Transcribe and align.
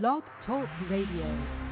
Blog 0.00 0.22
Talk 0.46 0.68
Radio. 0.88 1.71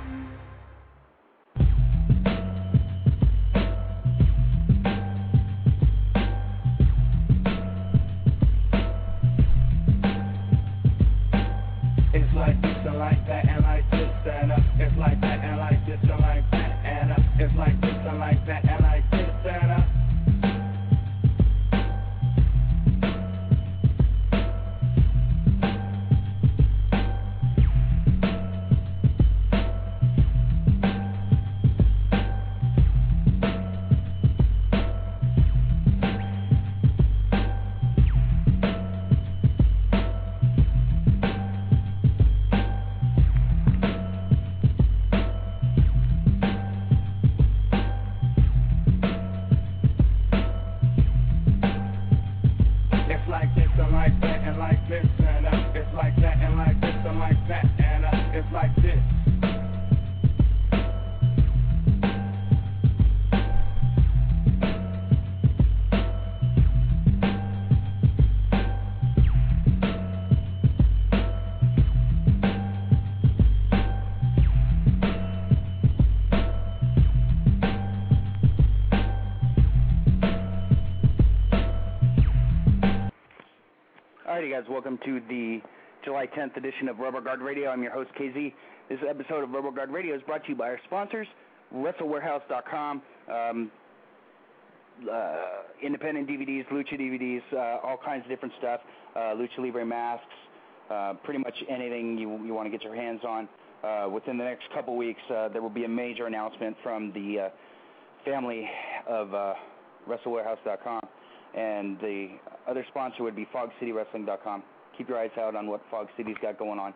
10th 86.30 86.56
edition 86.56 86.88
of 86.88 86.98
Rubber 86.98 87.20
Guard 87.20 87.40
Radio. 87.40 87.70
I'm 87.70 87.82
your 87.82 87.92
host, 87.92 88.10
KZ. 88.18 88.52
This 88.88 88.98
episode 89.08 89.44
of 89.44 89.50
Rubber 89.50 89.70
Guard 89.70 89.90
Radio 89.90 90.14
is 90.14 90.22
brought 90.22 90.42
to 90.44 90.50
you 90.50 90.54
by 90.54 90.68
our 90.68 90.80
sponsors, 90.84 91.26
WrestleWarehouse.com, 91.74 93.02
um, 93.32 93.70
uh, 95.10 95.36
independent 95.82 96.28
DVDs, 96.28 96.66
Lucha 96.68 97.00
DVDs, 97.00 97.42
uh, 97.52 97.86
all 97.86 97.98
kinds 98.04 98.24
of 98.24 98.28
different 98.28 98.54
stuff, 98.58 98.80
uh, 99.16 99.34
Lucha 99.34 99.58
Libre 99.58 99.84
masks, 99.84 100.26
uh, 100.90 101.14
pretty 101.24 101.40
much 101.40 101.54
anything 101.68 102.18
you, 102.18 102.44
you 102.44 102.54
want 102.54 102.66
to 102.66 102.70
get 102.70 102.82
your 102.82 102.94
hands 102.94 103.20
on. 103.26 103.48
Uh, 103.82 104.08
within 104.10 104.36
the 104.36 104.44
next 104.44 104.64
couple 104.74 104.96
weeks, 104.96 105.22
uh, 105.34 105.48
there 105.48 105.62
will 105.62 105.70
be 105.70 105.84
a 105.84 105.88
major 105.88 106.26
announcement 106.26 106.76
from 106.82 107.12
the 107.12 107.50
family 108.24 108.68
of 109.06 109.32
uh, 109.34 109.54
WrestleWarehouse.com 110.08 111.00
and 111.54 111.98
the 112.00 112.28
other 112.68 112.84
sponsor 112.88 113.22
would 113.22 113.36
be 113.36 113.46
FogCityWrestling.com. 113.54 114.62
Keep 114.96 115.08
your 115.08 115.18
eyes 115.18 115.30
out 115.38 115.56
on 115.56 115.66
what 115.66 115.80
Fog 115.90 116.08
City's 116.16 116.36
got 116.42 116.58
going 116.58 116.78
on. 116.78 116.92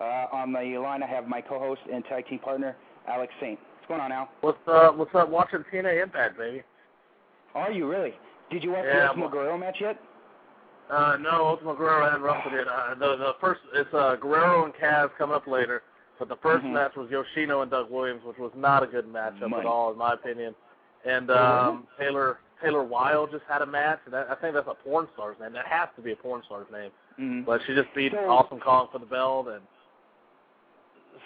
Uh, 0.00 0.26
on 0.32 0.52
the 0.52 0.78
line, 0.78 1.02
I 1.02 1.06
have 1.06 1.28
my 1.28 1.40
co-host 1.40 1.80
and 1.92 2.04
tag 2.06 2.26
team 2.26 2.40
partner, 2.40 2.76
Alex 3.08 3.32
Saint. 3.40 3.58
What's 3.58 3.88
going 3.88 4.00
on, 4.00 4.12
Al? 4.12 4.28
What's 4.40 4.58
uh 4.66 4.90
what's 4.90 5.14
up 5.14 5.28
watching 5.28 5.64
TNA 5.72 6.02
Impact, 6.02 6.36
baby? 6.38 6.62
Are 7.54 7.70
you 7.70 7.88
really? 7.88 8.14
Did 8.50 8.64
you 8.64 8.72
watch 8.72 8.84
Yeah, 8.86 9.00
the 9.00 9.08
Ultimo 9.08 9.28
Guerrero 9.28 9.58
match 9.58 9.76
yet? 9.80 10.00
Uh 10.90 11.16
no, 11.20 11.46
Ultimo 11.46 11.74
Guerrero 11.76 12.04
hadn't 12.04 12.22
wrestled 12.22 12.54
yet. 12.54 12.66
Uh, 12.66 12.94
the 12.94 13.16
the 13.16 13.32
first 13.40 13.60
it's 13.74 13.92
uh 13.94 14.16
Guerrero 14.20 14.64
and 14.64 14.74
Kaz 14.74 15.10
coming 15.16 15.36
up 15.36 15.46
later. 15.46 15.82
But 16.18 16.28
the 16.28 16.36
1st 16.36 16.62
Mhm. 16.64 16.72
match 16.72 16.92
was 16.96 17.10
Yoshino 17.10 17.62
and 17.62 17.70
Doug 17.70 17.90
Williams, 17.90 18.22
which 18.24 18.38
was 18.38 18.52
not 18.54 18.84
a 18.84 18.86
good 18.86 19.04
matchup 19.12 19.48
Money. 19.50 19.62
at 19.62 19.66
all, 19.66 19.90
in 19.92 19.98
my 19.98 20.12
opinion. 20.14 20.54
And 21.04 21.30
um 21.30 21.86
Taylor 21.98 22.38
Taylor 22.64 22.84
Wilde 22.84 23.30
just 23.30 23.44
had 23.48 23.62
a 23.62 23.66
match, 23.66 24.00
and 24.04 24.14
that, 24.14 24.28
I 24.30 24.34
think 24.36 24.54
that's 24.54 24.66
a 24.68 24.74
porn 24.82 25.06
star's 25.14 25.36
name. 25.40 25.52
That 25.52 25.66
has 25.66 25.88
to 25.96 26.02
be 26.02 26.12
a 26.12 26.16
porn 26.16 26.42
star's 26.46 26.66
name. 26.72 26.90
Mm-hmm. 27.20 27.42
But 27.44 27.60
she 27.66 27.74
just 27.74 27.88
beat 27.94 28.12
So- 28.12 28.18
Awesome 28.28 28.60
Kong 28.60 28.88
for 28.90 28.98
the 28.98 29.06
belt, 29.06 29.48
and 29.48 29.60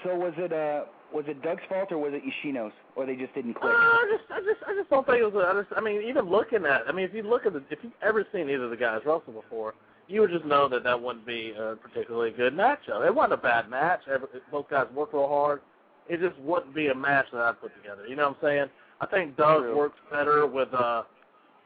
So 0.05 0.15
was 0.15 0.35
it 0.37 0.53
uh 0.53 0.85
was 1.13 1.25
it 1.27 1.41
Doug's 1.43 1.63
fault 1.71 1.91
or 1.91 1.97
was 1.99 2.13
it 2.13 2.23
Yoshino's, 2.23 2.73
or 2.95 3.07
they 3.07 3.17
just 3.17 3.35
didn't 3.35 3.57
Uh, 3.57 3.61
click? 3.61 3.73
I 3.75 4.17
just, 4.19 4.31
I 4.31 4.41
just, 4.41 4.63
I 4.69 4.75
just 4.75 4.91
don't 4.91 5.07
think 5.07 5.21
it 5.21 5.33
was. 5.33 5.35
A, 5.43 5.49
I, 5.49 5.63
just, 5.63 5.73
I 5.75 5.81
mean, 5.81 6.03
even 6.03 6.27
looking 6.29 6.67
at, 6.67 6.83
I 6.87 6.93
mean, 6.93 7.07
if 7.07 7.15
you 7.15 7.23
look 7.23 7.47
at 7.47 7.55
the, 7.55 7.63
if 7.71 7.79
you've 7.83 7.95
ever 8.03 8.27
seen 8.31 8.51
either 8.51 8.65
of 8.65 8.71
the 8.71 8.77
guys 8.77 9.01
wrestle 9.07 9.33
before, 9.33 9.73
you 10.07 10.21
would 10.21 10.31
just 10.31 10.45
know 10.45 10.69
that 10.69 10.85
that 10.85 11.01
wouldn't 11.01 11.27
be 11.27 11.55
a 11.59 11.77
particularly 11.77 12.31
good 12.31 12.53
matchup. 12.53 13.07
It 13.07 13.15
wasn't 13.15 13.33
a 13.35 13.37
bad 13.39 13.71
match. 13.71 14.01
Both 14.53 14.69
guys 14.69 14.87
worked 14.95 15.15
real 15.15 15.29
hard. 15.29 15.63
It 16.11 16.21
just 16.21 16.39
wouldn't 16.41 16.75
be 16.75 16.89
a 16.89 16.95
match 16.95 17.27
that 17.33 17.41
I'd 17.41 17.59
put 17.61 17.75
together. 17.83 18.07
You 18.07 18.17
know 18.17 18.29
what 18.29 18.37
I'm 18.43 18.47
saying? 18.47 18.67
I 19.01 19.07
think 19.07 19.35
Doug 19.37 19.63
True. 19.63 19.77
works 19.79 19.99
better 20.11 20.47
with 20.47 20.73
uh 20.75 21.05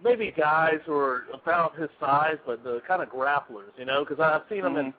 maybe 0.03 0.33
guys 0.37 0.81
who 0.87 0.95
are 0.95 1.25
about 1.33 1.77
his 1.79 1.89
size, 2.01 2.37
but 2.47 2.63
the 2.65 2.81
kind 2.87 3.03
of 3.03 3.09
grapplers. 3.09 3.73
You 3.79 3.85
know, 3.85 4.05
because 4.05 4.21
I've 4.21 4.43
seen 4.49 4.65
him 4.65 4.77
in 4.77 4.87
Mhm. 4.87 4.95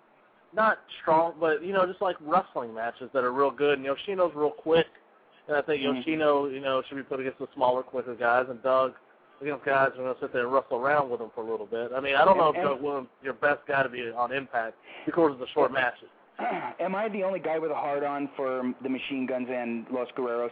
not 0.53 0.79
strong, 1.01 1.35
but 1.39 1.63
you 1.63 1.73
know, 1.73 1.85
just 1.85 2.01
like 2.01 2.15
wrestling 2.21 2.73
matches 2.73 3.09
that 3.13 3.23
are 3.23 3.31
real 3.31 3.51
good. 3.51 3.77
And 3.77 3.85
Yoshino's 3.85 4.33
real 4.35 4.51
quick, 4.51 4.87
and 5.47 5.57
I 5.57 5.61
think 5.61 5.81
Mhm. 5.81 5.95
Yoshino, 5.97 6.47
you 6.47 6.59
know, 6.59 6.81
should 6.83 6.97
be 6.97 7.03
put 7.03 7.19
against 7.19 7.39
the 7.39 7.47
smaller, 7.53 7.83
quicker 7.83 8.15
guys, 8.15 8.47
and 8.49 8.61
Doug 8.63 8.93
against 9.41 9.65
guys 9.65 9.91
who 9.93 10.01
are 10.01 10.03
going 10.05 10.15
to 10.15 10.21
sit 10.21 10.31
there 10.31 10.43
and 10.43 10.53
wrestle 10.53 10.77
around 10.77 11.09
with 11.09 11.19
him 11.19 11.29
for 11.31 11.41
a 11.41 11.43
little 11.43 11.65
bit. 11.65 11.91
I 11.93 11.99
mean, 11.99 12.15
I 12.15 12.23
don't 12.23 12.37
know 12.37 12.49
if 12.49 12.55
Doug 12.55 12.81
Williams 12.81 13.09
your 13.21 13.33
best 13.33 13.65
guy 13.65 13.83
to 13.83 13.89
be 13.89 14.09
on 14.11 14.31
Impact 14.31 14.77
because 15.05 15.31
of 15.31 15.39
the 15.39 15.47
short 15.47 15.71
matches. 15.71 16.07
Am 16.79 16.95
I 16.95 17.09
the 17.09 17.23
only 17.23 17.39
guy 17.39 17.59
with 17.59 17.71
a 17.71 17.75
hard 17.75 18.03
on 18.03 18.29
for 18.35 18.73
the 18.81 18.89
Machine 18.89 19.25
Guns 19.25 19.49
and 19.49 19.85
Los 19.91 20.07
Guerreros? 20.11 20.51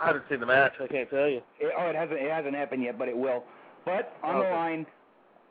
I 0.00 0.06
haven't 0.06 0.24
seen 0.28 0.40
the 0.40 0.46
match. 0.46 0.72
I 0.80 0.86
can't 0.86 1.08
tell 1.08 1.28
you. 1.28 1.40
It, 1.60 1.72
oh, 1.78 1.86
it 1.86 1.94
hasn't 1.96 2.18
it 2.18 2.30
hasn't 2.30 2.54
happened 2.54 2.82
yet, 2.82 2.98
but 2.98 3.08
it 3.08 3.16
will. 3.16 3.44
But 3.84 4.16
on 4.22 4.38
the 4.38 4.50
line, 4.50 4.86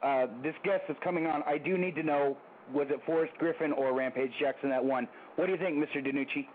uh, 0.02 0.28
this 0.42 0.56
guest 0.64 0.84
that's 0.88 1.00
coming 1.04 1.28
on, 1.28 1.44
I 1.46 1.58
do 1.58 1.78
need 1.78 1.96
to 1.96 2.04
know 2.04 2.38
was 2.74 2.88
it 2.90 3.00
Forrest 3.06 3.34
Griffin 3.38 3.72
or 3.72 3.94
Rampage 3.94 4.32
Jackson 4.40 4.70
that 4.70 4.84
won? 4.84 5.08
What 5.36 5.46
do 5.46 5.52
you 5.52 5.58
think, 5.58 5.78
Mr. 5.78 6.06
DeNucci? 6.06 6.48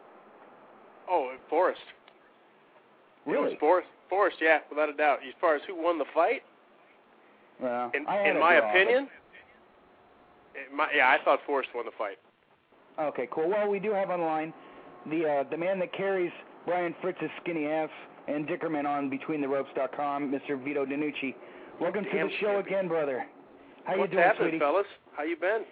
Oh, 1.08 1.32
Forrest. 1.48 1.80
Really? 3.26 3.38
It 3.38 3.50
was 3.50 3.56
Forrest. 3.60 3.88
Forrest, 4.08 4.36
yeah, 4.40 4.60
without 4.70 4.88
a 4.88 4.94
doubt. 4.94 5.18
As 5.26 5.34
far 5.40 5.54
as 5.54 5.62
who 5.66 5.80
won 5.80 5.98
the 5.98 6.06
fight, 6.14 6.42
Well, 7.60 7.90
in, 7.94 8.00
in 8.00 8.40
my 8.40 8.54
opinion, 8.54 9.08
in 10.70 10.76
my, 10.76 10.88
yeah, 10.96 11.08
I 11.08 11.22
thought 11.24 11.40
Forrest 11.46 11.68
won 11.74 11.84
the 11.84 11.92
fight. 11.98 12.18
Okay, 12.98 13.28
cool. 13.30 13.48
Well, 13.48 13.68
we 13.68 13.78
do 13.78 13.92
have 13.92 14.10
on 14.10 14.20
the 14.20 14.26
line 14.26 14.52
the 15.10 15.28
uh, 15.28 15.50
the 15.50 15.56
man 15.56 15.78
that 15.78 15.92
carries 15.92 16.32
Brian 16.68 16.94
Fritz's 17.00 17.30
skinny 17.42 17.64
ass 17.64 17.88
and 18.28 18.46
Dickerman 18.46 18.84
on 18.86 19.10
BetweenTheRopes.com, 19.10 20.30
Mr. 20.30 20.62
Vito 20.62 20.84
DeNucci. 20.84 21.34
Welcome 21.80 22.04
to 22.04 22.10
the 22.10 22.28
show 22.42 22.58
again, 22.58 22.88
brother. 22.88 23.24
How 23.84 23.96
What's 23.96 24.10
you 24.12 24.16
doing, 24.18 24.22
happening, 24.28 24.48
sweetie? 24.50 24.58
fellas? 24.58 24.86
How 25.16 25.22
you 25.22 25.36
been? 25.36 25.62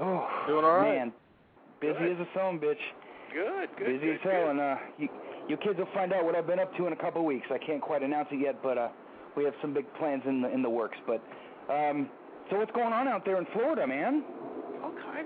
Oh, 0.00 0.28
Doing 0.46 0.64
all 0.64 0.76
right. 0.76 0.98
man, 0.98 1.12
busy 1.80 1.94
Good. 1.98 2.12
as 2.12 2.18
a 2.20 2.28
son, 2.32 2.60
bitch. 2.60 2.78
Good, 3.34 3.70
good, 3.76 3.86
busy 3.86 3.98
good, 4.06 4.14
as 4.14 4.20
hell, 4.22 4.32
good. 4.44 4.50
and 4.50 4.60
uh, 4.60 4.76
you, 4.98 5.08
you 5.48 5.56
kids 5.56 5.78
will 5.80 5.88
find 5.92 6.12
out 6.12 6.24
what 6.24 6.36
I've 6.36 6.46
been 6.46 6.60
up 6.60 6.76
to 6.76 6.86
in 6.86 6.92
a 6.92 6.96
couple 6.96 7.20
of 7.22 7.26
weeks. 7.26 7.48
I 7.50 7.58
can't 7.58 7.82
quite 7.82 8.04
announce 8.04 8.28
it 8.30 8.38
yet, 8.40 8.62
but 8.62 8.78
uh, 8.78 8.88
we 9.36 9.42
have 9.44 9.54
some 9.60 9.74
big 9.74 9.86
plans 9.98 10.22
in 10.28 10.42
the 10.42 10.52
in 10.54 10.62
the 10.62 10.70
works. 10.70 10.96
But 11.08 11.20
um, 11.68 12.08
so 12.50 12.58
what's 12.58 12.70
going 12.70 12.92
on 12.92 13.08
out 13.08 13.24
there 13.24 13.36
in 13.38 13.46
Florida, 13.52 13.84
man? 13.84 14.22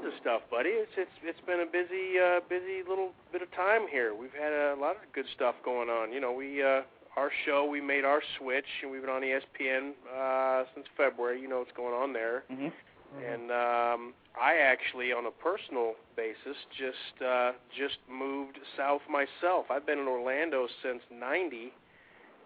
Kinds 0.04 0.16
of 0.16 0.20
stuff, 0.20 0.42
buddy. 0.50 0.68
It's 0.68 0.92
it's 0.98 1.16
it's 1.22 1.40
been 1.46 1.60
a 1.60 1.66
busy 1.66 2.20
uh 2.20 2.40
busy 2.48 2.86
little 2.86 3.12
bit 3.32 3.40
of 3.40 3.50
time 3.52 3.86
here. 3.90 4.14
We've 4.14 4.34
had 4.38 4.52
a 4.52 4.76
lot 4.78 4.96
of 4.96 5.02
good 5.14 5.24
stuff 5.34 5.54
going 5.64 5.88
on. 5.88 6.12
You 6.12 6.20
know, 6.20 6.32
we 6.32 6.62
uh 6.62 6.82
our 7.16 7.30
show, 7.46 7.64
we 7.64 7.80
made 7.80 8.04
our 8.04 8.20
switch 8.38 8.68
and 8.82 8.90
we've 8.90 9.00
been 9.00 9.08
on 9.08 9.22
ESPN 9.22 9.92
uh 10.14 10.64
since 10.74 10.86
February. 10.96 11.40
You 11.40 11.48
know 11.48 11.60
what's 11.60 11.72
going 11.72 11.94
on 11.94 12.12
there. 12.12 12.44
Mm-hmm. 12.52 12.68
And 13.16 13.50
um 13.50 14.14
I 14.38 14.56
actually 14.60 15.12
on 15.12 15.24
a 15.24 15.30
personal 15.30 15.94
basis 16.16 16.58
just 16.76 17.22
uh 17.24 17.52
just 17.72 17.96
moved 18.10 18.58
south 18.76 19.02
myself. 19.08 19.66
I've 19.70 19.86
been 19.86 19.98
in 19.98 20.08
Orlando 20.08 20.68
since 20.82 21.00
90 21.10 21.72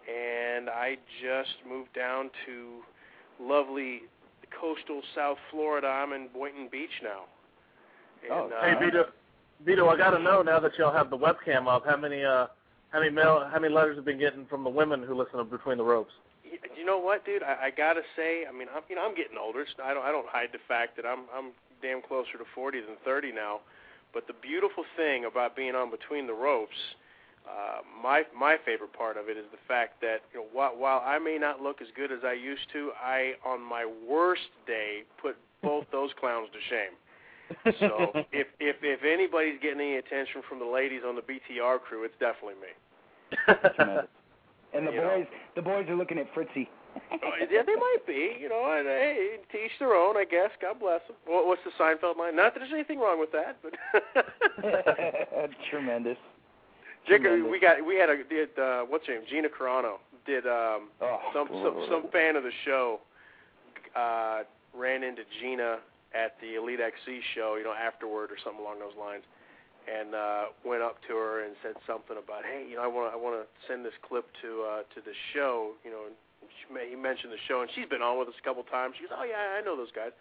and 0.07 0.71
I 0.71 0.97
just 1.21 1.59
moved 1.69 1.93
down 1.93 2.31
to 2.47 2.83
lovely 3.43 4.03
coastal 4.61 5.03
South 5.17 5.39
Florida. 5.51 5.89
I'm 5.89 6.13
in 6.13 6.29
Boynton 6.33 6.69
Beach 6.71 7.03
now. 7.03 7.25
Oh, 8.31 8.49
uh, 8.49 8.65
Hey, 8.65 8.85
Vito, 8.85 9.05
Vito, 9.65 9.89
I 9.89 9.97
got 9.97 10.11
to 10.11 10.19
know 10.19 10.43
now 10.43 10.61
that 10.61 10.73
y'all 10.79 10.93
have 10.93 11.11
the 11.11 11.19
webcam 11.19 11.67
up, 11.67 11.85
how 11.87 11.97
many 11.97 12.25
uh, 12.25 12.47
how 12.91 13.01
many 13.01 13.11
mail, 13.11 13.49
how 13.53 13.59
many 13.59 13.73
letters 13.73 13.97
have 13.97 14.05
been 14.05 14.19
getting 14.19 14.47
from 14.47 14.65
the 14.65 14.71
women 14.71 15.03
who 15.03 15.15
listen 15.15 15.39
to 15.39 15.45
Between 15.45 15.79
the 15.79 15.85
Ropes? 15.85 16.13
you 16.77 16.85
know 16.85 16.99
what, 16.99 17.25
dude? 17.27 17.43
I, 17.43 17.69
I 17.69 17.71
gotta 17.71 18.01
say, 18.17 18.45
I 18.49 18.53
mean, 18.53 18.69
I'm, 18.75 18.83
you 18.89 18.97
know, 18.97 19.03
I'm 19.05 19.15
getting 19.15 19.37
older. 19.39 19.65
So 19.77 19.83
I 19.83 19.93
don't, 19.93 20.05
I 20.05 20.11
don't 20.11 20.29
hide 20.29 20.49
the 20.53 20.63
fact 20.67 20.97
that 20.97 21.05
I'm, 21.05 21.29
I'm 21.35 21.53
damn 21.83 22.03
closer 22.03 22.39
to 22.39 22.45
40 22.55 22.81
than 22.81 22.97
30 23.05 23.33
now. 23.33 23.61
But 24.15 24.27
the 24.27 24.33
beautiful 24.41 24.85
thing 24.97 25.27
about 25.27 25.55
being 25.55 25.75
on 25.75 25.91
between 25.91 26.27
the 26.27 26.33
ropes, 26.33 26.77
uh, 27.45 27.81
my 28.03 28.25
my 28.37 28.57
favorite 28.65 28.93
part 28.93 29.17
of 29.17 29.29
it 29.29 29.37
is 29.37 29.45
the 29.53 29.61
fact 29.67 30.01
that 30.01 30.21
you 30.33 30.41
know, 30.41 30.47
while, 30.53 30.73
while 30.77 31.03
I 31.05 31.19
may 31.19 31.37
not 31.39 31.61
look 31.61 31.81
as 31.83 31.89
good 31.95 32.11
as 32.13 32.21
I 32.25 32.33
used 32.33 32.69
to, 32.73 32.93
I 33.01 33.35
on 33.45 33.61
my 33.63 33.85
worst 34.09 34.49
day 34.67 35.03
put 35.21 35.37
both 35.63 35.85
those 35.93 36.11
clowns 36.19 36.49
to 36.53 36.59
shame. 36.71 36.97
So 37.81 38.13
if 38.33 38.47
if 38.61 38.77
if 38.83 39.01
anybody's 39.05 39.59
getting 39.63 39.81
any 39.81 39.97
attention 39.97 40.43
from 40.49 40.59
the 40.59 40.67
ladies 40.67 41.03
on 41.07 41.15
the 41.17 41.23
BTR 41.23 41.81
crew, 41.81 42.05
it's 42.05 42.15
definitely 42.21 42.55
me. 42.61 42.73
And 44.75 44.87
the 44.87 44.93
You 44.93 45.01
know. 45.01 45.09
boys, 45.17 45.27
the 45.57 45.63
boys 45.63 45.89
are 45.89 45.97
looking 45.97 46.19
at 46.19 46.27
Fritzy. 46.35 46.69
Oh, 47.11 47.31
yeah, 47.51 47.63
they 47.65 47.75
might 47.75 48.07
be, 48.07 48.37
you 48.39 48.51
know, 48.51 48.75
and 48.77 48.87
hey, 48.87 49.37
to 49.51 49.57
each 49.65 49.71
their 49.79 49.95
own, 49.95 50.19
I 50.19 50.25
guess. 50.25 50.51
God 50.61 50.79
bless 50.79 51.01
them. 51.07 51.17
What, 51.27 51.47
what's 51.47 51.63
the 51.65 51.71
Seinfeld 51.83 52.19
line? 52.19 52.37
Not 52.37 52.53
that 52.53 52.61
there's 52.61 52.73
anything 52.75 52.99
wrong 52.99 53.19
with 53.19 53.31
that, 53.33 53.57
but 53.63 53.73
Tremendous. 55.71 56.19
Jicker, 57.09 57.23
Tremendous. 57.23 57.51
we 57.51 57.61
got 57.61 57.87
we 57.87 57.97
had 57.97 58.11
a 58.11 58.23
did 58.25 58.51
uh, 58.59 58.83
what's 58.83 59.07
her 59.07 59.15
name? 59.15 59.23
Gina 59.31 59.49
Carano 59.49 59.95
did 60.27 60.47
um 60.47 60.89
Oh, 61.01 61.19
some 61.33 61.49
some 61.49 61.87
some 61.91 62.05
fan 62.13 62.37
of 62.37 62.43
the 62.43 62.53
show 62.67 63.01
uh 63.97 64.41
ran 64.77 65.03
into 65.03 65.23
Gina 65.41 65.79
at 66.15 66.37
the 66.41 66.57
Elite 66.57 66.81
XC 66.81 67.21
show, 67.35 67.57
you 67.57 67.65
know, 67.65 67.75
afterward 67.75 68.31
or 68.31 68.39
something 68.43 68.61
along 68.61 68.81
those 68.81 68.97
lines, 68.99 69.25
and 69.89 70.15
uh 70.15 70.53
went 70.65 70.83
up 70.83 71.01
to 71.09 71.17
her 71.17 71.45
and 71.45 71.57
said 71.63 71.75
something 71.87 72.17
about, 72.17 72.45
hey, 72.45 72.65
you 72.69 72.77
know, 72.77 72.85
I 72.85 72.91
want 72.91 73.13
I 73.13 73.17
want 73.17 73.37
to 73.41 73.45
send 73.67 73.85
this 73.85 73.97
clip 74.07 74.27
to 74.43 74.65
uh 74.65 74.83
to 74.95 75.01
the 75.05 75.15
show, 75.35 75.73
you 75.85 75.91
know. 75.91 76.09
She, 76.49 76.71
he 76.89 76.97
mentioned 76.97 77.33
the 77.35 77.43
show, 77.51 77.61
and 77.61 77.69
she's 77.75 77.91
been 77.91 78.01
on 78.01 78.17
with 78.17 78.29
us 78.29 78.39
a 78.41 78.45
couple 78.47 78.63
times. 78.65 78.95
She 78.97 79.05
goes, 79.05 79.13
oh 79.21 79.27
yeah, 79.27 79.59
I 79.59 79.61
know 79.61 79.77
those 79.77 79.93
guys. 79.93 80.13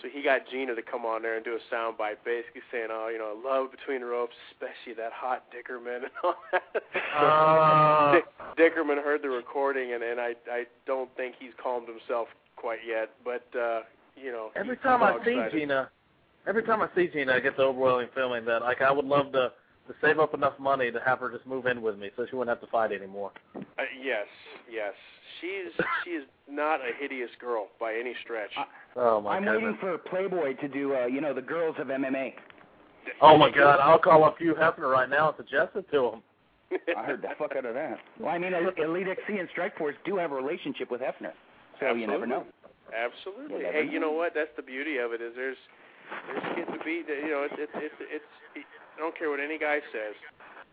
So 0.00 0.08
he 0.08 0.22
got 0.22 0.48
Gina 0.50 0.74
to 0.74 0.82
come 0.82 1.04
on 1.04 1.22
there 1.22 1.36
and 1.36 1.44
do 1.44 1.58
a 1.58 1.74
soundbite, 1.74 2.24
basically 2.24 2.62
saying, 2.72 2.88
"Oh, 2.90 3.08
you 3.12 3.18
know, 3.18 3.36
love 3.36 3.70
between 3.70 4.00
the 4.00 4.06
ropes, 4.06 4.34
especially 4.50 4.94
that 4.96 5.12
hot 5.12 5.44
Dickerman 5.52 6.04
and 6.04 6.12
all 6.24 6.36
that." 6.52 6.62
Uh, 7.12 8.12
Dick, 8.12 8.24
Dickerman 8.56 8.96
heard 9.02 9.20
the 9.20 9.28
recording, 9.28 9.92
and 9.92 10.02
and 10.02 10.18
I 10.18 10.34
I 10.50 10.64
don't 10.86 11.14
think 11.16 11.34
he's 11.38 11.52
calmed 11.62 11.86
himself 11.86 12.28
quite 12.56 12.78
yet, 12.86 13.10
but 13.22 13.44
uh, 13.58 13.80
you 14.16 14.32
know. 14.32 14.50
every 14.56 14.76
he's 14.76 14.82
time 14.82 15.02
I 15.02 15.12
all 15.12 15.20
see. 15.24 15.40
Gina, 15.52 15.90
every 16.46 16.62
time 16.62 16.82
I 16.82 16.88
see 16.94 17.08
Gina, 17.08 17.32
I 17.34 17.40
get 17.40 17.56
the 17.56 17.62
overwhelming 17.64 18.08
feeling 18.14 18.44
that 18.46 18.62
like 18.62 18.80
I 18.82 18.90
would 18.90 19.04
love 19.06 19.32
to 19.32 19.52
to 19.88 19.94
save 20.00 20.20
up 20.20 20.32
enough 20.32 20.56
money 20.60 20.92
to 20.92 21.00
have 21.04 21.18
her 21.18 21.28
just 21.30 21.44
move 21.44 21.66
in 21.66 21.82
with 21.82 21.98
me, 21.98 22.10
so 22.16 22.24
she 22.30 22.36
wouldn't 22.36 22.56
have 22.56 22.64
to 22.64 22.70
fight 22.70 22.92
anymore. 22.92 23.32
Uh, 23.56 23.60
yes, 24.00 24.26
yes, 24.70 24.92
she's 25.40 25.72
she 26.04 26.10
is 26.10 26.24
not 26.48 26.76
a 26.80 26.90
hideous 27.00 27.30
girl 27.40 27.66
by 27.80 27.94
any 27.94 28.14
stretch. 28.22 28.50
I- 28.56 28.64
Oh 28.94 29.20
my 29.22 29.30
god. 29.30 29.36
I'm 29.36 29.44
goodness. 29.44 29.62
waiting 29.62 29.78
for 29.80 29.98
Playboy 30.10 30.54
to 30.60 30.68
do, 30.68 30.94
uh, 30.94 31.06
you 31.06 31.20
know, 31.22 31.32
the 31.32 31.40
girls 31.42 31.74
of 31.78 31.86
MMA. 31.88 32.34
Oh 33.22 33.36
my 33.38 33.50
God! 33.50 33.80
I'll 33.80 33.98
call 33.98 34.22
up 34.22 34.36
Hugh 34.38 34.54
Hefner 34.54 34.88
right 34.90 35.08
now 35.08 35.28
and 35.28 35.36
suggest 35.36 35.70
it 35.74 35.90
to 35.90 36.08
him. 36.12 36.22
I 36.96 37.02
heard 37.04 37.22
the 37.22 37.28
fuck 37.38 37.56
out 37.56 37.64
of 37.64 37.74
that. 37.74 37.98
Well, 38.20 38.28
I 38.30 38.38
mean, 38.38 38.52
Elite 38.54 39.08
XC 39.08 39.38
and 39.38 39.48
Strikeforce 39.56 39.94
do 40.04 40.16
have 40.16 40.30
a 40.30 40.34
relationship 40.34 40.90
with 40.90 41.00
Hefner, 41.00 41.32
so 41.80 41.94
you 41.94 42.06
never 42.06 42.26
know. 42.26 42.44
Absolutely. 42.92 43.64
Hey, 43.64 43.88
you 43.90 43.98
know 43.98 44.12
know. 44.12 44.16
what? 44.16 44.32
That's 44.34 44.52
the 44.56 44.62
beauty 44.62 44.98
of 44.98 45.12
it 45.12 45.20
is 45.20 45.32
there's 45.34 45.56
there's 46.28 46.44
getting 46.56 46.76
to 46.78 46.84
be 46.84 47.02
you 47.08 47.30
know 47.32 47.48
it's 47.48 47.56
it's 47.58 47.72
it's, 47.76 47.94
it's 48.00 48.32
it, 48.56 48.64
I 48.96 49.00
don't 49.00 49.16
care 49.16 49.30
what 49.30 49.40
any 49.40 49.58
guy 49.58 49.80
says. 49.92 50.14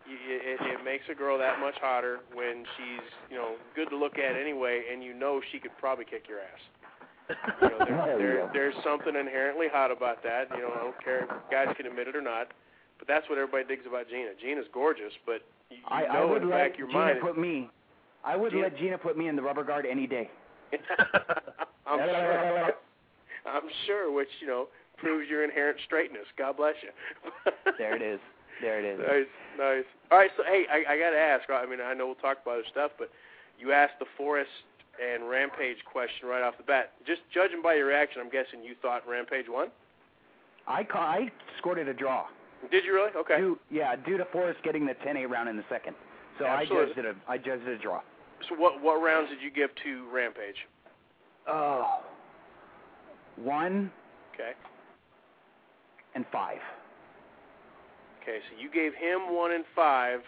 You, 0.08 0.16
it, 0.16 0.58
it 0.60 0.84
makes 0.84 1.04
a 1.10 1.14
girl 1.14 1.38
that 1.38 1.60
much 1.60 1.76
hotter 1.80 2.20
when 2.34 2.64
she's 2.76 3.06
you 3.30 3.36
know 3.36 3.56
good 3.74 3.88
to 3.90 3.96
look 3.96 4.18
at 4.18 4.36
anyway, 4.36 4.84
and 4.92 5.02
you 5.04 5.14
know 5.14 5.40
she 5.52 5.58
could 5.58 5.72
probably 5.78 6.04
kick 6.04 6.24
your 6.28 6.40
ass. 6.40 6.60
You 7.62 7.68
know, 7.68 7.78
there, 7.78 7.86
There 8.06 8.12
you 8.12 8.18
there, 8.18 8.36
go. 8.46 8.50
there's 8.52 8.74
something 8.84 9.14
inherently 9.14 9.66
hot 9.72 9.90
about 9.90 10.22
that. 10.24 10.48
You 10.56 10.62
know, 10.62 10.72
I 10.74 10.82
don't 10.82 11.04
care 11.04 11.24
if 11.24 11.30
guys 11.50 11.72
can 11.76 11.86
admit 11.86 12.08
it 12.08 12.16
or 12.16 12.22
not, 12.22 12.52
but 12.98 13.06
that's 13.06 13.28
what 13.28 13.38
everybody 13.38 13.64
digs 13.64 13.86
about 13.86 14.08
Gina. 14.08 14.30
Gina's 14.40 14.66
gorgeous, 14.74 15.12
but 15.24 15.40
you, 15.70 15.76
you 15.78 15.82
I, 15.88 16.02
know 16.12 16.22
I 16.22 16.24
would 16.24 16.42
in 16.42 16.48
the 16.48 16.54
let 16.54 16.62
back 16.64 16.72
of 16.74 16.78
your 16.80 16.88
Gina 16.88 16.98
mind. 16.98 17.18
put 17.22 17.38
me. 17.38 17.70
I 18.24 18.36
would 18.36 18.50
Gina- 18.52 18.64
let 18.64 18.76
Gina 18.78 18.98
put 18.98 19.16
me 19.16 19.28
in 19.28 19.36
the 19.36 19.42
rubber 19.42 19.64
guard 19.64 19.86
any 19.88 20.06
day. 20.06 20.28
I'm 21.90 21.98
sure. 22.08 22.72
I'm 23.46 23.68
sure, 23.86 24.12
which 24.12 24.28
you 24.40 24.46
know 24.46 24.68
proves 24.98 25.28
your 25.28 25.44
inherent 25.44 25.78
straightness. 25.86 26.26
God 26.38 26.56
bless 26.56 26.74
you. 26.82 26.90
There 27.78 27.96
it 27.96 28.02
is. 28.02 28.20
There 28.60 28.78
it 28.78 28.84
is. 28.84 28.98
Nice, 29.00 29.26
nice. 29.58 29.84
All 30.12 30.18
right, 30.18 30.30
so 30.36 30.42
hey, 30.44 30.66
I, 30.70 30.92
I 30.94 30.98
got 30.98 31.10
to 31.10 31.18
ask. 31.18 31.48
I 31.48 31.64
mean, 31.64 31.80
I 31.80 31.94
know 31.94 32.06
we'll 32.06 32.14
talk 32.16 32.38
about 32.42 32.54
other 32.54 32.64
stuff, 32.70 32.90
but 32.98 33.08
you 33.58 33.72
asked 33.72 33.94
the 33.98 34.04
Forrest 34.18 34.50
and 35.02 35.28
Rampage 35.30 35.78
question 35.90 36.28
right 36.28 36.42
off 36.42 36.58
the 36.58 36.62
bat. 36.64 36.92
Just 37.06 37.22
judging 37.32 37.62
by 37.62 37.74
your 37.74 37.86
reaction, 37.86 38.20
I'm 38.20 38.28
guessing 38.28 38.62
you 38.62 38.74
thought 38.82 39.08
Rampage 39.08 39.46
won. 39.48 39.68
I 40.68 40.84
ca- 40.84 40.98
I 40.98 41.30
scored 41.56 41.78
it 41.78 41.88
a 41.88 41.94
draw. 41.94 42.26
Did 42.70 42.84
you 42.84 42.92
really? 42.92 43.10
Okay. 43.16 43.38
Due, 43.38 43.58
yeah, 43.70 43.96
due 43.96 44.18
to 44.18 44.26
Forrest 44.26 44.58
getting 44.62 44.84
the 44.84 44.94
10-8 45.06 45.30
round 45.30 45.48
in 45.48 45.56
the 45.56 45.64
second. 45.70 45.96
So 46.38 46.44
I 46.44 46.62
Absolutely. 46.62 46.94
judged 46.94 46.98
it 46.98 47.04
a 47.06 47.30
I 47.30 47.38
judged 47.38 47.66
it 47.66 47.78
a 47.80 47.82
draw. 47.82 48.00
So 48.48 48.56
what 48.56 48.82
what 48.82 49.00
rounds 49.02 49.30
did 49.30 49.40
you 49.40 49.50
give 49.50 49.70
to 49.84 50.04
Rampage? 50.12 50.66
Oh. 51.48 52.00
One 53.36 53.90
Okay. 54.34 54.52
and 56.14 56.24
five. 56.32 56.58
Okay, 58.22 58.38
so 58.50 58.60
you 58.60 58.70
gave 58.70 58.92
him 58.94 59.34
one 59.34 59.52
and 59.52 59.64
five. 59.74 60.20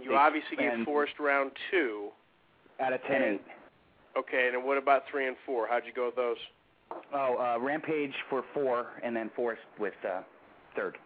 You 0.00 0.16
obviously 0.16 0.56
gave 0.56 0.84
Forrest 0.84 1.14
round 1.20 1.52
two. 1.70 2.08
Out 2.80 2.92
of 2.92 3.02
10 3.04 3.22
And- 3.22 3.40
Okay, 4.16 4.46
and 4.46 4.54
then 4.56 4.64
what 4.64 4.78
about 4.78 5.06
three 5.10 5.26
and 5.26 5.36
four? 5.44 5.66
How'd 5.66 5.84
you 5.86 5.92
go 5.92 6.06
with 6.06 6.14
those? 6.16 6.36
Oh, 7.12 7.36
uh, 7.36 7.58
Rampage 7.60 8.14
for 8.30 8.42
four, 8.54 8.86
and 9.02 9.14
then 9.16 9.28
Forrest 9.30 9.62
with 9.78 9.94
uh, 10.04 10.22
third. 10.76 10.98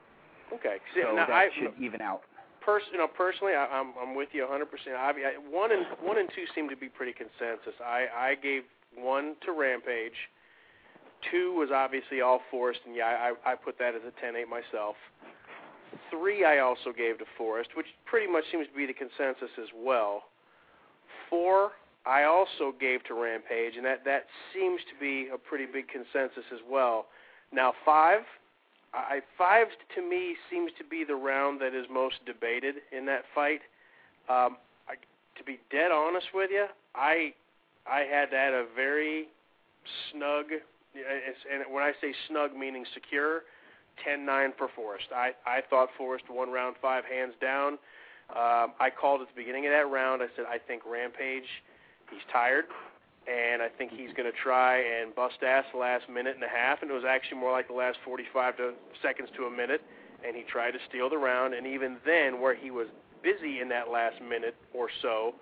Okay. 0.53 0.77
So 0.95 1.15
now 1.15 1.27
that 1.27 1.31
I, 1.31 1.49
should 1.59 1.73
even 1.81 2.01
out. 2.03 2.23
pers- 2.61 2.83
you 2.93 2.99
know, 2.99 3.09
personally, 3.09 3.55
I, 3.55 3.65
I'm 3.67 3.93
I'm 4.01 4.15
with 4.15 4.29
you 4.33 4.45
100%. 4.47 4.95
I, 4.95 5.11
I, 5.11 5.13
one 5.51 5.73
and 5.73 5.87
one 6.03 6.19
and 6.19 6.29
two 6.35 6.45
seem 6.55 6.69
to 6.69 6.77
be 6.77 6.89
pretty 6.89 7.13
consensus. 7.13 7.75
I 7.85 8.07
I 8.15 8.35
gave 8.35 8.65
one 8.97 9.35
to 9.45 9.53
Rampage. 9.53 10.17
Two 11.31 11.55
was 11.55 11.71
obviously 11.75 12.21
all 12.21 12.41
Forrest, 12.51 12.81
and 12.87 12.95
yeah, 12.95 13.33
I 13.45 13.53
I 13.53 13.55
put 13.55 13.79
that 13.79 13.95
as 13.95 14.03
a 14.07 14.15
10-8 14.25 14.49
myself. 14.49 14.95
Three 16.11 16.45
I 16.45 16.59
also 16.59 16.93
gave 16.97 17.19
to 17.19 17.25
Forrest, 17.37 17.71
which 17.77 17.87
pretty 18.07 18.31
much 18.31 18.45
seems 18.53 18.67
to 18.69 18.75
be 18.75 18.87
the 18.87 18.95
consensus 18.95 19.51
as 19.59 19.69
well. 19.75 20.25
Four 21.29 21.73
I 22.07 22.25
also 22.25 22.73
gave 22.79 23.05
to 23.05 23.15
Rampage, 23.15 23.77
and 23.77 23.85
that 23.85 24.05
that 24.05 24.27
seems 24.55 24.81
to 24.89 24.99
be 25.01 25.29
a 25.33 25.39
pretty 25.39 25.67
big 25.67 25.89
consensus 25.89 26.45
as 26.53 26.61
well. 26.69 27.07
Now 27.53 27.73
five, 27.85 28.21
I 28.95 29.21
five 29.37 29.67
to 29.95 30.03
me 30.03 30.37
seems 30.51 30.73
to 30.79 30.85
be 30.85 31.05
the 31.05 31.15
round 31.15 31.61
that 31.61 31.75
is 31.75 31.87
most 31.93 32.17
debated 32.25 32.77
in 32.97 33.05
that 33.07 33.25
fight. 33.35 33.61
Um, 34.29 34.57
I, 34.89 34.97
to 35.37 35.45
be 35.45 35.59
dead 35.71 35.91
honest 35.91 36.29
with 36.33 36.51
you, 36.51 36.67
I 36.95 37.35
I 37.91 38.01
had 38.01 38.31
that 38.31 38.53
a 38.53 38.67
very 38.75 39.29
snug, 40.11 40.47
and 40.53 41.73
when 41.73 41.83
I 41.83 41.93
say 42.01 42.13
snug 42.29 42.55
meaning 42.55 42.85
secure, 42.95 43.43
10-9 44.07 44.57
for 44.57 44.69
Forrest. 44.77 45.07
I 45.15 45.33
I 45.45 45.61
thought 45.69 45.89
Forrest 45.99 46.25
won 46.31 46.53
round 46.53 46.77
five 46.81 47.05
hands 47.05 47.35
down. 47.41 47.73
Um, 48.31 48.77
I 48.79 48.91
called 48.91 49.23
at 49.23 49.29
the 49.29 49.35
beginning 49.35 49.67
of 49.67 49.73
that 49.73 49.91
round. 49.91 50.23
I 50.23 50.27
said 50.37 50.45
I 50.49 50.59
think 50.59 50.83
Rampage, 50.87 51.49
he's 52.11 52.23
tired 52.31 52.67
and 53.29 53.61
I 53.61 53.69
think 53.69 53.93
he's 53.93 54.13
going 54.17 54.31
to 54.31 54.37
try 54.43 54.79
and 54.81 55.15
bust 55.15 55.43
ass 55.47 55.65
the 55.73 55.79
last 55.79 56.09
minute 56.09 56.35
and 56.35 56.43
a 56.43 56.49
half, 56.49 56.81
and 56.81 56.91
it 56.91 56.95
was 56.95 57.05
actually 57.07 57.39
more 57.39 57.53
like 57.53 57.69
the 57.69 57.75
last 57.75 57.99
45 58.05 58.57
to 58.57 58.73
seconds 59.03 59.29
to 59.37 59.45
a 59.45 59.51
minute, 59.51 59.83
and 60.27 60.35
he 60.35 60.43
tried 60.45 60.73
to 60.73 60.79
steal 60.89 61.11
the 61.11 61.19
round, 61.19 61.53
and 61.53 61.67
even 61.67 61.99
then, 62.07 62.41
where 62.41 62.55
he 62.55 62.71
was 62.71 62.89
busy 63.23 63.61
in 63.61 63.69
that 63.69 63.91
last 63.91 64.17
minute 64.23 64.57
or 64.73 64.89
so, 65.03 65.35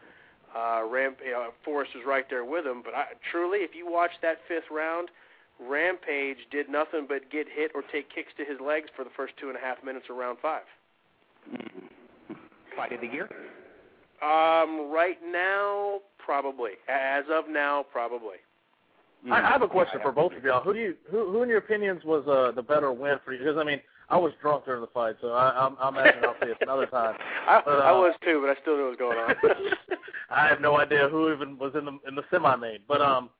uh, 0.56 0.82
Ramp, 0.88 1.18
you 1.24 1.32
know, 1.32 1.50
Forrest 1.64 1.92
was 1.94 2.04
right 2.06 2.24
there 2.30 2.44
with 2.44 2.64
him. 2.64 2.82
But 2.82 2.94
I, 2.94 3.04
truly, 3.30 3.58
if 3.58 3.74
you 3.74 3.90
watch 3.90 4.12
that 4.22 4.38
fifth 4.48 4.70
round, 4.70 5.08
Rampage 5.60 6.38
did 6.50 6.68
nothing 6.68 7.06
but 7.08 7.30
get 7.30 7.46
hit 7.54 7.72
or 7.74 7.82
take 7.92 8.12
kicks 8.14 8.32
to 8.38 8.44
his 8.44 8.60
legs 8.60 8.88
for 8.96 9.04
the 9.04 9.10
first 9.16 9.34
two 9.40 9.48
and 9.48 9.56
a 9.56 9.60
half 9.60 9.82
minutes 9.84 10.06
of 10.10 10.16
round 10.16 10.38
five. 10.40 10.62
Fight 12.76 12.92
of 12.92 13.00
the 13.00 13.06
year. 13.06 13.28
Um, 14.22 14.90
right 14.90 15.18
now, 15.30 16.00
probably. 16.18 16.72
As 16.88 17.24
of 17.30 17.44
now, 17.48 17.84
probably. 17.92 18.36
I, 19.30 19.40
I 19.40 19.50
have 19.50 19.62
a 19.62 19.68
question 19.68 19.98
Yeah, 19.98 20.04
for 20.04 20.12
both 20.12 20.32
of 20.32 20.44
y'all. 20.44 20.62
Who 20.62 20.72
do 20.72 20.78
you 20.78 20.94
who 21.10 21.32
who 21.32 21.42
in 21.42 21.48
your 21.48 21.58
opinions 21.58 22.02
was 22.04 22.26
uh, 22.28 22.54
the 22.54 22.62
better 22.62 22.92
win 22.92 23.16
for 23.24 23.32
you? 23.32 23.38
Because 23.38 23.56
I 23.58 23.64
mean, 23.64 23.80
I 24.08 24.16
was 24.16 24.32
drunk 24.40 24.64
during 24.64 24.82
the 24.82 24.86
fight, 24.88 25.16
so 25.20 25.32
I, 25.32 25.66
I'm, 25.66 25.76
I'm 25.80 25.96
imagining 25.96 26.24
I'll 26.24 26.36
see 26.40 26.50
it 26.50 26.58
another 26.60 26.86
time. 26.86 27.16
I, 27.48 27.60
But, 27.64 27.80
I 27.80 27.90
uh, 27.90 27.98
was 27.98 28.14
too, 28.24 28.40
but 28.40 28.56
I 28.56 28.60
still 28.62 28.76
knew 28.76 28.84
what 28.84 28.98
was 28.98 28.98
going 28.98 29.18
on. 29.18 29.34
I 30.30 30.46
have 30.46 30.60
no 30.60 30.78
idea 30.78 31.08
who 31.08 31.32
even 31.32 31.58
was 31.58 31.72
in 31.76 31.84
the 31.84 31.98
in 32.06 32.14
the 32.14 32.22
semi-main, 32.30 32.78
but 32.86 33.00
um, 33.00 33.30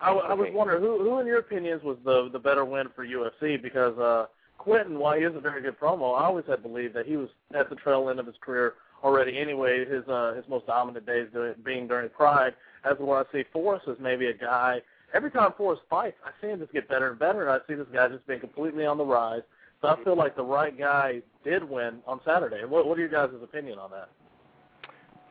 I, 0.00 0.08
w- 0.08 0.26
I 0.26 0.34
was 0.34 0.48
wondering 0.52 0.82
who 0.82 1.02
who 1.02 1.18
in 1.20 1.26
your 1.26 1.38
opinions 1.38 1.82
was 1.82 1.98
the 2.04 2.28
the 2.32 2.38
better 2.38 2.64
win 2.64 2.86
for 2.94 3.06
UFC 3.06 3.60
because 3.60 3.96
uh, 3.98 4.26
Quinton, 4.58 4.98
while 4.98 5.16
he 5.16 5.24
is 5.24 5.34
a 5.36 5.40
very 5.40 5.62
good 5.62 5.78
promo, 5.78 6.18
I 6.20 6.24
always 6.24 6.44
had 6.48 6.62
believed 6.62 6.94
that 6.94 7.06
he 7.06 7.16
was 7.16 7.28
at 7.54 7.70
the 7.70 7.76
trail 7.76 8.08
end 8.10 8.18
of 8.18 8.26
his 8.26 8.36
career 8.40 8.74
already. 9.04 9.38
Anyway, 9.38 9.84
his 9.84 10.06
uh, 10.08 10.34
his 10.34 10.44
most 10.48 10.66
dominant 10.66 11.06
days 11.06 11.28
doing, 11.32 11.54
being 11.64 11.86
during 11.86 12.08
Pride, 12.10 12.54
as 12.84 12.96
where 12.98 13.18
I 13.20 13.32
see 13.32 13.44
Forrest 13.52 13.86
as 13.88 13.96
maybe 14.00 14.26
a 14.26 14.34
guy. 14.34 14.80
Every 15.14 15.30
time 15.30 15.52
Forrest 15.56 15.82
fights, 15.88 16.16
I 16.24 16.30
see 16.40 16.48
him 16.48 16.58
just 16.58 16.72
get 16.72 16.88
better 16.88 17.10
and 17.10 17.18
better, 17.18 17.48
and 17.48 17.50
I 17.50 17.66
see 17.66 17.74
this 17.74 17.86
guy 17.92 18.08
just 18.08 18.26
being 18.26 18.40
completely 18.40 18.84
on 18.84 18.98
the 18.98 19.04
rise, 19.04 19.42
So 19.80 19.88
I 19.88 20.02
feel 20.02 20.16
like 20.16 20.34
the 20.34 20.42
right 20.42 20.76
guy 20.76 21.22
did 21.44 21.62
win 21.62 21.98
on 22.06 22.20
Saturday. 22.24 22.64
What, 22.64 22.86
what 22.86 22.98
are 22.98 23.00
your 23.00 23.10
guys' 23.10 23.30
opinion 23.42 23.78
on 23.78 23.90
that? 23.92 24.08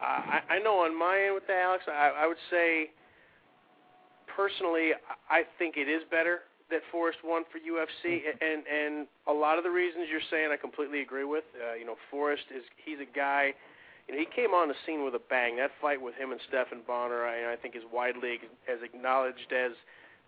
I, 0.02 0.42
I 0.50 0.60
know 0.60 0.80
on 0.86 0.98
my 0.98 1.20
end 1.26 1.34
with 1.34 1.48
that, 1.48 1.60
Alex, 1.60 1.84
I, 1.88 2.24
I 2.24 2.28
would 2.28 2.38
say 2.50 2.92
personally, 4.36 4.92
I 5.30 5.44
think 5.58 5.76
it 5.76 5.90
is 5.90 6.04
better 6.10 6.42
that 6.70 6.82
Forrest 6.92 7.20
won 7.24 7.44
for 7.52 7.60
UFC, 7.60 8.22
and 8.42 8.64
and 8.68 9.08
a 9.28 9.34
lot 9.34 9.58
of 9.58 9.64
the 9.64 9.70
reasons 9.70 10.08
you're 10.12 10.26
saying 10.30 10.50
I 10.52 10.58
completely 10.58 11.02
agree 11.02 11.24
with. 11.24 11.44
Uh, 11.56 11.76
you 11.76 11.86
know, 11.86 11.96
Forrest 12.12 12.44
is 12.56 12.64
he's 12.84 13.00
a 13.00 13.10
guy. 13.16 13.54
You 14.08 14.16
know, 14.16 14.20
he 14.20 14.28
came 14.36 14.52
on 14.52 14.68
the 14.68 14.76
scene 14.86 15.04
with 15.04 15.16
a 15.16 15.24
bang. 15.30 15.58
That 15.58 15.72
fight 15.82 16.02
with 16.02 16.16
him 16.16 16.32
and 16.32 16.40
Stephan 16.48 16.82
Bonnar, 16.88 17.26
I, 17.26 17.54
I 17.54 17.56
think, 17.56 17.76
is 17.76 17.84
widely 17.92 18.40
as 18.72 18.80
acknowledged 18.84 19.52
as 19.52 19.72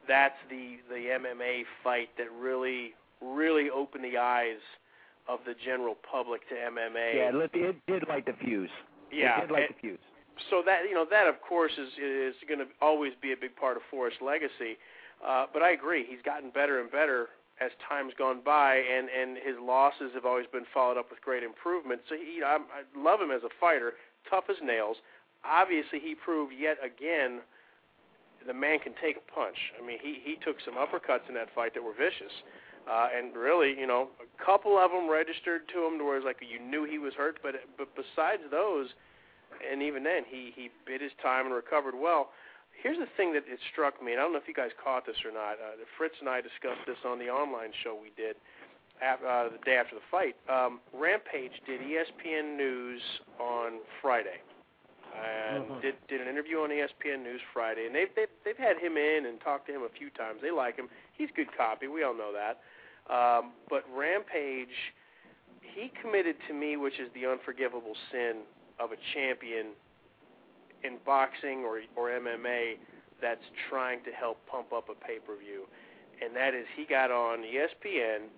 that's 0.08 0.40
the 0.50 0.80
the 0.90 1.20
MMA 1.20 1.64
fight 1.84 2.10
that 2.18 2.28
really 2.32 2.96
really 3.22 3.70
opened 3.70 4.04
the 4.04 4.18
eyes 4.18 4.62
of 5.28 5.40
the 5.46 5.54
general 5.66 5.96
public 6.10 6.48
to 6.50 6.56
MMA. 6.56 7.16
Yeah, 7.16 7.30
it, 7.30 7.36
lit- 7.36 7.52
it 7.54 7.76
did 7.88 8.08
light 8.08 8.26
the 8.26 8.34
fuse. 8.44 8.70
Yeah, 9.12 9.38
it 9.40 9.48
did 9.48 9.52
light 9.52 9.64
and- 9.70 9.76
the 9.76 9.80
fuse. 9.82 10.00
so 10.50 10.62
that 10.66 10.88
you 10.88 10.96
know 10.96 11.06
that 11.10 11.28
of 11.28 11.42
course 11.42 11.74
is 11.78 11.90
is 12.02 12.36
going 12.48 12.60
to 12.60 12.68
always 12.82 13.14
be 13.22 13.34
a 13.34 13.38
big 13.38 13.56
part 13.56 13.78
of 13.78 13.84
Forrest's 13.92 14.22
legacy. 14.22 14.78
Uh, 15.26 15.46
but 15.52 15.62
I 15.62 15.72
agree, 15.72 16.06
he's 16.08 16.22
gotten 16.24 16.50
better 16.50 16.80
and 16.80 16.90
better 16.90 17.28
as 17.60 17.72
time's 17.90 18.14
gone 18.18 18.40
by, 18.46 18.78
and 18.80 19.10
and 19.10 19.36
his 19.38 19.58
losses 19.62 20.12
have 20.16 20.26
always 20.26 20.48
been 20.52 20.66
followed 20.74 20.98
up 20.98 21.10
with 21.12 21.20
great 21.22 21.44
improvement. 21.44 22.02
So 22.08 22.16
he, 22.16 22.42
I'm, 22.42 22.64
I 22.72 22.88
love 22.98 23.20
him 23.20 23.32
as 23.32 23.44
a 23.44 23.52
fighter, 23.60 23.94
tough 24.30 24.46
as 24.50 24.56
nails. 24.64 24.98
Obviously, 25.44 26.00
he 26.00 26.16
proved 26.16 26.54
yet 26.58 26.78
again 26.84 27.42
the 28.48 28.54
man 28.54 28.80
can 28.80 28.94
take 29.02 29.18
a 29.18 29.26
punch. 29.32 29.58
I 29.76 29.86
mean, 29.86 30.00
he 30.02 30.22
he 30.24 30.36
took 30.44 30.58
some 30.64 30.76
uppercuts 30.76 31.28
in 31.28 31.36
that 31.36 31.50
fight 31.54 31.74
that 31.74 31.84
were 31.84 31.94
vicious. 31.94 32.34
Uh, 32.90 33.08
and 33.14 33.36
really, 33.36 33.78
you 33.78 33.86
know, 33.86 34.10
a 34.18 34.30
couple 34.44 34.80
of 34.80 34.90
them 34.90 35.10
registered 35.10 35.68
to 35.70 35.86
him 35.86 36.00
to 36.00 36.04
where 36.04 36.18
it's 36.18 36.26
like 36.26 36.38
you 36.42 36.58
knew 36.58 36.86
he 36.86 36.98
was 36.98 37.14
hurt, 37.14 37.38
but 37.44 37.56
but 37.78 37.90
besides 37.94 38.42
those, 38.50 38.90
and 39.62 39.84
even 39.84 40.04
then, 40.04 40.24
he 40.28 40.52
he 40.56 40.70
bit 40.88 41.02
his 41.02 41.12
time 41.22 41.46
and 41.46 41.54
recovered 41.54 41.94
well. 41.94 42.32
Here's 42.82 42.98
the 42.98 43.12
thing 43.18 43.34
that 43.34 43.44
it 43.46 43.60
struck 43.72 44.02
me, 44.02 44.14
and 44.14 44.22
I 44.22 44.24
don't 44.24 44.32
know 44.32 44.40
if 44.40 44.48
you 44.48 44.56
guys 44.56 44.72
caught 44.82 45.06
this 45.06 45.20
or 45.28 45.32
not. 45.32 45.60
Uh, 45.60 45.76
Fritz 45.98 46.16
and 46.22 46.30
I 46.30 46.40
discussed 46.40 46.88
this 46.88 46.98
on 47.06 47.20
the 47.20 47.28
online 47.28 47.76
show 47.84 47.92
we 47.92 48.16
did 48.16 48.38
af 49.02 49.20
uh, 49.22 49.50
the 49.52 49.60
day 49.66 49.76
after 49.76 49.96
the 49.96 50.08
fight. 50.10 50.36
Um, 50.48 50.80
Rampage 50.94 51.54
did 51.68 51.82
ESPN 51.82 52.58
News 52.58 53.02
on 53.40 53.80
Friday, 54.02 54.40
and 55.16 55.66
Mhm. 55.66 55.82
did 55.82 56.08
did 56.08 56.22
an 56.22 56.28
interview 56.28 56.62
on 56.62 56.72
ESPN 56.72 57.24
News 57.24 57.42
Friday, 57.54 57.86
and 57.86 57.96
they've 57.96 58.14
they've 58.16 58.30
they've 58.44 58.58
had 58.58 58.78
him 58.78 58.98
in 58.98 59.26
and 59.26 59.40
talked 59.42 59.68
to 59.68 59.74
him 59.74 59.84
a 59.84 59.90
few 59.90 60.10
times. 60.12 60.42
They 60.42 60.52
like 60.52 60.76
him. 60.76 60.90
He's 61.14 61.30
good 61.32 61.52
copy. 61.56 61.88
We 61.88 62.04
all 62.04 62.14
know 62.14 62.32
that. 62.34 62.62
Um, 63.10 63.54
but 63.70 63.84
Rampage, 63.96 64.94
he 65.62 65.90
committed 66.02 66.36
to 66.48 66.54
me, 66.54 66.78
which 66.78 67.00
is 67.00 67.12
the 67.14 67.26
unforgivable 67.26 67.96
sin 68.12 68.46
of 68.80 68.92
a 68.92 68.98
champion 69.14 69.76
in 70.84 70.98
boxing 71.06 71.66
or 71.66 71.82
or 71.96 72.10
MMA 72.10 72.78
that's 73.20 73.44
trying 73.70 74.04
to 74.04 74.12
help 74.12 74.46
pump 74.48 74.72
up 74.72 74.90
a 74.90 74.96
pay-per-view, 74.96 75.68
and 76.22 76.36
that 76.36 76.54
is 76.54 76.66
he 76.76 76.86
got 76.86 77.12
on 77.12 77.44
ESPN 77.44 78.30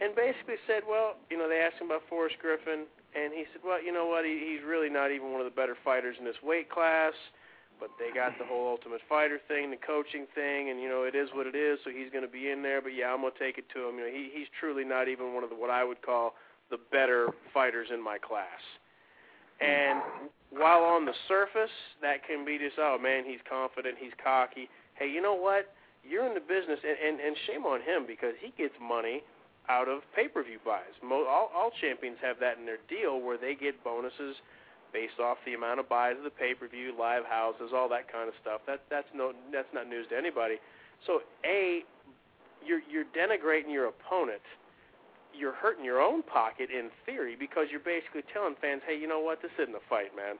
and 0.00 0.14
basically 0.14 0.56
said, 0.66 0.82
well, 0.88 1.16
you 1.30 1.36
know, 1.36 1.48
they 1.48 1.58
asked 1.58 1.80
him 1.80 1.90
about 1.90 2.02
Forrest 2.08 2.38
Griffin, 2.38 2.86
and 3.24 3.34
he 3.34 3.44
said, 3.52 3.62
well, 3.64 3.82
you 3.82 3.92
know 3.92 4.06
what, 4.06 4.24
he, 4.24 4.38
he's 4.38 4.62
really 4.66 4.88
not 4.88 5.10
even 5.10 5.32
one 5.32 5.40
of 5.40 5.46
the 5.46 5.54
better 5.54 5.76
fighters 5.84 6.16
in 6.18 6.24
this 6.24 6.38
weight 6.42 6.70
class, 6.70 7.12
but 7.80 7.90
they 7.98 8.14
got 8.14 8.38
the 8.38 8.44
whole 8.44 8.68
Ultimate 8.68 9.00
Fighter 9.08 9.38
thing, 9.46 9.70
the 9.70 9.78
coaching 9.78 10.26
thing, 10.34 10.70
and 10.70 10.80
you 10.80 10.88
know, 10.88 11.04
it 11.04 11.14
is 11.14 11.28
what 11.34 11.46
it 11.46 11.54
is, 11.54 11.78
so 11.84 11.90
he's 11.90 12.10
going 12.10 12.24
to 12.24 12.30
be 12.30 12.50
in 12.50 12.62
there. 12.62 12.82
But 12.82 12.94
yeah, 12.94 13.10
I'm 13.14 13.20
going 13.20 13.32
to 13.32 13.38
take 13.38 13.58
it 13.58 13.66
to 13.74 13.88
him. 13.88 13.98
You 13.98 14.06
know, 14.06 14.12
he, 14.12 14.30
he's 14.34 14.50
truly 14.58 14.84
not 14.84 15.08
even 15.08 15.34
one 15.34 15.44
of 15.44 15.50
the 15.50 15.56
what 15.56 15.70
I 15.70 15.84
would 15.84 16.02
call 16.02 16.34
the 16.70 16.78
better 16.90 17.30
fighters 17.54 17.88
in 17.92 18.02
my 18.02 18.18
class. 18.18 18.62
And 19.60 20.02
while 20.50 20.82
on 20.82 21.04
the 21.04 21.14
surface, 21.26 21.72
that 22.02 22.26
can 22.26 22.44
be 22.44 22.58
just, 22.58 22.78
oh 22.78 22.98
man, 23.00 23.24
he's 23.24 23.42
confident, 23.48 23.96
he's 23.98 24.14
cocky. 24.22 24.68
Hey, 24.94 25.10
you 25.10 25.22
know 25.22 25.34
what? 25.34 25.70
You're 26.02 26.26
in 26.26 26.34
the 26.34 26.42
business, 26.42 26.78
and 26.82 26.98
and, 26.98 27.20
and 27.20 27.36
shame 27.46 27.64
on 27.64 27.80
him 27.80 28.06
because 28.06 28.34
he 28.42 28.52
gets 28.58 28.74
money 28.82 29.22
out 29.68 29.88
of 29.88 30.00
pay-per-view 30.16 30.58
buys. 30.64 30.96
Mo- 31.02 31.26
all, 31.28 31.50
all 31.54 31.70
champions 31.80 32.16
have 32.22 32.40
that 32.40 32.58
in 32.58 32.64
their 32.64 32.80
deal 32.88 33.20
where 33.20 33.36
they 33.36 33.54
get 33.54 33.82
bonuses 33.84 34.36
based 34.92 35.20
off 35.20 35.36
the 35.44 35.54
amount 35.54 35.80
of 35.80 35.88
buys 35.88 36.16
of 36.16 36.24
the 36.24 36.30
pay-per-view, 36.30 36.94
live 36.98 37.24
houses, 37.24 37.70
all 37.74 37.88
that 37.88 38.10
kind 38.10 38.28
of 38.28 38.34
stuff. 38.40 38.60
That 38.66 38.80
that's 38.90 39.08
no 39.14 39.32
that's 39.52 39.68
not 39.74 39.88
news 39.88 40.06
to 40.10 40.16
anybody. 40.16 40.56
So 41.06 41.20
a, 41.44 41.84
you're 42.64 42.80
you're 42.90 43.04
denigrating 43.12 43.72
your 43.72 43.86
opponent. 43.86 44.42
You're 45.36 45.54
hurting 45.54 45.84
your 45.84 46.00
own 46.00 46.22
pocket 46.22 46.70
in 46.70 46.90
theory 47.04 47.36
because 47.38 47.66
you're 47.70 47.84
basically 47.84 48.22
telling 48.32 48.56
fans, 48.60 48.82
hey, 48.88 48.98
you 48.98 49.06
know 49.06 49.20
what? 49.20 49.42
This 49.42 49.52
isn't 49.60 49.76
a 49.76 49.84
fight, 49.88 50.16
man. 50.16 50.36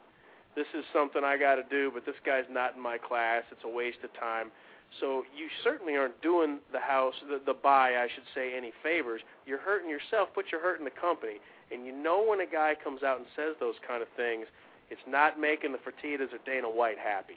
This 0.57 0.67
is 0.75 0.83
something 0.93 1.23
I 1.23 1.39
got 1.39 1.55
to 1.57 1.63
do, 1.71 1.93
but 1.93 2.05
this 2.05 2.17
guy's 2.25 2.49
not 2.51 2.75
in 2.75 2.83
my 2.83 2.99
class. 2.99 3.45
It's 3.53 3.63
a 3.65 3.69
waste 3.69 4.03
of 4.03 4.11
time. 4.19 4.51
So 5.01 5.23
you 5.37 5.49
certainly 5.63 5.97
aren't 5.97 6.21
doing 6.23 6.59
the 6.73 6.81
house, 6.81 7.15
the, 7.29 7.41
the 7.45 7.55
buy, 7.55 7.97
I 7.97 8.09
should 8.13 8.25
say, 8.35 8.57
any 8.57 8.73
favors. 8.83 9.21
You're 9.47 9.61
hurting 9.61 9.89
yourself, 9.89 10.31
but 10.35 10.47
you're 10.51 10.63
hurting 10.63 10.85
the 10.85 10.99
company. 10.99 11.39
And 11.71 11.87
you 11.87 11.93
know 11.93 12.25
when 12.27 12.41
a 12.41 12.47
guy 12.47 12.75
comes 12.83 13.03
out 13.03 13.19
and 13.19 13.27
says 13.37 13.55
those 13.61 13.75
kind 13.87 14.03
of 14.03 14.09
things, 14.17 14.47
it's 14.91 15.01
not 15.07 15.39
making 15.39 15.73
the 15.73 15.79
Fertitas 15.79 16.33
or 16.33 16.39
Dana 16.47 16.69
White 16.69 16.99
happy. 16.99 17.37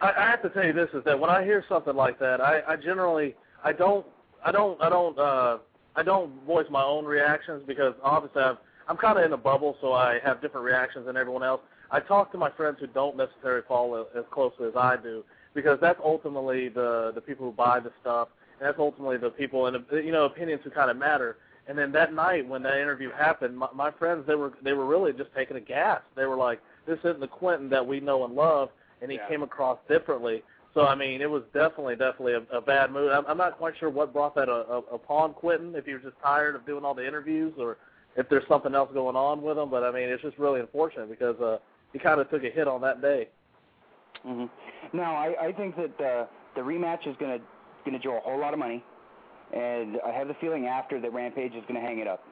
I, 0.00 0.12
I 0.16 0.30
have 0.30 0.42
to 0.42 0.50
tell 0.50 0.64
you 0.64 0.72
this 0.72 0.88
is 0.94 1.04
that 1.04 1.18
when 1.18 1.30
I 1.30 1.44
hear 1.44 1.64
something 1.68 1.94
like 1.94 2.18
that, 2.20 2.40
I, 2.40 2.60
I 2.66 2.76
generally 2.76 3.34
I 3.64 3.72
don't 3.72 4.06
I 4.44 4.52
don't 4.52 4.80
I 4.80 4.88
don't 4.88 5.18
uh 5.18 5.58
I 5.94 6.02
don't 6.02 6.32
voice 6.44 6.66
my 6.70 6.82
own 6.82 7.04
reactions 7.04 7.62
because 7.66 7.94
obviously 8.02 8.42
I'm 8.42 8.58
I'm 8.88 8.96
kind 8.96 9.18
of 9.18 9.24
in 9.24 9.32
a 9.32 9.36
bubble, 9.36 9.76
so 9.80 9.92
I 9.92 10.18
have 10.24 10.40
different 10.40 10.64
reactions 10.64 11.06
than 11.06 11.16
everyone 11.16 11.42
else. 11.42 11.60
I 11.90 12.00
talk 12.00 12.32
to 12.32 12.38
my 12.38 12.50
friends 12.50 12.78
who 12.80 12.86
don't 12.88 13.16
necessarily 13.16 13.62
follow 13.68 14.06
as 14.16 14.24
closely 14.30 14.66
as 14.66 14.74
I 14.76 14.96
do 14.96 15.22
because 15.54 15.78
that's 15.80 16.00
ultimately 16.02 16.68
the 16.68 17.12
the 17.14 17.20
people 17.20 17.46
who 17.46 17.52
buy 17.52 17.80
the 17.80 17.92
stuff, 18.00 18.28
and 18.58 18.66
that's 18.66 18.78
ultimately 18.78 19.16
the 19.16 19.30
people 19.30 19.66
and 19.66 19.84
you 19.92 20.12
know 20.12 20.24
opinions 20.24 20.60
who 20.64 20.70
kind 20.70 20.90
of 20.90 20.96
matter. 20.96 21.36
And 21.68 21.78
then 21.78 21.92
that 21.92 22.12
night 22.12 22.46
when 22.46 22.62
that 22.64 22.78
interview 22.78 23.10
happened, 23.12 23.56
my, 23.56 23.68
my 23.74 23.90
friends 23.90 24.24
they 24.26 24.34
were 24.34 24.52
they 24.62 24.72
were 24.72 24.86
really 24.86 25.12
just 25.12 25.30
taking 25.34 25.56
a 25.56 25.60
gas. 25.60 26.00
They 26.16 26.26
were 26.26 26.36
like, 26.36 26.60
"This 26.86 26.98
isn't 27.00 27.20
the 27.20 27.28
Quinton 27.28 27.68
that 27.70 27.86
we 27.86 28.00
know 28.00 28.24
and 28.24 28.34
love," 28.34 28.70
and 29.00 29.10
he 29.10 29.16
Yeah. 29.18 29.28
came 29.28 29.42
across 29.42 29.78
differently. 29.88 30.42
So 30.74 30.86
I 30.86 30.94
mean, 30.94 31.20
it 31.20 31.30
was 31.30 31.42
definitely 31.54 31.96
definitely 31.96 32.34
a, 32.34 32.56
a 32.56 32.60
bad 32.60 32.90
mood. 32.90 33.12
I'm, 33.12 33.24
I'm 33.26 33.36
not 33.36 33.58
quite 33.58 33.74
sure 33.78 33.90
what 33.90 34.12
brought 34.12 34.34
that 34.34 34.48
uh, 34.48 34.64
uh, 34.68 34.80
upon 34.92 35.34
Quinton. 35.34 35.74
If 35.76 35.86
he 35.86 35.92
was 35.92 36.02
just 36.02 36.16
tired 36.22 36.56
of 36.56 36.66
doing 36.66 36.84
all 36.84 36.94
the 36.94 37.06
interviews, 37.06 37.52
or 37.58 37.76
if 38.16 38.28
there's 38.28 38.46
something 38.48 38.74
else 38.74 38.90
going 38.92 39.14
on 39.14 39.42
with 39.42 39.58
him. 39.58 39.70
But 39.70 39.84
I 39.84 39.92
mean, 39.92 40.08
it's 40.08 40.22
just 40.22 40.38
really 40.38 40.60
unfortunate 40.60 41.10
because 41.10 41.38
uh, 41.40 41.58
he 41.92 41.98
kind 41.98 42.20
of 42.20 42.28
took 42.30 42.42
a 42.42 42.50
hit 42.50 42.66
on 42.66 42.80
that 42.80 43.00
day. 43.02 43.28
Hmm 44.24 44.44
Now, 44.92 45.16
I, 45.16 45.48
I 45.48 45.52
think 45.52 45.76
that 45.76 46.00
uh, 46.00 46.26
the 46.54 46.60
rematch 46.60 47.06
is 47.06 47.16
going 47.18 47.38
to 47.38 47.44
going 47.84 47.98
to 47.98 48.02
draw 48.02 48.18
a 48.18 48.20
whole 48.20 48.38
lot 48.38 48.52
of 48.52 48.60
money, 48.60 48.84
and 49.52 49.98
I 50.06 50.10
have 50.12 50.28
the 50.28 50.36
feeling 50.40 50.66
after 50.66 51.00
that 51.00 51.12
Rampage 51.12 51.52
is 51.54 51.62
going 51.68 51.74
to 51.74 51.80
hang 51.80 51.98
it 51.98 52.06
up. 52.06 52.22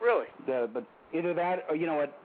Really? 0.00 0.26
The, 0.46 0.68
but 0.72 0.84
either 1.14 1.32
that, 1.32 1.64
or 1.70 1.76
you 1.76 1.86
know 1.86 1.94
what, 1.94 2.18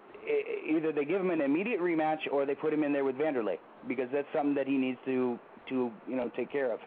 either 0.67 0.91
they 0.91 1.05
give 1.05 1.21
him 1.21 1.31
an 1.31 1.41
immediate 1.41 1.79
rematch, 1.79 2.19
or 2.31 2.45
they 2.45 2.55
put 2.55 2.73
him 2.73 2.83
in 2.83 2.91
there 2.91 3.05
with 3.05 3.15
Vanderlei 3.15 3.57
because 3.87 4.07
that's 4.11 4.27
something 4.33 4.55
that 4.55 4.67
he 4.67 4.77
needs 4.77 4.99
to 5.05 5.39
to 5.69 5.91
you 6.07 6.15
know 6.15 6.29
take 6.35 6.51
care 6.51 6.71
of. 6.71 6.79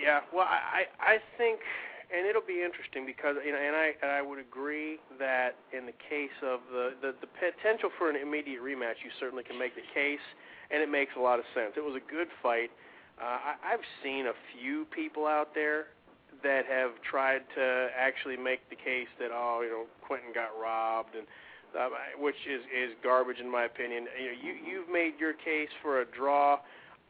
Yeah, 0.00 0.20
well, 0.32 0.46
I 0.46 0.84
I 1.00 1.14
I 1.14 1.18
think, 1.36 1.60
and 2.14 2.26
it'll 2.26 2.46
be 2.46 2.62
interesting 2.62 3.06
because 3.06 3.36
you 3.44 3.52
know, 3.52 3.58
and 3.58 3.74
I 3.74 3.92
and 4.02 4.10
I 4.12 4.22
would 4.22 4.38
agree 4.38 4.98
that 5.18 5.56
in 5.72 5.86
the 5.86 5.96
case 6.08 6.36
of 6.42 6.60
the 6.70 6.94
the, 7.00 7.14
the 7.20 7.28
potential 7.40 7.90
for 7.98 8.10
an 8.10 8.16
immediate 8.16 8.62
rematch, 8.62 9.02
you 9.02 9.10
certainly 9.18 9.44
can 9.44 9.58
make 9.58 9.74
the 9.74 9.86
case, 9.94 10.22
and 10.70 10.82
it 10.82 10.90
makes 10.90 11.12
a 11.16 11.20
lot 11.20 11.38
of 11.38 11.44
sense. 11.54 11.72
It 11.76 11.84
was 11.84 11.96
a 11.96 12.10
good 12.10 12.28
fight. 12.42 12.70
Uh, 13.20 13.54
I, 13.54 13.74
I've 13.74 13.86
seen 14.02 14.26
a 14.26 14.36
few 14.58 14.86
people 14.94 15.26
out 15.26 15.54
there 15.54 15.86
that 16.42 16.66
have 16.66 16.90
tried 17.02 17.42
to 17.56 17.88
actually 17.96 18.36
make 18.36 18.68
the 18.70 18.76
case 18.76 19.08
that 19.18 19.30
oh, 19.32 19.60
you 19.62 19.70
know, 19.70 19.84
Quinton 20.06 20.30
got 20.34 20.50
robbed 20.60 21.14
and. 21.16 21.26
Um, 21.76 21.92
which 22.18 22.48
is 22.48 22.64
is 22.72 22.96
garbage 23.04 23.40
in 23.40 23.50
my 23.52 23.64
opinion. 23.64 24.06
You 24.16 24.32
know, 24.32 24.36
you 24.40 24.52
you've 24.64 24.88
made 24.88 25.20
your 25.20 25.34
case 25.34 25.68
for 25.82 26.00
a 26.00 26.06
draw. 26.06 26.60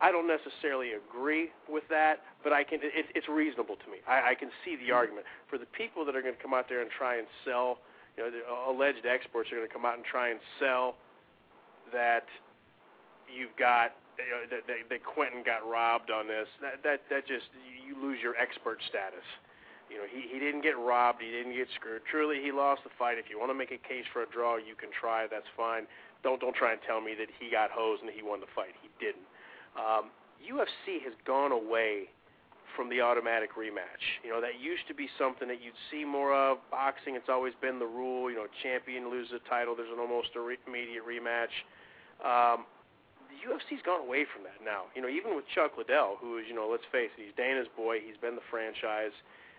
I 0.01 0.11
don't 0.11 0.27
necessarily 0.27 0.99
agree 0.99 1.51
with 1.69 1.85
that, 1.91 2.27
but 2.43 2.53
I 2.53 2.65
can. 2.65 2.81
It, 2.83 3.07
it's 3.15 3.29
reasonable 3.29 3.77
to 3.77 3.87
me. 3.91 3.99
I, 4.07 4.31
I 4.31 4.35
can 4.35 4.51
see 4.65 4.75
the 4.75 4.91
argument 4.91 5.27
for 5.49 5.59
the 5.59 5.67
people 5.67 6.05
that 6.07 6.17
are 6.17 6.23
going 6.23 6.35
to 6.35 6.43
come 6.43 6.55
out 6.55 6.67
there 6.69 6.83
and 6.83 6.91
try 6.91 7.19
and 7.19 7.27
sell. 7.45 7.79
You 8.17 8.25
know, 8.25 8.31
the 8.35 8.43
alleged 8.67 9.07
experts 9.07 9.51
are 9.53 9.57
going 9.57 9.69
to 9.69 9.73
come 9.73 9.87
out 9.87 9.95
and 9.95 10.05
try 10.05 10.31
and 10.31 10.41
sell 10.59 10.97
that 11.93 12.27
you've 13.39 13.55
got 13.55 13.95
that, 14.19 14.67
that, 14.67 14.91
that 14.91 15.03
Quinton 15.07 15.47
got 15.47 15.63
robbed 15.63 16.11
on 16.11 16.27
this. 16.27 16.51
That 16.61 16.83
that 16.83 17.07
that 17.09 17.23
just 17.27 17.47
you 17.63 17.95
lose 17.95 18.19
your 18.19 18.35
expert 18.35 18.83
status. 18.91 19.25
You 19.87 20.03
know, 20.03 20.09
he 20.11 20.27
he 20.27 20.43
didn't 20.43 20.67
get 20.67 20.77
robbed. 20.77 21.23
He 21.23 21.31
didn't 21.31 21.55
get 21.55 21.71
screwed. 21.79 22.03
Truly, 22.11 22.43
he 22.43 22.51
lost 22.51 22.83
the 22.83 22.93
fight. 22.99 23.17
If 23.17 23.31
you 23.31 23.39
want 23.39 23.55
to 23.55 23.59
make 23.59 23.71
a 23.71 23.81
case 23.81 24.05
for 24.13 24.27
a 24.27 24.29
draw, 24.29 24.59
you 24.59 24.75
can 24.75 24.91
try. 24.91 25.31
That's 25.31 25.49
fine. 25.57 25.87
Don't 26.27 26.43
don't 26.43 26.57
try 26.57 26.75
and 26.75 26.83
tell 26.83 27.01
me 27.01 27.15
that 27.15 27.31
he 27.39 27.49
got 27.49 27.71
hosed 27.71 28.03
and 28.03 28.11
he 28.11 28.21
won 28.21 28.43
the 28.43 28.51
fight. 28.53 28.75
He 28.83 28.91
didn't. 28.99 29.25
Um, 29.79 30.11
UFC 30.43 31.01
has 31.07 31.15
gone 31.25 31.53
away 31.53 32.11
from 32.77 32.91
the 32.91 33.01
automatic 33.01 33.57
rematch. 33.57 34.05
You 34.23 34.31
know, 34.31 34.41
that 34.41 34.61
used 34.61 34.87
to 34.89 34.95
be 34.95 35.09
something 35.19 35.49
that 35.49 35.63
you'd 35.63 35.79
see 35.91 36.05
more 36.05 36.35
of. 36.35 36.59
Boxing, 36.71 37.17
it's 37.17 37.29
always 37.29 37.55
been 37.61 37.79
the 37.79 37.89
rule. 37.89 38.31
You 38.31 38.37
know, 38.37 38.47
champion 38.63 39.11
loses 39.11 39.41
a 39.41 39.49
title, 39.49 39.75
there's 39.75 39.91
an 39.93 39.99
almost 39.99 40.29
immediate 40.37 41.03
rematch. 41.03 41.55
Um, 42.23 42.67
the 43.29 43.39
UFC's 43.45 43.85
gone 43.85 44.01
away 44.01 44.25
from 44.25 44.45
that 44.49 44.59
now. 44.65 44.89
You 44.97 45.05
know, 45.05 45.11
even 45.11 45.37
with 45.37 45.45
Chuck 45.53 45.77
Liddell, 45.77 46.17
who 46.21 46.41
is, 46.41 46.49
you 46.49 46.57
know, 46.57 46.69
let's 46.69 46.87
face 46.91 47.13
it, 47.17 47.21
he's 47.21 47.37
Dana's 47.37 47.69
boy. 47.77 48.01
He's 48.01 48.17
been 48.17 48.35
the 48.35 48.45
franchise, 48.49 49.15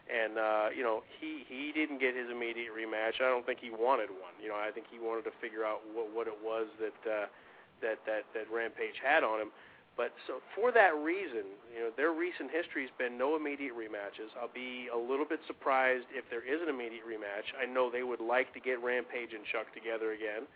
and 0.09 0.37
uh, 0.37 0.67
you 0.73 0.81
know, 0.81 1.05
he 1.21 1.45
he 1.45 1.71
didn't 1.71 2.01
get 2.01 2.17
his 2.17 2.29
immediate 2.29 2.73
rematch. 2.73 3.21
I 3.21 3.29
don't 3.29 3.45
think 3.45 3.61
he 3.61 3.69
wanted 3.69 4.09
one. 4.09 4.33
You 4.41 4.49
know, 4.49 4.59
I 4.59 4.73
think 4.73 4.89
he 4.89 4.97
wanted 4.97 5.29
to 5.29 5.33
figure 5.37 5.63
out 5.63 5.85
what 5.93 6.09
what 6.09 6.25
it 6.25 6.37
was 6.41 6.67
that 6.81 6.99
uh, 7.05 7.27
that 7.81 8.01
that 8.09 8.25
that 8.33 8.45
Rampage 8.49 8.97
had 8.99 9.23
on 9.23 9.39
him. 9.39 9.51
But 9.97 10.15
so 10.31 10.39
for 10.55 10.71
that 10.71 10.95
reason, 10.95 11.43
you 11.75 11.83
know, 11.83 11.91
their 11.91 12.15
recent 12.15 12.47
history 12.55 12.87
has 12.87 12.93
been 12.95 13.19
no 13.19 13.35
immediate 13.35 13.75
rematches. 13.75 14.31
I'll 14.39 14.47
be 14.47 14.87
a 14.87 14.95
little 14.95 15.27
bit 15.27 15.43
surprised 15.43 16.07
if 16.15 16.23
there 16.31 16.39
is 16.39 16.63
an 16.63 16.71
immediate 16.71 17.03
rematch. 17.03 17.51
I 17.59 17.67
know 17.67 17.91
they 17.91 18.07
would 18.07 18.23
like 18.23 18.55
to 18.55 18.63
get 18.63 18.79
Rampage 18.79 19.35
and 19.35 19.43
Chuck 19.51 19.67
together 19.75 20.15
again 20.15 20.47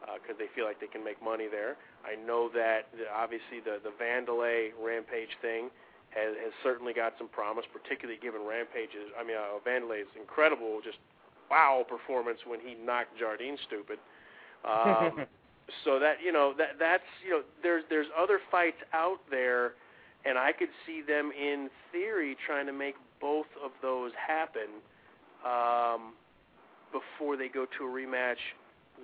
because 0.00 0.36
uh, 0.36 0.40
they 0.40 0.48
feel 0.54 0.64
like 0.64 0.80
they 0.80 0.90
can 0.90 1.04
make 1.04 1.22
money 1.22 1.46
there. 1.50 1.76
I 2.04 2.16
know 2.16 2.48
that 2.54 2.88
the, 2.96 3.04
obviously 3.12 3.60
the 3.64 3.78
the 3.82 3.92
Vanderlei 3.96 4.72
Rampage 4.80 5.36
thing 5.42 5.70
has, 6.10 6.34
has 6.42 6.52
certainly 6.62 6.92
got 6.92 7.14
some 7.18 7.28
promise, 7.28 7.64
particularly 7.70 8.18
given 8.20 8.42
Rampage's. 8.42 9.14
I 9.18 9.22
mean, 9.22 9.36
uh, 9.36 9.60
Vanderlei's 9.62 10.10
incredible, 10.18 10.80
just 10.82 10.98
wow 11.50 11.84
performance 11.88 12.38
when 12.46 12.60
he 12.60 12.74
knocked 12.74 13.18
Jardine 13.18 13.58
stupid. 13.66 13.98
Um, 14.64 15.26
so 15.84 15.98
that 15.98 16.16
you 16.24 16.32
know 16.32 16.54
that 16.58 16.78
that's 16.78 17.06
you 17.24 17.30
know 17.30 17.42
there's 17.62 17.84
there's 17.88 18.08
other 18.18 18.40
fights 18.50 18.80
out 18.92 19.20
there, 19.30 19.74
and 20.24 20.38
I 20.38 20.52
could 20.52 20.70
see 20.86 21.02
them 21.02 21.32
in 21.32 21.70
theory 21.92 22.36
trying 22.46 22.66
to 22.66 22.72
make 22.72 22.94
both 23.20 23.50
of 23.62 23.70
those 23.82 24.12
happen 24.16 24.80
um, 25.44 26.14
before 26.92 27.36
they 27.36 27.48
go 27.48 27.66
to 27.78 27.84
a 27.84 27.88
rematch 27.88 28.40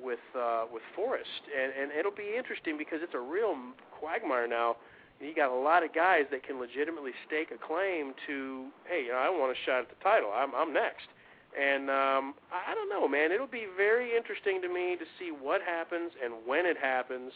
with 0.03 0.23
uh, 0.39 0.65
with 0.73 0.83
Forrest, 0.95 1.43
and 1.51 1.73
and 1.73 1.99
it'll 1.99 2.15
be 2.15 2.37
interesting 2.37 2.79
because 2.79 3.01
it's 3.03 3.15
a 3.15 3.21
real 3.21 3.57
quagmire 3.99 4.47
now. 4.47 4.77
You 5.21 5.35
got 5.35 5.51
a 5.51 5.57
lot 5.57 5.83
of 5.83 5.95
guys 5.95 6.29
that 6.31 6.43
can 6.43 6.61
legitimately 6.61 7.13
stake 7.27 7.49
a 7.49 7.57
claim 7.57 8.13
to, 8.27 8.69
hey, 8.85 9.09
you 9.09 9.13
know, 9.13 9.17
I 9.17 9.31
want 9.31 9.57
a 9.57 9.59
shot 9.65 9.81
at 9.81 9.89
the 9.89 9.97
title. 10.05 10.31
I'm 10.35 10.55
I'm 10.55 10.73
next. 10.73 11.09
And 11.57 11.89
um, 11.89 12.35
I 12.53 12.75
don't 12.75 12.91
know, 12.91 13.09
man. 13.09 13.33
It'll 13.33 13.47
be 13.47 13.65
very 13.79 14.15
interesting 14.15 14.61
to 14.61 14.69
me 14.69 14.97
to 15.01 15.07
see 15.19 15.33
what 15.33 15.63
happens 15.63 16.13
and 16.23 16.35
when 16.45 16.67
it 16.67 16.77
happens. 16.77 17.33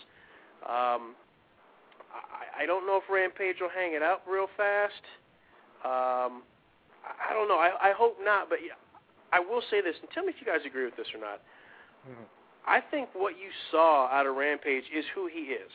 Um, 0.60 1.16
I, 2.12 2.64
I 2.64 2.66
don't 2.66 2.86
know 2.86 3.00
if 3.00 3.08
Rampage 3.08 3.56
will 3.60 3.72
hang 3.72 3.94
it 3.94 4.02
out 4.02 4.20
real 4.28 4.46
fast. 4.58 5.00
Um, 5.88 6.44
I, 7.00 7.32
don't 7.32 7.48
know. 7.48 7.56
I, 7.56 7.72
I 7.80 7.92
hope 7.96 8.18
not. 8.20 8.50
But 8.50 8.58
yeah, 8.60 8.76
I 9.32 9.40
will 9.40 9.62
say 9.70 9.80
this, 9.80 9.96
and 10.02 10.10
tell 10.12 10.24
me 10.24 10.36
if 10.36 10.40
you 10.40 10.46
guys 10.46 10.60
agree 10.66 10.84
with 10.84 10.96
this 10.96 11.08
or 11.14 11.20
not. 11.20 11.40
Mm-hmm. 12.04 12.28
I 12.66 12.80
think 12.80 13.08
what 13.14 13.32
you 13.38 13.48
saw 13.70 14.08
out 14.08 14.26
of 14.26 14.36
Rampage 14.36 14.84
is 14.94 15.04
who 15.14 15.28
he 15.32 15.52
is, 15.52 15.70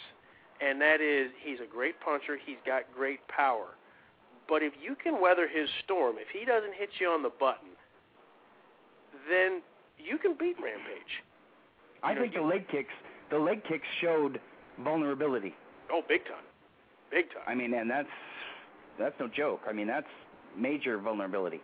and 0.62 0.80
that 0.82 1.02
is 1.02 1.32
he's 1.44 1.60
a 1.60 1.70
great 1.70 2.00
puncher. 2.00 2.38
He's 2.44 2.58
got 2.66 2.84
great 2.96 3.26
power. 3.28 3.76
But 4.48 4.62
if 4.62 4.74
you 4.82 4.96
can 4.96 5.20
weather 5.20 5.48
his 5.48 5.68
storm, 5.84 6.18
if 6.20 6.28
he 6.32 6.46
doesn't 6.46 6.76
hit 6.76 6.90
you 7.00 7.08
on 7.08 7.24
the 7.24 7.32
button, 7.40 7.70
then 9.30 9.62
you 9.98 10.18
can 10.18 10.36
beat 10.40 10.56
Rampage. 10.62 11.24
I 12.04 12.14
you 12.14 12.20
think 12.22 12.36
know, 12.36 12.44
the 12.44 12.48
leg 12.48 12.68
kicks, 12.70 12.94
the 13.32 13.38
leg 13.38 13.64
kicks 13.68 13.88
showed 14.02 14.40
vulnerability. 14.84 15.56
Oh, 15.92 16.02
big 16.08 16.26
time, 16.26 16.46
big 17.12 17.26
time. 17.30 17.44
I 17.48 17.56
mean, 17.56 17.74
and 17.74 17.90
that's 17.90 18.08
that's 19.00 19.16
no 19.20 19.28
joke. 19.28 19.62
I 19.68 19.74
mean, 19.74 19.88
that's 19.88 20.08
major 20.58 21.00
vulnerability. 21.00 21.62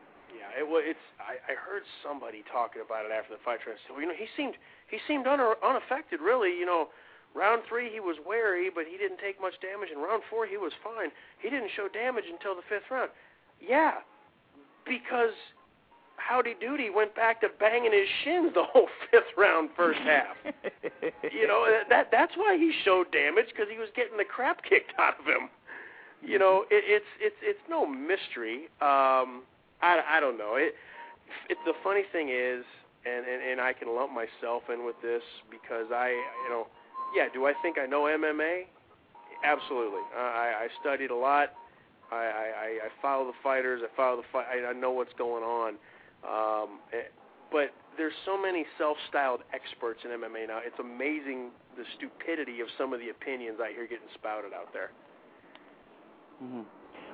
It 0.58 0.68
was. 0.68 0.84
It's. 0.86 1.06
I, 1.20 1.40
I 1.52 1.56
heard 1.56 1.84
somebody 2.04 2.44
talking 2.52 2.82
about 2.82 3.06
it 3.06 3.12
after 3.12 3.34
the 3.34 3.42
fight. 3.44 3.62
Trying 3.64 3.78
to 3.78 3.82
say, 3.86 3.92
well, 3.92 4.02
you 4.02 4.10
know, 4.10 4.18
he 4.18 4.28
seemed 4.36 4.56
he 4.88 4.98
seemed 5.08 5.28
un, 5.28 5.40
unaffected. 5.40 6.20
Really, 6.22 6.52
you 6.52 6.66
know, 6.66 6.90
round 7.36 7.64
three 7.68 7.92
he 7.92 8.00
was 8.00 8.18
wary, 8.26 8.70
but 8.74 8.86
he 8.90 8.98
didn't 8.98 9.20
take 9.20 9.40
much 9.40 9.56
damage. 9.62 9.90
In 9.94 10.00
round 10.00 10.24
four 10.30 10.46
he 10.46 10.58
was 10.58 10.74
fine. 10.84 11.12
He 11.40 11.50
didn't 11.50 11.72
show 11.76 11.88
damage 11.88 12.26
until 12.32 12.56
the 12.56 12.66
fifth 12.68 12.90
round. 12.92 13.12
Yeah, 13.60 14.02
because 14.86 15.36
Howdy 16.18 16.56
Doody 16.60 16.90
went 16.90 17.16
back 17.16 17.42
to 17.42 17.50
banging 17.60 17.92
his 17.94 18.08
shins 18.24 18.54
the 18.54 18.64
whole 18.64 18.88
fifth 19.12 19.34
round, 19.38 19.70
first 19.76 20.00
half. 20.00 20.36
you 21.32 21.48
know 21.48 21.66
that 21.90 22.10
that's 22.12 22.34
why 22.36 22.58
he 22.58 22.72
showed 22.84 23.12
damage 23.12 23.48
because 23.48 23.68
he 23.72 23.78
was 23.78 23.90
getting 23.96 24.18
the 24.18 24.26
crap 24.26 24.64
kicked 24.64 24.94
out 25.00 25.20
of 25.20 25.26
him. 25.26 25.50
You 26.24 26.38
know, 26.38 26.66
it, 26.70 26.84
it's 26.86 27.06
it's 27.20 27.36
it's 27.42 27.60
no 27.70 27.86
mystery. 27.86 28.70
Um, 28.82 29.44
I 29.82 30.18
I 30.18 30.20
don't 30.20 30.38
know. 30.38 30.56
It 30.56 30.76
it 31.50 31.58
the 31.66 31.74
funny 31.84 32.04
thing 32.12 32.30
is, 32.30 32.64
and, 33.06 33.26
and 33.26 33.42
and 33.52 33.62
I 33.62 33.74
can 33.74 33.94
lump 33.96 34.12
myself 34.12 34.64
in 34.74 34.86
with 34.86 34.96
this 35.02 35.24
because 35.50 35.88
I 35.92 36.10
you 36.10 36.50
know, 36.50 36.68
yeah. 37.16 37.28
Do 37.34 37.46
I 37.46 37.54
think 37.62 37.78
I 37.78 37.86
know 37.86 38.04
MMA? 38.04 38.66
Absolutely. 39.44 40.02
Uh, 40.16 40.20
I 40.20 40.66
I 40.66 40.68
studied 40.82 41.12
a 41.12 41.16
lot. 41.16 41.54
I, 42.12 42.16
I 42.16 42.68
I 42.86 42.90
follow 43.02 43.26
the 43.26 43.38
fighters. 43.44 43.82
I 43.84 43.96
follow 43.96 44.18
the 44.18 44.28
fight. 44.32 44.46
I, 44.52 44.70
I 44.70 44.74
know 44.74 44.92
what's 44.92 45.14
going 45.18 45.44
on. 45.44 45.76
Um, 46.24 46.80
eh, 46.94 47.08
but 47.52 47.74
there's 47.98 48.14
so 48.26 48.42
many 48.42 48.66
self-styled 48.78 49.42
experts 49.54 50.00
in 50.06 50.12
MMA 50.12 50.48
now. 50.48 50.60
It's 50.64 50.80
amazing 50.80 51.52
the 51.76 51.84
stupidity 51.98 52.62
of 52.62 52.68
some 52.78 52.94
of 52.94 53.00
the 53.00 53.10
opinions 53.10 53.60
I 53.62 53.72
hear 53.72 53.84
getting 53.84 54.08
spouted 54.16 54.54
out 54.54 54.72
there. 54.72 54.92
Mm-hmm. 56.42 56.62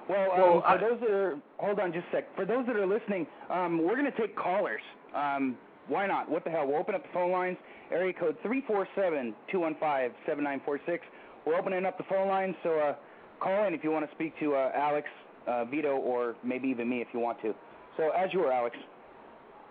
Well, 0.09 0.31
um, 0.31 0.37
well 0.37 0.61
for 0.61 0.67
I, 0.67 0.77
those 0.77 0.99
that 1.01 1.09
are, 1.09 1.37
hold 1.57 1.79
on 1.79 1.93
just 1.93 2.05
a 2.13 2.17
sec. 2.17 2.35
For 2.35 2.45
those 2.45 2.65
that 2.67 2.75
are 2.75 2.87
listening, 2.87 3.27
um, 3.49 3.83
we're 3.83 3.95
going 3.95 4.11
to 4.11 4.17
take 4.17 4.35
callers. 4.35 4.81
Um, 5.15 5.57
why 5.87 6.05
not? 6.07 6.29
What 6.29 6.43
the 6.43 6.49
hell? 6.49 6.67
We'll 6.67 6.77
open 6.77 6.95
up 6.95 7.03
the 7.03 7.13
phone 7.13 7.31
lines. 7.31 7.57
Area 7.91 8.13
code 8.13 8.35
three 8.43 8.63
four 8.67 8.87
seven 8.95 9.33
two 9.49 9.59
one 9.61 9.75
five 9.79 10.11
seven 10.25 10.43
nine 10.43 10.61
four 10.65 10.79
six. 10.85 11.05
We're 11.45 11.57
opening 11.57 11.85
up 11.85 11.97
the 11.97 12.03
phone 12.09 12.27
lines, 12.27 12.55
so 12.61 12.77
uh, 12.77 12.95
call 13.39 13.65
in 13.65 13.73
if 13.73 13.83
you 13.83 13.91
want 13.91 14.07
to 14.09 14.13
speak 14.13 14.37
to 14.39 14.55
uh, 14.55 14.71
Alex, 14.75 15.07
uh, 15.47 15.63
Vito, 15.63 15.95
or 15.95 16.35
maybe 16.43 16.67
even 16.67 16.89
me 16.89 16.99
if 17.01 17.07
you 17.13 17.21
want 17.21 17.41
to. 17.41 17.55
So 17.95 18.09
as 18.09 18.33
you 18.33 18.39
were, 18.39 18.51
Alex. 18.51 18.75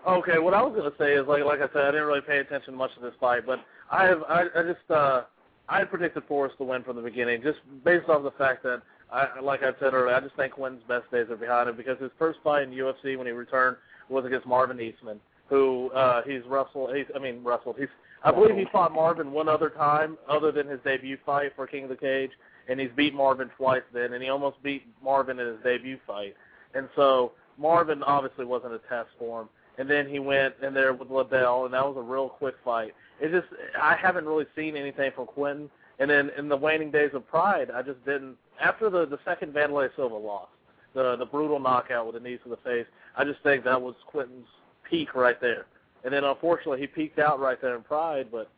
Okay, 0.07 0.39
what 0.39 0.53
I 0.53 0.63
was 0.63 0.73
gonna 0.75 0.91
say 0.97 1.13
is 1.13 1.27
like 1.27 1.43
like 1.43 1.59
I 1.59 1.71
said, 1.73 1.83
I 1.83 1.91
didn't 1.91 2.07
really 2.07 2.21
pay 2.21 2.39
attention 2.39 2.73
much 2.73 2.93
to 2.95 3.01
this 3.01 3.13
fight, 3.19 3.45
but 3.45 3.59
I 3.91 4.05
have 4.05 4.23
I, 4.27 4.45
I 4.55 4.63
just 4.63 4.89
uh 4.89 5.23
I 5.69 5.83
predicted 5.83 6.23
Forrest 6.27 6.57
to 6.57 6.63
win 6.63 6.83
from 6.83 6.95
the 6.95 7.01
beginning, 7.01 7.43
just 7.43 7.59
based 7.83 8.09
off 8.09 8.23
the 8.23 8.31
fact 8.31 8.63
that 8.63 8.81
I 9.11 9.39
like 9.41 9.63
I 9.63 9.71
said 9.79 9.93
earlier, 9.93 10.15
I 10.15 10.19
just 10.19 10.35
think 10.35 10.53
Quinton's 10.53 10.83
best 10.87 11.09
days 11.11 11.27
are 11.29 11.37
behind 11.37 11.69
him 11.69 11.77
because 11.77 11.99
his 11.99 12.11
first 12.19 12.39
fight 12.43 12.63
in 12.63 12.71
UFC 12.71 13.17
when 13.17 13.27
he 13.27 13.33
returned 13.33 13.77
was 14.09 14.25
against 14.25 14.45
Marvin 14.45 14.79
Eastman, 14.79 15.19
who 15.49 15.89
uh 15.91 16.21
he's 16.25 16.41
wrestled 16.47 16.95
he's 16.95 17.05
I 17.15 17.19
mean 17.19 17.43
wrestled 17.43 17.77
he's 17.79 17.87
I 18.23 18.31
believe 18.31 18.55
he 18.55 18.65
fought 18.71 18.93
Marvin 18.93 19.31
one 19.31 19.47
other 19.47 19.69
time 19.69 20.17
other 20.27 20.51
than 20.51 20.67
his 20.67 20.79
debut 20.83 21.17
fight 21.25 21.53
for 21.55 21.67
King 21.67 21.83
of 21.83 21.89
the 21.89 21.95
Cage, 21.95 22.31
and 22.67 22.79
he's 22.79 22.89
beat 22.95 23.13
Marvin 23.13 23.49
twice 23.57 23.83
then, 23.93 24.13
and 24.13 24.23
he 24.23 24.29
almost 24.29 24.61
beat 24.63 24.85
Marvin 25.03 25.39
in 25.39 25.47
his 25.47 25.57
debut 25.63 25.97
fight, 26.05 26.35
and 26.73 26.89
so 26.95 27.31
Marvin 27.57 28.03
obviously 28.03 28.45
wasn't 28.45 28.73
a 28.73 28.79
test 28.89 29.09
for 29.17 29.41
him 29.41 29.49
and 29.77 29.89
then 29.89 30.07
he 30.07 30.19
went 30.19 30.55
in 30.61 30.73
there 30.73 30.93
with 30.93 31.09
Liddell, 31.09 31.65
and 31.65 31.73
that 31.73 31.85
was 31.85 31.95
a 31.97 32.01
real 32.01 32.29
quick 32.29 32.55
fight. 32.65 32.93
It 33.21 33.31
just 33.31 33.47
I 33.79 33.95
haven't 33.95 34.25
really 34.25 34.47
seen 34.55 34.75
anything 34.75 35.11
from 35.15 35.27
Quinton. 35.27 35.69
And 35.99 36.09
then 36.09 36.29
in 36.37 36.47
the 36.47 36.57
waning 36.57 36.91
days 36.91 37.11
of 37.13 37.27
Pride, 37.27 37.71
I 37.71 37.81
just 37.81 38.03
didn't. 38.05 38.35
After 38.61 38.89
the 38.89 39.05
the 39.05 39.19
second 39.25 39.53
Vanderlei 39.53 39.89
Silva 39.95 40.15
loss, 40.15 40.47
the 40.93 41.15
the 41.17 41.25
brutal 41.25 41.59
knockout 41.59 42.05
with 42.05 42.15
the 42.15 42.21
knees 42.21 42.39
to 42.43 42.49
the 42.49 42.57
face, 42.57 42.85
I 43.15 43.23
just 43.23 43.41
think 43.43 43.63
that 43.63 43.81
was 43.81 43.95
Quinton's 44.07 44.47
peak 44.89 45.15
right 45.15 45.39
there. 45.39 45.65
And 46.03 46.13
then 46.13 46.23
unfortunately 46.23 46.79
he 46.79 46.87
peaked 46.87 47.19
out 47.19 47.39
right 47.39 47.61
there 47.61 47.75
in 47.75 47.83
Pride, 47.83 48.27
but 48.31 48.49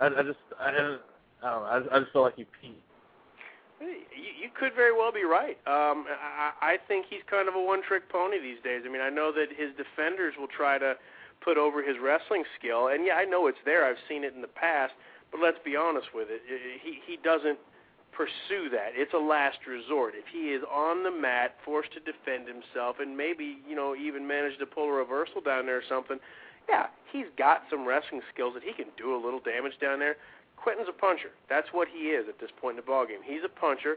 I, 0.00 0.06
I 0.06 0.22
just 0.22 0.38
I, 0.58 0.68
I 0.68 0.72
don't 0.72 0.90
know. 0.92 0.98
I, 1.42 1.96
I 1.96 1.98
just 2.00 2.12
feel 2.12 2.22
like 2.22 2.36
he 2.36 2.46
peaked. 2.60 2.82
You, 3.80 3.86
you 4.42 4.50
could 4.58 4.74
very 4.74 4.92
well 4.92 5.10
be 5.10 5.24
right. 5.24 5.56
Um, 5.66 6.04
I, 6.08 6.52
I 6.60 6.76
think 6.86 7.06
he's 7.08 7.22
kind 7.30 7.48
of 7.48 7.54
a 7.54 7.62
one-trick 7.62 8.10
pony 8.10 8.38
these 8.38 8.62
days. 8.62 8.82
I 8.84 8.92
mean, 8.92 9.00
I 9.00 9.08
know 9.08 9.32
that 9.32 9.48
his 9.56 9.70
defenders 9.76 10.34
will 10.38 10.52
try 10.52 10.76
to 10.76 10.96
put 11.42 11.56
over 11.56 11.82
his 11.82 11.96
wrestling 12.02 12.44
skill, 12.58 12.88
and 12.88 13.06
yeah, 13.06 13.14
I 13.14 13.24
know 13.24 13.46
it's 13.46 13.62
there. 13.64 13.86
I've 13.86 13.96
seen 14.06 14.22
it 14.24 14.34
in 14.34 14.42
the 14.42 14.52
past, 14.52 14.92
but 15.32 15.40
let's 15.40 15.56
be 15.64 15.76
honest 15.76 16.08
with 16.14 16.28
it. 16.28 16.42
He 16.82 17.00
he 17.06 17.16
doesn't 17.24 17.58
pursue 18.12 18.68
that. 18.70 18.92
It's 18.94 19.14
a 19.14 19.18
last 19.18 19.58
resort. 19.66 20.14
If 20.16 20.26
he 20.32 20.52
is 20.52 20.62
on 20.70 21.04
the 21.04 21.10
mat, 21.10 21.56
forced 21.64 21.92
to 21.94 22.00
defend 22.00 22.48
himself, 22.48 22.96
and 23.00 23.16
maybe 23.16 23.58
you 23.68 23.76
know 23.76 23.94
even 23.94 24.26
manage 24.26 24.58
to 24.58 24.66
pull 24.66 24.88
a 24.88 24.92
reversal 24.92 25.40
down 25.40 25.66
there 25.66 25.78
or 25.78 25.88
something, 25.88 26.18
yeah, 26.68 26.86
he's 27.12 27.26
got 27.36 27.62
some 27.70 27.86
wrestling 27.86 28.22
skills 28.32 28.54
that 28.54 28.62
he 28.62 28.72
can 28.72 28.92
do 28.96 29.14
a 29.14 29.20
little 29.20 29.40
damage 29.40 29.78
down 29.80 29.98
there. 29.98 30.16
Quinton's 30.56 30.88
a 30.88 30.92
puncher. 30.92 31.30
That's 31.48 31.68
what 31.72 31.88
he 31.88 32.12
is 32.12 32.28
at 32.28 32.38
this 32.38 32.50
point 32.60 32.78
in 32.78 32.84
the 32.84 32.90
ballgame. 32.90 33.24
He's 33.24 33.44
a 33.44 33.48
puncher. 33.48 33.96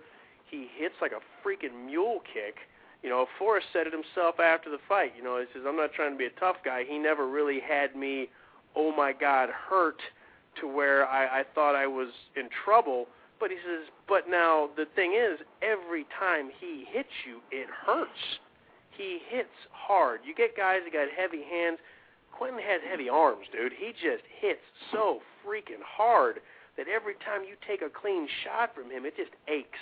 He 0.49 0.67
hits 0.77 0.95
like 1.01 1.11
a 1.11 1.21
freaking 1.45 1.85
mule 1.85 2.21
kick. 2.33 2.55
You 3.01 3.09
know, 3.09 3.27
Forrest 3.37 3.67
said 3.73 3.85
it 3.85 3.93
himself 3.93 4.39
after 4.39 4.69
the 4.69 4.77
fight. 4.87 5.11
You 5.17 5.23
know, 5.23 5.37
he 5.39 5.45
says, 5.53 5.63
I'm 5.67 5.75
not 5.75 5.91
trying 5.91 6.11
to 6.13 6.17
be 6.17 6.25
a 6.25 6.39
tough 6.39 6.57
guy. 6.63 6.83
He 6.87 6.97
never 6.97 7.27
really 7.27 7.59
had 7.59 7.95
me, 7.95 8.29
oh 8.75 8.95
my 8.95 9.11
God, 9.11 9.49
hurt 9.49 9.99
to 10.61 10.67
where 10.67 11.05
I, 11.07 11.41
I 11.41 11.43
thought 11.53 11.75
I 11.75 11.87
was 11.87 12.09
in 12.37 12.47
trouble. 12.63 13.07
But 13.39 13.51
he 13.51 13.57
says, 13.57 13.87
but 14.07 14.29
now 14.29 14.69
the 14.77 14.85
thing 14.95 15.13
is, 15.13 15.39
every 15.61 16.05
time 16.17 16.49
he 16.59 16.85
hits 16.89 17.11
you, 17.27 17.41
it 17.51 17.67
hurts. 17.69 18.39
He 18.97 19.19
hits 19.27 19.53
hard. 19.71 20.21
You 20.23 20.35
get 20.35 20.55
guys 20.55 20.79
that 20.85 20.93
got 20.93 21.07
heavy 21.09 21.43
hands. 21.43 21.79
Quinton 22.31 22.61
has 22.61 22.81
heavy 22.89 23.09
arms, 23.09 23.45
dude. 23.51 23.73
He 23.77 23.91
just 23.91 24.23
hits 24.39 24.61
so 24.91 25.19
freaking 25.45 25.83
hard 25.85 26.39
that 26.77 26.87
every 26.87 27.15
time 27.25 27.41
you 27.47 27.55
take 27.67 27.81
a 27.81 27.89
clean 27.89 28.27
shot 28.43 28.73
from 28.73 28.89
him, 28.89 29.05
it 29.05 29.15
just 29.15 29.31
aches. 29.47 29.79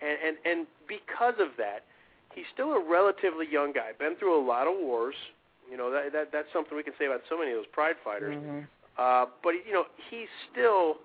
And 0.00 0.16
and 0.24 0.36
and 0.44 0.66
because 0.86 1.34
of 1.40 1.56
that, 1.58 1.84
he's 2.34 2.44
still 2.52 2.72
a 2.72 2.82
relatively 2.82 3.46
young 3.50 3.72
guy. 3.72 3.90
Been 3.98 4.16
through 4.16 4.38
a 4.38 4.44
lot 4.44 4.66
of 4.66 4.74
wars. 4.78 5.16
You 5.70 5.76
know 5.76 5.90
that 5.90 6.12
that 6.12 6.32
that's 6.32 6.48
something 6.52 6.76
we 6.76 6.82
can 6.82 6.94
say 6.98 7.06
about 7.06 7.22
so 7.28 7.38
many 7.38 7.50
of 7.52 7.58
those 7.58 7.72
Pride 7.72 7.96
fighters. 8.04 8.36
Mm-hmm. 8.36 8.60
Uh, 8.96 9.26
but 9.42 9.54
you 9.66 9.72
know 9.72 9.84
he's 10.10 10.28
still 10.52 10.96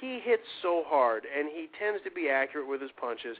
he 0.00 0.20
hits 0.22 0.42
so 0.62 0.84
hard, 0.86 1.24
and 1.24 1.48
he 1.48 1.68
tends 1.78 2.02
to 2.04 2.10
be 2.10 2.28
accurate 2.28 2.68
with 2.68 2.80
his 2.80 2.90
punches. 2.98 3.36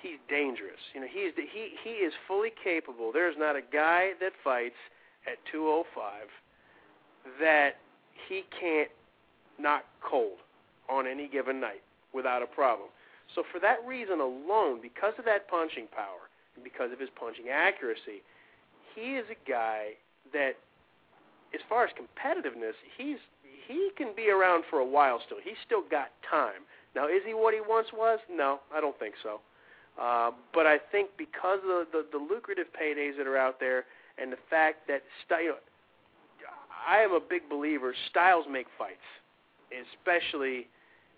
He's 0.00 0.18
dangerous. 0.28 0.78
You 0.94 1.00
know 1.00 1.06
he's 1.10 1.32
he 1.36 1.74
he 1.82 1.90
is 1.90 2.12
fully 2.26 2.50
capable. 2.62 3.10
There's 3.12 3.36
not 3.36 3.56
a 3.56 3.62
guy 3.62 4.10
that 4.20 4.32
fights 4.44 4.78
at 5.26 5.38
205 5.50 6.28
that 7.40 7.76
he 8.28 8.44
can't 8.58 8.90
knock 9.58 9.84
cold 10.02 10.38
on 10.88 11.06
any 11.06 11.28
given 11.28 11.60
night 11.60 11.82
without 12.14 12.42
a 12.42 12.46
problem. 12.46 12.88
So 13.34 13.42
for 13.52 13.60
that 13.60 13.78
reason 13.86 14.20
alone, 14.20 14.80
because 14.80 15.12
of 15.18 15.24
that 15.26 15.48
punching 15.48 15.88
power 15.94 16.30
and 16.54 16.64
because 16.64 16.92
of 16.92 16.98
his 16.98 17.10
punching 17.18 17.48
accuracy, 17.52 18.24
he 18.94 19.16
is 19.16 19.26
a 19.30 19.50
guy 19.50 19.98
that, 20.32 20.56
as 21.52 21.60
far 21.68 21.84
as 21.84 21.90
competitiveness, 21.92 22.72
he's 22.96 23.18
he 23.68 23.90
can 23.96 24.16
be 24.16 24.30
around 24.30 24.64
for 24.70 24.78
a 24.80 24.86
while 24.86 25.20
still. 25.24 25.38
He's 25.44 25.60
still 25.64 25.82
got 25.88 26.08
time. 26.28 26.64
Now, 26.96 27.06
is 27.06 27.20
he 27.26 27.34
what 27.34 27.52
he 27.52 27.60
once 27.60 27.88
was? 27.92 28.18
No, 28.30 28.60
I 28.74 28.80
don't 28.80 28.98
think 28.98 29.14
so. 29.22 29.40
Uh, 30.00 30.30
but 30.54 30.66
I 30.66 30.78
think 30.90 31.10
because 31.18 31.58
of 31.62 31.68
the, 31.68 31.84
the, 31.92 32.18
the 32.18 32.18
lucrative 32.18 32.66
paydays 32.72 33.16
that 33.18 33.26
are 33.26 33.36
out 33.36 33.60
there, 33.60 33.84
and 34.16 34.32
the 34.32 34.40
fact 34.50 34.88
that 34.88 35.02
you 35.30 35.50
know, 35.50 35.62
I 36.88 36.98
am 36.98 37.12
a 37.12 37.20
big 37.20 37.48
believer. 37.48 37.94
Styles 38.10 38.46
make 38.50 38.66
fights, 38.78 39.04
especially 39.70 40.66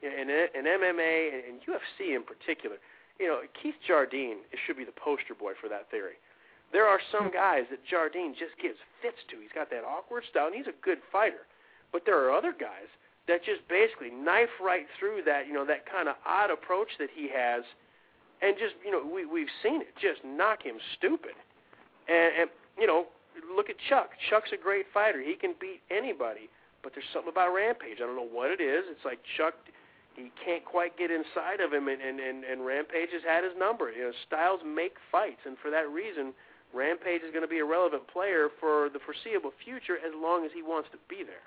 in, 0.03 0.29
in 0.29 0.65
MMA 0.65 1.49
and 1.49 1.61
UFC 1.65 2.17
in 2.17 2.25
particular. 2.25 2.77
You 3.19 3.29
know, 3.29 3.41
Keith 3.63 3.77
Jardine 3.87 4.45
should 4.67 4.77
be 4.77 4.85
the 4.85 4.97
poster 4.97 5.35
boy 5.35 5.53
for 5.61 5.69
that 5.69 5.91
theory. 5.91 6.17
There 6.73 6.87
are 6.87 7.01
some 7.13 7.31
guys 7.31 7.65
that 7.71 7.85
Jardine 7.85 8.33
just 8.33 8.57
gives 8.63 8.79
fits 9.03 9.19
to. 9.31 9.41
He's 9.41 9.53
got 9.55 9.71
that 9.71 9.85
awkward 9.85 10.25
style, 10.31 10.47
and 10.47 10.55
he's 10.55 10.71
a 10.71 10.77
good 10.85 10.99
fighter. 11.11 11.45
But 11.93 12.03
there 12.07 12.19
are 12.25 12.33
other 12.33 12.53
guys 12.53 12.89
that 13.29 13.45
just 13.45 13.67
basically 13.69 14.11
knife 14.11 14.51
right 14.63 14.87
through 14.99 15.23
that, 15.27 15.47
you 15.47 15.53
know, 15.53 15.65
that 15.67 15.87
kind 15.91 16.09
of 16.09 16.17
odd 16.27 16.51
approach 16.51 16.89
that 16.99 17.11
he 17.15 17.29
has, 17.35 17.63
and 18.43 18.57
just, 18.59 18.75
you 18.85 18.91
know, 18.91 19.05
we 19.05 19.27
we've 19.27 19.53
seen 19.63 19.83
it 19.83 19.95
just 20.01 20.25
knock 20.25 20.63
him 20.63 20.77
stupid. 20.97 21.37
And, 22.09 22.33
and 22.41 22.51
you 22.79 22.87
know, 22.87 23.07
look 23.55 23.69
at 23.71 23.77
Chuck. 23.89 24.11
Chuck's 24.31 24.51
a 24.53 24.57
great 24.57 24.87
fighter. 24.93 25.21
He 25.21 25.35
can 25.35 25.55
beat 25.61 25.81
anybody. 25.91 26.49
But 26.83 26.93
there's 26.97 27.07
something 27.13 27.31
about 27.31 27.53
Rampage. 27.53 28.01
I 28.01 28.09
don't 28.09 28.17
know 28.17 28.25
what 28.25 28.51
it 28.51 28.63
is. 28.63 28.89
It's 28.89 29.05
like 29.05 29.21
Chuck 29.37 29.53
he 30.17 30.31
can't 30.45 30.65
quite 30.65 30.97
get 30.99 31.11
inside 31.11 31.61
of 31.61 31.73
him, 31.73 31.89
and, 31.89 32.01
and, 32.03 32.19
and, 32.21 32.45
and 32.45 32.67
Rampage 32.67 33.11
has 33.13 33.23
had 33.23 33.45
his 33.45 33.55
number. 33.57 33.91
You 33.93 34.11
know, 34.11 34.13
styles 34.27 34.61
make 34.67 34.95
fights, 35.11 35.47
and 35.47 35.57
for 35.63 35.71
that 35.71 35.89
reason, 35.89 36.35
Rampage 36.75 37.23
is 37.23 37.31
going 37.31 37.47
to 37.47 37.51
be 37.51 37.59
a 37.59 37.65
relevant 37.65 38.07
player 38.09 38.49
for 38.59 38.91
the 38.91 38.99
foreseeable 39.01 39.53
future 39.63 39.97
as 39.97 40.13
long 40.15 40.45
as 40.45 40.51
he 40.55 40.63
wants 40.63 40.89
to 40.93 40.99
be 41.09 41.23
there. 41.23 41.47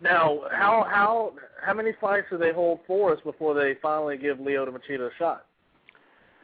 Now, 0.00 0.42
how 0.50 0.86
how 0.88 1.32
how 1.64 1.74
many 1.74 1.92
fights 2.00 2.26
do 2.30 2.36
they 2.36 2.52
hold 2.52 2.80
for 2.86 3.12
us 3.12 3.20
before 3.24 3.54
they 3.54 3.76
finally 3.80 4.18
give 4.18 4.38
Lyoto 4.38 4.68
Machida 4.68 5.08
a 5.08 5.10
shot? 5.18 5.46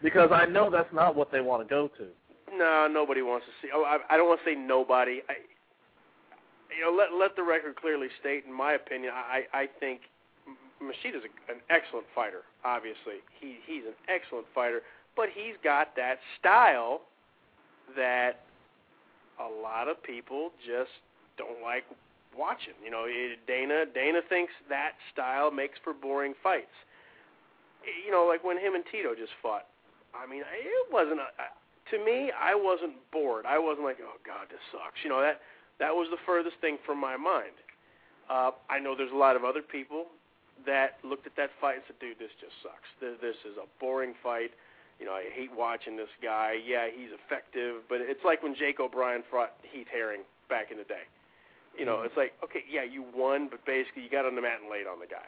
Because 0.02 0.30
I 0.32 0.46
know 0.46 0.70
that's 0.70 0.92
not 0.92 1.14
what 1.14 1.30
they 1.30 1.40
want 1.40 1.62
to 1.62 1.68
go 1.68 1.88
to. 1.98 2.06
No, 2.56 2.88
nobody 2.90 3.22
wants 3.22 3.46
to 3.46 3.52
see. 3.66 3.70
Oh, 3.74 3.84
I, 3.84 3.98
I 4.12 4.16
don't 4.16 4.28
want 4.28 4.40
to 4.44 4.50
say 4.50 4.54
nobody. 4.54 5.20
I, 5.28 5.34
you 6.76 6.84
know, 6.84 6.96
let 6.96 7.12
let 7.18 7.36
the 7.36 7.42
record 7.42 7.76
clearly 7.76 8.08
state. 8.20 8.44
In 8.46 8.52
my 8.52 8.72
opinion, 8.72 9.12
I 9.14 9.42
I 9.52 9.68
think 9.80 10.00
Machida's 10.82 11.24
a, 11.24 11.52
an 11.52 11.60
excellent 11.70 12.06
fighter. 12.14 12.42
Obviously, 12.64 13.20
he 13.38 13.58
he's 13.66 13.84
an 13.84 13.94
excellent 14.08 14.46
fighter, 14.54 14.80
but 15.14 15.28
he's 15.32 15.54
got 15.62 15.94
that 15.96 16.18
style 16.40 17.02
that 17.96 18.40
a 19.40 19.62
lot 19.62 19.88
of 19.88 20.02
people 20.02 20.50
just 20.66 20.90
don't 21.36 21.62
like 21.62 21.84
watching. 22.36 22.74
You 22.84 22.90
know, 22.90 23.06
Dana 23.46 23.84
Dana 23.86 24.20
thinks 24.28 24.52
that 24.68 24.92
style 25.12 25.50
makes 25.50 25.78
for 25.82 25.92
boring 25.92 26.34
fights. 26.42 26.74
You 28.04 28.12
know, 28.12 28.24
like 28.24 28.44
when 28.44 28.58
him 28.58 28.74
and 28.74 28.84
Tito 28.90 29.14
just 29.14 29.32
fought. 29.42 29.66
I 30.12 30.28
mean, 30.28 30.44
it 30.44 30.92
wasn't 30.92 31.20
a, 31.20 31.28
to 31.90 31.96
me. 32.04 32.30
I 32.36 32.54
wasn't 32.54 32.94
bored. 33.10 33.46
I 33.46 33.58
wasn't 33.58 33.84
like, 33.86 33.98
oh 34.02 34.20
God, 34.24 34.48
this 34.50 34.60
sucks. 34.70 35.00
You 35.02 35.10
know 35.10 35.20
that 35.20 35.40
that 35.78 35.92
was 35.92 36.08
the 36.10 36.20
furthest 36.24 36.56
thing 36.60 36.78
from 36.84 37.00
my 37.00 37.16
mind. 37.16 37.56
Uh, 38.28 38.52
I 38.70 38.78
know 38.78 38.94
there's 38.96 39.12
a 39.12 39.18
lot 39.18 39.36
of 39.36 39.44
other 39.44 39.62
people 39.62 40.06
that 40.66 40.98
looked 41.02 41.26
at 41.26 41.34
that 41.36 41.50
fight 41.60 41.82
and 41.82 41.84
said, 41.86 41.98
"Dude, 41.98 42.18
this 42.18 42.30
just 42.40 42.54
sucks. 42.62 42.88
This, 43.00 43.18
this 43.20 43.36
is 43.44 43.58
a 43.58 43.66
boring 43.80 44.14
fight. 44.22 44.52
You 45.00 45.06
know, 45.06 45.12
I 45.12 45.26
hate 45.34 45.50
watching 45.50 45.96
this 45.96 46.12
guy. 46.22 46.54
Yeah, 46.62 46.86
he's 46.86 47.10
effective, 47.10 47.82
but 47.88 47.98
it's 48.00 48.22
like 48.24 48.42
when 48.42 48.54
Jake 48.54 48.78
O'Brien 48.78 49.24
fought 49.30 49.54
Heath 49.66 49.88
Herring 49.90 50.22
back 50.48 50.70
in 50.70 50.78
the 50.78 50.84
day. 50.84 51.08
You 51.78 51.86
know, 51.86 52.02
it's 52.02 52.16
like, 52.16 52.32
okay, 52.44 52.64
yeah, 52.70 52.84
you 52.84 53.04
won, 53.14 53.48
but 53.48 53.64
basically 53.64 54.02
you 54.02 54.10
got 54.10 54.26
on 54.26 54.34
the 54.34 54.42
mat 54.42 54.60
and 54.60 54.70
laid 54.70 54.86
on 54.86 55.00
the 55.00 55.06
guy. 55.06 55.24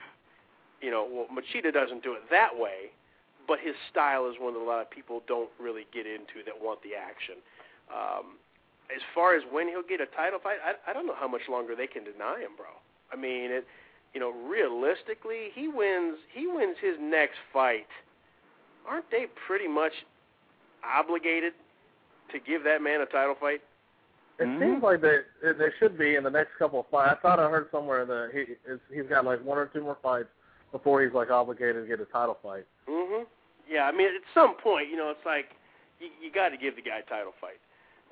You 0.80 0.90
know, 0.90 1.08
well, 1.08 1.26
Machida 1.32 1.72
doesn't 1.72 2.02
do 2.02 2.12
it 2.12 2.22
that 2.30 2.52
way, 2.52 2.92
but 3.48 3.58
his 3.58 3.74
style 3.90 4.28
is 4.28 4.36
one 4.38 4.52
that 4.52 4.60
a 4.60 4.68
lot 4.68 4.82
of 4.82 4.90
people 4.90 5.22
don't 5.26 5.48
really 5.58 5.86
get 5.92 6.06
into 6.06 6.44
that 6.44 6.54
want 6.60 6.82
the 6.82 6.92
action. 6.92 7.40
Um, 7.88 8.36
as 8.94 9.00
far 9.14 9.34
as 9.34 9.42
when 9.50 9.68
he'll 9.68 9.86
get 9.86 10.00
a 10.00 10.10
title 10.12 10.38
fight, 10.42 10.58
I, 10.60 10.76
I 10.90 10.92
don't 10.92 11.06
know 11.06 11.16
how 11.16 11.28
much 11.28 11.48
longer 11.48 11.74
they 11.74 11.86
can 11.86 12.04
deny 12.04 12.40
him, 12.40 12.52
bro. 12.56 12.68
I 13.12 13.16
mean, 13.16 13.50
it 13.50 13.64
you 14.14 14.20
know, 14.20 14.32
realistically, 14.48 15.50
he 15.52 15.66
wins 15.66 16.18
he 16.32 16.46
wins 16.46 16.76
his 16.80 16.94
next 17.00 17.36
fight. 17.52 17.88
Aren't 18.86 19.10
they 19.10 19.26
pretty 19.46 19.66
much 19.66 19.92
obligated 20.84 21.52
to 22.32 22.38
give 22.38 22.62
that 22.62 22.80
man 22.80 23.00
a 23.00 23.06
title 23.06 23.34
fight? 23.38 23.60
It 24.38 24.44
mm-hmm. 24.44 24.62
seems 24.62 24.82
like 24.82 25.00
they 25.00 25.18
they 25.42 25.70
should 25.78 25.96
be 25.96 26.16
in 26.16 26.24
the 26.24 26.30
next 26.30 26.58
couple 26.58 26.80
of 26.80 26.86
fights. 26.90 27.14
I 27.18 27.22
thought 27.22 27.38
I 27.38 27.48
heard 27.48 27.68
somewhere 27.70 28.04
that 28.04 28.30
he 28.32 28.58
is, 28.70 28.80
he's 28.92 29.08
got 29.08 29.24
like 29.24 29.44
one 29.44 29.58
or 29.58 29.66
two 29.66 29.82
more 29.82 29.98
fights 30.02 30.28
before 30.72 31.04
he's 31.04 31.14
like 31.14 31.30
obligated 31.30 31.84
to 31.84 31.88
get 31.88 32.00
a 32.00 32.10
title 32.10 32.36
fight. 32.42 32.66
Mhm. 32.88 33.26
Yeah, 33.68 33.84
I 33.84 33.92
mean 33.92 34.08
at 34.08 34.26
some 34.34 34.56
point, 34.56 34.90
you 34.90 34.96
know, 34.96 35.10
it's 35.10 35.24
like 35.24 35.54
you, 36.00 36.08
you 36.20 36.32
got 36.32 36.48
to 36.48 36.56
give 36.56 36.74
the 36.74 36.82
guy 36.82 36.98
a 36.98 37.08
title 37.08 37.32
fight. 37.40 37.62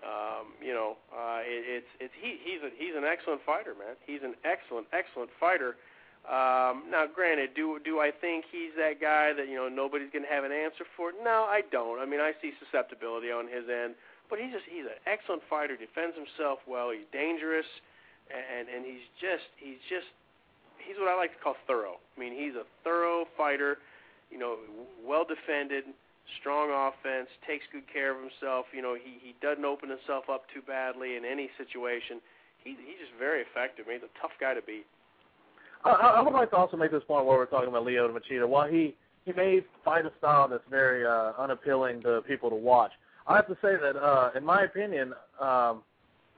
Um, 0.03 0.55
you 0.63 0.75
know, 0.75 0.99
uh, 1.11 1.43
it, 1.43 1.83
it's 1.83 1.91
it's 1.99 2.15
he 2.19 2.39
he's 2.43 2.63
a, 2.63 2.71
he's 2.75 2.95
an 2.95 3.05
excellent 3.05 3.43
fighter, 3.47 3.75
man. 3.75 3.99
He's 4.07 4.23
an 4.23 4.35
excellent 4.47 4.87
excellent 4.95 5.31
fighter. 5.39 5.75
Um, 6.23 6.87
now, 6.91 7.11
granted, 7.11 7.55
do 7.55 7.79
do 7.83 7.99
I 7.99 8.11
think 8.15 8.47
he's 8.51 8.71
that 8.79 9.03
guy 9.03 9.35
that 9.35 9.51
you 9.51 9.59
know 9.59 9.67
nobody's 9.67 10.11
going 10.15 10.23
to 10.23 10.31
have 10.31 10.43
an 10.43 10.55
answer 10.55 10.87
for? 10.97 11.11
No, 11.23 11.51
I 11.51 11.63
don't. 11.71 11.99
I 11.99 12.07
mean, 12.07 12.21
I 12.23 12.31
see 12.43 12.55
susceptibility 12.63 13.31
on 13.31 13.47
his 13.47 13.67
end, 13.67 13.95
but 14.33 14.40
he's 14.40 14.49
just 14.49 14.64
he's 14.64 14.88
an 14.88 14.97
excellent 15.05 15.45
fighter. 15.45 15.77
Defends 15.77 16.16
himself 16.16 16.64
well. 16.64 16.88
He's 16.88 17.05
dangerous, 17.12 17.68
and 18.33 18.64
and 18.64 18.81
he's 18.81 19.05
just 19.21 19.45
he's 19.61 19.77
just 19.92 20.09
he's 20.81 20.97
what 20.97 21.12
I 21.12 21.16
like 21.21 21.37
to 21.37 21.40
call 21.45 21.61
thorough. 21.68 22.01
I 22.01 22.16
mean, 22.16 22.33
he's 22.33 22.57
a 22.57 22.64
thorough 22.81 23.29
fighter. 23.37 23.77
You 24.33 24.40
know, 24.40 24.57
well 25.05 25.29
defended, 25.29 25.85
strong 26.40 26.73
offense, 26.73 27.29
takes 27.45 27.68
good 27.77 27.85
care 27.92 28.16
of 28.16 28.25
himself. 28.25 28.73
You 28.73 28.81
know, 28.81 28.97
he 28.97 29.21
he 29.21 29.37
doesn't 29.45 29.68
open 29.68 29.92
himself 29.92 30.33
up 30.33 30.49
too 30.49 30.64
badly 30.64 31.21
in 31.21 31.29
any 31.29 31.53
situation. 31.61 32.16
He's 32.64 32.81
he's 32.81 33.05
just 33.05 33.12
very 33.21 33.45
effective. 33.45 33.85
I 33.85 33.92
mean, 33.92 34.01
he's 34.01 34.09
a 34.09 34.16
tough 34.16 34.33
guy 34.40 34.57
to 34.57 34.64
beat. 34.64 34.88
I, 35.85 36.16
I 36.16 36.21
would 36.25 36.33
like 36.33 36.49
to 36.51 36.57
also 36.57 36.81
make 36.81 36.88
this 36.88 37.05
point 37.05 37.29
where 37.29 37.37
we're 37.37 37.53
talking 37.53 37.68
about 37.68 37.85
Lyoto 37.85 38.16
Machida. 38.16 38.49
While 38.49 38.64
he 38.64 38.97
he 39.29 39.37
may 39.37 39.61
fight 39.85 40.09
a 40.09 40.12
style 40.16 40.49
that's 40.49 40.64
very 40.73 41.05
uh, 41.05 41.37
unappealing 41.37 42.01
to 42.09 42.25
people 42.25 42.49
to 42.49 42.57
watch, 42.57 42.97
I 43.27 43.37
have 43.37 43.47
to 43.47 43.57
say 43.63 43.77
that, 43.81 43.97
uh, 43.97 44.31
in 44.37 44.45
my 44.45 44.63
opinion, 44.63 45.13
um, 45.41 45.83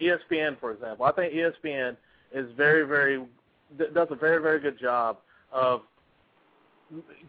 ESPN, 0.01 0.59
for 0.61 0.73
example, 0.73 1.07
I 1.07 1.13
think 1.13 1.33
ESPN 1.33 1.97
is 2.33 2.51
very, 2.57 2.87
very 2.87 3.25
does 3.95 4.09
a 4.11 4.17
very, 4.17 4.41
very 4.41 4.61
good 4.61 4.79
job 4.79 5.19
of 5.53 5.83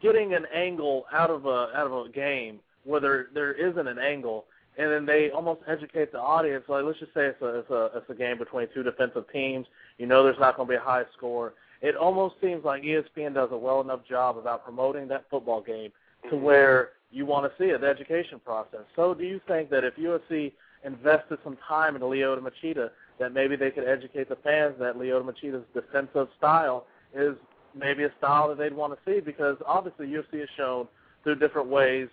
getting 0.02 0.34
an 0.34 0.46
angle 0.54 1.06
out 1.12 1.30
of 1.30 1.46
a 1.46 1.70
out 1.76 1.88
of 1.88 2.06
a 2.06 2.10
game 2.10 2.60
where 2.84 3.00
there 3.00 3.28
there 3.34 3.54
isn't 3.54 3.88
an 3.88 3.98
angle, 3.98 4.46
and 4.78 4.92
then 4.92 5.06
they 5.06 5.32
almost 5.32 5.62
educate 5.68 6.12
the 6.12 6.20
audience. 6.20 6.66
Like 6.68 6.84
let's 6.84 7.00
just 7.00 7.14
say 7.14 7.28
it's 7.28 7.42
a 7.42 7.60
it's 7.60 7.70
a 7.70 7.90
it's 7.96 8.10
a 8.10 8.16
game 8.16 8.38
between 8.38 8.68
two 8.74 8.84
defensive 8.84 9.26
teams. 9.32 9.68
You 9.98 10.08
know, 10.08 10.24
there's 10.24 10.40
not 10.40 10.58
going 10.58 10.68
to 10.68 10.72
be 10.72 10.78
a 10.78 10.82
high 10.82 11.04
score 11.18 11.54
it 11.82 11.96
almost 11.96 12.36
seems 12.42 12.64
like 12.64 12.84
ESPN 12.84 13.34
does 13.34 13.50
a 13.52 13.58
well 13.58 13.82
enough 13.82 14.06
job 14.08 14.38
about 14.38 14.64
promoting 14.64 15.08
that 15.10 15.26
football 15.30 15.62
game 15.62 15.92
to 16.24 16.36
mm-hmm. 16.36 16.44
where 16.44 16.90
you 17.12 17.26
want 17.26 17.50
to 17.50 17.64
see 17.64 17.70
it, 17.70 17.82
the 17.82 17.88
education 17.88 18.40
process. 18.44 18.82
So 18.96 19.14
do 19.14 19.24
you 19.24 19.40
think 19.48 19.70
that 19.70 19.84
if 19.84 19.96
UFC 19.96 20.52
invested 20.84 21.40
some 21.44 21.58
time 21.68 21.96
into 21.96 22.08
Lyoto 22.08 22.42
Machida, 22.42 22.90
that 23.20 23.34
maybe 23.34 23.56
they 23.56 23.72
could 23.72 23.88
educate 23.88 24.30
the 24.30 24.36
fans 24.38 24.76
that 24.80 24.96
Lyoto 24.98 25.24
Machida's 25.24 25.66
defensive 25.74 26.28
style 26.38 26.86
is 27.16 27.36
maybe 27.74 28.04
a 28.04 28.12
style 28.18 28.50
that 28.50 28.58
they'd 28.58 28.76
want 28.76 28.94
to 28.94 29.00
see 29.06 29.20
because 29.20 29.58
obviously 29.66 30.08
UFC 30.08 30.40
has 30.40 30.50
shown 30.58 30.88
through 31.24 31.36
different 31.36 31.68
ways 31.68 32.08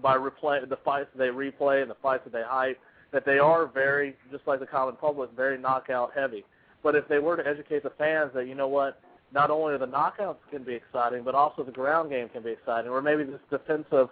by 0.00 0.16
replay 0.16 0.66
the 0.68 0.78
fights 0.84 1.08
that 1.14 1.18
they 1.18 1.28
replay 1.30 1.82
and 1.82 1.90
the 1.90 1.96
fights 2.02 2.22
that 2.24 2.32
they 2.32 2.42
hype 2.46 2.78
that 3.12 3.24
they 3.24 3.38
are 3.38 3.66
very 3.66 4.16
just 4.30 4.46
like 4.46 4.60
the 4.60 4.66
common 4.66 4.96
public 4.96 5.30
very 5.36 5.58
knockout 5.58 6.12
heavy. 6.14 6.44
But 6.82 6.94
if 6.94 7.08
they 7.08 7.18
were 7.18 7.36
to 7.36 7.46
educate 7.46 7.82
the 7.82 7.92
fans 7.96 8.32
that 8.34 8.46
you 8.46 8.54
know 8.54 8.68
what, 8.68 9.00
not 9.32 9.50
only 9.50 9.74
are 9.74 9.78
the 9.78 9.86
knockouts 9.86 10.36
can 10.50 10.62
be 10.62 10.74
exciting, 10.74 11.22
but 11.24 11.34
also 11.34 11.62
the 11.62 11.72
ground 11.72 12.10
game 12.10 12.28
can 12.28 12.42
be 12.42 12.50
exciting, 12.50 12.90
or 12.90 13.00
maybe 13.00 13.24
this 13.24 13.40
defensive 13.50 14.08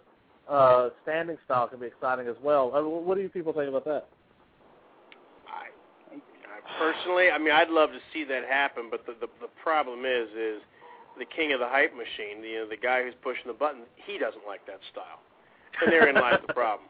uh, 0.53 0.91
standing 1.03 1.38
style 1.47 1.67
can 1.67 1.81
be 1.81 1.87
exciting 1.87 2.29
as 2.29 2.37
well. 2.43 2.73
Uh, 2.75 2.83
what 2.83 3.17
do 3.17 3.23
you 3.23 3.29
people 3.31 3.53
think 3.53 3.69
about 3.69 3.87
that? 3.87 4.07
I, 5.49 5.73
I 6.12 6.79
personally, 6.79 7.31
I 7.31 7.38
mean, 7.38 7.53
I'd 7.53 7.71
love 7.71 7.91
to 7.91 8.01
see 8.12 8.25
that 8.25 8.45
happen, 8.45 8.88
but 8.91 9.07
the, 9.07 9.15
the 9.19 9.29
the 9.41 9.49
problem 9.62 10.05
is, 10.05 10.29
is 10.37 10.61
the 11.19 11.25
king 11.25 11.53
of 11.53 11.61
the 11.61 11.69
hype 11.69 11.95
machine, 11.97 12.43
the 12.43 12.49
you 12.49 12.59
know, 12.61 12.69
the 12.69 12.77
guy 12.77 13.03
who's 13.03 13.15
pushing 13.23 13.47
the 13.47 13.57
button, 13.57 13.83
he 13.97 14.19
doesn't 14.19 14.47
like 14.47 14.67
that 14.67 14.81
style, 14.93 15.25
and 15.81 15.91
therein 15.91 16.15
lies 16.17 16.41
the 16.47 16.53
problem. 16.53 16.88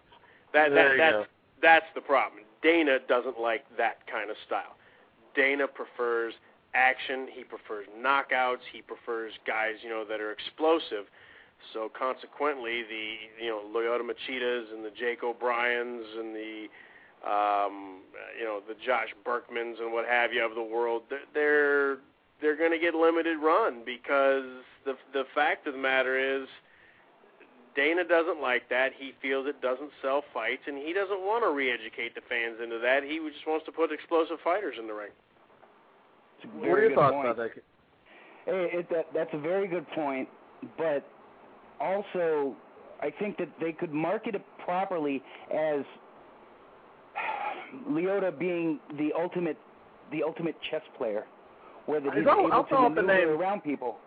That 0.52 0.70
that 0.74 0.98
that's 0.98 1.12
go. 1.12 1.24
that's 1.62 1.86
the 1.94 2.02
problem. 2.02 2.42
Dana 2.62 2.98
doesn't 3.08 3.38
like 3.38 3.64
that 3.78 4.06
kind 4.10 4.28
of 4.28 4.36
style. 4.44 4.74
Dana 5.34 5.66
prefers 5.66 6.34
action. 6.74 7.28
He 7.32 7.44
prefers 7.44 7.86
knockouts. 7.96 8.66
He 8.72 8.82
prefers 8.82 9.32
guys, 9.46 9.74
you 9.82 9.88
know, 9.88 10.04
that 10.08 10.20
are 10.20 10.32
explosive. 10.32 11.06
So 11.72 11.90
consequently, 11.96 12.82
the 12.82 13.44
you 13.44 13.50
know 13.50 13.62
Lyoto 13.74 14.02
Machidas 14.02 14.72
and 14.72 14.84
the 14.84 14.90
Jake 14.90 15.22
O'Briens 15.22 16.04
and 16.18 16.34
the 16.34 16.66
um, 17.28 18.00
you 18.38 18.44
know 18.44 18.60
the 18.66 18.74
Josh 18.84 19.08
Burkmans 19.26 19.80
and 19.80 19.92
what 19.92 20.06
have 20.06 20.32
you 20.32 20.44
of 20.44 20.54
the 20.54 20.62
world, 20.62 21.02
they're 21.08 21.20
they're, 21.34 21.96
they're 22.40 22.56
going 22.56 22.72
to 22.72 22.78
get 22.78 22.94
limited 22.94 23.38
run 23.38 23.82
because 23.84 24.44
the 24.84 24.94
the 25.12 25.24
fact 25.34 25.66
of 25.66 25.74
the 25.74 25.80
matter 25.80 26.18
is. 26.18 26.48
Dana 27.74 28.04
doesn't 28.04 28.38
like 28.42 28.68
that. 28.68 28.90
He 28.98 29.14
feels 29.22 29.46
it 29.46 29.62
doesn't 29.62 29.88
sell 30.02 30.22
fights, 30.34 30.60
and 30.66 30.76
he 30.76 30.92
doesn't 30.92 31.20
want 31.20 31.42
to 31.42 31.48
re-educate 31.48 32.14
the 32.14 32.20
fans 32.28 32.56
into 32.62 32.78
that. 32.80 33.02
He 33.02 33.16
just 33.32 33.46
wants 33.46 33.64
to 33.64 33.72
put 33.72 33.90
explosive 33.90 34.36
fighters 34.44 34.74
in 34.78 34.86
the 34.86 34.92
ring. 34.92 35.08
What 36.56 36.68
are 36.68 36.82
your 36.82 36.94
thoughts 36.94 37.14
point. 37.14 37.28
about 37.30 37.36
that? 37.38 37.62
Hey, 38.44 38.70
it, 38.74 38.90
that, 38.90 39.06
that's 39.14 39.30
a 39.32 39.38
very 39.38 39.68
good 39.68 39.88
point, 39.92 40.28
but 40.76 41.08
also 41.82 42.54
I 43.00 43.10
think 43.18 43.36
that 43.38 43.48
they 43.60 43.72
could 43.72 43.92
market 43.92 44.34
it 44.36 44.42
properly 44.64 45.22
as 45.52 45.84
Lyoto 47.90 48.36
being 48.38 48.78
the 48.96 49.12
ultimate, 49.18 49.56
the 50.12 50.22
ultimate 50.22 50.54
chess 50.70 50.82
player, 50.96 51.24
where 51.86 52.00
that 52.00 52.14
he's 52.14 52.26
I'll- 52.26 52.40
able 52.40 52.52
I'll 52.52 52.62
to 52.64 52.68
throw 52.68 52.86
out 52.86 52.94
the 52.94 53.02
name. 53.02 53.28
around 53.28 53.62
people. 53.62 53.98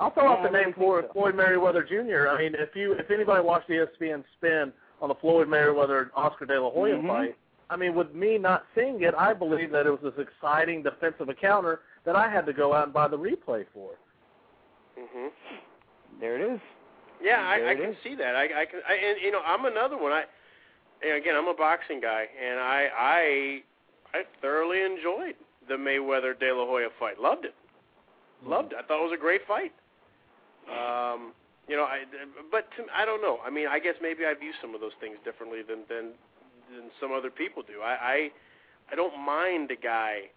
I'll 0.00 0.10
throw 0.10 0.30
out 0.32 0.42
the 0.44 0.50
name 0.50 0.66
really 0.66 0.72
for 0.74 1.02
so. 1.02 1.12
Floyd 1.12 1.34
Mayweather 1.34 1.86
Jr. 1.86 2.28
I 2.28 2.38
mean, 2.38 2.54
if 2.54 2.74
you 2.76 2.92
if 2.92 3.10
anybody 3.10 3.42
watched 3.42 3.68
ESPN 3.68 4.22
spin 4.36 4.72
on 5.02 5.08
the 5.08 5.14
Floyd 5.16 5.48
Mayweather 5.48 6.10
Oscar 6.14 6.46
De 6.46 6.60
La 6.60 6.70
Hoya 6.70 6.96
Mhm. 6.98 7.06
fight, 7.08 7.36
I 7.70 7.76
mean, 7.76 7.94
with 7.94 8.14
me 8.14 8.38
not 8.38 8.64
seeing 8.74 9.02
it, 9.02 9.14
I 9.16 9.32
believe 9.34 9.70
that 9.72 9.86
it 9.86 9.90
was 9.90 10.00
this 10.14 10.24
exciting 10.24 10.82
defensive 10.82 11.28
encounter 11.28 11.80
that 12.04 12.14
I 12.16 12.28
had 12.28 12.46
to 12.46 12.52
go 12.52 12.72
out 12.74 12.84
and 12.84 12.92
buy 12.92 13.08
the 13.08 13.18
replay 13.18 13.66
for. 13.74 13.90
hmm 14.96 15.28
There 16.20 16.34
it 16.36 16.40
is. 16.54 16.60
Yeah, 17.22 17.40
I, 17.40 17.72
I 17.72 17.74
can 17.74 17.90
is. 17.90 17.96
see 18.04 18.14
that. 18.16 18.36
I, 18.36 18.44
I 18.44 18.64
can, 18.66 18.80
I, 18.88 18.94
and 18.94 19.18
you 19.22 19.32
know, 19.32 19.40
I'm 19.44 19.64
another 19.64 19.96
one. 19.98 20.12
I, 20.12 20.24
again, 21.04 21.34
I'm 21.36 21.48
a 21.48 21.54
boxing 21.54 22.00
guy, 22.00 22.26
and 22.40 22.60
I, 22.60 22.88
I, 22.96 24.18
I 24.18 24.22
thoroughly 24.40 24.82
enjoyed 24.82 25.34
the 25.68 25.74
Mayweather 25.74 26.38
De 26.38 26.52
La 26.52 26.64
Hoya 26.66 26.88
fight. 26.98 27.20
Loved 27.20 27.44
it. 27.44 27.54
Loved 28.44 28.72
it. 28.72 28.78
I 28.78 28.86
thought 28.86 29.00
it 29.00 29.10
was 29.10 29.16
a 29.16 29.20
great 29.20 29.42
fight. 29.46 29.72
Um, 30.68 31.32
you 31.68 31.76
know, 31.76 31.84
I, 31.84 32.04
but 32.50 32.68
to, 32.76 32.84
I 32.94 33.04
don't 33.04 33.20
know. 33.20 33.38
I 33.44 33.50
mean, 33.50 33.66
I 33.68 33.78
guess 33.78 33.94
maybe 34.00 34.24
I 34.24 34.34
view 34.34 34.52
some 34.60 34.74
of 34.74 34.80
those 34.80 34.96
things 35.00 35.16
differently 35.24 35.60
than 35.62 35.80
than 35.88 36.12
than 36.70 36.90
some 37.00 37.12
other 37.12 37.30
people 37.30 37.62
do. 37.62 37.80
I, 37.82 37.94
I, 37.94 38.30
I 38.92 38.94
don't 38.94 39.18
mind 39.24 39.70
a 39.70 39.76
guy 39.76 40.28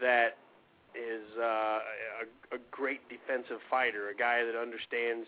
that 0.00 0.38
is 0.94 1.22
uh, 1.38 1.78
a, 2.52 2.56
a 2.56 2.58
great 2.70 3.00
defensive 3.08 3.58
fighter, 3.70 4.10
a 4.10 4.16
guy 4.16 4.44
that 4.44 4.58
understands 4.58 5.26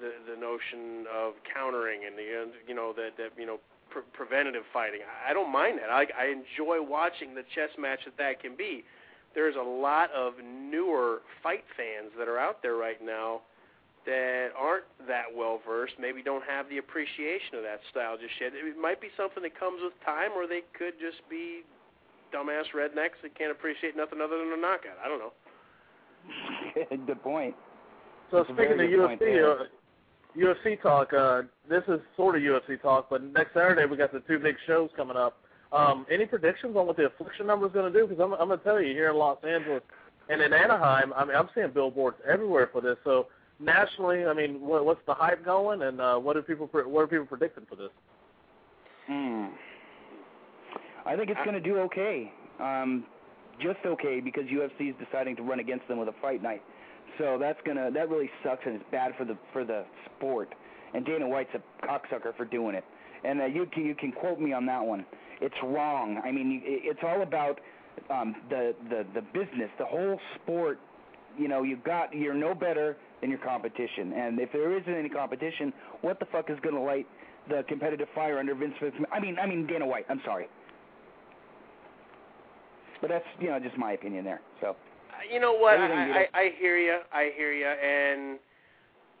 the 0.00 0.12
the 0.30 0.38
notion 0.38 1.06
of 1.10 1.34
countering 1.52 2.06
and 2.06 2.16
the 2.16 2.54
you 2.66 2.74
know 2.74 2.92
that 2.94 3.16
that 3.18 3.32
you 3.36 3.46
know 3.46 3.58
pre- 3.90 4.06
preventative 4.12 4.62
fighting. 4.72 5.00
I, 5.02 5.30
I 5.30 5.34
don't 5.34 5.50
mind 5.52 5.78
that. 5.78 5.90
I 5.90 6.06
I 6.16 6.30
enjoy 6.30 6.82
watching 6.82 7.34
the 7.34 7.42
chess 7.54 7.70
match 7.78 8.00
that 8.04 8.16
that 8.18 8.40
can 8.40 8.56
be. 8.56 8.84
There's 9.34 9.54
a 9.54 9.62
lot 9.62 10.10
of 10.10 10.34
newer 10.42 11.22
fight 11.42 11.64
fans 11.76 12.10
that 12.18 12.26
are 12.26 12.38
out 12.38 12.62
there 12.62 12.74
right 12.74 12.98
now 13.02 13.42
that 14.06 14.48
aren't 14.56 14.84
that 15.06 15.24
well 15.34 15.60
versed, 15.66 15.94
maybe 16.00 16.22
don't 16.22 16.44
have 16.48 16.68
the 16.68 16.78
appreciation 16.78 17.54
of 17.56 17.62
that 17.62 17.80
style 17.90 18.16
just 18.16 18.32
yet. 18.40 18.52
It 18.54 18.78
might 18.80 19.00
be 19.00 19.08
something 19.16 19.42
that 19.42 19.58
comes 19.58 19.80
with 19.84 19.92
time, 20.04 20.32
or 20.34 20.46
they 20.46 20.62
could 20.72 20.94
just 20.98 21.20
be 21.28 21.62
dumbass 22.32 22.72
rednecks 22.74 23.20
that 23.22 23.36
can't 23.36 23.52
appreciate 23.52 23.96
nothing 23.96 24.20
other 24.22 24.38
than 24.38 24.52
a 24.56 24.60
knockout. 24.60 24.96
I 25.04 25.08
don't 25.08 25.20
know. 25.20 25.32
good 27.06 27.22
point. 27.22 27.54
So 28.30 28.38
That's 28.38 28.50
speaking 28.56 28.80
of 28.80 28.88
UFC, 28.88 29.18
there. 29.18 29.52
uh, 29.52 29.64
UFC 30.36 30.80
talk, 30.80 31.12
uh, 31.12 31.42
this 31.68 31.82
is 31.88 32.00
sort 32.16 32.36
of 32.36 32.42
UFC 32.42 32.80
talk, 32.80 33.08
but 33.10 33.22
next 33.22 33.54
Saturday 33.54 33.86
we 33.86 33.96
got 33.96 34.12
the 34.12 34.20
two 34.20 34.38
big 34.38 34.56
shows 34.66 34.90
coming 34.96 35.16
up. 35.16 35.38
Um, 35.72 36.06
any 36.10 36.26
predictions 36.26 36.76
on 36.76 36.86
what 36.86 36.96
the 36.96 37.06
affliction 37.06 37.46
number 37.46 37.66
is 37.66 37.72
going 37.72 37.92
to 37.92 37.98
do? 37.98 38.06
Because 38.06 38.22
I'm, 38.22 38.32
I'm 38.34 38.48
going 38.48 38.58
to 38.58 38.64
tell 38.64 38.80
you, 38.80 38.92
here 38.92 39.10
in 39.10 39.16
Los 39.16 39.38
Angeles 39.44 39.82
and 40.28 40.42
in 40.42 40.52
Anaheim, 40.52 41.12
I 41.14 41.24
mean, 41.24 41.36
I'm 41.36 41.48
seeing 41.54 41.70
billboards 41.70 42.16
everywhere 42.28 42.68
for 42.72 42.80
this. 42.80 42.96
So 43.04 43.26
nationally, 43.60 44.24
I 44.24 44.32
mean, 44.32 44.60
what, 44.60 44.84
what's 44.84 45.00
the 45.06 45.14
hype 45.14 45.44
going, 45.44 45.82
and 45.82 46.00
uh, 46.00 46.16
what 46.16 46.36
are 46.36 46.42
people 46.42 46.68
what 46.72 47.02
are 47.02 47.06
people 47.06 47.26
predicting 47.26 47.66
for 47.68 47.76
this? 47.76 47.90
Hmm. 49.06 49.46
I 51.06 51.16
think 51.16 51.30
it's 51.30 51.40
going 51.44 51.54
to 51.54 51.60
do 51.60 51.78
okay. 51.78 52.32
Um, 52.60 53.04
just 53.60 53.78
okay 53.84 54.20
because 54.20 54.44
UFC 54.44 54.90
is 54.90 54.94
deciding 55.04 55.36
to 55.36 55.42
run 55.42 55.60
against 55.60 55.86
them 55.88 55.98
with 55.98 56.08
a 56.08 56.14
fight 56.20 56.42
night. 56.42 56.62
So 57.20 57.36
that's 57.38 57.58
gonna 57.66 57.90
that 57.92 58.08
really 58.08 58.30
sucks 58.42 58.62
and 58.64 58.76
it's 58.76 58.84
bad 58.90 59.12
for 59.16 59.24
the 59.26 59.36
for 59.52 59.64
the 59.64 59.84
sport. 60.06 60.54
And 60.94 61.04
Dana 61.04 61.28
White's 61.28 61.54
a 61.54 61.86
cocksucker 61.86 62.34
for 62.36 62.46
doing 62.46 62.74
it. 62.74 62.84
And 63.22 63.42
uh, 63.42 63.44
you 63.44 63.66
can 63.66 63.84
you 63.84 63.94
can 63.94 64.10
quote 64.10 64.40
me 64.40 64.52
on 64.54 64.64
that 64.66 64.82
one. 64.82 65.04
It's 65.42 65.54
wrong. 65.62 66.20
I 66.24 66.32
mean, 66.32 66.62
it's 66.64 67.00
all 67.02 67.22
about 67.22 67.60
um, 68.10 68.34
the 68.48 68.74
the 68.88 69.04
the 69.14 69.20
business, 69.20 69.68
the 69.78 69.84
whole 69.84 70.18
sport. 70.36 70.80
You 71.38 71.46
know, 71.46 71.62
you've 71.62 71.84
got 71.84 72.14
you're 72.14 72.34
no 72.34 72.54
better 72.54 72.96
than 73.20 73.28
your 73.28 73.38
competition. 73.38 74.14
And 74.14 74.40
if 74.40 74.50
there 74.52 74.76
isn't 74.76 74.92
any 74.92 75.10
competition, 75.10 75.72
what 76.00 76.18
the 76.20 76.26
fuck 76.26 76.48
is 76.48 76.58
going 76.62 76.74
to 76.74 76.80
light 76.80 77.06
the 77.48 77.64
competitive 77.68 78.08
fire 78.14 78.38
under 78.38 78.54
Vince 78.54 78.74
McMahon? 78.80 79.04
I 79.12 79.20
mean, 79.20 79.38
I 79.38 79.46
mean 79.46 79.66
Dana 79.66 79.86
White. 79.86 80.06
I'm 80.08 80.22
sorry. 80.24 80.48
But 83.02 83.10
that's 83.10 83.24
you 83.38 83.48
know 83.48 83.60
just 83.60 83.76
my 83.76 83.92
opinion 83.92 84.24
there. 84.24 84.40
So 84.62 84.74
You 85.32 85.40
know 85.40 85.54
what? 85.54 85.78
I, 85.78 86.26
I, 86.34 86.38
I 86.38 86.52
hear 86.58 86.78
you. 86.78 86.98
I 87.12 87.30
hear 87.36 87.52
you, 87.52 87.66
and 87.66 88.38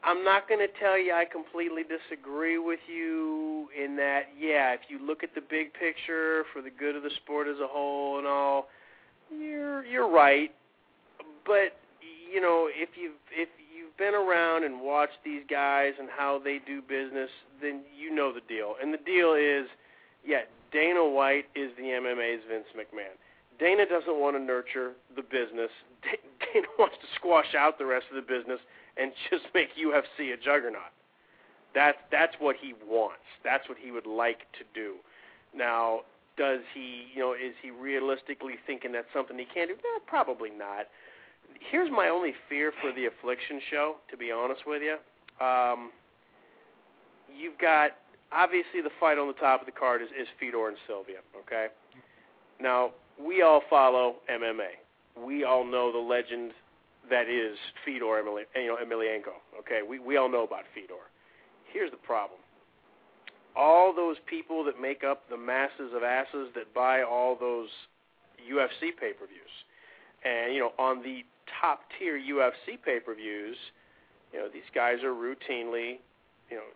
I'm 0.02 0.24
not 0.24 0.48
going 0.48 0.60
to 0.60 0.72
tell 0.80 0.98
you 0.98 1.12
I 1.12 1.24
completely 1.24 1.82
disagree 1.82 2.58
with 2.58 2.80
you 2.88 3.68
in 3.76 3.96
that. 3.96 4.28
Yeah, 4.38 4.72
if 4.72 4.80
you 4.88 5.04
look 5.04 5.22
at 5.22 5.34
the 5.34 5.42
big 5.42 5.72
picture 5.74 6.44
for 6.52 6.62
the 6.62 6.70
good 6.70 6.96
of 6.96 7.02
the 7.02 7.10
sport 7.22 7.48
as 7.48 7.56
a 7.62 7.66
whole 7.66 8.18
and 8.18 8.26
all, 8.26 8.68
you're 9.30 9.84
you're 9.84 10.10
right. 10.10 10.52
But 11.46 11.76
you 12.32 12.40
know, 12.40 12.68
if 12.72 12.90
you've 13.00 13.20
if 13.30 13.48
you've 13.74 13.96
been 13.98 14.14
around 14.14 14.64
and 14.64 14.80
watched 14.80 15.18
these 15.24 15.42
guys 15.50 15.92
and 15.98 16.08
how 16.16 16.40
they 16.42 16.60
do 16.66 16.80
business, 16.80 17.30
then 17.60 17.82
you 17.96 18.14
know 18.14 18.32
the 18.32 18.42
deal. 18.48 18.76
And 18.80 18.94
the 18.94 18.98
deal 19.04 19.34
is, 19.34 19.68
yeah, 20.24 20.42
Dana 20.72 21.06
White 21.06 21.46
is 21.54 21.70
the 21.76 21.84
MMA's 21.84 22.42
Vince 22.48 22.66
McMahon. 22.76 23.16
Dana 23.60 23.84
doesn't 23.84 24.18
want 24.18 24.36
to 24.36 24.42
nurture 24.42 24.92
the 25.14 25.22
business. 25.22 25.70
Dana 26.02 26.66
wants 26.78 26.96
to 27.02 27.06
squash 27.14 27.54
out 27.54 27.78
the 27.78 27.84
rest 27.84 28.06
of 28.10 28.16
the 28.16 28.26
business 28.26 28.58
and 28.96 29.12
just 29.30 29.44
make 29.54 29.68
UFC 29.76 30.32
a 30.32 30.36
juggernaut. 30.36 30.90
That's 31.74 31.98
that's 32.10 32.34
what 32.40 32.56
he 32.56 32.74
wants. 32.84 33.22
That's 33.44 33.68
what 33.68 33.78
he 33.78 33.92
would 33.92 34.06
like 34.06 34.50
to 34.58 34.64
do. 34.74 34.96
Now, 35.54 36.00
does 36.36 36.60
he, 36.74 37.04
you 37.14 37.20
know, 37.20 37.32
is 37.34 37.54
he 37.62 37.70
realistically 37.70 38.54
thinking 38.66 38.90
that's 38.92 39.06
something 39.14 39.38
he 39.38 39.44
can't 39.44 39.68
do? 39.68 39.74
Eh, 39.74 40.00
probably 40.06 40.50
not. 40.50 40.86
Here's 41.70 41.90
my 41.90 42.08
only 42.08 42.32
fear 42.48 42.72
for 42.80 42.92
the 42.92 43.06
Affliction 43.06 43.60
show, 43.70 43.96
to 44.10 44.16
be 44.16 44.32
honest 44.32 44.62
with 44.66 44.82
you. 44.82 44.96
Um, 45.44 45.90
you've 47.30 47.58
got 47.58 47.92
obviously 48.32 48.80
the 48.82 48.90
fight 48.98 49.18
on 49.18 49.28
the 49.28 49.34
top 49.34 49.60
of 49.60 49.66
the 49.66 49.72
card 49.72 50.02
is, 50.02 50.08
is 50.18 50.26
Fedor 50.40 50.68
and 50.68 50.76
Sylvia. 50.86 51.18
Okay. 51.46 51.66
Now 52.60 52.90
we 53.24 53.42
all 53.42 53.62
follow 53.68 54.16
MMA. 54.30 54.78
We 55.24 55.44
all 55.44 55.64
know 55.64 55.92
the 55.92 55.98
legend 55.98 56.52
that 57.10 57.28
is 57.28 57.56
Fedor 57.84 58.22
Emeli- 58.22 58.46
you 58.54 58.68
know, 58.68 58.76
Emelianenko. 58.76 59.34
Okay, 59.58 59.80
we 59.86 59.98
we 59.98 60.16
all 60.16 60.28
know 60.30 60.44
about 60.44 60.64
Fedor. 60.74 61.10
Here's 61.72 61.90
the 61.90 61.96
problem. 61.96 62.40
All 63.56 63.94
those 63.94 64.16
people 64.26 64.64
that 64.64 64.80
make 64.80 65.02
up 65.04 65.28
the 65.28 65.36
masses 65.36 65.92
of 65.94 66.02
asses 66.02 66.48
that 66.54 66.72
buy 66.72 67.02
all 67.02 67.36
those 67.38 67.68
UFC 68.40 68.94
pay-per-views, 68.98 69.54
and 70.24 70.54
you 70.54 70.60
know, 70.60 70.72
on 70.78 71.02
the 71.02 71.24
top 71.60 71.80
tier 71.98 72.18
UFC 72.18 72.78
pay-per-views, 72.84 73.56
you 74.32 74.38
know, 74.38 74.48
these 74.52 74.62
guys 74.74 75.02
are 75.02 75.12
routinely, 75.12 75.98
you 76.48 76.56
know, 76.56 76.70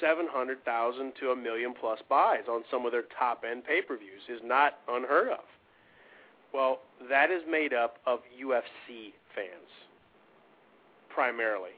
700,000 0.00 1.12
to 1.20 1.30
a 1.30 1.36
million 1.36 1.74
plus 1.78 2.00
buys 2.08 2.48
on 2.48 2.62
some 2.70 2.86
of 2.86 2.92
their 2.92 3.04
top 3.18 3.44
end 3.48 3.64
pay-per-views 3.64 4.22
is 4.28 4.40
not 4.44 4.78
unheard 4.88 5.28
of. 5.28 5.44
Well, 6.52 6.80
that 7.08 7.30
is 7.30 7.42
made 7.48 7.72
up 7.72 7.98
of 8.06 8.20
UFC 8.32 9.12
fans 9.34 9.70
primarily. 11.18 11.74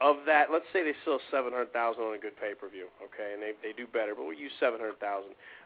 Of 0.00 0.26
that, 0.26 0.50
let's 0.50 0.66
say 0.72 0.82
they 0.82 0.98
sell 1.04 1.20
700,000 1.30 1.70
on 2.02 2.14
a 2.14 2.18
good 2.18 2.34
pay-per-view, 2.34 2.90
okay, 2.98 3.34
and 3.34 3.40
they 3.40 3.54
they 3.62 3.70
do 3.70 3.86
better, 3.86 4.18
but 4.18 4.26
we 4.26 4.34
use 4.34 4.50
700,000. 4.58 4.98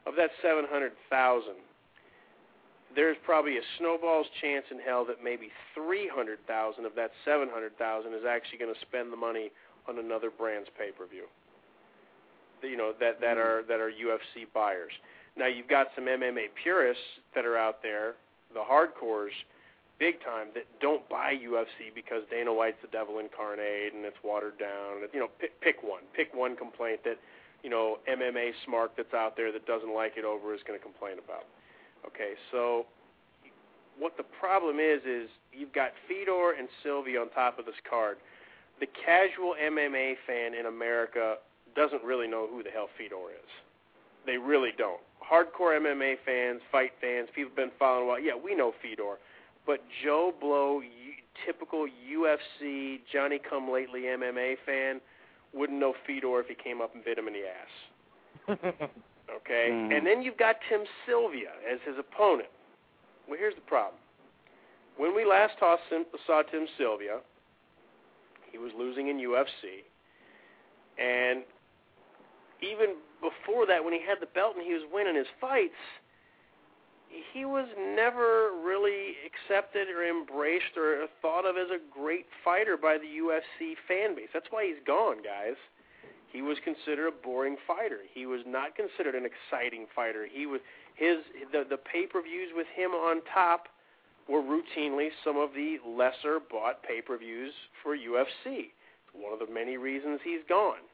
Of 0.05 0.13
that 0.21 0.29
700,000, 0.45 0.93
there's 2.95 3.17
probably 3.25 3.57
a 3.57 3.65
snowball's 3.79 4.29
chance 4.45 4.69
in 4.71 4.79
hell 4.79 5.09
that 5.09 5.25
maybe 5.25 5.49
300,000 5.73 6.85
of 6.85 6.93
that 6.95 7.11
700,000 7.25 8.13
is 8.13 8.29
actually 8.29 8.59
going 8.59 8.73
to 8.73 8.81
spend 8.85 9.09
the 9.13 9.17
money 9.17 9.51
on 9.89 9.99
another 9.99 10.29
brand's 10.29 10.69
pay-per-view. 10.77 11.25
You 12.63 12.77
know 12.77 12.93
that 13.01 13.21
that 13.21 13.37
mm-hmm. 13.37 13.41
are 13.41 13.63
that 13.69 13.81
are 13.81 13.89
UFC 13.89 14.45
buyers. 14.53 14.93
Now 15.37 15.47
you've 15.47 15.69
got 15.69 15.89
some 15.95 16.05
MMA 16.05 16.53
purists 16.63 17.03
that 17.35 17.45
are 17.45 17.57
out 17.57 17.83
there, 17.83 18.15
the 18.53 18.61
hardcores, 18.61 19.35
big 19.99 20.23
time, 20.23 20.49
that 20.55 20.65
don't 20.81 21.07
buy 21.09 21.35
UFC 21.35 21.95
because 21.95 22.23
Dana 22.31 22.53
White's 22.53 22.81
the 22.83 22.89
devil 22.89 23.19
incarnate 23.19 23.95
and 23.95 24.05
it's 24.05 24.17
watered 24.23 24.59
down. 24.59 25.09
You 25.13 25.21
know, 25.21 25.29
pick, 25.41 25.61
pick 25.61 25.83
one, 25.83 26.03
pick 26.15 26.35
one 26.35 26.57
complaint 26.57 27.01
that 27.05 27.19
you 27.63 27.71
know 27.71 27.99
MMA 28.09 28.53
smart 28.65 28.93
that's 28.97 29.15
out 29.15 29.37
there 29.37 29.53
that 29.53 29.67
doesn't 29.67 29.95
like 29.95 30.13
it 30.17 30.25
over 30.25 30.55
is 30.55 30.61
going 30.67 30.79
to 30.79 30.83
complain 30.83 31.19
about. 31.19 31.45
Okay, 32.07 32.35
so 32.53 32.87
what 33.99 34.17
the 34.17 34.25
problem 34.39 34.79
is 34.79 35.01
is 35.07 35.29
you've 35.53 35.73
got 35.73 35.91
Fedor 36.09 36.53
and 36.59 36.69
Sylvia 36.83 37.21
on 37.21 37.31
top 37.31 37.59
of 37.59 37.67
this 37.67 37.81
card. 37.89 38.19
The 38.81 38.87
casual 38.87 39.55
MMA 39.57 40.15
fan 40.27 40.55
in 40.55 40.67
America 40.67 41.37
doesn't 41.75 42.03
really 42.05 42.29
know 42.29 42.47
who 42.47 42.63
the 42.63 42.71
hell 42.71 42.89
Fedor 42.99 43.33
is. 43.33 43.51
They 44.27 44.37
really 44.37 44.71
don't. 44.77 45.01
Hardcore 45.31 45.79
MMA 45.81 46.17
fans, 46.25 46.61
fight 46.71 46.93
fans, 47.01 47.29
people 47.35 47.51
have 47.51 47.57
been 47.57 47.71
following 47.79 48.05
a 48.05 48.07
while. 48.09 48.21
Yeah, 48.21 48.33
we 48.43 48.55
know 48.55 48.73
Fedor, 48.83 49.17
but 49.67 49.81
Joe 50.05 50.33
Blow, 50.41 50.81
typical 51.45 51.87
UFC 52.11 53.01
Johnny 53.13 53.39
Come 53.39 53.71
Lately 53.71 54.03
MMA 54.03 54.55
fan, 54.65 55.01
wouldn't 55.53 55.79
know 55.79 55.95
Fedor 56.07 56.41
if 56.41 56.47
he 56.47 56.55
came 56.55 56.81
up 56.81 56.95
and 56.95 57.05
bit 57.05 57.19
him 57.19 57.27
in 57.29 57.35
the 57.35 57.47
ass. 57.49 58.89
Okay, 59.29 59.71
Mhm. 59.73 59.97
and 59.97 60.07
then 60.07 60.23
you've 60.23 60.37
got 60.37 60.55
Tim 60.69 60.85
Sylvia 61.05 61.51
as 61.69 61.81
his 61.85 61.99
opponent. 61.99 62.49
Well, 63.27 63.37
here's 63.37 63.57
the 63.57 63.61
problem. 63.63 64.01
When 64.97 65.17
we 65.17 65.25
last 65.25 65.59
saw 65.59 65.77
Tim 66.43 66.67
Sylvia, 66.79 67.19
he 68.53 68.57
was 68.59 68.73
losing 68.79 69.09
in 69.09 69.19
UFC, 69.19 69.83
and 70.97 71.43
even 72.63 72.97
before 73.21 73.67
that, 73.67 73.83
when 73.85 73.93
he 73.93 74.01
had 74.01 74.19
the 74.21 74.31
belt 74.33 74.57
and 74.57 74.65
he 74.65 74.73
was 74.73 74.83
winning 74.93 75.17
his 75.17 75.31
fights, 75.41 75.79
he 77.33 77.45
was 77.45 77.69
never 77.95 78.51
really 78.65 79.15
accepted 79.25 79.89
or 79.89 80.05
embraced 80.05 80.77
or 80.77 81.07
thought 81.23 81.47
of 81.47 81.57
as 81.57 81.71
a 81.71 81.81
great 81.93 82.27
fighter 82.45 82.77
by 82.77 82.99
the 82.99 83.07
UFC 83.07 83.75
fan 83.89 84.15
base. 84.15 84.29
That's 84.35 84.51
why 84.51 84.67
he's 84.67 84.83
gone, 84.87 85.23
guys 85.23 85.57
he 86.37 86.43
was 86.43 86.59
considered 86.65 87.09
a 87.09 87.13
boring 87.13 87.57
fighter. 87.67 88.01
He 88.13 88.27
was 88.27 88.41
not 88.47 88.77
considered 88.77 89.15
an 89.15 89.25
exciting 89.25 89.87
fighter. 89.97 90.27
He 90.31 90.45
was 90.45 90.61
his 90.95 91.19
the 91.51 91.65
the 91.69 91.79
pay-per-views 91.79 92.51
with 92.55 92.67
him 92.75 92.91
on 92.91 93.23
top 93.33 93.69
were 94.29 94.43
routinely 94.43 95.09
some 95.25 95.39
of 95.39 95.51
the 95.55 95.79
lesser 95.87 96.39
bought 96.51 96.83
pay-per-views 96.83 97.53
for 97.83 97.97
UFC. 97.97 98.73
One 99.15 99.33
of 99.33 99.39
the 99.39 99.53
many 99.53 99.79
reasons 99.79 100.21
he's 100.23 100.45
gone. 100.47 100.85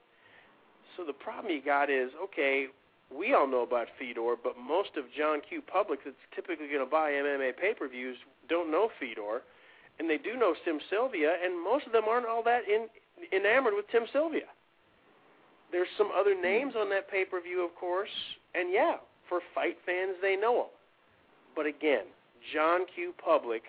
So 0.97 1.05
the 1.05 1.13
problem 1.13 1.53
you 1.53 1.63
got 1.63 1.91
is 1.91 2.11
okay, 2.25 2.67
we 3.11 3.35
all 3.35 3.47
know 3.47 3.63
about 3.63 3.89
Fedor, 3.99 4.37
but 4.43 4.55
most 4.57 4.91
of 4.97 5.05
John 5.17 5.41
Q 5.47 5.63
public 5.63 6.01
that's 6.05 6.17
typically 6.35 6.69
going 6.69 6.85
to 6.85 6.91
buy 6.91 7.13
MMA 7.13 7.57
pay-per-views 7.57 8.17
don't 8.49 8.71
know 8.71 8.89
Fedor, 8.99 9.43
and 9.99 10.09
they 10.09 10.19
do 10.19 10.37
know 10.37 10.55
Tim 10.65 10.81
Sylvia, 10.91 11.37
and 11.45 11.53
most 11.63 11.87
of 11.87 11.93
them 11.93 12.05
aren't 12.09 12.27
all 12.27 12.43
that 12.45 12.63
in, 12.69 12.89
enamored 13.33 13.75
with 13.77 13.87
Tim 13.91 14.05
Sylvia. 14.13 14.49
There's 15.71 15.89
some 15.97 16.11
other 16.15 16.35
hmm. 16.35 16.43
names 16.43 16.75
on 16.77 16.91
that 16.91 17.11
pay 17.11 17.25
per 17.25 17.41
view, 17.41 17.65
of 17.65 17.75
course, 17.75 18.13
and 18.55 18.73
yeah, 18.73 18.97
for 19.29 19.41
fight 19.55 19.77
fans, 19.85 20.17
they 20.21 20.37
know 20.37 20.69
them. 20.69 20.75
But 21.57 21.67
again, 21.67 22.05
John 22.53 22.81
Q. 22.95 23.13
Public, 23.23 23.63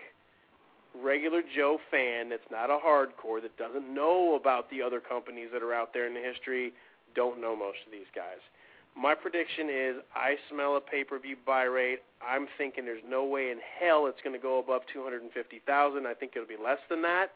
regular 1.02 1.42
Joe 1.56 1.78
fan 1.92 2.30
that's 2.30 2.48
not 2.52 2.70
a 2.70 2.78
hardcore, 2.78 3.42
that 3.42 3.56
doesn't 3.58 3.94
know 3.94 4.36
about 4.40 4.70
the 4.70 4.82
other 4.82 5.00
companies 5.00 5.50
that 5.54 5.64
are 5.64 5.74
out 5.74 5.94
there 5.94 6.08
in 6.08 6.14
the 6.14 6.22
history, 6.22 6.74
don't 7.16 7.42
know 7.42 7.56
most 7.56 7.80
of 7.86 7.92
these 7.92 8.10
guys. 8.16 8.42
My 8.96 9.16
prediction 9.16 9.70
is 9.70 9.96
I 10.14 10.36
smell 10.50 10.78
a 10.78 10.82
pay 10.82 11.04
per 11.04 11.18
view 11.18 11.36
buy 11.46 11.64
rate. 11.64 12.00
I'm 12.22 12.48
thinking 12.58 12.86
there's 12.86 13.04
no 13.08 13.26
way 13.26 13.50
in 13.50 13.58
hell 13.80 14.06
it's 14.06 14.22
going 14.24 14.36
to 14.36 14.42
go 14.42 14.60
above 14.60 14.82
250,000. 14.94 16.06
I 16.06 16.14
think 16.14 16.34
it'll 16.36 16.48
be 16.48 16.62
less 16.62 16.78
than 16.90 17.02
that. 17.02 17.32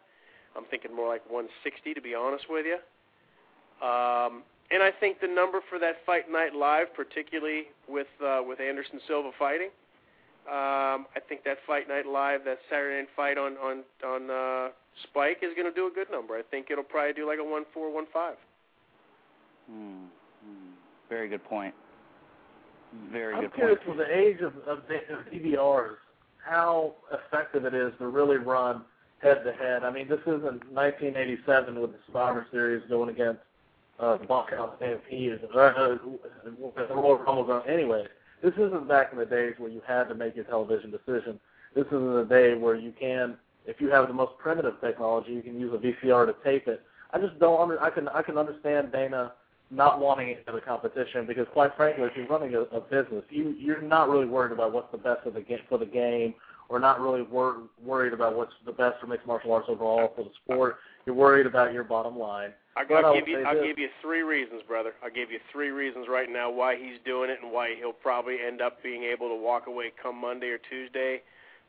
I'm 0.56 0.66
thinking 0.70 0.96
more 0.96 1.08
like 1.08 1.26
160 1.30 1.94
to 1.94 2.02
be 2.02 2.14
honest 2.14 2.46
with 2.50 2.66
you. 2.66 2.78
Um, 3.86 4.44
and 4.70 4.84
I 4.84 4.92
think 4.92 5.22
the 5.22 5.28
number 5.28 5.60
for 5.70 5.80
that 5.80 6.06
fight 6.06 6.30
night 6.32 6.54
live, 6.54 6.94
particularly 6.94 7.70
with 7.88 8.08
uh, 8.24 8.42
with 8.46 8.60
Anderson 8.60 9.00
Silva 9.08 9.32
fighting, 9.40 9.70
um, 10.48 11.08
I 11.16 11.20
think 11.28 11.44
that 11.46 11.58
fight 11.66 11.88
night 11.88 12.06
live, 12.06 12.44
that 12.46 12.60
Saturday 12.70 13.00
night 13.00 13.10
fight 13.16 13.38
on 13.38 13.56
on 13.58 13.84
on 14.06 14.30
uh, 14.30 14.70
Spike 15.04 15.40
is 15.42 15.54
going 15.56 15.70
to 15.70 15.74
do 15.74 15.88
a 15.88 15.92
good 15.92 16.12
number. 16.12 16.36
I 16.36 16.42
think 16.42 16.68
it'll 16.70 16.84
probably 16.84 17.14
do 17.14 17.28
like 17.28 17.40
a 17.40 17.44
one 17.44 17.64
four 17.74 17.94
one 17.94 18.06
five. 18.12 18.36
Hmm. 19.70 20.06
Hmm. 20.46 20.72
Very 21.10 21.30
good 21.30 21.44
point. 21.44 21.74
Very 23.12 23.34
good. 23.34 23.38
I'm 23.38 23.50
good 23.50 23.54
curious 23.54 23.80
point. 23.86 23.98
with 23.98 24.08
the 24.08 24.18
age 24.18 24.42
of, 24.42 24.56
of, 24.68 24.80
of 24.80 25.34
DVRs, 25.34 25.96
how 26.44 26.94
effective 27.12 27.66
it 27.66 27.74
is 27.74 27.94
to 28.00 28.08
really 28.08 28.38
run 28.38 28.82
head 29.20 29.44
to 29.44 29.54
head. 29.54 29.84
I 29.84 29.92
mean, 29.92 30.08
this 30.08 30.22
isn't 30.22 30.72
1987 30.72 31.80
with 31.80 31.92
the 31.92 31.98
Survivor 32.06 32.46
Series 32.52 32.84
going 32.90 33.10
against 33.10 33.42
uh, 34.00 34.18
Bunkhouse 34.18 34.76
Stampede, 34.78 35.40
uh, 35.54 35.58
uh, 35.58 35.98
Royal 36.92 37.18
Rumble. 37.18 37.64
Anyway, 37.68 38.06
this 38.44 38.54
isn't 38.54 38.88
back 38.88 39.12
in 39.12 39.18
the 39.18 39.26
days 39.26 39.56
where 39.58 39.72
you 39.72 39.82
had 39.88 40.06
to 40.06 40.16
make 40.16 40.36
your 40.36 40.46
television 40.46 40.92
decision. 40.92 41.40
This 41.76 41.86
is 41.88 41.94
in 41.94 42.14
the 42.14 42.26
day 42.26 42.54
where 42.54 42.76
you 42.76 42.94
can, 42.98 43.38
if 43.66 43.82
you 43.82 43.90
have 43.90 44.08
the 44.08 44.14
most 44.14 44.38
primitive 44.38 44.80
technology, 44.82 45.34
you 45.34 45.42
can 45.42 45.60
use 45.60 45.74
a 45.74 45.78
VCR 45.78 46.28
to 46.28 46.36
tape 46.44 46.68
it. 46.68 46.84
I 47.12 47.20
just 47.20 47.40
don't 47.40 47.60
under. 47.60 47.82
I 47.82 47.90
can 47.90 48.08
I 48.10 48.22
can 48.22 48.38
understand 48.38 48.92
Dana 48.92 49.32
not 49.70 50.00
wanting 50.00 50.30
it 50.30 50.44
in 50.48 50.56
the 50.56 50.62
competition 50.62 51.26
because, 51.26 51.46
quite 51.52 51.76
frankly, 51.76 52.04
if 52.06 52.16
you're 52.16 52.28
running 52.28 52.56
a, 52.56 52.62
a 52.62 52.82
business, 52.82 53.24
you 53.30 53.56
you're 53.58 53.82
not 53.82 54.10
really 54.10 54.26
worried 54.26 54.52
about 54.52 54.74
what's 54.74 54.92
the 54.92 54.98
best 54.98 55.26
of 55.26 55.34
the 55.34 55.42
game 55.42 55.60
for 55.68 55.78
the 55.78 55.86
game, 55.86 56.34
or 56.70 56.80
not 56.80 57.00
really 57.02 57.22
wor- 57.22 57.64
worried 57.84 58.14
about 58.14 58.36
what's 58.36 58.54
the 58.66 58.72
best 58.72 59.00
for 59.00 59.08
mixed 59.08 59.28
martial 59.28 59.52
arts 59.52 59.68
overall 59.70 60.14
for 60.16 60.24
the 60.24 60.32
sport. 60.44 60.78
You're 61.06 61.16
worried 61.16 61.46
about 61.46 61.74
your 61.74 61.84
bottom 61.84 62.18
line. 62.18 62.52
I, 62.76 62.82
I'll 62.94 63.08
I'll 63.08 63.14
give 63.16 63.28
you 63.28 63.44
I'll 63.44 63.56
this. 63.56 63.66
give 63.66 63.80
you 63.80 63.90
three 64.02 64.22
reasons, 64.22 64.62
brother. 64.68 64.94
I'll 65.04 65.12
give 65.12 65.32
you 65.32 65.40
three 65.52 65.70
reasons 65.70 66.08
right 66.10 66.30
now 66.32 66.50
why 66.52 66.76
he's 66.76 67.00
doing 67.06 67.30
it 67.30 67.40
and 67.42 67.52
why 67.52 67.76
he'll 67.78 67.94
probably 67.94 68.38
end 68.46 68.62
up 68.62 68.82
being 68.84 69.04
able 69.04 69.28
to 69.30 69.36
walk 69.36 69.68
away 69.68 69.92
come 70.02 70.20
Monday 70.20 70.48
or 70.48 70.60
Tuesday 70.70 71.22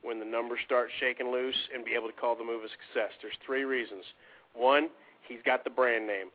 when 0.02 0.20
the 0.20 0.24
numbers 0.24 0.60
start 0.64 0.88
shaking 1.00 1.32
loose 1.32 1.56
and 1.74 1.84
be 1.84 1.92
able 1.92 2.06
to 2.06 2.14
call 2.14 2.36
the 2.36 2.44
move 2.44 2.62
a 2.62 2.68
success. 2.68 3.10
There's 3.20 3.34
three 3.44 3.64
reasons. 3.64 4.04
One, 4.54 4.88
he's 5.26 5.40
got 5.44 5.64
the 5.64 5.70
brand 5.70 6.06
name. 6.06 6.28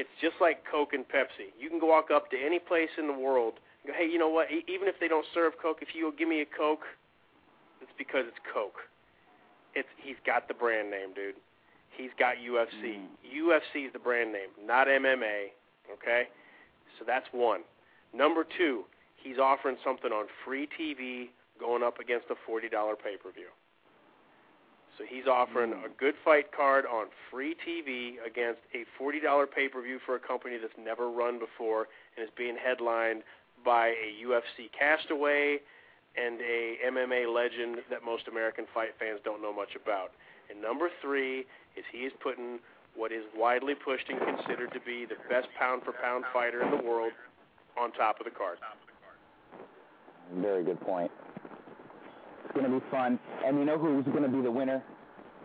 It's 0.00 0.16
just 0.16 0.40
like 0.40 0.64
Coke 0.64 0.96
and 0.96 1.04
Pepsi. 1.04 1.52
You 1.60 1.68
can 1.68 1.78
go 1.78 1.92
walk 1.92 2.08
up 2.08 2.30
to 2.30 2.36
any 2.40 2.58
place 2.58 2.88
in 2.96 3.06
the 3.06 3.12
world 3.12 3.60
and 3.84 3.92
go, 3.92 3.98
hey, 3.98 4.08
you 4.08 4.16
know 4.16 4.32
what? 4.32 4.48
Even 4.48 4.88
if 4.88 4.96
they 4.96 5.08
don't 5.08 5.26
serve 5.34 5.52
Coke, 5.60 5.84
if 5.84 5.92
you 5.92 6.08
give 6.16 6.26
me 6.26 6.40
a 6.40 6.48
Coke, 6.48 6.88
it's 7.84 7.92
because 7.98 8.24
it's 8.24 8.40
Coke. 8.48 8.80
It's 9.74 9.92
he's 10.00 10.16
got 10.24 10.48
the 10.48 10.54
brand 10.54 10.90
name, 10.90 11.12
dude. 11.12 11.36
He's 11.92 12.16
got 12.18 12.40
UFC. 12.40 12.96
Mm. 12.96 13.12
UFC 13.28 13.84
is 13.84 13.92
the 13.92 13.98
brand 13.98 14.32
name, 14.32 14.48
not 14.64 14.86
MMA. 14.86 15.52
Okay, 15.92 16.32
so 16.98 17.04
that's 17.06 17.26
one. 17.32 17.60
Number 18.14 18.46
two, 18.56 18.84
he's 19.22 19.36
offering 19.36 19.76
something 19.84 20.12
on 20.12 20.26
free 20.46 20.66
TV, 20.80 21.28
going 21.60 21.82
up 21.82 22.00
against 22.00 22.26
a 22.30 22.34
forty 22.46 22.70
dollar 22.70 22.96
pay 22.96 23.20
per 23.22 23.30
view. 23.32 23.52
So 25.00 25.06
he's 25.08 25.26
offering 25.26 25.72
a 25.72 25.88
good 25.98 26.14
fight 26.22 26.52
card 26.52 26.84
on 26.84 27.06
free 27.30 27.56
TV 27.56 28.20
against 28.20 28.60
a 28.74 28.84
forty 28.98 29.18
dollar 29.18 29.46
pay 29.46 29.66
per 29.66 29.80
view 29.80 29.98
for 30.04 30.14
a 30.14 30.20
company 30.20 30.58
that's 30.60 30.76
never 30.76 31.10
run 31.10 31.38
before 31.38 31.88
and 32.16 32.24
is 32.24 32.30
being 32.36 32.54
headlined 32.62 33.22
by 33.64 33.96
a 33.96 34.12
UFC 34.20 34.68
castaway 34.78 35.56
and 36.20 36.38
a 36.42 36.76
MMA 36.92 37.32
legend 37.32 37.78
that 37.88 38.04
most 38.04 38.28
American 38.28 38.66
fight 38.74 38.90
fans 38.98 39.20
don't 39.24 39.40
know 39.40 39.54
much 39.54 39.70
about. 39.72 40.12
And 40.50 40.60
number 40.60 40.90
three 41.00 41.46
is 41.80 41.84
he 41.90 42.04
is 42.04 42.12
putting 42.22 42.58
what 42.94 43.10
is 43.10 43.24
widely 43.34 43.74
pushed 43.74 44.04
and 44.10 44.18
considered 44.20 44.70
to 44.74 44.80
be 44.80 45.06
the 45.06 45.16
best 45.30 45.48
pound 45.58 45.80
for 45.82 45.92
pound 45.92 46.24
fighter 46.30 46.62
in 46.62 46.70
the 46.76 46.84
world 46.84 47.12
on 47.80 47.90
top 47.92 48.20
of 48.20 48.26
the 48.26 48.32
card. 48.32 48.58
Very 50.34 50.62
good 50.62 50.80
point. 50.82 51.10
It's 52.50 52.58
going 52.58 52.70
to 52.70 52.80
be 52.80 52.84
fun. 52.90 53.18
And 53.46 53.58
you 53.60 53.64
know 53.64 53.78
who's 53.78 54.04
going 54.06 54.24
to 54.24 54.28
be 54.28 54.42
the 54.42 54.50
winner 54.50 54.82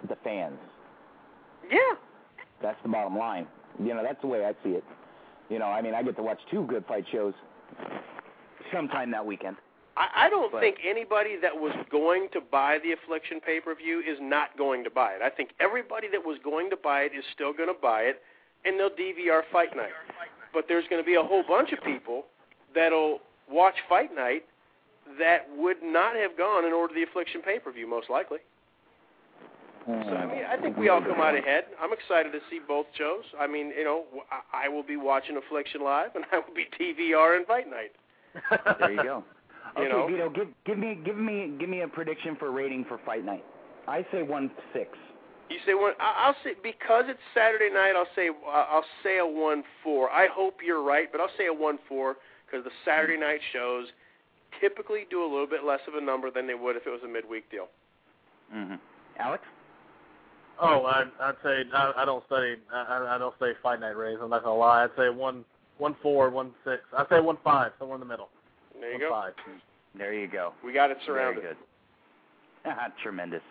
the 0.09 0.15
fans. 0.23 0.57
Yeah. 1.71 1.77
That's 2.61 2.77
the 2.83 2.89
bottom 2.89 3.15
line. 3.17 3.45
You 3.79 3.93
know, 3.93 4.01
that's 4.03 4.19
the 4.21 4.27
way 4.27 4.43
I 4.45 4.53
see 4.63 4.71
it. 4.71 4.83
You 5.49 5.59
know, 5.59 5.65
I 5.65 5.81
mean, 5.81 5.93
I 5.93 6.01
get 6.01 6.15
to 6.17 6.23
watch 6.23 6.39
two 6.49 6.63
good 6.65 6.83
fight 6.87 7.05
shows 7.11 7.33
sometime 8.73 9.11
that 9.11 9.25
weekend. 9.25 9.57
I, 9.97 10.25
I 10.25 10.29
don't 10.29 10.51
But- 10.51 10.61
think 10.61 10.77
anybody 10.83 11.37
that 11.41 11.55
was 11.55 11.73
going 11.91 12.27
to 12.33 12.41
buy 12.41 12.79
the 12.83 12.91
Affliction 12.93 13.39
pay 13.39 13.59
per 13.59 13.75
view 13.75 13.99
is 13.99 14.17
not 14.19 14.57
going 14.57 14.83
to 14.83 14.89
buy 14.89 15.11
it. 15.13 15.21
I 15.21 15.29
think 15.29 15.51
everybody 15.59 16.07
that 16.11 16.23
was 16.23 16.37
going 16.43 16.69
to 16.71 16.75
buy 16.77 17.01
it 17.01 17.11
is 17.17 17.23
still 17.33 17.53
going 17.53 17.69
to 17.73 17.79
buy 17.79 18.01
it, 18.01 18.21
and 18.65 18.79
they'll 18.79 18.89
DVR 18.89 19.41
Fight 19.51 19.75
Night. 19.75 19.93
But 20.53 20.65
there's 20.67 20.85
going 20.89 21.01
to 21.01 21.05
be 21.05 21.15
a 21.15 21.23
whole 21.23 21.43
bunch 21.47 21.71
of 21.71 21.81
people 21.83 22.25
that'll 22.73 23.19
watch 23.49 23.75
Fight 23.87 24.13
Night 24.15 24.45
that 25.19 25.47
would 25.57 25.77
not 25.83 26.15
have 26.15 26.37
gone 26.37 26.65
in 26.65 26.73
order 26.73 26.93
to 26.93 26.99
the 26.99 27.03
Affliction 27.03 27.41
pay 27.41 27.59
per 27.59 27.71
view, 27.71 27.87
most 27.87 28.09
likely. 28.09 28.39
So 29.85 29.91
I 29.91 30.25
mean, 30.25 30.43
I 30.49 30.57
think 30.59 30.77
we 30.77 30.89
all 30.89 30.99
come 30.99 31.21
out 31.21 31.37
ahead. 31.37 31.65
I'm 31.79 31.93
excited 31.93 32.31
to 32.31 32.39
see 32.49 32.59
both 32.67 32.87
shows. 32.97 33.23
I 33.39 33.45
mean, 33.45 33.71
you 33.77 33.83
know, 33.83 34.05
I, 34.31 34.65
I 34.65 34.69
will 34.69 34.81
be 34.81 34.97
watching 34.97 35.37
Affliction 35.37 35.83
live, 35.83 36.15
and 36.15 36.25
I 36.31 36.37
will 36.37 36.55
be 36.55 36.65
TVR 36.79 37.37
and 37.37 37.45
Fight 37.45 37.67
Night. 37.69 37.91
There 38.79 38.91
you 38.91 39.03
go. 39.03 39.23
You 39.77 39.83
okay, 39.83 39.91
know? 39.91 40.07
Vito, 40.07 40.29
give 40.29 40.47
give 40.65 40.77
me 40.77 40.99
give 41.05 41.17
me 41.17 41.53
give 41.59 41.69
me 41.69 41.81
a 41.81 41.87
prediction 41.87 42.35
for 42.39 42.51
rating 42.51 42.85
for 42.87 42.99
Fight 43.05 43.23
Night. 43.23 43.45
I 43.87 44.05
say 44.11 44.23
one 44.23 44.49
six. 44.73 44.89
You 45.49 45.57
say 45.65 45.75
one? 45.75 45.93
I- 45.99 46.25
I'll 46.25 46.35
say 46.43 46.53
because 46.63 47.05
it's 47.07 47.19
Saturday 47.35 47.69
night. 47.71 47.93
I'll 47.95 48.07
say 48.15 48.29
uh, 48.29 48.49
I'll 48.49 48.85
say 49.03 49.19
a 49.19 49.25
one 49.25 49.63
four. 49.83 50.09
I 50.09 50.27
hope 50.31 50.55
you're 50.65 50.83
right, 50.83 51.11
but 51.11 51.21
I'll 51.21 51.35
say 51.37 51.45
a 51.47 51.53
one 51.53 51.77
four 51.87 52.15
because 52.45 52.63
the 52.63 52.71
Saturday 52.83 53.19
night 53.19 53.39
shows 53.53 53.87
typically 54.61 55.05
do 55.09 55.23
a 55.23 55.29
little 55.29 55.47
bit 55.47 55.63
less 55.63 55.79
of 55.87 55.95
a 55.95 56.01
number 56.01 56.31
than 56.31 56.47
they 56.47 56.53
would 56.53 56.75
if 56.75 56.85
it 56.85 56.89
was 56.89 57.01
a 57.03 57.07
midweek 57.07 57.49
deal. 57.49 57.67
Mm-hmm. 58.53 58.75
Alex. 59.19 59.43
Oh, 60.61 60.85
I'd, 60.85 61.11
I'd 61.19 61.35
say 61.43 61.63
I, 61.73 61.93
I 61.97 62.05
don't 62.05 62.25
study. 62.27 62.55
I, 62.71 63.15
I 63.15 63.17
don't 63.17 63.35
study 63.35 63.53
fight 63.61 63.79
night 63.81 63.97
rays. 63.97 64.17
I'm 64.21 64.29
not 64.29 64.43
gonna 64.43 64.55
lie. 64.55 64.83
I'd 64.83 64.89
say 64.97 65.09
one, 65.09 65.43
one 65.77 65.95
four, 66.01 66.29
one 66.29 66.51
six. 66.63 66.81
I'd 66.97 67.07
say 67.09 67.19
one 67.19 67.37
five, 67.43 67.71
somewhere 67.77 67.95
in 67.95 67.99
the 67.99 68.05
middle. 68.05 68.29
There 68.79 68.93
you 68.93 68.99
one 68.99 69.01
go. 69.01 69.09
Five. 69.09 69.33
There 69.97 70.13
you 70.13 70.27
go. 70.27 70.53
We 70.63 70.73
got 70.73 70.91
it 70.91 70.97
surrounded. 71.05 71.41
Very 71.41 71.55
good. 71.55 71.63
Ah, 72.65 72.87
Tremendous. 73.03 73.41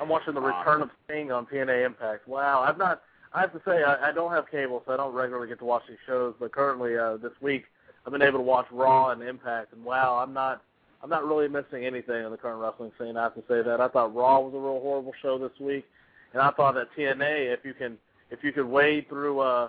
I'm 0.00 0.08
watching 0.08 0.34
the 0.34 0.40
return 0.40 0.82
of 0.82 0.90
Sting 1.04 1.30
on 1.30 1.46
TNA 1.46 1.86
Impact. 1.86 2.26
Wow, 2.26 2.64
I've 2.66 2.78
not. 2.78 3.02
I 3.32 3.40
have 3.40 3.52
to 3.52 3.60
say 3.64 3.82
I, 3.82 4.10
I 4.10 4.12
don't 4.12 4.32
have 4.32 4.50
cable, 4.50 4.82
so 4.86 4.92
I 4.92 4.96
don't 4.96 5.14
regularly 5.14 5.48
get 5.48 5.58
to 5.60 5.64
watch 5.64 5.82
these 5.88 5.98
shows. 6.06 6.34
But 6.38 6.52
currently, 6.52 6.96
uh, 6.96 7.16
this 7.16 7.32
week, 7.40 7.64
I've 8.06 8.12
been 8.12 8.22
able 8.22 8.38
to 8.38 8.44
watch 8.44 8.66
Raw 8.70 9.10
and 9.10 9.22
Impact, 9.22 9.72
and 9.72 9.84
wow, 9.84 10.20
I'm 10.22 10.32
not. 10.32 10.62
I'm 11.02 11.10
not 11.10 11.26
really 11.26 11.48
missing 11.48 11.84
anything 11.84 12.24
in 12.24 12.30
the 12.30 12.36
current 12.38 12.62
wrestling 12.62 12.90
scene. 12.98 13.18
I 13.18 13.24
have 13.24 13.34
to 13.34 13.42
say 13.46 13.60
that. 13.60 13.78
I 13.78 13.88
thought 13.88 14.14
Raw 14.14 14.40
was 14.40 14.54
a 14.54 14.58
real 14.58 14.80
horrible 14.80 15.12
show 15.20 15.36
this 15.36 15.52
week, 15.60 15.84
and 16.32 16.40
I 16.40 16.50
thought 16.52 16.76
that 16.76 16.88
TNA, 16.96 17.52
if 17.52 17.60
you 17.62 17.74
can, 17.74 17.98
if 18.30 18.42
you 18.42 18.52
could 18.52 18.64
wade 18.64 19.06
through 19.10 19.40
uh, 19.40 19.68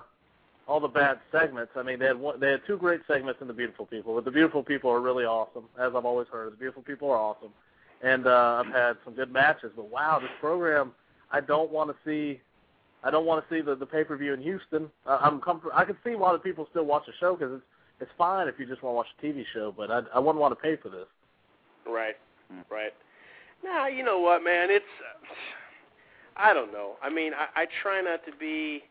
all 0.68 0.80
the 0.80 0.88
bad 0.88 1.20
segments. 1.32 1.72
I 1.76 1.84
mean, 1.84 2.00
they 2.00 2.06
had 2.06 2.18
one, 2.18 2.40
they 2.40 2.52
had 2.52 2.62
two 2.66 2.78
great 2.78 3.02
segments 3.08 3.42
in 3.42 3.48
the 3.48 3.54
Beautiful 3.54 3.86
People, 3.86 4.16
but 4.16 4.26
the 4.26 4.32
Beautiful 4.32 4.64
People 4.64 4.90
are 4.92 5.02
really 5.02 5.26
awesome, 5.26 5.66
as 5.80 5.92
I've 5.96 6.06
always 6.06 6.28
heard. 6.30 6.54
The 6.54 6.58
Beautiful 6.58 6.84
People 6.84 7.12
are 7.12 7.18
awesome, 7.18 7.52
and 8.02 8.28
uh, 8.28 8.64
I've 8.66 8.74
had 8.74 8.98
some 9.04 9.14
good 9.14 9.32
matches. 9.32 9.72
But 9.76 9.90
wow, 9.90 10.20
this 10.20 10.30
program, 10.40 10.92
I 11.32 11.42
don't 11.42 11.72
want 11.72 11.90
to 11.90 11.96
see. 12.06 12.42
I 13.04 13.12
don't 13.12 13.26
want 13.26 13.48
to 13.48 13.56
see 13.56 13.62
the 13.62 13.76
the 13.76 13.86
pay 13.86 14.04
per 14.04 14.18
view 14.18 14.34
in 14.34 14.42
Houston. 14.42 14.90
Uh, 15.06 15.20
I'm 15.22 15.40
comfort- 15.40 15.74
I 15.74 15.86
can 15.86 15.98
see 16.04 16.16
why 16.16 16.32
the 16.34 16.40
people 16.40 16.68
still 16.72 16.86
watch 16.86 17.06
the 17.06 17.14
show 17.20 17.36
because 17.36 17.54
it's 17.56 17.64
it's 18.00 18.12
fine 18.18 18.48
if 18.48 18.56
you 18.60 18.66
just 18.66 18.84
want 18.84 18.93
to 18.93 18.98
watch 18.98 19.08
a 19.20 19.26
TV 19.26 19.43
show, 19.54 19.74
but 19.76 19.91
I 19.91 20.02
I 20.14 20.20
wouldn't 20.20 20.39
want 20.39 20.52
to 20.52 20.62
pay 20.62 20.76
for 20.76 20.89
this. 20.89 21.08
Right. 21.88 22.16
Hmm. 22.52 22.62
Right. 22.70 22.93
Now 23.64 23.88
you 23.88 24.04
know 24.04 24.20
what, 24.20 24.43
man? 24.43 24.70
It's. 24.70 24.86
I 26.38 26.54
don't 26.54 26.74
know. 26.74 26.96
I 27.02 27.10
mean, 27.10 27.32
I, 27.34 27.62
I 27.62 27.66
try 27.82 28.02
not 28.02 28.26
to 28.26 28.32
be 28.38 28.84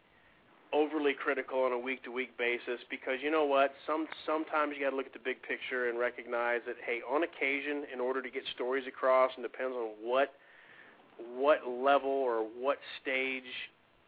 overly 0.72 1.12
critical 1.14 1.62
on 1.62 1.72
a 1.72 1.78
week 1.78 2.02
to 2.04 2.10
week 2.10 2.36
basis 2.36 2.80
because 2.90 3.18
you 3.22 3.30
know 3.30 3.44
what? 3.44 3.72
Some 3.86 4.06
sometimes 4.26 4.74
you 4.76 4.84
got 4.84 4.90
to 4.90 4.96
look 4.96 5.06
at 5.06 5.12
the 5.12 5.22
big 5.22 5.42
picture 5.42 5.88
and 5.88 5.98
recognize 5.98 6.60
that 6.66 6.76
hey, 6.84 7.00
on 7.08 7.22
occasion, 7.22 7.84
in 7.92 8.00
order 8.00 8.22
to 8.22 8.30
get 8.30 8.42
stories 8.54 8.84
across, 8.88 9.30
and 9.36 9.44
depends 9.44 9.74
on 9.76 9.90
what 10.02 10.32
what 11.36 11.60
level 11.68 12.10
or 12.10 12.44
what 12.58 12.78
stage 13.00 13.44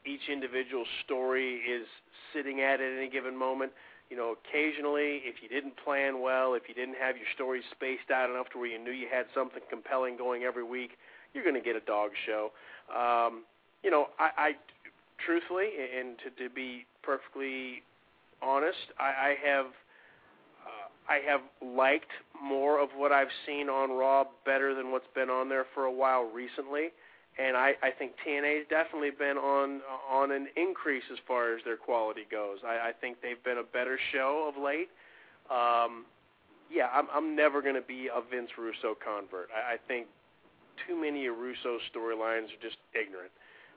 each 0.04 0.28
individual 0.30 0.84
story 1.04 1.56
is 1.56 1.86
sitting 2.34 2.60
at 2.60 2.80
at 2.80 2.98
any 2.98 3.08
given 3.08 3.36
moment. 3.36 3.72
You 4.10 4.16
know, 4.16 4.36
occasionally, 4.38 5.22
if 5.24 5.42
you 5.42 5.48
didn't 5.48 5.74
plan 5.82 6.20
well, 6.20 6.54
if 6.54 6.68
you 6.68 6.74
didn't 6.74 6.96
have 7.00 7.16
your 7.16 7.26
stories 7.34 7.64
spaced 7.72 8.10
out 8.14 8.30
enough 8.30 8.48
to 8.52 8.58
where 8.58 8.68
you 8.68 8.78
knew 8.78 8.92
you 8.92 9.08
had 9.10 9.26
something 9.34 9.62
compelling 9.68 10.16
going 10.16 10.44
every 10.44 10.62
week, 10.62 10.92
you're 11.34 11.44
going 11.44 11.56
to 11.56 11.60
get 11.60 11.74
a 11.74 11.80
dog 11.80 12.10
show. 12.24 12.52
Um, 12.94 13.42
you 13.82 13.90
know, 13.90 14.06
I, 14.18 14.30
I 14.38 14.52
truthfully, 15.24 15.68
and 15.98 16.16
to, 16.18 16.44
to 16.44 16.54
be 16.54 16.86
perfectly 17.02 17.82
honest, 18.42 18.94
I, 18.98 19.04
I 19.04 19.34
have 19.44 19.66
uh, 19.66 20.88
I 21.08 21.20
have 21.28 21.40
liked 21.62 22.10
more 22.42 22.80
of 22.80 22.90
what 22.96 23.12
I've 23.12 23.32
seen 23.46 23.68
on 23.68 23.90
Raw 23.90 24.24
better 24.44 24.74
than 24.74 24.92
what's 24.92 25.06
been 25.14 25.30
on 25.30 25.48
there 25.48 25.66
for 25.74 25.84
a 25.84 25.92
while 25.92 26.24
recently. 26.24 26.88
And 27.38 27.56
I, 27.56 27.74
I 27.82 27.90
think 27.90 28.12
TNA's 28.26 28.66
definitely 28.70 29.10
been 29.10 29.36
on 29.36 29.82
on 30.10 30.32
an 30.32 30.48
increase 30.56 31.04
as 31.12 31.18
far 31.28 31.54
as 31.54 31.60
their 31.64 31.76
quality 31.76 32.26
goes. 32.30 32.58
I, 32.66 32.88
I 32.88 32.92
think 32.98 33.18
they've 33.20 33.42
been 33.44 33.58
a 33.58 33.62
better 33.62 33.98
show 34.12 34.50
of 34.50 34.62
late. 34.62 34.88
Um, 35.50 36.06
yeah, 36.72 36.88
I'm, 36.92 37.06
I'm 37.12 37.36
never 37.36 37.62
going 37.62 37.74
to 37.74 37.86
be 37.86 38.08
a 38.08 38.20
Vince 38.20 38.50
Russo 38.56 38.96
convert. 38.96 39.48
I, 39.54 39.74
I 39.74 39.76
think 39.86 40.06
too 40.86 41.00
many 41.00 41.26
of 41.26 41.36
Russo's 41.36 41.80
storylines 41.94 42.48
are 42.52 42.62
just 42.62 42.76
ignorant. 42.94 43.32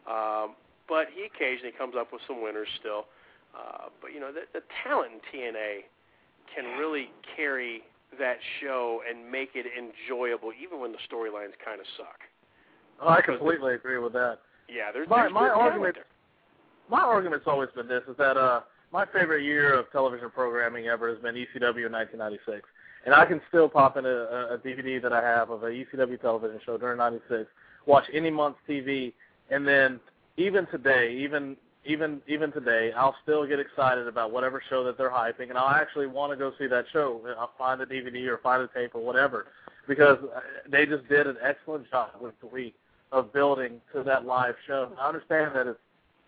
Um, 0.07 0.55
but 0.88 1.07
he 1.14 1.28
occasionally 1.28 1.74
comes 1.78 1.95
up 1.95 2.12
with 2.12 2.22
some 2.28 2.41
winners 2.41 2.68
still. 2.80 3.05
Uh, 3.53 3.89
but 4.01 4.14
you 4.14 4.20
know, 4.20 4.32
the, 4.32 4.47
the 4.53 4.64
talent 4.84 5.12
in 5.14 5.20
TNA 5.30 5.86
can 6.55 6.80
really 6.80 7.12
carry 7.36 7.84
that 8.18 8.38
show 8.60 9.01
and 9.07 9.32
make 9.32 9.51
it 9.53 9.66
enjoyable, 9.70 10.51
even 10.57 10.80
when 10.80 10.91
the 10.91 10.97
storylines 11.05 11.53
kind 11.64 11.80
of 11.80 11.86
suck. 11.95 12.28
Oh, 13.02 13.10
I 13.10 13.22
completely 13.22 13.76
agree 13.76 13.97
with 13.97 14.14
that. 14.14 14.39
Yeah, 14.68 14.91
there's 14.91 15.08
My- 15.10 15.22
there's 15.24 15.34
my 15.34 15.50
argument- 15.50 15.95
there. 15.95 16.06
My 16.89 17.02
argument's 17.02 17.47
always 17.47 17.70
been 17.72 17.88
this: 17.88 18.04
is 18.08 18.18
that 18.18 18.36
uh, 18.38 18.62
my 18.91 19.06
favorite 19.06 19.43
year 19.43 19.74
of 19.74 19.91
television 19.91 20.30
programming 20.32 20.88
ever 20.88 21.10
has 21.10 21.20
been 21.20 21.36
ECW 21.36 21.86
in 21.86 21.91
1996, 21.91 22.68
and 23.06 23.14
I 23.14 23.26
can 23.26 23.41
still 23.47 23.70
pop 23.70 23.97
in 23.97 24.06
a, 24.06 24.10
a, 24.10 24.54
a 24.56 24.58
DVD 24.58 25.02
that 25.02 25.14
I 25.14 25.22
have 25.22 25.50
of 25.52 25.64
a 25.64 25.68
ECW 25.68 26.20
television 26.20 26.60
show 26.66 26.78
during 26.78 26.97
'96, 26.97 27.45
watch 27.86 28.06
any 28.12 28.32
month's 28.32 28.60
TV, 28.68 29.14
and 29.52 29.68
then 29.68 30.00
even 30.38 30.66
today, 30.68 31.14
even 31.16 31.56
even 31.86 32.22
even 32.28 32.52
today, 32.52 32.91
I'll 32.93 33.16
still 33.24 33.45
get 33.45 33.60
excited 33.60 34.08
about 34.08 34.32
whatever 34.32 34.62
show 34.70 34.84
that 34.84 34.97
they're 34.97 35.12
hyping, 35.12 35.50
and 35.50 35.58
I'll 35.58 35.70
actually 35.76 36.08
want 36.08 36.32
to 36.34 36.38
go 36.38 36.52
see 36.58 36.68
that 36.68 36.86
show. 36.91 37.22
I'll 37.39 37.52
find 37.58 37.80
the 37.80 37.86
DVD 37.86 38.28
or 38.28 38.38
find 38.39 38.64
the 38.64 38.68
tape 38.74 38.95
or 38.95 39.02
whatever, 39.06 39.47
because 39.88 40.18
uh, 40.36 40.39
they 40.70 40.86
just 40.88 41.08
did 41.08 41.28
an 41.28 41.38
excellent 41.41 41.89
job 41.89 42.10
with 42.20 42.39
the 42.41 42.47
week 42.47 42.76
of 43.12 43.34
building 43.34 43.82
to 43.93 44.03
that 44.03 44.26
live 44.26 44.55
show. 44.68 44.91
I 44.99 45.07
understand 45.07 45.55
that 45.55 45.68
it's 45.68 45.80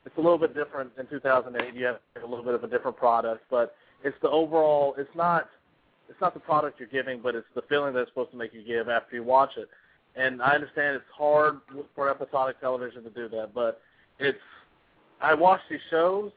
it's 0.06 0.18
a 0.18 0.22
little 0.22 0.40
bit 0.40 0.56
different 0.56 0.92
in 0.98 1.06
2008. 1.08 1.76
You 1.76 1.86
have 1.86 2.00
a 2.24 2.26
little 2.26 2.44
bit 2.44 2.56
of 2.56 2.64
a 2.64 2.68
different 2.68 2.98
product, 2.98 3.44
but 3.52 3.76
it's 4.04 4.18
the 4.22 4.30
overall. 4.30 4.96
It's 4.98 5.16
not 5.16 5.50
it's 6.10 6.20
not 6.20 6.34
the 6.34 6.40
product 6.40 6.80
you're 6.80 6.90
giving, 6.90 7.22
but 7.22 7.36
it's 7.36 7.48
the 7.56 7.62
feeling 7.70 7.94
that 7.94 8.02
it's 8.02 8.12
supposed 8.12 8.32
to 8.32 8.38
make 8.38 8.54
you 8.54 8.64
give 8.64 8.90
after 8.90 9.16
you 9.16 9.24
watch 9.24 9.52
it. 9.58 9.70
And 10.16 10.42
I 10.42 10.56
understand 10.56 10.96
it's 10.96 11.06
hard 11.16 11.62
for 11.96 12.10
episodic 12.10 12.60
television 12.60 13.04
to 13.04 13.10
do 13.10 13.30
that, 13.30 13.54
but 13.54 13.82
it's. 14.20 14.38
I 15.22 15.36
watch 15.36 15.62
these 15.70 15.80
shows, 15.92 16.32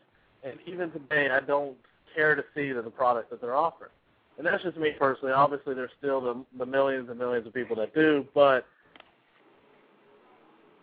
and 0.44 0.58
even 0.66 0.90
today, 0.90 1.30
I 1.30 1.40
don't 1.40 1.76
care 2.14 2.34
to 2.34 2.44
see 2.54 2.70
the, 2.70 2.82
the 2.82 2.90
product 2.90 3.30
that 3.30 3.40
they're 3.40 3.56
offering. 3.56 3.90
And 4.36 4.46
that's 4.46 4.62
just 4.62 4.76
me 4.76 4.92
personally. 4.98 5.32
Obviously, 5.32 5.74
there's 5.74 5.90
still 5.98 6.20
the, 6.20 6.44
the 6.58 6.66
millions 6.66 7.08
and 7.08 7.18
millions 7.18 7.46
of 7.46 7.54
people 7.54 7.76
that 7.76 7.94
do, 7.94 8.26
but 8.34 8.66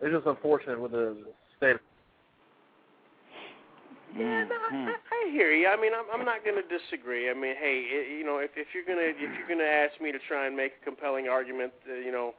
it's 0.02 0.14
just 0.14 0.26
unfortunate 0.26 0.80
with 0.80 0.92
the 0.92 1.18
state. 1.58 1.78
Yeah, 4.18 4.44
no, 4.44 4.56
I, 4.56 4.92
I 4.92 5.32
hear 5.32 5.54
you. 5.54 5.68
I 5.68 5.80
mean, 5.80 5.94
I'm, 5.96 6.04
I'm 6.12 6.26
not 6.26 6.44
going 6.44 6.60
to 6.60 6.68
disagree. 6.68 7.30
I 7.30 7.34
mean, 7.34 7.56
hey, 7.56 7.88
i 7.88 8.18
you 8.20 8.26
know, 8.26 8.40
if, 8.40 8.52
if 8.58 8.68
you're 8.76 8.84
gonna 8.84 9.08
if 9.08 9.16
you're 9.16 9.48
gonna 9.48 9.64
ask 9.64 10.02
me 10.02 10.12
to 10.12 10.20
try 10.28 10.48
and 10.48 10.56
make 10.56 10.74
a 10.82 10.84
compelling 10.84 11.30
argument, 11.30 11.72
uh, 11.90 11.96
you 11.96 12.12
know, 12.12 12.36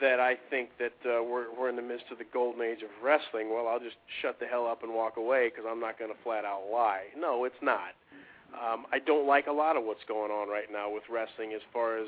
that 0.00 0.20
I 0.20 0.36
think 0.48 0.70
that 0.78 0.94
uh, 1.02 1.22
we're 1.22 1.50
we're 1.58 1.68
in 1.68 1.76
the 1.76 1.82
midst 1.82 2.06
of 2.12 2.18
the 2.18 2.28
golden 2.32 2.62
age 2.62 2.82
of 2.82 2.90
wrestling, 3.02 3.50
well, 3.50 3.66
I'll 3.66 3.82
just 3.82 3.98
shut 4.22 4.38
the 4.38 4.46
hell 4.46 4.66
up 4.66 4.84
and 4.84 4.94
walk 4.94 5.16
away 5.16 5.50
because 5.50 5.64
I'm 5.68 5.80
not 5.80 5.98
going 5.98 6.12
to 6.12 6.18
flat 6.22 6.44
out 6.44 6.70
lie. 6.72 7.10
No, 7.18 7.44
it's 7.44 7.62
not. 7.62 7.98
Um, 8.54 8.86
I 8.92 9.00
don't 9.00 9.26
like 9.26 9.48
a 9.48 9.52
lot 9.52 9.76
of 9.76 9.82
what's 9.82 10.04
going 10.06 10.30
on 10.30 10.48
right 10.48 10.70
now 10.70 10.92
with 10.92 11.02
wrestling 11.10 11.52
as 11.54 11.62
far 11.72 11.98
as 11.98 12.06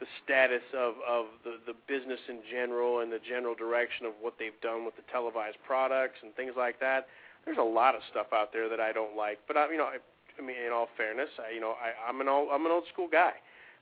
the 0.00 0.06
status 0.24 0.64
of 0.72 0.94
of 1.06 1.26
the 1.44 1.60
the 1.66 1.76
business 1.86 2.20
in 2.28 2.40
general 2.50 3.00
and 3.00 3.12
the 3.12 3.20
general 3.20 3.54
direction 3.54 4.06
of 4.06 4.12
what 4.20 4.34
they've 4.38 4.58
done 4.60 4.84
with 4.84 4.96
the 4.96 5.04
televised 5.12 5.60
products 5.66 6.18
and 6.22 6.34
things 6.34 6.52
like 6.56 6.80
that 6.80 7.06
there's 7.44 7.58
a 7.58 7.62
lot 7.62 7.94
of 7.94 8.02
stuff 8.10 8.26
out 8.32 8.52
there 8.52 8.68
that 8.68 8.80
I 8.80 8.92
don't 8.92 9.16
like. 9.16 9.38
But 9.46 9.56
I, 9.56 9.70
you 9.70 9.78
know, 9.78 9.88
I, 9.88 9.98
I 10.38 10.42
mean, 10.42 10.56
in 10.56 10.72
all 10.72 10.88
fairness, 10.96 11.28
I, 11.38 11.54
you 11.54 11.60
know, 11.60 11.74
I, 11.80 12.08
I'm 12.08 12.20
an 12.20 12.28
old, 12.28 12.48
I'm 12.52 12.64
an 12.66 12.72
old 12.72 12.84
school 12.92 13.08
guy. 13.10 13.32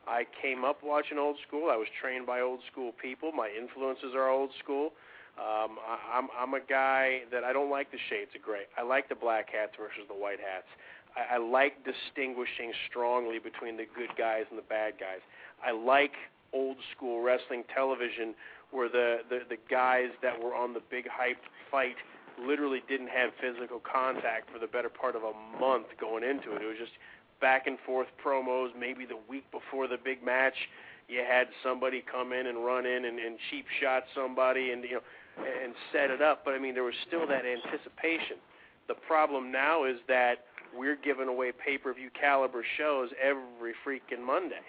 I 0.07 0.25
came 0.41 0.65
up 0.65 0.79
watching 0.83 1.19
old 1.19 1.37
school. 1.47 1.69
I 1.71 1.77
was 1.77 1.89
trained 2.01 2.27
by 2.27 2.41
old 2.41 2.61
school 2.71 2.93
people. 3.01 3.33
My 3.33 3.51
influences 3.51 4.15
are 4.15 4.29
old 4.29 4.51
school. 4.63 4.93
Um, 5.39 5.79
I, 5.79 6.19
I'm 6.19 6.29
I'm 6.35 6.55
a 6.55 6.65
guy 6.65 7.23
that 7.31 7.45
I 7.45 7.53
don't 7.53 7.71
like 7.71 7.93
the 7.93 7.99
shades 8.09 8.31
of 8.35 8.43
gray. 8.43 8.67
I 8.77 8.83
like 8.83 9.09
the 9.09 9.15
black 9.15 9.51
hats 9.53 9.73
versus 9.79 10.03
the 10.09 10.15
white 10.15 10.41
hats. 10.41 10.67
I, 11.15 11.37
I 11.37 11.39
like 11.39 11.85
distinguishing 11.85 12.73
strongly 12.89 13.39
between 13.39 13.77
the 13.77 13.87
good 13.95 14.11
guys 14.17 14.47
and 14.51 14.59
the 14.59 14.67
bad 14.67 14.95
guys. 14.99 15.23
I 15.65 15.73
like 15.73 16.13
old 16.53 16.77
school 16.97 17.23
wrestling 17.23 17.65
television 17.75 18.35
where 18.71 18.89
the, 18.89 19.19
the 19.29 19.41
the 19.49 19.57
guys 19.71 20.09
that 20.23 20.39
were 20.43 20.55
on 20.55 20.75
the 20.75 20.83
big 20.91 21.07
hype 21.09 21.41
fight 21.71 21.97
literally 22.41 22.83
didn't 22.89 23.09
have 23.09 23.31
physical 23.41 23.81
contact 23.81 24.51
for 24.53 24.59
the 24.59 24.67
better 24.67 24.89
part 24.89 25.17
of 25.17 25.23
a 25.23 25.33
month 25.59 25.87
going 26.01 26.23
into 26.23 26.55
it. 26.55 26.63
It 26.63 26.67
was 26.67 26.79
just 26.79 26.93
back 27.41 27.67
and 27.67 27.79
forth 27.85 28.07
promos. 28.25 28.69
Maybe 28.79 29.05
the 29.05 29.19
week 29.29 29.45
before 29.51 29.89
the 29.89 29.97
big 30.03 30.25
match, 30.25 30.55
you 31.09 31.23
had 31.27 31.49
somebody 31.63 32.05
come 32.11 32.33
in 32.33 32.47
and 32.47 32.65
run 32.65 32.87
in 32.87 33.05
and, 33.07 33.19
and 33.19 33.39
cheap 33.51 33.67
shot 33.81 34.05
somebody 34.15 34.71
and 34.73 34.85
you 34.85 35.01
know 35.01 35.07
and 35.39 35.73
set 35.93 36.11
it 36.11 36.23
up. 36.23 36.45
But 36.45 36.55
I 36.55 36.59
mean, 36.59 36.75
there 36.75 36.85
was 36.85 36.99
still 37.07 37.27
that 37.27 37.45
anticipation. 37.45 38.37
The 38.89 38.95
problem 39.07 39.53
now 39.53 39.85
is 39.85 39.97
that 40.09 40.45
we're 40.77 40.97
giving 40.97 41.29
away 41.29 41.53
pay-per-view 41.53 42.11
caliber 42.19 42.65
shows 42.77 43.11
every 43.23 43.73
freaking 43.87 44.25
Monday 44.25 44.65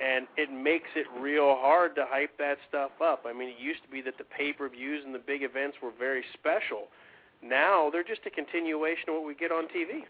and 0.00 0.26
it 0.36 0.50
makes 0.52 0.88
it 0.94 1.06
real 1.18 1.56
hard 1.58 1.94
to 1.96 2.04
hype 2.06 2.36
that 2.38 2.58
stuff 2.68 2.92
up. 3.02 3.24
I 3.26 3.32
mean, 3.32 3.48
it 3.48 3.58
used 3.58 3.82
to 3.82 3.88
be 3.88 4.00
that 4.02 4.18
the 4.18 4.24
pay-per-views 4.24 5.02
and 5.04 5.14
the 5.14 5.18
big 5.18 5.42
events 5.42 5.78
were 5.82 5.90
very 5.98 6.24
special. 6.34 6.88
Now 7.42 7.88
they're 7.90 8.04
just 8.06 8.22
a 8.26 8.30
continuation 8.30 9.10
of 9.10 9.14
what 9.16 9.26
we 9.26 9.34
get 9.34 9.52
on 9.52 9.64
TV, 9.68 10.02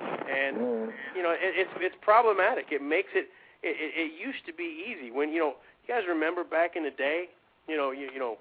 and 0.00 0.56
mm. 0.56 0.88
you 1.14 1.22
know, 1.22 1.32
it, 1.32 1.52
it's 1.56 1.70
it's 1.76 1.96
problematic. 2.00 2.66
It 2.70 2.82
makes 2.82 3.10
it, 3.14 3.28
it. 3.62 3.76
It 3.76 4.12
used 4.18 4.44
to 4.46 4.52
be 4.52 4.84
easy 4.88 5.10
when 5.10 5.32
you 5.32 5.40
know. 5.40 5.54
You 5.88 5.94
guys 5.94 6.04
remember 6.08 6.44
back 6.44 6.76
in 6.76 6.84
the 6.84 6.90
day, 6.90 7.24
you 7.66 7.76
know, 7.76 7.90
you, 7.90 8.10
you 8.12 8.20
know, 8.20 8.36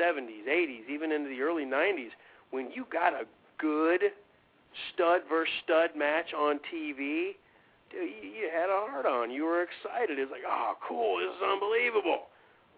70s, 0.00 0.48
80s, 0.48 0.88
even 0.90 1.12
into 1.12 1.28
the 1.28 1.40
early 1.42 1.64
90s, 1.64 2.10
when 2.50 2.70
you 2.72 2.86
got 2.90 3.12
a 3.12 3.22
good 3.58 4.00
stud 4.92 5.20
versus 5.28 5.52
stud 5.64 5.90
match 5.96 6.32
on 6.36 6.58
TV 6.72 7.36
dude, 7.90 8.08
you, 8.22 8.28
you 8.28 8.46
had 8.52 8.70
a 8.70 8.88
heart 8.88 9.06
on. 9.06 9.30
You 9.30 9.44
were 9.44 9.62
excited. 9.62 10.18
It's 10.18 10.30
like, 10.30 10.46
oh, 10.46 10.74
cool, 10.86 11.18
this 11.18 11.32
is 11.34 11.42
unbelievable. 11.42 12.28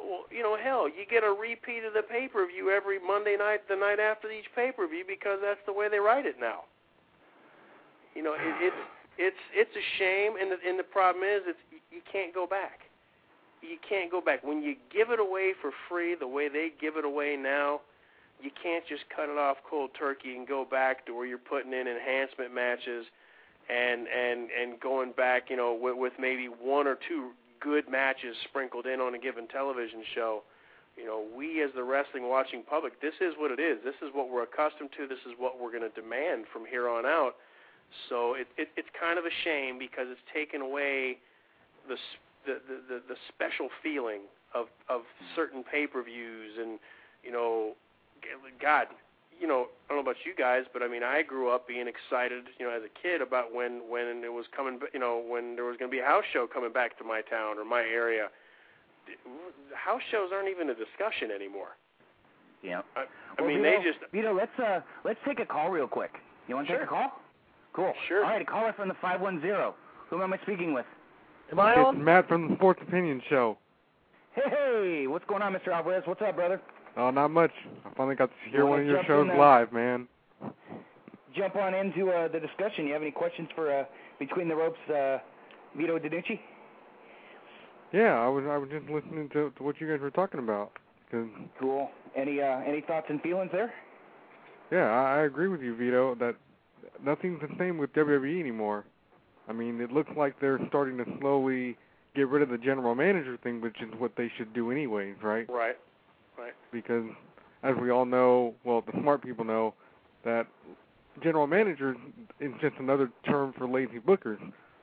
Well, 0.00 0.24
you 0.32 0.42
know, 0.42 0.56
hell, 0.56 0.88
you 0.88 1.04
get 1.04 1.24
a 1.24 1.32
repeat 1.32 1.84
of 1.84 1.92
the 1.92 2.02
pay 2.02 2.28
per 2.28 2.46
view 2.48 2.70
every 2.70 2.98
Monday 2.98 3.36
night, 3.36 3.68
the 3.68 3.76
night 3.76 4.00
after 4.00 4.30
each 4.30 4.48
pay 4.56 4.72
per 4.72 4.88
view, 4.88 5.04
because 5.06 5.38
that's 5.42 5.60
the 5.66 5.72
way 5.72 5.88
they 5.88 6.00
write 6.00 6.24
it 6.24 6.36
now. 6.40 6.64
You 8.14 8.22
know, 8.22 8.34
it, 8.34 8.54
it's 8.60 8.82
it's 9.18 9.42
it's 9.52 9.74
a 9.76 9.84
shame, 9.98 10.40
and 10.40 10.50
the, 10.50 10.58
and 10.66 10.78
the 10.78 10.88
problem 10.88 11.24
is, 11.24 11.42
it's 11.46 11.60
you 11.92 12.00
can't 12.10 12.32
go 12.34 12.46
back. 12.46 12.88
You 13.60 13.76
can't 13.86 14.10
go 14.10 14.22
back 14.22 14.42
when 14.42 14.62
you 14.62 14.74
give 14.90 15.10
it 15.10 15.20
away 15.20 15.52
for 15.60 15.70
free 15.88 16.16
the 16.18 16.26
way 16.26 16.48
they 16.48 16.72
give 16.80 16.96
it 16.96 17.04
away 17.04 17.36
now. 17.36 17.80
You 18.40 18.50
can't 18.62 18.86
just 18.88 19.04
cut 19.14 19.28
it 19.28 19.36
off 19.36 19.58
cold 19.68 19.90
turkey 19.98 20.34
and 20.34 20.48
go 20.48 20.64
back 20.64 21.04
to 21.04 21.14
where 21.14 21.26
you're 21.26 21.36
putting 21.36 21.74
in 21.74 21.86
enhancement 21.86 22.54
matches 22.54 23.04
and 23.70 24.06
and 24.08 24.50
and 24.50 24.80
going 24.80 25.12
back, 25.12 25.48
you 25.48 25.56
know, 25.56 25.78
with, 25.80 25.96
with 25.96 26.12
maybe 26.18 26.46
one 26.46 26.86
or 26.86 26.98
two 27.08 27.30
good 27.60 27.88
matches 27.88 28.36
sprinkled 28.44 28.86
in 28.86 29.00
on 29.00 29.14
a 29.14 29.18
given 29.18 29.46
television 29.46 30.02
show. 30.14 30.42
You 30.96 31.06
know, 31.06 31.24
we 31.34 31.62
as 31.62 31.70
the 31.74 31.84
wrestling 31.84 32.28
watching 32.28 32.62
public, 32.62 33.00
this 33.00 33.14
is 33.20 33.34
what 33.38 33.50
it 33.50 33.60
is. 33.60 33.78
This 33.84 33.94
is 34.02 34.12
what 34.12 34.28
we're 34.28 34.42
accustomed 34.42 34.90
to. 34.98 35.06
This 35.06 35.22
is 35.24 35.32
what 35.38 35.60
we're 35.60 35.70
going 35.70 35.88
to 35.88 35.94
demand 36.00 36.44
from 36.52 36.66
here 36.66 36.88
on 36.88 37.06
out. 37.06 37.36
So 38.08 38.34
it, 38.34 38.48
it 38.58 38.68
it's 38.76 38.88
kind 38.98 39.18
of 39.18 39.24
a 39.24 39.34
shame 39.44 39.78
because 39.78 40.06
it's 40.10 40.20
taken 40.34 40.60
away 40.60 41.18
the 41.88 41.96
the 42.44 42.58
the, 42.88 43.00
the 43.08 43.16
special 43.28 43.68
feeling 43.82 44.22
of 44.54 44.66
of 44.88 45.02
hmm. 45.02 45.26
certain 45.36 45.62
pay-per-views 45.62 46.58
and 46.58 46.78
you 47.24 47.32
know, 47.32 47.72
God, 48.60 48.86
you 49.40 49.46
know, 49.48 49.66
I 49.88 49.94
don't 49.94 50.04
know 50.04 50.10
about 50.10 50.20
you 50.24 50.34
guys, 50.36 50.64
but 50.72 50.82
I 50.82 50.88
mean, 50.88 51.02
I 51.02 51.22
grew 51.22 51.50
up 51.50 51.66
being 51.66 51.88
excited, 51.88 52.44
you 52.58 52.66
know, 52.66 52.72
as 52.72 52.82
a 52.84 52.92
kid 53.02 53.22
about 53.22 53.54
when 53.54 53.82
when 53.88 54.22
it 54.22 54.32
was 54.32 54.44
coming, 54.54 54.78
you 54.92 55.00
know, 55.00 55.22
when 55.26 55.56
there 55.56 55.64
was 55.64 55.76
going 55.78 55.90
to 55.90 55.94
be 55.94 56.00
a 56.00 56.04
house 56.04 56.24
show 56.32 56.46
coming 56.46 56.72
back 56.72 56.98
to 56.98 57.04
my 57.04 57.22
town 57.22 57.58
or 57.58 57.64
my 57.64 57.80
area. 57.80 58.28
House 59.74 60.02
shows 60.10 60.30
aren't 60.32 60.48
even 60.48 60.70
a 60.70 60.74
discussion 60.74 61.30
anymore. 61.34 61.74
Yeah. 62.62 62.82
I, 62.94 63.00
I 63.00 63.42
well, 63.42 63.48
mean, 63.48 63.62
Vito, 63.62 63.78
they 63.78 63.84
just. 63.84 63.98
Vito, 64.12 64.34
let's 64.34 64.56
uh, 64.58 64.80
let's 65.04 65.18
take 65.26 65.40
a 65.40 65.46
call 65.46 65.70
real 65.70 65.88
quick. 65.88 66.12
You 66.46 66.54
want 66.56 66.68
to 66.68 66.72
Sure. 66.74 66.80
take 66.80 66.86
a 66.86 66.90
call? 66.90 67.20
Cool. 67.72 67.92
Sure. 68.08 68.24
All 68.24 68.30
right, 68.30 68.42
a 68.42 68.44
caller 68.44 68.72
from 68.74 68.88
the 68.88 68.94
five 69.00 69.20
one 69.20 69.40
zero. 69.40 69.74
Who 70.10 70.22
am 70.22 70.32
I 70.32 70.38
speaking 70.42 70.74
with? 70.74 70.86
Am 71.52 71.58
I 71.58 71.74
It's? 71.74 71.98
Matt 71.98 72.28
from 72.28 72.48
the 72.48 72.56
Sports 72.56 72.80
Opinion 72.86 73.22
Show. 73.28 73.56
Hey, 74.34 74.42
hey, 74.50 75.06
what's 75.08 75.24
going 75.24 75.42
on, 75.42 75.52
Mr. 75.54 75.68
Alvarez? 75.68 76.02
What's 76.06 76.22
up, 76.22 76.36
brother? 76.36 76.60
Oh, 76.96 77.10
not 77.10 77.28
much. 77.28 77.52
I 77.84 77.94
finally 77.96 78.16
got 78.16 78.30
to 78.30 78.50
hear 78.50 78.66
one 78.66 78.80
of 78.80 78.86
your 78.86 79.02
shows 79.06 79.28
uh, 79.32 79.38
live, 79.38 79.72
man. 79.72 80.08
Jump 81.36 81.56
on 81.56 81.74
into 81.74 82.10
uh, 82.10 82.28
the 82.28 82.40
discussion. 82.40 82.86
You 82.86 82.92
have 82.92 83.02
any 83.02 83.12
questions 83.12 83.48
for 83.54 83.72
uh, 83.72 83.84
Between 84.18 84.48
the 84.48 84.56
Ropes, 84.56 84.78
uh, 84.88 85.18
Vito 85.76 85.98
DeNucci? 85.98 86.40
Yeah, 87.92 88.20
I 88.20 88.28
was 88.28 88.44
I 88.48 88.56
was 88.56 88.68
just 88.70 88.88
listening 88.90 89.28
to, 89.32 89.50
to 89.56 89.62
what 89.62 89.80
you 89.80 89.88
guys 89.88 90.00
were 90.00 90.10
talking 90.10 90.40
about. 90.40 90.72
Cool. 91.58 91.90
Any 92.16 92.40
uh, 92.40 92.60
any 92.66 92.82
thoughts 92.82 93.06
and 93.08 93.20
feelings 93.20 93.50
there? 93.52 93.72
yeah, 94.70 94.84
I, 94.84 95.18
I 95.18 95.22
agree 95.22 95.48
with 95.48 95.60
you, 95.60 95.74
Vito, 95.76 96.14
that 96.16 96.36
nothing's 97.04 97.40
the 97.40 97.48
same 97.58 97.78
with 97.78 97.92
WWE 97.94 98.38
anymore. 98.38 98.84
I 99.48 99.52
mean, 99.52 99.80
it 99.80 99.90
looks 99.90 100.10
like 100.16 100.38
they're 100.40 100.60
starting 100.68 100.96
to 100.98 101.04
slowly 101.20 101.76
get 102.14 102.28
rid 102.28 102.42
of 102.42 102.48
the 102.48 102.58
general 102.58 102.94
manager 102.94 103.36
thing, 103.42 103.60
which 103.60 103.76
is 103.80 103.88
what 103.98 104.12
they 104.16 104.30
should 104.36 104.52
do 104.52 104.70
anyways, 104.70 105.16
right? 105.22 105.48
Right. 105.50 105.76
Right. 106.40 106.54
because 106.72 107.04
as 107.62 107.76
we 107.80 107.90
all 107.90 108.06
know, 108.06 108.54
well, 108.64 108.82
the 108.82 108.92
smart 109.00 109.22
people 109.22 109.44
know 109.44 109.74
that 110.24 110.46
general 111.22 111.46
manager 111.46 111.94
is 112.40 112.52
just 112.60 112.76
another 112.78 113.10
term 113.26 113.52
for 113.56 113.68
lazy 113.68 113.98
bookers. 113.98 114.38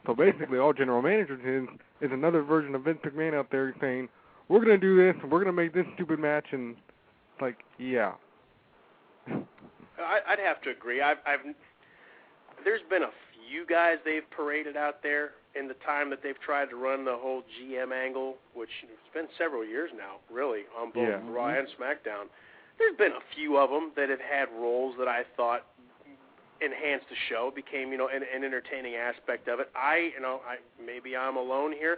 So 0.05 0.13
basically, 0.13 0.59
all 0.59 0.73
general 0.73 1.01
managers 1.01 1.41
is 1.43 1.67
is 2.01 2.11
another 2.13 2.43
version 2.43 2.75
of 2.75 2.83
Vince 2.83 2.99
McMahon 3.03 3.33
out 3.33 3.49
there 3.51 3.75
saying, 3.81 4.07
"We're 4.47 4.59
gonna 4.59 4.77
do 4.77 4.95
this, 4.95 5.15
and 5.21 5.31
we're 5.31 5.39
gonna 5.39 5.51
make 5.51 5.73
this 5.73 5.85
stupid 5.95 6.19
match," 6.19 6.45
and 6.51 6.77
it's 7.33 7.41
like, 7.41 7.57
yeah, 7.77 8.13
I, 9.27 10.19
I'd 10.27 10.39
have 10.39 10.61
to 10.61 10.69
agree. 10.69 11.01
I've, 11.01 11.17
I've 11.25 11.39
there's 12.63 12.81
been 12.89 13.03
a 13.03 13.09
few 13.49 13.65
guys 13.65 13.97
they've 14.05 14.29
paraded 14.31 14.75
out 14.77 15.01
there 15.03 15.31
in 15.55 15.67
the 15.67 15.73
time 15.85 16.09
that 16.09 16.21
they've 16.21 16.39
tried 16.39 16.69
to 16.69 16.75
run 16.75 17.05
the 17.05 17.15
whole 17.15 17.43
GM 17.59 17.91
angle, 17.91 18.35
which 18.53 18.69
it's 18.83 19.13
been 19.13 19.27
several 19.37 19.65
years 19.65 19.89
now, 19.95 20.17
really, 20.31 20.61
on 20.77 20.91
both 20.91 21.07
Yeah. 21.07 21.19
Raw 21.25 21.47
and 21.47 21.67
SmackDown. 21.79 22.27
There's 22.77 22.95
been 22.97 23.13
a 23.13 23.21
few 23.35 23.57
of 23.57 23.69
them 23.69 23.91
that 23.95 24.09
have 24.09 24.21
had 24.21 24.49
roles 24.53 24.95
that 24.99 25.07
I 25.07 25.23
thought 25.35 25.65
enhanced 26.61 27.05
the 27.09 27.15
show, 27.29 27.51
became 27.53 27.91
you 27.91 27.97
know 27.97 28.07
an, 28.07 28.23
an 28.33 28.43
entertaining 28.43 28.95
aspect 28.95 29.47
of 29.47 29.59
it. 29.59 29.69
I 29.75 30.11
you 30.15 30.21
know 30.21 30.41
I 30.47 30.57
maybe 30.83 31.15
I'm 31.15 31.37
alone 31.37 31.71
here. 31.71 31.97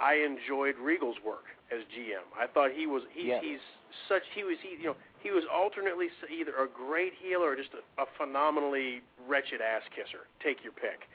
I 0.00 0.14
enjoyed 0.14 0.74
Regal's 0.82 1.16
work 1.24 1.44
as 1.70 1.80
GM. 1.96 2.26
I 2.38 2.46
thought 2.48 2.70
he 2.74 2.86
was 2.86 3.02
he, 3.12 3.28
Yes. 3.28 3.42
he's 3.44 3.60
such 4.08 4.22
he 4.34 4.42
was 4.42 4.56
he 4.62 4.76
you 4.82 4.88
know 4.90 4.96
he 5.24 5.30
was 5.32 5.42
alternately 5.52 6.06
either 6.30 6.52
a 6.62 6.68
great 6.68 7.14
heel 7.18 7.40
or 7.40 7.56
just 7.56 7.70
a, 7.72 7.80
a 8.02 8.06
phenomenally 8.20 9.00
wretched 9.26 9.60
ass 9.64 9.82
kisser. 9.96 10.28
Take 10.44 10.62
your 10.62 10.72
pick. 10.76 11.08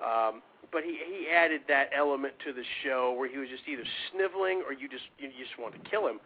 Um, 0.00 0.40
but 0.72 0.82
he 0.84 0.96
he 1.04 1.28
added 1.28 1.62
that 1.68 1.90
element 1.94 2.34
to 2.46 2.52
the 2.52 2.62
show 2.84 3.12
where 3.18 3.28
he 3.28 3.38
was 3.38 3.48
just 3.50 3.64
either 3.68 3.82
sniveling 4.12 4.62
or 4.66 4.72
you 4.72 4.88
just 4.88 5.04
you, 5.18 5.28
you 5.28 5.44
just 5.44 5.58
want 5.58 5.74
to 5.74 5.90
kill 5.90 6.06
him. 6.06 6.18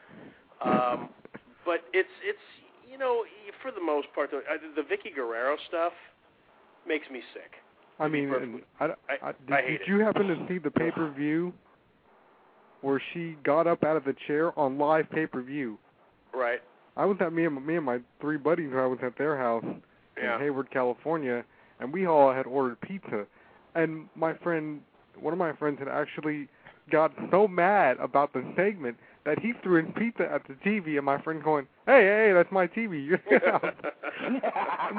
Um, 0.61 1.09
but 1.65 1.81
it's 1.93 2.13
it's 2.23 2.47
you 2.91 2.99
know 2.99 3.25
for 3.63 3.73
the 3.73 3.81
most 3.81 4.09
part 4.15 4.31
the, 4.31 4.39
uh, 4.39 4.61
the 4.77 4.83
Vickie 4.83 5.15
Guerrero 5.15 5.57
stuff 5.69 5.93
makes 6.87 7.09
me 7.11 7.21
sick. 7.33 7.53
I 7.99 8.09
mean, 8.09 8.63
I, 8.81 8.85
I- 8.85 8.89
I, 9.23 9.33
did, 9.47 9.53
I 9.53 9.61
did 9.63 9.81
it. 9.83 9.89
you 9.89 10.01
happen 10.01 10.27
to 10.29 10.47
see 10.49 10.59
the 10.59 10.71
pay 10.71 10.91
per 10.91 11.11
view 11.11 11.53
where 12.81 13.01
she 13.13 13.37
got 13.45 13.67
up 13.67 13.85
out 13.85 13.97
of 13.97 14.05
the 14.05 14.15
chair 14.27 14.59
on 14.59 14.79
live 14.79 15.09
pay 15.11 15.27
per 15.27 15.43
view? 15.43 15.79
Right. 16.35 16.61
I 16.97 17.05
was 17.05 17.17
at 17.21 17.33
me 17.33 17.45
and 17.47 17.65
me 17.67 17.77
and 17.77 17.87
my 17.87 17.99
three 18.21 18.37
buddies. 18.37 18.71
I 18.75 18.87
was 18.87 18.99
at 19.03 19.17
their 19.17 19.37
house 19.37 19.65
Yeah. 20.17 20.35
in 20.37 20.41
Hayward, 20.41 20.71
California, 20.71 21.45
and 21.81 21.93
we 21.93 22.07
all 22.07 22.33
had 22.33 22.47
ordered 22.47 22.81
pizza. 22.81 23.27
And 23.75 24.09
my 24.17 24.35
friend, 24.35 24.83
one 25.19 25.33
of 25.33 25.39
my 25.39 25.53
friends, 25.53 25.79
had 25.79 25.89
actually 25.89 26.49
got 26.91 27.13
so 27.31 27.47
mad 27.47 27.97
about 28.01 28.33
the 28.33 28.45
segment 28.57 28.97
that 29.25 29.39
he 29.39 29.53
threw 29.63 29.85
his 29.85 29.95
pizza 29.97 30.29
at 30.31 30.43
the 30.49 30.55
TV. 30.55 30.97
And 30.97 31.05
my 31.07 31.19
friend 31.23 31.43
going, 31.43 31.67
"Hey, 31.87 32.03
hey, 32.03 32.33
that's 32.33 32.51
my 32.51 32.67
TV." 32.67 33.19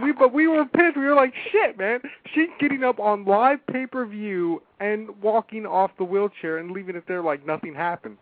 We, 0.02 0.14
but 0.14 0.34
we 0.34 0.48
were 0.48 0.66
pissed. 0.66 0.96
We 0.96 1.04
were 1.06 1.14
like, 1.16 1.34
"Shit, 1.52 1.78
man!" 1.78 2.02
She's 2.34 2.50
getting 2.60 2.84
up 2.84 3.00
on 3.00 3.26
live 3.26 3.60
pay 3.68 3.86
per 3.86 4.06
view 4.06 4.62
and 4.80 5.10
walking 5.22 5.66
off 5.66 5.92
the 5.98 6.04
wheelchair 6.06 6.58
and 6.58 6.72
leaving 6.72 6.96
it 6.96 7.04
there 7.08 7.22
like 7.22 7.46
nothing 7.46 7.76
happened. 7.76 8.18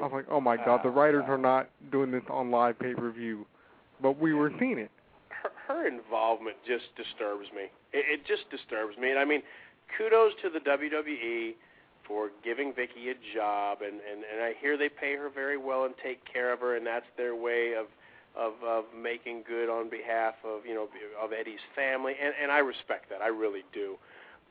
I 0.00 0.04
was 0.04 0.12
like, 0.12 0.26
"Oh 0.30 0.40
my 0.40 0.56
God, 0.56 0.80
the 0.82 0.88
Ah, 0.88 0.92
writers 0.92 1.24
are 1.28 1.38
not 1.38 1.68
doing 1.90 2.10
this 2.10 2.22
on 2.28 2.50
live 2.50 2.78
pay 2.78 2.94
per 2.94 3.10
view," 3.10 3.46
but 4.00 4.18
we 4.18 4.34
were 4.34 4.52
seeing 4.58 4.78
it. 4.78 4.90
her, 5.28 5.50
her 5.68 5.86
involvement 5.86 6.56
just 6.66 6.94
disturbs 6.96 7.46
me. 7.54 7.64
It, 7.92 8.20
it 8.20 8.26
just 8.26 8.48
disturbs 8.50 8.96
me. 8.98 9.10
And 9.10 9.18
I 9.18 9.24
mean, 9.24 9.42
kudos 9.96 10.32
to 10.42 10.50
the 10.50 10.60
WWE 10.60 11.54
for 12.06 12.30
giving 12.42 12.72
Vickie 12.72 13.10
a 13.10 13.34
job, 13.34 13.78
and 13.82 13.94
and 14.10 14.24
and 14.32 14.42
I 14.42 14.54
hear 14.60 14.76
they 14.76 14.88
pay 14.88 15.16
her 15.16 15.28
very 15.30 15.56
well 15.58 15.84
and 15.84 15.94
take 16.02 16.20
care 16.30 16.52
of 16.52 16.60
her, 16.60 16.76
and 16.76 16.86
that's 16.86 17.06
their 17.16 17.34
way 17.34 17.74
of 17.78 17.86
of 18.36 18.54
of 18.64 18.84
making 18.96 19.42
good 19.46 19.68
on 19.68 19.88
behalf 19.90 20.34
of 20.44 20.64
you 20.66 20.74
know 20.74 20.88
of 21.22 21.32
Eddie's 21.32 21.60
family, 21.76 22.14
and 22.22 22.32
and 22.40 22.50
I 22.50 22.58
respect 22.58 23.08
that, 23.10 23.20
I 23.22 23.28
really 23.28 23.64
do. 23.72 23.96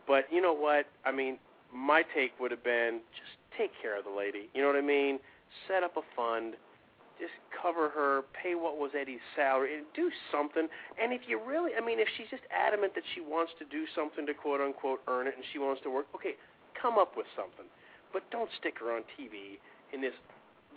But 0.08 0.26
you 0.32 0.41
know 0.41 0.54
what? 0.54 0.86
I 1.06 1.12
mean, 1.12 1.38
my 1.74 2.04
take 2.16 2.39
would 2.39 2.52
have 2.52 2.64
been 2.64 3.02
just 3.16 3.32
take 3.58 3.72
care 3.82 3.97
of 3.97 4.06
the 4.06 4.12
lady. 4.12 4.50
You 4.54 4.62
know 4.62 4.68
what 4.68 4.78
I 4.78 4.82
mean? 4.82 5.20
Set 5.68 5.84
up 5.84 5.97
a 5.97 6.02
fund 6.16 6.56
just 7.20 7.36
cover 7.52 7.91
her, 7.91 8.24
pay 8.32 8.56
what 8.56 8.80
was 8.80 8.95
Eddie's 8.95 9.20
salary, 9.36 9.76
and 9.76 9.84
do 9.93 10.08
something. 10.32 10.72
And 10.95 11.12
if 11.12 11.28
you 11.28 11.36
really, 11.36 11.76
I 11.76 11.84
mean, 11.84 12.00
if 12.00 12.08
she's 12.16 12.32
just 12.32 12.47
adamant 12.47 12.95
that 12.95 13.04
she 13.14 13.20
wants 13.20 13.52
to 13.60 13.68
do 13.68 13.84
something 13.93 14.24
to 14.26 14.34
quote 14.34 14.64
unquote 14.64 15.04
earn 15.12 15.28
it 15.28 15.36
and 15.36 15.43
she 15.52 15.60
wants 15.60 15.84
to 15.84 15.91
work, 15.91 16.08
okay, 16.16 16.39
come 16.80 16.95
up 16.97 17.20
with 17.20 17.28
something. 17.36 17.68
But 18.16 18.24
don't 18.32 18.47
stick 18.58 18.80
her 18.80 18.95
on 18.95 19.04
TV 19.20 19.60
in 19.91 20.00
this 20.00 20.16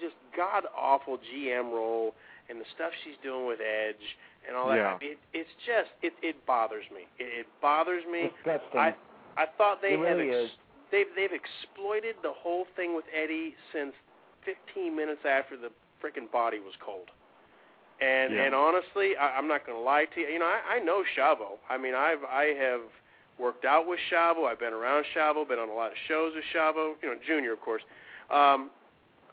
just 0.02 0.18
god 0.36 0.64
awful 0.74 1.16
GM 1.30 1.70
role 1.70 2.10
and 2.50 2.58
the 2.58 2.66
stuff 2.74 2.90
she's 3.06 3.14
doing 3.22 3.46
with 3.46 3.60
Edge 3.62 4.02
and 4.42 4.56
all 4.58 4.74
Yeah. 4.74 4.98
that. 4.98 5.02
It, 5.06 5.18
it's 5.32 5.54
just 5.62 5.94
it 6.02 6.12
it 6.26 6.34
bothers 6.44 6.84
me. 6.90 7.06
It, 7.22 7.46
it 7.46 7.48
bothers 7.62 8.02
me. 8.10 8.34
Disgusting. 8.42 8.80
I 8.82 8.98
I 9.38 9.46
thought 9.56 9.78
they 9.80 9.94
It 9.94 10.02
have 10.02 10.18
really 10.18 10.34
is. 10.34 10.50
they've 10.90 11.06
they've 11.14 11.30
exploited 11.32 12.16
the 12.26 12.34
whole 12.34 12.66
thing 12.74 12.96
with 12.98 13.06
Eddie 13.14 13.54
since 13.70 13.94
15 14.44 14.94
minutes 14.94 15.20
after 15.28 15.56
the 15.56 15.70
freaking 16.02 16.30
body 16.30 16.58
was 16.58 16.74
cold. 16.84 17.08
And 18.00 18.34
Yeah. 18.34 18.42
and 18.44 18.54
honestly, 18.54 19.16
I, 19.16 19.36
I'm 19.36 19.46
not 19.46 19.64
going 19.66 19.78
to 19.78 19.82
lie 19.84 20.06
to 20.06 20.20
you. 20.20 20.26
You 20.26 20.38
know, 20.40 20.46
I, 20.46 20.76
I 20.76 20.78
know 20.80 21.04
Chavo. 21.16 21.58
I 21.70 21.78
mean, 21.78 21.94
I've 21.94 22.24
I 22.24 22.54
have 22.58 22.80
worked 23.38 23.64
out 23.64 23.86
with 23.86 24.00
Chavo. 24.10 24.44
I've 24.46 24.58
been 24.58 24.72
around 24.72 25.04
Chavo. 25.14 25.46
Been 25.46 25.58
on 25.58 25.68
a 25.68 25.74
lot 25.74 25.92
of 25.92 25.96
shows 26.08 26.32
with 26.34 26.44
Chavo. 26.54 26.94
You 27.02 27.10
know, 27.10 27.16
Junior, 27.26 27.52
of 27.52 27.60
course. 27.60 27.82
Um, 28.30 28.70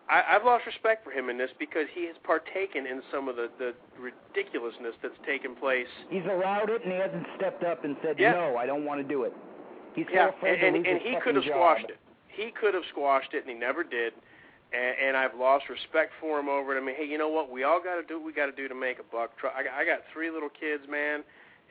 I, 0.10 0.24
I've 0.36 0.44
lost 0.44 0.66
respect 0.66 1.04
for 1.04 1.12
him 1.12 1.30
in 1.30 1.38
this 1.38 1.52
because 1.60 1.86
he 1.94 2.06
has 2.08 2.16
partaken 2.24 2.86
in 2.86 3.02
some 3.12 3.28
of 3.28 3.36
the 3.36 3.50
the 3.58 3.74
ridiculousness 3.98 4.94
that's 5.02 5.18
taken 5.26 5.56
place. 5.56 5.88
He's 6.10 6.26
allowed 6.26 6.70
it, 6.70 6.84
and 6.84 6.92
he 6.94 7.00
hasn't 7.00 7.26
stepped 7.38 7.64
up 7.64 7.84
and 7.86 7.96
said, 8.04 8.18
Yeah. 8.20 8.34
"No, 8.34 8.58
I 8.58 8.66
don't 8.68 8.86
want 8.86 9.02
to 9.02 9.08
do 9.08 9.24
it." 9.24 9.34
He's 9.96 10.06
so 10.08 10.14
Yeah, 10.14 10.30
afraid 10.30 10.52
and 10.52 10.62
to 10.62 10.68
and, 10.68 10.76
lose 10.78 10.86
and 10.88 11.02
his 11.02 11.16
he 11.16 11.20
could 11.22 11.36
have 11.36 11.46
squashed 11.46 11.90
it. 11.90 11.98
He 12.28 12.52
could 12.52 12.74
have 12.76 12.84
squashed 12.92 13.34
it, 13.34 13.42
and 13.46 13.50
he 13.50 13.56
never 13.56 13.84
did. 13.84 14.14
And, 14.70 15.10
and 15.10 15.18
I've 15.18 15.34
lost 15.34 15.70
respect 15.70 16.14
for 16.22 16.40
him 16.40 16.48
over 16.48 16.76
it. 16.76 16.82
I 16.82 16.86
mean, 16.86 16.96
hey, 16.96 17.06
you 17.06 17.18
know 17.18 17.30
what? 17.30 17.50
We 17.50 17.64
all 17.64 17.82
got 17.82 17.96
to 17.96 18.06
do 18.06 18.18
what 18.18 18.26
we 18.26 18.34
got 18.34 18.46
to 18.46 18.56
do 18.56 18.68
to 18.68 18.76
make 18.76 19.00
a 19.00 19.08
buck. 19.10 19.32
I 19.42 19.64
got, 19.64 19.74
I 19.74 19.86
got 19.86 20.06
three 20.14 20.30
little 20.30 20.50
kids, 20.50 20.84
man, 20.90 21.24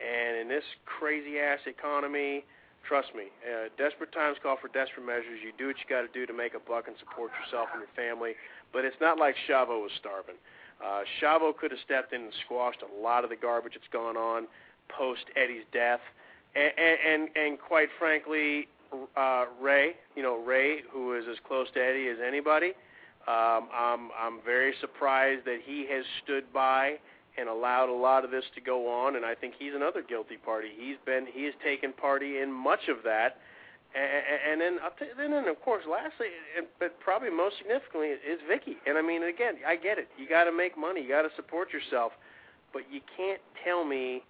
and 0.03 0.37
in 0.37 0.47
this 0.47 0.63
crazy 0.83 1.39
ass 1.39 1.59
economy, 1.65 2.43
trust 2.83 3.15
me, 3.15 3.31
uh, 3.47 3.69
desperate 3.77 4.11
times 4.11 4.37
call 4.43 4.57
for 4.59 4.67
desperate 4.67 5.05
measures. 5.05 5.39
You 5.39 5.55
do 5.57 5.67
what 5.67 5.79
you 5.79 5.87
got 5.87 6.03
to 6.03 6.11
do 6.11 6.27
to 6.27 6.35
make 6.35 6.55
a 6.55 6.59
buck 6.59 6.87
and 6.87 6.95
support 6.99 7.31
yourself 7.39 7.71
and 7.71 7.79
your 7.79 7.93
family. 7.95 8.35
But 8.73 8.83
it's 8.83 8.99
not 8.99 9.17
like 9.17 9.35
Chavo 9.47 9.79
was 9.79 9.91
starving. 9.99 10.35
Uh, 10.83 11.03
Chavo 11.21 11.55
could 11.55 11.71
have 11.71 11.79
stepped 11.83 12.11
in 12.11 12.27
and 12.27 12.33
squashed 12.45 12.83
a 12.83 12.91
lot 13.01 13.23
of 13.23 13.29
the 13.29 13.35
garbage 13.35 13.73
that's 13.75 13.91
gone 13.91 14.15
on 14.15 14.47
post 14.89 15.25
Eddie's 15.35 15.63
death, 15.71 15.99
and 16.55 16.71
and 16.77 16.97
and, 17.07 17.37
and 17.37 17.59
quite 17.59 17.89
frankly, 17.97 18.67
uh, 19.15 19.45
Rey, 19.61 19.93
you 20.15 20.23
know 20.23 20.37
Rey, 20.43 20.81
who 20.91 21.15
is 21.15 21.25
as 21.29 21.37
close 21.47 21.67
to 21.75 21.79
Eddie 21.79 22.07
as 22.09 22.17
anybody. 22.25 22.73
Um, 23.27 23.69
I'm 23.73 24.09
I'm 24.17 24.39
very 24.43 24.73
surprised 24.81 25.45
that 25.45 25.59
he 25.65 25.85
has 25.91 26.03
stood 26.23 26.51
by 26.53 26.99
and 27.37 27.47
allowed 27.47 27.89
a 27.89 27.93
lot 27.93 28.25
of 28.25 28.31
this 28.31 28.43
to 28.55 28.61
go 28.61 28.89
on, 28.89 29.15
and 29.15 29.25
I 29.25 29.35
think 29.35 29.53
he's 29.57 29.73
another 29.75 30.01
guilty 30.01 30.37
party. 30.37 30.69
He's 30.75 30.97
been 31.05 31.27
he 31.31 31.45
has 31.45 31.53
taken 31.63 31.93
party 31.93 32.39
in 32.39 32.51
much 32.51 32.87
of 32.89 32.97
that, 33.03 33.37
and, 33.93 34.61
and 34.61 34.61
then 34.61 34.79
then 35.17 35.33
and 35.33 35.47
of 35.47 35.61
course 35.61 35.83
lastly, 35.89 36.27
but 36.79 36.99
probably 36.99 37.29
most 37.29 37.57
significantly 37.57 38.09
is 38.09 38.39
Vickie. 38.49 38.77
And 38.87 38.97
I 38.97 39.01
mean 39.01 39.23
again, 39.23 39.55
I 39.67 39.75
get 39.75 39.99
it. 39.99 40.07
You 40.17 40.27
got 40.27 40.45
to 40.45 40.51
make 40.51 40.77
money, 40.77 41.01
you 41.01 41.09
got 41.09 41.23
to 41.23 41.33
support 41.35 41.69
yourself, 41.71 42.13
but 42.73 42.83
you 42.91 43.01
can't 43.15 43.41
tell 43.63 43.85
me 43.85 44.23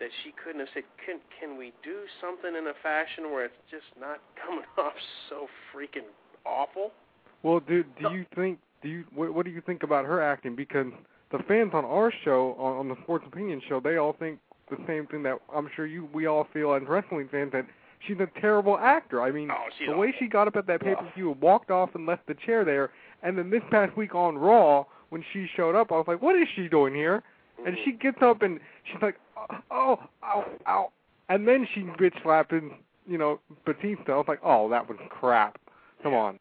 that 0.00 0.10
she 0.22 0.32
couldn't 0.42 0.60
have 0.60 0.68
said, 0.74 0.84
"Can 1.04 1.18
can 1.40 1.56
we 1.56 1.72
do 1.82 2.02
something 2.20 2.54
in 2.54 2.66
a 2.66 2.76
fashion 2.82 3.30
where 3.30 3.44
it's 3.46 3.62
just 3.70 3.88
not 3.98 4.20
coming 4.34 4.66
off 4.78 4.94
so 5.28 5.48
freaking 5.72 6.06
awful?" 6.44 6.92
Well, 7.44 7.60
do 7.60 7.84
do 8.00 8.10
you 8.12 8.24
think 8.34 8.58
do 8.82 8.88
you 8.88 9.04
what, 9.14 9.32
what 9.34 9.44
do 9.44 9.52
you 9.52 9.60
think 9.60 9.82
about 9.82 10.06
her 10.06 10.20
acting? 10.20 10.56
Because 10.56 10.86
the 11.30 11.38
fans 11.46 11.70
on 11.74 11.84
our 11.84 12.12
show, 12.24 12.56
on, 12.58 12.78
on 12.78 12.88
the 12.88 12.96
Sports 13.02 13.24
Opinion 13.28 13.60
show, 13.68 13.80
they 13.80 13.96
all 13.98 14.14
think 14.18 14.38
the 14.70 14.78
same 14.86 15.06
thing 15.06 15.22
that 15.24 15.38
I'm 15.54 15.68
sure 15.76 15.86
you 15.86 16.08
we 16.12 16.26
all 16.26 16.48
feel 16.52 16.72
as 16.74 16.82
wrestling 16.88 17.28
fans 17.30 17.52
that 17.52 17.66
she's 18.06 18.16
a 18.18 18.40
terrible 18.40 18.78
actor. 18.78 19.20
I 19.22 19.30
mean, 19.30 19.50
Oh, 19.50 19.66
the 19.86 19.96
way 19.96 20.14
she 20.18 20.26
got 20.26 20.48
up 20.48 20.56
at 20.56 20.66
that 20.66 20.80
pay 20.80 20.94
per 20.94 21.12
view, 21.14 21.32
and 21.32 21.40
walked 21.40 21.70
off 21.70 21.94
and 21.94 22.06
left 22.06 22.26
the 22.26 22.34
chair 22.46 22.64
there, 22.64 22.90
and 23.22 23.36
then 23.36 23.50
this 23.50 23.62
past 23.70 23.94
week 23.96 24.14
on 24.14 24.38
Raw 24.38 24.84
when 25.10 25.22
she 25.32 25.46
showed 25.54 25.74
up, 25.74 25.92
I 25.92 25.96
was 25.96 26.06
like, 26.08 26.22
what 26.22 26.34
is 26.34 26.48
she 26.56 26.66
doing 26.66 26.94
here? 26.94 27.22
And 27.64 27.76
she 27.84 27.92
gets 27.92 28.18
up 28.20 28.42
and 28.42 28.58
she's 28.90 29.00
like, 29.00 29.16
oh, 29.36 29.56
oh, 29.70 29.98
ow, 30.24 30.44
ow, 30.66 30.92
and 31.28 31.46
then 31.46 31.68
she 31.74 31.82
bitch 31.82 32.20
slapped 32.22 32.52
and 32.52 32.72
you 33.06 33.18
know 33.18 33.38
Batista. 33.66 34.12
I 34.12 34.16
was 34.16 34.26
like, 34.28 34.40
oh, 34.42 34.68
that 34.70 34.88
was 34.88 34.98
crap. 35.10 35.58
Come 36.02 36.14
on. 36.14 36.38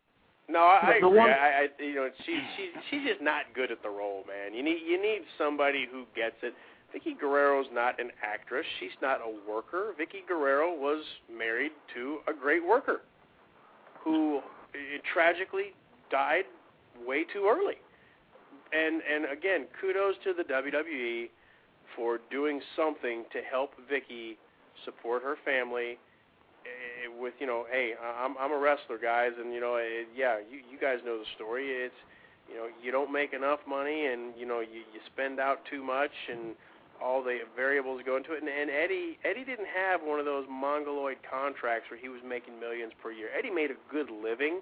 No, 0.50 0.60
I, 0.60 0.80
I 0.84 0.94
agree. 0.98 1.18
one- 1.18 1.30
I, 1.30 1.68
I, 1.80 1.84
you 1.84 1.96
know, 1.96 2.10
she, 2.26 2.38
she, 2.58 2.70
she's 2.90 3.08
just 3.08 3.22
not 3.22 3.46
good 3.56 3.72
at 3.72 3.82
the 3.82 3.90
role, 3.90 4.24
man. 4.28 4.54
You 4.54 4.64
need, 4.64 4.80
you 4.86 5.02
need 5.02 5.22
somebody 5.38 5.88
who 5.92 6.04
gets 6.16 6.36
it. 6.44 6.54
Vickie 6.94 7.20
Guerrero's 7.20 7.66
not 7.74 8.00
an 8.00 8.12
actress. 8.22 8.66
She's 8.80 8.92
not 9.02 9.20
a 9.22 9.50
worker. 9.52 9.94
Vickie 10.00 10.28
Guerrero 10.28 10.74
was 10.74 11.04
married 11.32 11.72
to 11.96 12.20
a 12.28 12.34
great 12.34 12.64
worker, 12.66 13.02
who 14.04 14.42
eh, 14.76 15.00
tragically 15.14 15.74
died 16.12 16.44
way 17.08 17.24
too 17.34 17.50
early. 17.50 17.76
And, 18.74 19.02
and 19.12 19.26
again, 19.36 19.66
kudos 19.82 20.16
to 20.24 20.34
the 20.34 20.44
WWE 20.44 21.30
for 21.96 22.20
doing 22.30 22.60
something 22.76 23.24
to 23.32 23.40
help 23.50 23.72
Vickie 23.92 24.36
support 24.86 25.24
her 25.24 25.36
family 25.46 25.98
Eh, 26.64 27.12
with 27.20 27.34
you 27.40 27.48
know, 27.48 27.66
hey, 27.70 27.94
I'm 28.00 28.38
I'm 28.40 28.52
a 28.52 28.58
wrestler, 28.58 28.98
guys, 28.98 29.32
and 29.40 29.54
you 29.54 29.60
know, 29.60 29.76
it, 29.76 30.08
yeah, 30.16 30.40
you 30.40 30.60
you 30.72 30.80
guys 30.80 31.00
know 31.06 31.18
the 31.18 31.28
story. 31.36 31.68
It's 31.68 31.96
you 32.50 32.56
know, 32.56 32.68
you 32.82 32.92
don't 32.92 33.12
make 33.12 33.34
enough 33.34 33.60
money, 33.68 34.08
and 34.08 34.34
you 34.38 34.46
know, 34.46 34.60
you 34.62 34.88
you 34.94 35.00
spend 35.12 35.40
out 35.40 35.60
too 35.70 35.84
much, 35.84 36.12
and 36.32 36.56
all 37.04 37.24
the 37.24 37.40
variables 37.56 38.02
go 38.06 38.16
into 38.16 38.34
it. 38.34 38.40
And, 38.40 38.50
and 38.50 38.70
Eddie 38.70 39.20
Eddie 39.28 39.44
didn't 39.44 39.68
have 39.68 40.02
one 40.02 40.20
of 40.20 40.26
those 40.26 40.46
mongoloid 40.50 41.18
contracts 41.28 41.92
where 41.92 42.00
he 42.00 42.08
was 42.08 42.22
making 42.24 42.60
millions 42.60 42.94
per 43.02 43.12
year. 43.12 43.28
Eddie 43.38 43.52
made 43.52 43.72
a 43.72 43.80
good 43.92 44.08
living, 44.10 44.62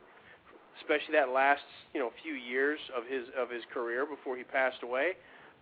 especially 0.81 1.13
that 1.13 1.29
last 1.29 1.61
you 1.93 1.99
know 1.99 2.09
few 2.23 2.33
years 2.33 2.79
of 2.97 3.05
his 3.05 3.29
of 3.37 3.49
his 3.49 3.61
career 3.73 4.05
before 4.05 4.37
he 4.37 4.43
passed 4.43 4.81
away. 4.81 5.13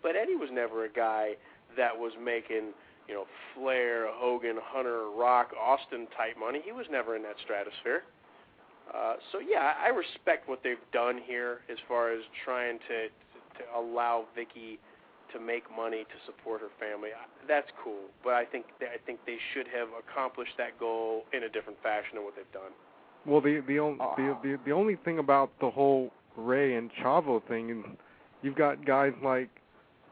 But 0.01 0.15
Eddie 0.15 0.35
was 0.35 0.49
never 0.51 0.85
a 0.85 0.89
guy 0.89 1.35
that 1.75 1.91
was 1.91 2.13
making 2.23 2.71
you 3.09 3.15
know, 3.15 3.25
Flair, 3.55 4.05
Hogan, 4.13 4.57
Hunter, 4.61 5.09
Rock, 5.09 5.49
Austin 5.59 6.07
type 6.15 6.37
money. 6.39 6.61
He 6.63 6.71
was 6.71 6.85
never 6.91 7.15
in 7.15 7.23
that 7.23 7.35
stratosphere. 7.43 8.03
Uh, 8.93 9.15
so 9.31 9.39
yeah, 9.39 9.73
I 9.83 9.89
respect 9.89 10.47
what 10.47 10.61
they've 10.63 10.77
done 10.93 11.19
here 11.25 11.61
as 11.71 11.77
far 11.87 12.11
as 12.13 12.21
trying 12.45 12.77
to 12.87 13.09
to 13.57 13.63
allow 13.77 14.25
Vickie 14.37 14.77
to 15.33 15.39
make 15.39 15.63
money 15.75 16.03
to 16.03 16.17
support 16.25 16.61
her 16.61 16.69
family. 16.79 17.09
That's 17.47 17.67
cool, 17.83 18.09
but 18.23 18.33
I 18.33 18.45
think 18.45 18.65
I 18.81 18.97
think 19.05 19.19
they 19.25 19.37
should 19.53 19.67
have 19.67 19.89
accomplished 19.97 20.53
that 20.57 20.79
goal 20.79 21.25
in 21.33 21.43
a 21.43 21.49
different 21.49 21.81
fashion 21.81 22.15
than 22.15 22.23
what 22.23 22.35
they've 22.35 22.51
done. 22.53 22.71
Well, 23.25 23.41
the 23.41 23.61
the 23.67 23.79
only 23.79 23.99
the, 24.17 24.37
the 24.43 24.59
the 24.65 24.71
only 24.71 24.95
thing 25.03 25.19
about 25.19 25.51
the 25.59 25.69
whole 25.69 26.11
Rey 26.35 26.75
and 26.75 26.89
Chavo 27.03 27.45
thing 27.47 27.69
is 27.69 27.77
you've 28.41 28.55
got 28.55 28.85
guys 28.85 29.13
like 29.23 29.49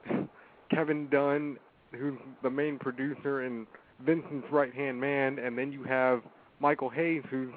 Kevin 0.72 1.08
Dunn, 1.10 1.58
who's 1.92 2.18
the 2.44 2.50
main 2.50 2.78
producer 2.80 3.42
and 3.42 3.68
Vincent's 4.06 4.48
right 4.52 4.74
hand 4.74 5.00
man, 5.00 5.40
and 5.40 5.58
then 5.58 5.72
you 5.72 5.84
have 5.84 6.22
Michael 6.60 6.90
Hayes, 6.90 7.24
who's 7.30 7.52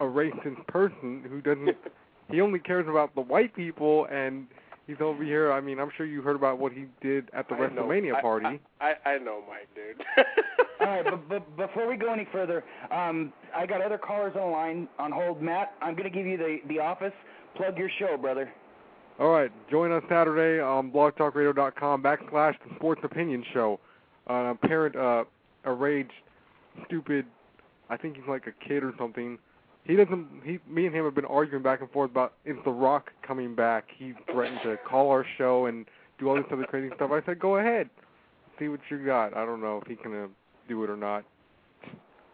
a 0.00 0.04
racist 0.04 0.66
person 0.66 1.24
who 1.28 1.40
doesn't. 1.40 1.76
he 2.30 2.40
only 2.40 2.58
cares 2.58 2.86
about 2.88 3.14
the 3.14 3.20
white 3.20 3.54
people, 3.54 4.06
and 4.10 4.46
he's 4.86 4.96
over 5.00 5.22
here. 5.22 5.52
I 5.52 5.60
mean, 5.60 5.78
I'm 5.78 5.90
sure 5.96 6.06
you 6.06 6.20
heard 6.22 6.36
about 6.36 6.58
what 6.58 6.72
he 6.72 6.86
did 7.00 7.28
at 7.32 7.48
the 7.48 7.54
I 7.54 7.68
know- 7.68 7.82
WrestleMania 7.84 8.14
I- 8.16 8.20
party. 8.20 8.60
I, 8.80 8.94
I, 9.04 9.10
I 9.12 9.18
know, 9.18 9.42
Mike, 9.48 9.68
dude. 9.74 10.04
All 10.80 10.86
right, 10.88 11.04
but, 11.04 11.28
but 11.28 11.56
before 11.56 11.88
we 11.88 11.96
go 11.96 12.12
any 12.12 12.26
further, 12.32 12.64
um, 12.90 13.32
I 13.56 13.64
got 13.66 13.80
other 13.80 13.98
callers 13.98 14.34
on 14.34 14.40
the 14.40 14.46
line 14.48 14.88
on 14.98 15.12
hold. 15.12 15.40
Matt, 15.40 15.74
I'm 15.80 15.94
going 15.94 16.10
to 16.10 16.14
give 16.16 16.26
you 16.26 16.36
the 16.36 16.58
the 16.68 16.80
office. 16.80 17.12
Plug 17.56 17.78
your 17.78 17.88
show, 18.00 18.16
brother. 18.16 18.52
All 19.20 19.28
right, 19.28 19.50
join 19.70 19.92
us 19.92 20.02
Saturday 20.08 20.60
on 20.60 20.90
blogtalkradio.com 20.90 22.02
backslash 22.02 22.54
the 22.68 22.74
Sports 22.76 23.00
Opinion 23.04 23.44
Show. 23.52 23.78
Uh, 24.28 24.32
a 24.52 24.54
parent, 24.66 24.96
uh, 24.96 25.24
a 25.64 25.72
rage, 25.72 26.10
stupid, 26.86 27.24
I 27.88 27.96
think 27.96 28.16
he's 28.16 28.24
like 28.28 28.46
a 28.48 28.66
kid 28.66 28.82
or 28.82 28.92
something. 28.98 29.38
He 29.84 29.94
doesn't. 29.94 30.26
He, 30.42 30.58
me 30.68 30.86
and 30.86 30.94
him 30.94 31.04
have 31.04 31.14
been 31.14 31.26
arguing 31.26 31.62
back 31.62 31.80
and 31.80 31.90
forth 31.90 32.10
about 32.10 32.32
is 32.44 32.56
The 32.64 32.70
Rock 32.70 33.10
coming 33.24 33.54
back. 33.54 33.84
He 33.96 34.14
threatened 34.32 34.60
to 34.64 34.78
call 34.78 35.10
our 35.10 35.26
show 35.36 35.66
and 35.66 35.86
do 36.18 36.28
all 36.28 36.36
this 36.36 36.46
other 36.50 36.64
crazy 36.64 36.90
stuff. 36.96 37.10
I 37.12 37.24
said, 37.26 37.38
go 37.38 37.58
ahead, 37.58 37.90
see 38.58 38.68
what 38.68 38.80
you 38.90 39.04
got. 39.04 39.36
I 39.36 39.44
don't 39.44 39.60
know 39.60 39.78
if 39.80 39.86
he 39.86 39.94
can 39.94 40.24
uh, 40.24 40.26
do 40.68 40.82
it 40.82 40.90
or 40.90 40.96
not. 40.96 41.22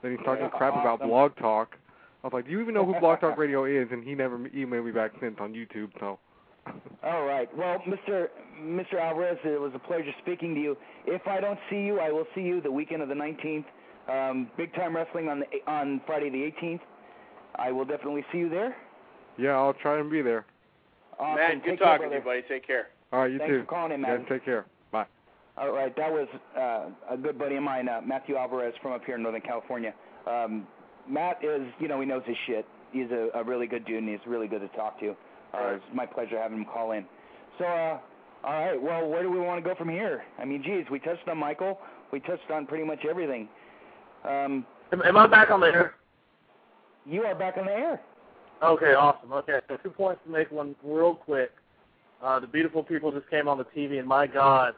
Then 0.00 0.12
he's 0.12 0.24
talking 0.24 0.44
Yeah, 0.44 0.50
crap 0.56 0.72
about 0.72 1.00
awesome. 1.00 1.08
Blog 1.08 1.36
Talk. 1.36 1.76
I 2.22 2.26
was 2.26 2.32
like, 2.32 2.46
"Do 2.46 2.52
you 2.52 2.60
even 2.60 2.72
know 2.72 2.86
who 2.86 2.98
Blog 3.00 3.20
Talk 3.20 3.36
Radio 3.38 3.64
is?" 3.64 3.88
And 3.90 4.02
he 4.02 4.14
never 4.14 4.38
emailed 4.38 4.86
me 4.86 4.92
back 4.92 5.10
since 5.20 5.36
on 5.40 5.52
YouTube. 5.52 5.90
So. 6.00 6.18
All 7.02 7.24
right. 7.24 7.48
Well, 7.56 7.78
Mr. 7.88 8.28
Mr. 8.60 9.00
Alvarez, 9.00 9.38
it 9.44 9.60
was 9.60 9.72
a 9.74 9.78
pleasure 9.78 10.12
speaking 10.22 10.54
to 10.54 10.60
you. 10.60 10.76
If 11.06 11.26
I 11.26 11.40
don't 11.40 11.58
see 11.70 11.80
you, 11.80 11.98
I 11.98 12.10
will 12.10 12.26
see 12.34 12.42
you 12.42 12.60
the 12.60 12.70
weekend 12.70 13.02
of 13.02 13.08
the 13.08 13.14
19th. 13.14 13.64
Um, 14.08 14.50
big 14.56 14.74
time 14.74 14.94
wrestling 14.94 15.28
on 15.28 15.40
the 15.40 15.46
on 15.70 16.00
Friday 16.06 16.30
the 16.30 16.50
18th. 16.66 16.80
I 17.56 17.72
will 17.72 17.84
definitely 17.84 18.24
see 18.32 18.38
you 18.38 18.48
there. 18.48 18.76
Yeah, 19.38 19.50
I'll 19.52 19.74
try 19.74 19.98
and 19.98 20.10
be 20.10 20.22
there. 20.22 20.44
Awesome. 21.18 21.36
Matt, 21.36 21.64
good 21.64 21.70
Take 21.70 21.78
care, 21.78 21.86
talking 21.88 22.10
to 22.10 22.16
you, 22.16 22.22
buddy. 22.22 22.42
Take 22.48 22.66
care. 22.66 22.88
All 23.12 23.20
right, 23.20 23.30
you 23.30 23.38
Thanks 23.38 23.52
too. 23.52 23.60
for 23.60 23.66
calling 23.66 23.92
in, 23.92 24.02
Guys, 24.02 24.18
man. 24.20 24.26
take 24.28 24.44
care. 24.44 24.66
Bye. 24.92 25.06
All 25.56 25.72
right, 25.72 25.94
that 25.96 26.10
was 26.10 26.28
uh, 26.56 26.90
a 27.12 27.16
good 27.16 27.38
buddy 27.38 27.56
of 27.56 27.62
mine, 27.62 27.88
uh, 27.88 28.00
Matthew 28.04 28.36
Alvarez 28.36 28.72
from 28.80 28.92
up 28.92 29.04
here 29.04 29.16
in 29.16 29.22
Northern 29.22 29.40
California. 29.42 29.92
Um, 30.26 30.66
Matt 31.08 31.42
is, 31.44 31.62
you 31.80 31.88
know, 31.88 32.00
he 32.00 32.06
knows 32.06 32.22
his 32.24 32.36
shit. 32.46 32.66
He's 32.92 33.10
a, 33.10 33.28
a 33.34 33.44
really 33.44 33.66
good 33.66 33.84
dude, 33.84 33.98
and 33.98 34.08
he's 34.08 34.20
really 34.26 34.46
good 34.48 34.60
to 34.60 34.68
talk 34.68 34.98
to. 35.00 35.14
Uh, 35.54 35.74
it's 35.74 35.84
my 35.92 36.06
pleasure 36.06 36.38
having 36.38 36.58
him 36.58 36.64
call 36.64 36.92
in. 36.92 37.04
So, 37.58 37.64
uh, 37.64 37.98
all 38.44 38.52
right, 38.52 38.80
well, 38.80 39.08
where 39.08 39.22
do 39.22 39.30
we 39.30 39.38
want 39.38 39.62
to 39.62 39.68
go 39.68 39.74
from 39.74 39.88
here? 39.88 40.22
I 40.38 40.44
mean, 40.44 40.62
geez, 40.62 40.86
we 40.90 40.98
touched 40.98 41.28
on 41.28 41.38
Michael. 41.38 41.78
We 42.12 42.20
touched 42.20 42.50
on 42.50 42.66
pretty 42.66 42.84
much 42.84 43.04
everything. 43.08 43.48
Um, 44.24 44.64
Am, 44.92 45.02
am 45.02 45.16
I 45.16 45.26
back 45.26 45.50
on 45.50 45.60
the 45.60 45.66
air? 45.66 45.94
you 47.06 47.22
are 47.22 47.34
back 47.34 47.56
on 47.56 47.66
the 47.66 47.72
air. 47.72 48.00
Okay, 48.62 48.94
awesome. 48.94 49.32
Okay, 49.32 49.58
so 49.68 49.76
two 49.76 49.90
points 49.90 50.20
to 50.26 50.32
make. 50.32 50.50
One 50.50 50.74
real 50.82 51.14
quick. 51.14 51.50
Uh, 52.22 52.38
the 52.38 52.46
beautiful 52.46 52.82
people 52.82 53.10
just 53.10 53.28
came 53.30 53.48
on 53.48 53.56
the 53.56 53.64
TV, 53.64 53.98
and 53.98 54.06
my 54.06 54.26
God, 54.26 54.74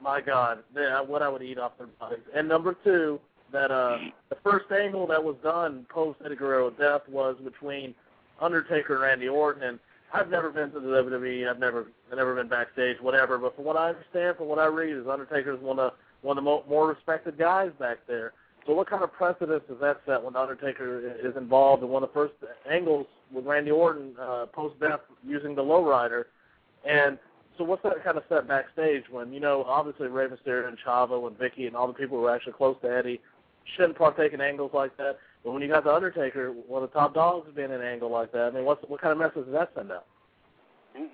my 0.00 0.20
God, 0.20 0.58
yeah, 0.76 1.00
what 1.00 1.20
I 1.20 1.28
would 1.28 1.42
eat 1.42 1.58
off 1.58 1.72
their 1.78 1.88
bodies. 1.88 2.20
And 2.34 2.48
number 2.48 2.76
two, 2.84 3.18
that 3.52 3.72
uh, 3.72 3.98
the 4.28 4.36
first 4.44 4.66
angle 4.70 5.06
that 5.08 5.22
was 5.22 5.34
done 5.42 5.86
post 5.88 6.20
Eddie 6.24 6.36
Guerrero 6.36 6.70
death 6.70 7.02
was 7.08 7.36
between 7.42 7.94
Undertaker 8.44 8.94
and 8.94 9.02
Randy 9.02 9.28
Orton. 9.28 9.62
And 9.62 9.78
I've 10.12 10.30
never 10.30 10.50
been 10.50 10.70
to 10.72 10.80
the 10.80 10.86
WWE. 10.86 11.48
I've 11.48 11.58
never, 11.58 11.86
I've 12.10 12.18
never 12.18 12.34
been 12.34 12.48
backstage, 12.48 12.98
whatever. 13.00 13.38
But 13.38 13.56
from 13.56 13.64
what 13.64 13.76
I 13.76 13.90
understand, 13.90 14.36
from 14.36 14.48
what 14.48 14.58
I 14.58 14.66
read, 14.66 14.96
is 14.96 15.06
Undertaker's 15.08 15.60
one 15.60 15.78
of 15.78 15.92
one 16.22 16.38
of 16.38 16.44
the 16.44 16.50
mo- 16.50 16.64
more 16.68 16.88
respected 16.88 17.36
guys 17.36 17.70
back 17.78 17.98
there. 18.06 18.32
So 18.66 18.72
what 18.72 18.88
kind 18.88 19.04
of 19.04 19.12
precedence 19.12 19.62
does 19.68 19.78
that 19.80 20.00
set 20.06 20.22
when 20.22 20.36
Undertaker 20.36 21.14
is 21.22 21.36
involved 21.36 21.82
in 21.82 21.90
one 21.90 22.02
of 22.02 22.08
the 22.08 22.14
first 22.14 22.32
angles 22.70 23.06
with 23.30 23.44
Randy 23.44 23.70
Orton 23.70 24.14
uh, 24.18 24.46
post 24.46 24.80
death 24.80 25.00
using 25.26 25.54
the 25.54 25.62
lowrider? 25.62 26.24
And 26.88 27.18
so 27.58 27.64
what's 27.64 27.82
that 27.82 28.02
kind 28.02 28.16
of 28.16 28.24
set 28.28 28.48
backstage 28.48 29.04
when, 29.10 29.32
you 29.32 29.40
know, 29.40 29.64
obviously 29.64 30.08
Rey 30.08 30.26
Mysterio 30.28 30.68
and 30.68 30.78
Chavo 30.84 31.26
and 31.26 31.38
Vickie 31.38 31.66
and 31.66 31.76
all 31.76 31.86
the 31.86 31.92
people 31.92 32.18
who 32.18 32.24
are 32.24 32.34
actually 32.34 32.54
close 32.54 32.76
to 32.82 32.90
Eddie 32.90 33.20
shouldn't 33.76 33.98
partake 33.98 34.32
in 34.32 34.40
angles 34.40 34.70
like 34.72 34.96
that. 34.96 35.18
But 35.44 35.52
when 35.52 35.62
you 35.62 35.68
got 35.68 35.84
the 35.84 35.92
Undertaker, 35.92 36.52
one 36.52 36.82
of 36.82 36.90
the 36.90 36.98
top 36.98 37.14
dogs 37.14 37.48
being 37.54 37.70
in 37.70 37.80
an 37.80 37.82
angle 37.82 38.10
like 38.10 38.32
that, 38.32 38.46
I 38.46 38.50
mean, 38.50 38.64
what's, 38.64 38.82
what 38.88 39.00
kind 39.00 39.12
of 39.12 39.18
message 39.18 39.44
does 39.44 39.52
that 39.52 39.70
send 39.76 39.92
out? 39.92 40.06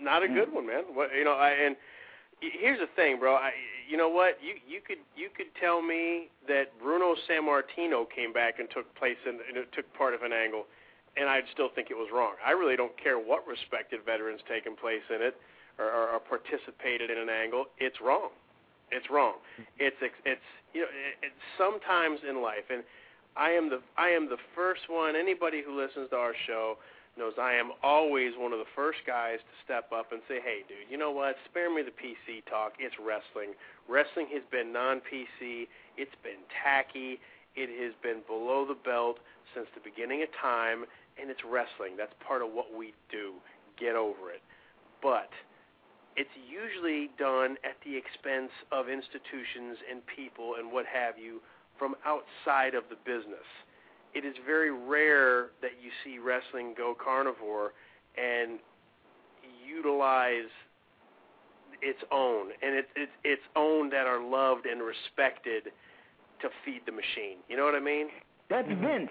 Not 0.01 0.23
a 0.23 0.29
hmm. 0.29 0.35
good 0.35 0.53
one, 0.53 0.67
man. 0.67 0.85
What 0.93 1.11
you 1.17 1.25
know, 1.25 1.33
I, 1.33 1.51
and 1.51 1.75
here's 2.41 2.79
the 2.79 2.89
thing, 2.97 3.19
bro. 3.19 3.35
I, 3.35 3.51
you 3.89 3.97
know 3.97 4.09
what? 4.09 4.39
You 4.41 4.55
you 4.69 4.81
could 4.87 4.99
you 5.17 5.29
could 5.35 5.49
tell 5.61 5.83
me 5.83 6.29
that 6.49 6.77
Bruno 6.81 7.17
Sammartino 7.29 8.05
came 8.15 8.33
back 8.33 8.59
and 8.59 8.69
took 8.71 8.87
place 8.95 9.17
in 9.27 9.41
and 9.49 9.57
it 9.57 9.73
took 9.73 9.89
part 9.95 10.15
of 10.15 10.23
an 10.23 10.33
angle, 10.33 10.67
and 11.17 11.29
I'd 11.29 11.49
still 11.53 11.69
think 11.75 11.91
it 11.91 11.97
was 11.97 12.09
wrong. 12.13 12.35
I 12.45 12.53
really 12.53 12.77
don't 12.77 12.93
care 13.03 13.19
what 13.19 13.47
respected 13.49 14.01
veterans 14.05 14.41
taken 14.49 14.77
place 14.77 15.05
in 15.09 15.23
it 15.23 15.35
or, 15.79 15.87
or, 15.87 16.09
or 16.13 16.21
participated 16.21 17.11
in 17.11 17.19
an 17.19 17.29
angle. 17.29 17.65
It's 17.79 18.01
wrong. 18.01 18.31
It's 18.93 19.09
wrong. 19.09 19.41
Hmm. 19.57 19.63
It's 19.79 19.97
it's 20.25 20.49
you 20.75 20.83
know 20.83 20.93
it, 20.93 21.33
it's 21.33 21.43
sometimes 21.57 22.21
in 22.29 22.43
life, 22.43 22.69
and 22.69 22.85
I 23.37 23.51
am 23.51 23.71
the 23.71 23.81
I 23.97 24.09
am 24.09 24.29
the 24.29 24.39
first 24.55 24.83
one. 24.89 25.17
Anybody 25.17 25.63
who 25.65 25.81
listens 25.81 26.11
to 26.11 26.17
our 26.17 26.35
show 26.47 26.77
knows 27.19 27.35
I 27.41 27.55
am 27.55 27.73
always 27.83 28.33
one 28.37 28.53
of 28.53 28.59
the 28.59 28.71
first 28.75 28.99
guys 29.07 29.39
to 29.39 29.55
step 29.65 29.93
up 29.93 30.13
and 30.13 30.23
say, 30.29 30.41
"Hey, 30.41 30.63
dude, 30.69 30.91
you 30.91 30.97
know 30.97 31.11
what? 31.11 31.37
Spare 31.45 31.73
me 31.73 31.83
the 31.83 31.91
PC 31.91 32.43
talk. 32.49 32.75
It's 32.79 32.99
wrestling. 32.99 33.55
Wrestling 33.89 34.29
has 34.33 34.43
been 34.51 34.73
non-PC. 34.73 35.69
It's 35.97 36.15
been 36.23 36.43
tacky. 36.63 37.21
It 37.57 37.69
has 37.83 37.95
been 38.03 38.23
below 38.27 38.65
the 38.65 38.79
belt 38.79 39.19
since 39.55 39.67
the 39.75 39.81
beginning 39.81 40.23
of 40.23 40.29
time, 40.41 40.87
and 41.21 41.31
it's 41.31 41.43
wrestling. 41.45 41.97
That's 41.97 42.15
part 42.21 42.43
of 42.43 42.53
what 42.53 42.73
we 42.73 42.95
do. 43.11 43.35
Get 43.77 43.97
over 43.97 44.31
it." 44.31 44.43
But 45.03 45.31
it's 46.17 46.31
usually 46.37 47.11
done 47.19 47.57
at 47.65 47.81
the 47.85 47.97
expense 47.97 48.51
of 48.73 48.89
institutions 48.89 49.79
and 49.91 50.05
people 50.07 50.57
and 50.57 50.73
what 50.73 50.87
have 50.87 51.19
you 51.19 51.41
from 51.81 51.97
outside 52.05 52.75
of 52.75 52.85
the 52.91 52.97
business. 53.05 53.49
It 54.15 54.25
is 54.25 54.35
very 54.47 54.71
rare 54.71 55.49
that 55.63 55.73
you 55.83 55.91
see 56.05 56.19
wrestling 56.19 56.75
go 56.77 56.95
carnivore 56.95 57.73
and 58.17 58.61
utilize 59.67 60.51
its 61.81 62.01
own, 62.13 62.49
and 62.63 62.77
it's 62.77 62.89
it's 62.95 63.13
its 63.25 63.43
own 63.57 63.89
that 63.91 64.07
are 64.07 64.23
loved 64.23 64.67
and 64.67 64.83
respected 64.83 65.73
to 66.43 66.49
feed 66.65 66.83
the 66.85 66.93
machine. 66.93 67.39
You 67.49 67.57
know 67.57 67.65
what 67.65 67.75
I 67.75 67.81
mean? 67.81 68.09
That's 68.51 68.69
Vince. 68.69 69.11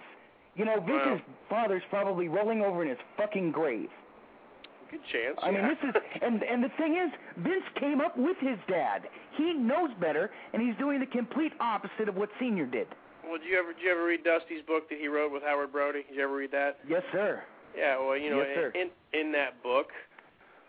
You 0.56 0.66
know, 0.66 0.76
Vince's 0.80 1.26
Well- 1.26 1.36
father's 1.50 1.84
probably 1.90 2.28
rolling 2.28 2.62
over 2.62 2.84
in 2.84 2.90
his 2.90 3.00
fucking 3.18 3.52
grave. 3.52 3.90
Good 4.92 5.02
chance. 5.12 5.38
I 5.42 5.52
mean, 5.52 5.68
this 5.68 5.78
is, 5.88 5.96
and 6.22 6.42
and 6.44 6.64
the 6.64 6.70
thing 6.78 6.98
is, 6.98 7.12
Vince 7.38 7.64
came 7.80 8.02
up 8.02 8.18
with 8.18 8.38
his 8.40 8.58
dad. 8.68 9.04
He 9.38 9.54
knows 9.54 9.92
better, 10.02 10.32
and 10.54 10.62
he's 10.62 10.76
doing 10.78 11.00
the 11.00 11.06
complete 11.06 11.54
opposite 11.60 12.10
of 12.10 12.16
what 12.16 12.30
Senior 12.40 12.66
did. 12.66 12.88
Well, 13.24 13.38
did 13.38 13.48
you 13.48 13.60
ever 13.60 13.74
did 13.74 13.84
you 13.84 13.92
ever 13.92 14.06
read 14.06 14.24
Dusty's 14.24 14.64
book 14.66 14.90
that 14.90 14.98
he 15.00 15.08
wrote 15.08 15.32
with 15.32 15.44
Howard 15.44 15.72
Brody? 15.72 16.04
Did 16.08 16.16
you 16.18 16.24
ever 16.24 16.36
read 16.36 16.52
that? 16.52 16.80
Yes, 16.88 17.04
sir. 17.12 17.44
Yeah, 17.78 18.00
well, 18.00 18.18
you 18.18 18.32
know, 18.32 18.38
Yes, 18.42 18.48
sir. 18.56 18.72
in 18.74 18.90
in 19.14 19.32
that 19.34 19.62
book, 19.62 19.90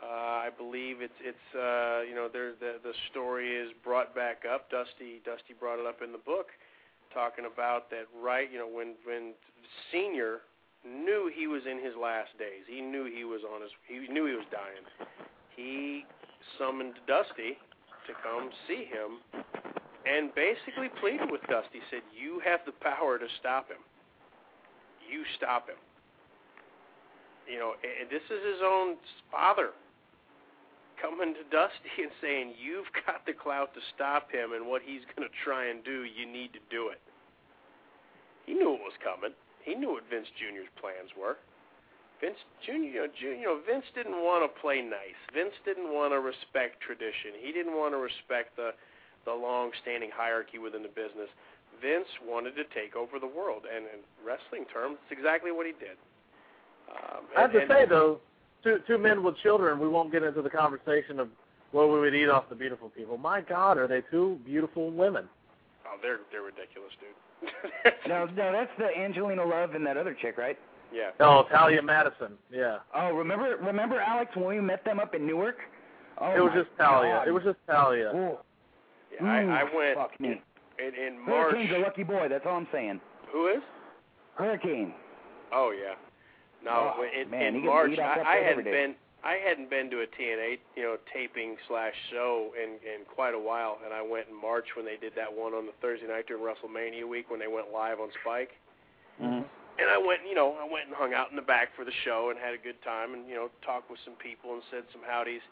uh, 0.03 0.07
I 0.47 0.51
believe 0.57 1.01
it's 1.01 1.17
it's 1.25 1.57
uh, 1.57 2.03
you 2.07 2.15
know, 2.15 2.29
there 2.31 2.53
the 2.61 2.77
the 2.83 2.93
story 3.11 3.57
is 3.57 3.71
brought 3.83 4.15
back 4.15 4.43
up. 4.45 4.71
Dusty 4.71 5.23
Dusty 5.25 5.55
brought 5.59 5.79
it 5.81 5.87
up 5.87 6.03
in 6.05 6.13
the 6.13 6.19
book, 6.19 6.49
talking 7.15 7.47
about 7.51 7.89
that 7.91 8.05
right. 8.21 8.53
You 8.53 8.59
know, 8.59 8.69
when 8.69 8.95
when 9.05 9.33
Senior 9.91 10.41
knew 10.85 11.31
he 11.35 11.47
was 11.47 11.63
in 11.71 11.83
his 11.83 11.95
last 12.01 12.37
days, 12.39 12.65
he 12.69 12.81
knew 12.81 13.05
he 13.05 13.25
was 13.25 13.41
on 13.45 13.63
his 13.63 13.71
he 13.87 14.07
knew 14.13 14.27
he 14.27 14.35
was 14.35 14.47
dying. 14.51 14.85
He 15.57 16.05
summoned 16.59 16.95
Dusty 17.07 17.59
to 18.07 18.13
come 18.23 18.51
see 18.67 18.89
him, 18.89 19.21
and 20.07 20.35
basically 20.35 20.89
pleaded 21.01 21.31
with 21.31 21.43
Dusty. 21.49 21.81
Said, 21.91 22.03
"You 22.17 22.41
have 22.41 22.61
the 22.65 22.73
power 22.73 23.19
to 23.19 23.27
stop 23.39 23.69
him. 23.69 23.83
You 25.09 25.25
stop 25.37 25.69
him." 25.69 25.77
you 27.51 27.59
know, 27.59 27.75
this 27.83 28.23
is 28.31 28.41
his 28.47 28.63
own 28.63 28.95
father 29.31 29.71
coming 31.03 31.35
to 31.35 31.43
Dusty 31.51 32.03
and 32.03 32.13
saying, 32.23 32.55
"You've 32.55 32.87
got 33.07 33.27
the 33.27 33.33
clout 33.33 33.75
to 33.75 33.81
stop 33.95 34.31
him, 34.31 34.53
and 34.53 34.67
what 34.67 34.83
he's 34.83 35.03
going 35.17 35.27
to 35.27 35.35
try 35.43 35.67
and 35.67 35.83
do, 35.83 36.05
you 36.05 36.27
need 36.27 36.53
to 36.53 36.63
do 36.71 36.89
it." 36.89 37.01
He 38.47 38.55
knew 38.55 38.75
it 38.75 38.81
was 38.81 38.95
coming. 39.03 39.35
He 39.65 39.75
knew 39.75 39.93
what 39.93 40.05
Vince 40.11 40.29
Jr.'s 40.39 40.69
plans 40.81 41.11
were. 41.19 41.37
Vince 42.21 42.39
Jr. 42.65 42.73
You 42.73 43.01
know, 43.01 43.09
Jr. 43.17 43.35
You 43.37 43.47
know, 43.49 43.59
Vince 43.65 43.85
didn't 43.95 44.21
want 44.21 44.45
to 44.45 44.51
play 44.61 44.83
nice. 44.85 45.17
Vince 45.33 45.57
didn't 45.65 45.89
want 45.93 46.13
to 46.13 46.21
respect 46.21 46.81
tradition. 46.85 47.33
He 47.41 47.53
didn't 47.53 47.77
want 47.77 47.95
to 47.95 47.99
respect 47.99 48.57
the 48.57 48.73
the 49.27 49.33
long-standing 49.33 50.09
hierarchy 50.09 50.57
within 50.57 50.83
the 50.83 50.89
business. 50.89 51.29
Vince 51.83 52.09
wanted 52.25 52.57
to 52.57 52.65
take 52.73 52.97
over 52.97 53.19
the 53.19 53.29
world, 53.29 53.65
and 53.69 53.85
in 53.85 54.01
wrestling 54.25 54.65
terms, 54.73 54.97
it's 55.05 55.13
exactly 55.13 55.53
what 55.53 55.67
he 55.67 55.73
did. 55.73 55.97
Um, 56.89 57.25
I 57.37 57.43
have 57.43 57.53
to 57.53 57.61
and- 57.61 57.71
say 57.71 57.85
though, 57.87 58.21
two 58.65 58.81
two 58.87 58.99
men 58.99 59.23
with 59.23 59.37
children. 59.39 59.79
We 59.79 59.89
won't 59.89 60.13
get 60.13 60.23
into 60.23 60.43
the 60.43 60.51
conversation 60.51 61.21
of 61.21 61.29
what 61.73 61.89
we 61.89 62.01
would 62.01 62.15
eat 62.15 62.29
off 62.29 62.49
the 62.49 62.55
beautiful 62.57 62.89
people. 62.91 63.17
My 63.17 63.41
God, 63.41 63.79
are 63.79 63.87
they 63.87 64.03
two 64.11 64.39
beautiful 64.45 64.91
women? 64.91 65.29
Oh, 65.87 65.97
they're 66.03 66.21
they're 66.31 66.43
ridiculous, 66.43 66.93
dude. 67.01 67.17
No, 68.09 68.27
no, 68.27 68.53
that's 68.53 68.71
the 68.79 68.89
Angelina 68.99 69.45
Love 69.45 69.75
and 69.75 69.87
that 69.87 69.97
other 69.97 70.15
chick, 70.21 70.37
right? 70.37 70.59
yeah. 70.93 71.11
Oh, 71.21 71.45
Talia 71.51 71.81
Madison. 71.83 72.33
Yeah, 72.53 72.79
Oh, 72.95 73.13
remember, 73.13 73.57
remember 73.63 74.01
Alex 74.01 74.33
when 74.35 74.47
we 74.47 74.61
met 74.61 74.85
them 74.85 74.99
up 75.01 75.15
in 75.15 75.27
Newark? 75.27 75.57
Oh, 76.19 76.35
it 76.37 76.41
was 76.41 76.53
just 76.55 76.69
Talia. 76.77 77.15
God. 77.15 77.29
It 77.29 77.31
was 77.31 77.45
just 77.45 77.59
Talia. 77.69 78.11
Ooh. 78.15 78.37
yeah 79.21 79.25
I, 79.27 79.41
I 79.63 79.65
went 79.75 79.97
Fuck 79.97 80.21
me. 80.21 80.41
in, 80.79 80.95
in 81.07 81.19
March. 81.25 81.53
Hurricane's 81.53 81.77
a 81.77 81.79
lucky 81.81 82.03
boy. 82.03 82.27
That's 82.29 82.45
all 82.47 82.57
I'm 82.57 82.67
saying. 82.73 83.01
Who 83.33 83.49
is? 83.49 83.63
Hurricane. 84.35 84.93
Oh 85.53 85.73
yeah. 85.73 85.95
No, 86.65 86.93
Oh, 86.99 87.05
in, 87.23 87.31
man, 87.31 87.55
in 87.55 87.65
March 87.65 87.93
I, 87.99 88.21
I 88.21 88.37
hadn't 88.37 88.65
day. 88.65 88.71
been 88.71 88.95
I 89.23 89.37
hadn't 89.37 89.69
been 89.69 89.91
to 89.91 90.01
a 90.01 90.09
TNA 90.09 90.59
you 90.77 90.83
know 90.83 90.97
taping 91.13 91.57
slash 91.69 91.93
show 92.11 92.53
in 92.57 92.81
in 92.81 93.05
quite 93.05 93.35
a 93.35 93.39
while, 93.39 93.79
and 93.85 93.93
I 93.93 94.01
went 94.01 94.29
in 94.29 94.35
March 94.35 94.69
when 94.77 94.87
they 94.87 94.97
did 94.97 95.13
that 95.17 95.33
one 95.33 95.53
on 95.53 95.67
the 95.67 95.73
Thursday 95.81 96.09
night 96.09 96.27
during 96.27 96.43
WrestleMania 96.43 97.07
week 97.07 97.31
when 97.31 97.41
they 97.41 97.49
went 97.49 97.71
live 97.73 98.01
on 98.01 98.09
Spike. 98.23 98.53
Mm-hmm. 99.21 99.45
And 99.81 99.89
I 99.89 99.97
went, 99.97 100.21
you 100.29 100.35
know, 100.35 100.57
I 100.61 100.65
went 100.65 100.89
and 100.89 100.97
hung 100.97 101.15
out 101.15 101.31
in 101.31 101.37
the 101.37 101.45
back 101.45 101.75
for 101.77 101.85
the 101.85 101.93
show 102.05 102.29
and 102.29 102.39
had 102.39 102.53
a 102.53 102.61
good 102.61 102.81
time 102.83 103.15
and 103.15 103.29
you 103.29 103.35
know 103.35 103.49
talked 103.65 103.91
with 103.91 104.01
some 104.05 104.17
people 104.17 104.55
and 104.55 104.63
said 104.71 104.85
some 104.93 105.03
howdies. 105.05 105.43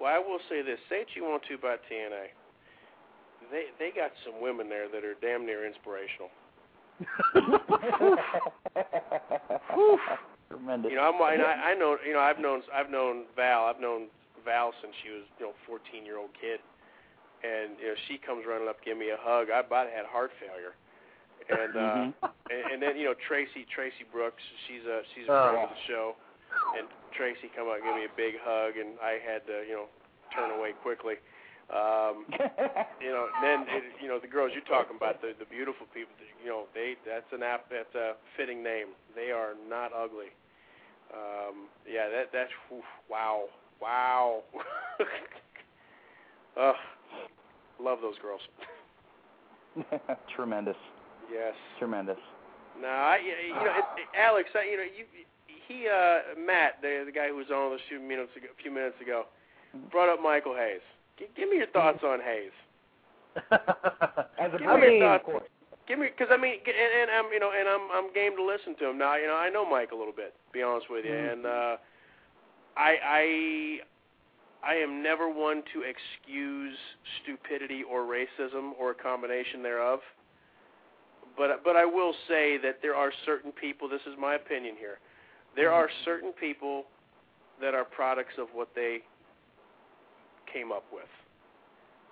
Well, 0.00 0.10
I 0.10 0.18
will 0.18 0.40
say 0.50 0.62
this: 0.62 0.78
say 0.90 1.06
what 1.06 1.14
you 1.14 1.22
want 1.22 1.44
to 1.46 1.54
about 1.54 1.80
TNA, 1.86 2.34
they 3.50 3.70
they 3.78 3.90
got 3.94 4.10
some 4.26 4.42
women 4.42 4.68
there 4.68 4.88
that 4.90 5.04
are 5.06 5.14
damn 5.22 5.46
near 5.46 5.66
inspirational. 5.66 6.30
Tremendous. 10.54 10.90
You 10.90 10.96
know, 10.96 11.10
I'm, 11.10 11.18
and 11.18 11.42
I, 11.42 11.72
I 11.72 11.74
know, 11.74 11.96
you 12.06 12.14
know, 12.14 12.22
I've 12.22 12.38
known, 12.38 12.62
I've 12.70 12.90
known 12.90 13.26
Val. 13.34 13.66
I've 13.66 13.80
known 13.80 14.06
Val 14.44 14.70
since 14.80 14.94
she 15.02 15.10
was, 15.10 15.26
you 15.42 15.50
know, 15.50 15.54
14 15.66 16.06
year 16.06 16.18
old 16.18 16.30
kid, 16.38 16.60
and 17.42 17.74
you 17.80 17.90
know, 17.90 17.98
she 18.06 18.18
comes 18.22 18.44
running 18.46 18.68
up, 18.68 18.78
give 18.84 18.96
me 18.96 19.10
a 19.10 19.18
hug. 19.18 19.50
I 19.50 19.60
about 19.60 19.90
had 19.90 20.06
heart 20.06 20.30
failure, 20.38 20.74
and 21.50 21.72
uh, 21.74 21.80
Mhm. 21.82 22.14
and, 22.54 22.62
and 22.72 22.78
then 22.82 22.94
you 22.96 23.10
know, 23.10 23.16
Traci, 23.26 23.66
Traci 23.72 24.06
Brooks, 24.12 24.42
she's 24.68 24.84
a 24.86 25.02
she's 25.14 25.26
a 25.26 25.34
Oh. 25.34 25.50
friend 25.50 25.64
of 25.66 25.70
the 25.74 25.82
show, 25.88 26.14
and 26.78 26.86
Traci 27.18 27.50
come 27.54 27.68
up, 27.68 27.82
give 27.82 27.94
me 27.96 28.04
a 28.06 28.14
big 28.16 28.38
hug, 28.40 28.76
and 28.78 28.94
I 29.02 29.18
had 29.18 29.42
to, 29.50 29.64
you 29.66 29.74
know, 29.74 29.88
turn 30.34 30.54
away 30.54 30.72
quickly. 30.84 31.18
Um, 31.72 32.28
you 33.04 33.10
know, 33.10 33.26
then 33.40 33.64
it, 33.72 33.82
you 34.00 34.08
know 34.08 34.20
the 34.20 34.28
girls 34.28 34.52
you're 34.52 34.68
talking 34.68 34.96
about, 34.96 35.20
the 35.24 35.32
the 35.38 35.48
beautiful 35.48 35.88
people. 35.90 36.12
You 36.44 36.50
know, 36.52 36.62
they 36.76 36.94
that's 37.02 37.28
an 37.32 37.42
app 37.42 37.66
that's 37.72 37.94
a 37.96 38.14
fitting 38.36 38.62
name. 38.62 38.92
They 39.16 39.32
are 39.32 39.56
not 39.68 39.90
ugly. 39.96 40.30
Um, 41.14 41.68
yeah, 41.90 42.08
that 42.08 42.30
that's 42.32 42.50
oof, 42.72 42.84
wow, 43.08 43.44
wow. 43.80 44.42
Ugh, 46.60 46.74
love 47.80 47.98
those 48.02 48.16
girls. 48.20 48.40
Tremendous. 50.36 50.76
Yes. 51.32 51.54
Tremendous. 51.78 52.18
No, 52.80 52.88
I 52.88 53.18
you 53.24 53.54
know 53.54 53.62
it, 53.62 53.84
it, 54.02 54.08
Alex, 54.18 54.50
I, 54.54 54.64
you 54.70 54.76
know 54.76 54.82
you 54.84 55.04
he 55.68 55.86
uh 55.88 56.38
Matt 56.44 56.78
the 56.82 57.04
the 57.06 57.12
guy 57.12 57.28
who 57.28 57.36
was 57.36 57.46
on 57.50 57.72
a 57.72 57.76
few 57.88 58.00
minutes 58.00 58.30
ago, 58.36 58.46
a 58.56 58.62
few 58.62 58.70
minutes 58.72 58.96
ago 59.00 59.24
brought 59.90 60.08
up 60.12 60.20
Michael 60.22 60.54
Hayes. 60.54 60.80
G- 61.18 61.26
give 61.36 61.48
me 61.48 61.56
your 61.56 61.66
thoughts 61.68 62.00
on 62.04 62.20
Hayes. 62.20 62.50
As 64.38 64.52
a 64.54 64.58
Give 64.58 64.68
I 64.68 64.76
me 64.76 64.82
your 64.82 64.90
mean- 64.90 65.00
thoughts. 65.02 65.24
Give 65.86 65.98
me, 65.98 66.08
because 66.08 66.32
I 66.32 66.40
mean, 66.40 66.54
and, 66.64 67.02
and 67.02 67.10
I'm, 67.10 67.32
you 67.32 67.40
know, 67.40 67.52
and 67.52 67.68
I'm, 67.68 67.90
I'm 67.92 68.12
game 68.14 68.36
to 68.36 68.44
listen 68.44 68.74
to 68.78 68.90
him 68.90 68.98
now. 68.98 69.16
You 69.16 69.26
know, 69.26 69.36
I 69.36 69.50
know 69.50 69.68
Mike 69.68 69.92
a 69.92 69.96
little 69.96 70.14
bit. 70.14 70.32
To 70.32 70.52
be 70.52 70.62
honest 70.62 70.86
with 70.88 71.04
you, 71.04 71.12
mm-hmm. 71.12 71.32
and 71.32 71.46
uh, 71.46 71.76
I, 72.76 72.96
I, 73.04 74.72
I 74.72 74.74
am 74.76 75.02
never 75.02 75.28
one 75.28 75.62
to 75.74 75.82
excuse 75.84 76.76
stupidity 77.22 77.82
or 77.84 78.02
racism 78.02 78.72
or 78.80 78.92
a 78.92 78.94
combination 78.94 79.62
thereof. 79.62 80.00
But, 81.36 81.64
but 81.64 81.76
I 81.76 81.84
will 81.84 82.14
say 82.28 82.58
that 82.62 82.78
there 82.80 82.94
are 82.94 83.10
certain 83.26 83.52
people. 83.52 83.88
This 83.88 84.00
is 84.06 84.14
my 84.18 84.36
opinion 84.36 84.76
here. 84.78 84.98
There 85.54 85.68
mm-hmm. 85.68 85.84
are 85.84 85.90
certain 86.04 86.32
people 86.32 86.84
that 87.60 87.74
are 87.74 87.84
products 87.84 88.34
of 88.38 88.48
what 88.54 88.68
they 88.74 88.98
came 90.50 90.72
up 90.72 90.84
with. 90.92 91.04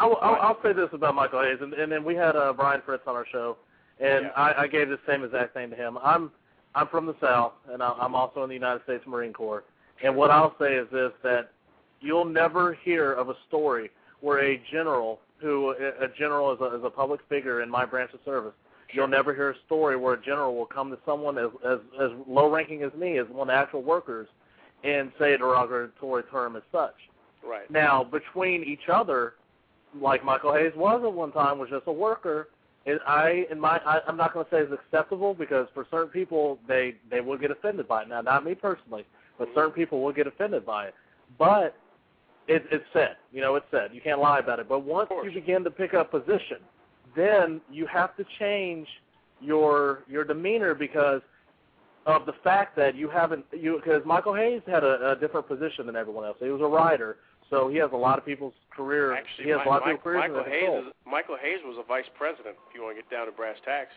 I'll, 0.03 0.19
I'll, 0.21 0.39
I'll 0.43 0.59
say 0.63 0.73
this 0.73 0.89
about 0.93 1.15
Michael 1.15 1.43
Hayes, 1.43 1.59
and, 1.61 1.73
and 1.75 1.91
then 1.93 2.05
we 2.05 2.15
had 2.17 2.35
uh, 2.35 2.53
Brian 2.53 2.83
Fritz 2.85 3.05
on 3.07 3.15
our 3.15 3.27
show, 3.31 3.57
and 4.01 4.25
Yeah. 4.25 4.31
I, 4.37 4.63
I 4.63 4.67
gave 4.67 4.89
the 4.89 4.99
same 5.07 5.23
exact 5.25 5.55
thing 5.55 5.71
to 5.71 5.77
him. 5.77 5.97
I'm 6.03 6.31
I'm 6.75 6.89
from 6.89 7.05
the 7.07 7.15
South, 7.21 7.53
and 7.71 7.83
I- 7.83 7.95
I'm 8.01 8.15
also 8.15 8.43
in 8.43 8.49
the 8.49 8.55
United 8.55 8.83
States 8.85 9.05
Marine 9.07 9.33
Corps. 9.33 9.63
And 10.03 10.17
what 10.17 10.31
I'll 10.31 10.57
say 10.59 10.75
is 10.75 10.89
this: 10.91 11.13
that 11.23 11.53
you'll 12.01 12.25
never 12.25 12.75
hear 12.83 13.13
of 13.13 13.29
a 13.29 13.37
story 13.49 13.91
where 14.21 14.41
a 14.41 14.61
general, 14.73 15.21
who 15.39 15.71
a 15.71 16.09
general 16.19 16.53
is 16.53 16.61
a, 16.61 16.77
is 16.79 16.85
a 16.85 16.91
public 16.91 17.21
figure 17.29 17.63
in 17.63 17.71
my 17.71 17.85
branch 17.85 18.13
of 18.15 18.21
service, 18.25 18.55
you'll 18.93 19.07
never 19.09 19.35
hear 19.35 19.51
a 19.51 19.57
story 19.67 19.97
where 19.97 20.15
a 20.15 20.23
general 20.23 20.57
will 20.57 20.67
come 20.67 20.91
to 20.91 20.99
someone 21.07 21.39
as 21.39 21.51
as, 21.65 21.79
as 22.01 22.11
low 22.27 22.51
ranking 22.51 22.83
as 22.83 22.93
me, 22.95 23.19
as 23.19 23.27
one 23.29 23.49
of 23.49 23.55
the 23.55 23.59
actual 23.59 23.83
workers, 23.83 24.27
and 24.83 25.13
say 25.19 25.35
a 25.35 25.39
derogatory 25.39 26.25
term 26.25 26.57
as 26.57 26.63
such. 26.73 26.95
Right. 27.47 27.71
Now, 27.71 28.03
between 28.05 28.65
each 28.65 28.89
other, 28.93 29.35
like 30.01 30.25
Michael 30.25 30.55
Hayes 30.55 30.73
was 30.77 31.03
at 31.05 31.13
one 31.13 31.33
time, 31.33 31.59
was 31.59 31.69
just 31.71 31.87
a 31.87 31.93
worker. 31.93 32.49
It, 32.85 33.01
I, 33.07 33.47
in 33.51 33.61
my, 33.61 33.81
I, 33.87 34.01
I'm 34.09 34.17
not 34.17 34.35
going 34.35 34.45
to 34.45 34.51
say 34.51 34.59
it's 34.59 34.73
acceptable 34.73 35.35
because 35.35 35.69
for 35.73 35.87
certain 35.91 36.09
people, 36.09 36.59
they 36.67 36.97
they 37.11 37.21
will 37.21 37.39
get 37.39 37.51
offended 37.51 37.87
by 37.87 38.03
it. 38.03 38.09
Now, 38.09 38.21
not 38.23 38.45
me 38.45 38.55
personally, 38.55 39.05
but 39.39 39.49
mm-hmm. 39.49 39.59
certain 39.59 39.73
people 39.73 40.03
will 40.03 40.13
get 40.13 40.27
offended 40.27 40.67
by 40.67 40.87
it. 40.87 40.95
But 41.39 41.77
it, 42.49 42.65
it's 42.71 42.85
said, 42.93 43.17
you 43.33 43.41
know, 43.41 43.55
it's 43.55 43.67
said. 43.71 43.91
You 43.93 44.01
can't 44.01 44.21
lie 44.21 44.41
about 44.41 44.59
it. 44.59 44.69
But 44.69 44.81
once 44.81 45.11
you 45.23 45.31
begin 45.31 45.63
to 45.65 45.71
pick 45.71 45.95
up 45.95 46.11
position, 46.11 46.59
then 47.15 47.61
you 47.71 47.87
have 47.87 48.17
to 48.17 48.25
change 48.39 48.89
your 49.41 50.05
your 50.09 50.25
demeanor 50.25 50.75
because 50.75 51.21
of 52.07 52.27
the 52.27 52.33
fact 52.43 52.77
that 52.77 52.95
you 52.97 53.09
haven't 53.09 53.45
you 53.53 53.77
because 53.77 54.03
Michael 54.05 54.35
Hayes 54.35 54.63
had 54.67 54.83
a, 54.83 55.13
a 55.13 55.17
different 55.17 55.47
position 55.47 55.87
than 55.87 55.97
everyone 55.97 56.25
else. 56.25 56.37
He 56.41 56.49
was 56.49 56.61
a 56.61 56.67
writer, 56.67 57.19
so 57.53 57.69
he 57.69 57.77
has 57.77 57.91
a 57.93 57.97
lot 57.97 58.19
of 58.19 58.25
people's 58.25 58.55
career. 58.75 59.13
Actually, 59.13 59.45
he 59.45 59.51
has 59.51 59.61
a 59.65 59.69
lot 59.69 59.83
of 59.83 59.87
Mi- 59.87 59.93
people's 59.93 60.03
careers 60.05 60.33
Michael 60.33 60.45
in 60.45 60.51
Hayes 60.51 60.87
is, 60.89 60.93
Michael 61.07 61.37
Hayes 61.41 61.61
was 61.65 61.77
a 61.79 61.87
vice 61.87 62.09
president. 62.17 62.57
If 62.69 62.75
you 62.75 62.83
want 62.83 62.97
to 62.97 63.03
get 63.03 63.11
down 63.11 63.27
to 63.27 63.33
brass 63.33 63.57
tacks. 63.65 63.93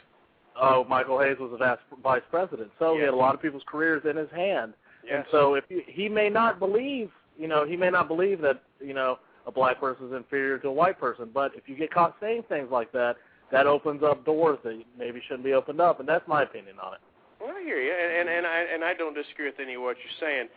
Oh, 0.59 0.85
Michael 0.89 1.19
Hayes 1.19 1.37
was 1.39 1.51
a 1.53 1.57
vice, 1.57 1.79
vice 2.03 2.21
president, 2.29 2.69
so 2.79 2.95
he 2.95 3.01
had 3.01 3.13
a 3.13 3.15
lot 3.15 3.33
of 3.33 3.41
people's 3.41 3.63
careers 3.65 4.03
in 4.09 4.15
his 4.15 4.29
hand. 4.31 4.73
And 5.11 5.23
so 5.31 5.53
if 5.53 5.63
you, 5.69 5.81
he 5.85 6.09
may 6.09 6.29
not 6.29 6.59
believe, 6.59 7.11
you 7.37 7.47
know, 7.47 7.65
he 7.65 7.75
may 7.75 7.89
not 7.89 8.07
believe 8.07 8.41
that 8.41 8.61
you 8.79 8.93
know 8.93 9.19
a 9.45 9.51
black 9.51 9.79
person 9.79 10.07
is 10.07 10.13
inferior 10.13 10.57
to 10.59 10.67
a 10.69 10.73
white 10.73 10.99
person, 10.99 11.29
but 11.33 11.51
if 11.55 11.67
you 11.67 11.75
get 11.75 11.93
caught 11.93 12.15
saying 12.19 12.43
things 12.49 12.69
like 12.71 12.91
that, 12.91 13.15
that 13.51 13.67
opens 13.67 14.01
up 14.01 14.25
doors 14.25 14.57
that 14.63 14.81
maybe 14.97 15.21
shouldn't 15.27 15.43
be 15.43 15.53
opened 15.53 15.79
up, 15.79 15.99
and 15.99 16.09
that's 16.09 16.27
my 16.27 16.43
opinion 16.43 16.75
on 16.83 16.93
it. 16.95 16.99
Well, 17.39 17.51
I 17.55 17.61
hear 17.61 17.79
you, 17.79 17.91
and 17.91 18.27
and, 18.27 18.37
and 18.37 18.47
I 18.47 18.65
and 18.73 18.83
I 18.83 18.93
don't 18.93 19.13
disagree 19.13 19.45
with 19.45 19.59
any 19.61 19.75
of 19.75 19.81
what 19.81 19.97
you're 19.97 20.19
saying. 20.19 20.47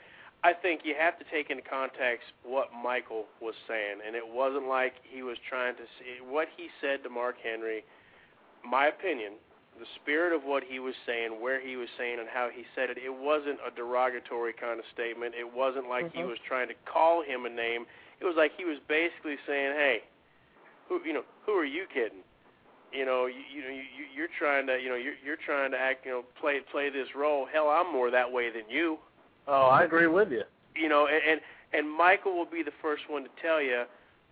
I 0.44 0.52
think 0.54 0.82
you 0.84 0.94
have 0.98 1.18
to 1.18 1.24
take 1.34 1.50
into 1.50 1.62
context 1.66 2.30
what 2.46 2.68
Michael 2.70 3.26
was 3.42 3.54
saying, 3.66 3.98
and 4.06 4.14
it 4.14 4.22
wasn't 4.22 4.68
like 4.68 4.94
he 5.02 5.22
was 5.22 5.36
trying 5.48 5.74
to 5.76 5.86
see 5.98 6.22
what 6.22 6.46
he 6.56 6.68
said 6.80 7.02
to 7.02 7.10
Mark 7.10 7.34
Henry. 7.42 7.82
My 8.62 8.86
opinion, 8.86 9.32
the 9.78 9.86
spirit 10.02 10.30
of 10.34 10.42
what 10.46 10.62
he 10.62 10.78
was 10.78 10.94
saying, 11.06 11.42
where 11.42 11.58
he 11.58 11.74
was 11.76 11.88
saying, 11.98 12.18
and 12.22 12.28
how 12.30 12.50
he 12.54 12.62
said 12.74 12.90
it, 12.90 12.98
it 12.98 13.10
wasn't 13.12 13.58
a 13.66 13.74
derogatory 13.74 14.52
kind 14.54 14.78
of 14.78 14.86
statement. 14.94 15.34
It 15.34 15.46
wasn't 15.46 15.88
like 15.88 16.12
he 16.14 16.22
Mhm. 16.22 16.28
was 16.30 16.38
trying 16.46 16.68
to 16.68 16.74
call 16.86 17.22
him 17.22 17.46
a 17.46 17.50
name. 17.50 17.86
It 18.20 18.24
was 18.24 18.36
like 18.36 18.54
he 18.56 18.64
was 18.64 18.78
basically 18.86 19.38
saying, 19.46 19.74
"Hey, 19.74 20.02
who 20.88 21.02
you 21.04 21.12
know, 21.12 21.24
who 21.46 21.52
are 21.58 21.64
you 21.64 21.86
kidding? 21.86 22.22
You 22.92 23.04
know, 23.04 23.26
you, 23.26 23.42
you 23.52 23.62
know, 23.62 23.68
you, 23.68 23.82
you- 23.96 24.06
you're 24.14 24.28
trying 24.38 24.66
to, 24.66 24.80
you 24.80 24.88
know, 24.88 24.94
you're 24.96 25.14
you're 25.24 25.36
trying 25.36 25.70
to 25.72 25.78
act, 25.78 26.06
you 26.06 26.12
know, 26.12 26.22
play 26.40 26.60
play 26.60 26.90
this 26.90 27.14
role. 27.14 27.44
Hell, 27.46 27.68
I'm 27.68 27.92
more 27.92 28.10
that 28.10 28.30
way 28.30 28.50
than 28.50 28.68
you. 28.68 28.98
Oh, 29.48 29.66
I 29.66 29.82
agree 29.84 30.06
with 30.06 30.30
you. 30.30 30.42
You 30.76 30.88
know, 30.88 31.06
and 31.08 31.22
and, 31.26 31.40
and 31.72 31.90
Michael 31.90 32.36
will 32.36 32.46
be 32.46 32.62
the 32.62 32.76
first 32.82 33.02
one 33.08 33.24
to 33.24 33.30
tell 33.42 33.60
you. 33.60 33.84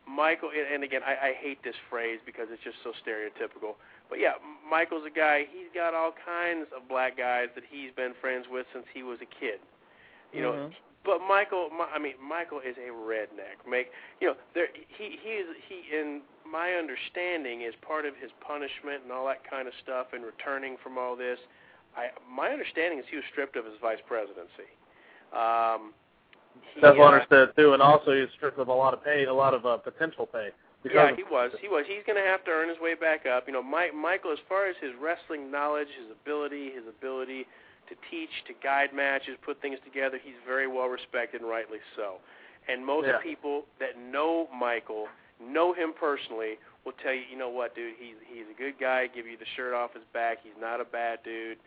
Michael, 0.09 0.51
and, 0.55 0.85
again, 0.85 1.03
I, 1.05 1.31
I 1.31 1.33
hate 1.35 1.65
this 1.65 1.75
phrase 1.91 2.21
because 2.25 2.47
it's 2.53 2.63
just 2.63 2.77
so 2.85 2.93
stereotypical. 3.03 3.75
But 4.09 4.21
yeah, 4.21 4.39
Michael's 4.63 5.03
a 5.05 5.11
guy. 5.11 5.51
He's 5.51 5.67
got 5.75 5.95
all 5.95 6.15
kinds 6.15 6.69
of 6.71 6.87
black 6.89 7.19
guys 7.19 7.49
that 7.57 7.65
he's 7.69 7.91
been 7.91 8.15
friends 8.21 8.47
with 8.49 8.67
since 8.73 8.87
he 8.95 9.03
was 9.03 9.19
a 9.19 9.27
kid. 9.27 9.59
You 10.33 10.43
know, 10.43 10.53
Mhm. 10.53 10.75
but 11.05 11.19
Michael, 11.27 11.71
my, 11.71 11.87
I 11.93 11.99
mean, 11.99 12.15
Michael 12.23 12.61
is 12.61 12.77
a 12.79 12.91
redneck. 12.95 13.67
Make 13.69 13.91
you 14.21 14.29
know, 14.29 14.37
there 14.55 14.69
he 14.87 15.19
he 15.23 15.31
is 15.43 15.57
he 15.67 15.83
in 15.91 16.23
my 16.47 16.75
understanding 16.75 17.63
is 17.63 17.75
part 17.83 18.07
of 18.07 18.15
his 18.17 18.31
punishment 18.41 19.03
and 19.03 19.11
all 19.11 19.27
that 19.27 19.43
kind 19.43 19.67
of 19.67 19.75
stuff 19.83 20.13
and 20.13 20.23
returning 20.25 20.77
from 20.77 20.99
all 20.99 21.17
this. 21.17 21.41
I 21.97 22.11
my 22.31 22.51
understanding 22.51 23.01
is 23.01 23.07
he 23.11 23.17
was 23.17 23.25
stripped 23.33 23.57
of 23.57 23.65
his 23.65 23.75
vice 23.83 24.01
presidency. 24.07 24.71
Um, 25.33 25.93
he, 26.75 26.81
That's 26.81 26.97
what 26.97 27.09
uh, 27.09 27.11
I 27.11 27.15
understood 27.15 27.57
too, 27.57 27.73
and 27.73 27.83
also 27.83 28.13
he's 28.13 28.29
stripped 28.37 28.59
of 28.59 28.69
a 28.69 28.73
lot 28.73 28.95
of 28.95 29.05
pay, 29.05 29.25
a 29.25 29.35
lot 29.35 29.55
of 29.55 29.65
uh, 29.65 29.77
potential 29.79 30.27
pay. 30.27 30.51
Yeah, 30.85 31.17
he 31.17 31.25
was. 31.25 31.51
He 31.61 31.69
was. 31.69 31.85
He's 31.89 32.05
going 32.07 32.23
to 32.23 32.29
have 32.29 32.45
to 32.45 32.51
earn 32.51 32.69
his 32.69 32.79
way 32.79 32.95
back 32.95 33.27
up. 33.27 33.45
You 33.49 33.53
know, 33.53 33.63
Mike, 33.63 33.95
Michael, 33.95 34.31
as 34.31 34.39
far 34.49 34.67
as 34.67 34.77
his 34.81 34.93
wrestling 35.01 35.51
knowledge, 35.51 35.89
his 35.99 36.15
ability, 36.15 36.71
his 36.71 36.85
ability 36.87 37.47
to 37.89 37.95
teach, 38.11 38.31
to 38.47 38.55
guide 38.63 38.95
matches, 38.95 39.37
put 39.45 39.61
things 39.63 39.79
together, 39.85 40.19
he's 40.23 40.39
very 40.47 40.67
well 40.67 40.87
respected, 40.87 41.41
and 41.41 41.51
rightly 41.51 41.79
so. 41.97 42.19
And 42.69 42.85
most 42.85 43.07
Yeah. 43.07 43.19
people 43.19 43.67
that 43.79 43.99
know 43.99 44.49
Michael, 44.55 45.09
know 45.41 45.73
him 45.73 45.93
personally, 45.93 46.59
will 46.85 46.95
tell 47.03 47.13
you, 47.13 47.23
you 47.31 47.37
know 47.37 47.49
what, 47.49 47.75
dude, 47.75 47.95
he's 47.99 48.17
he's 48.27 48.47
a 48.51 48.55
good 48.55 48.79
guy. 48.79 49.07
Give 49.07 49.27
you 49.27 49.37
the 49.37 49.47
shirt 49.57 49.75
off 49.75 49.95
his 49.95 50.05
back. 50.13 50.39
He's 50.43 50.57
not 50.61 50.81
a 50.81 50.85
bad 50.85 51.23
dude. 51.25 51.59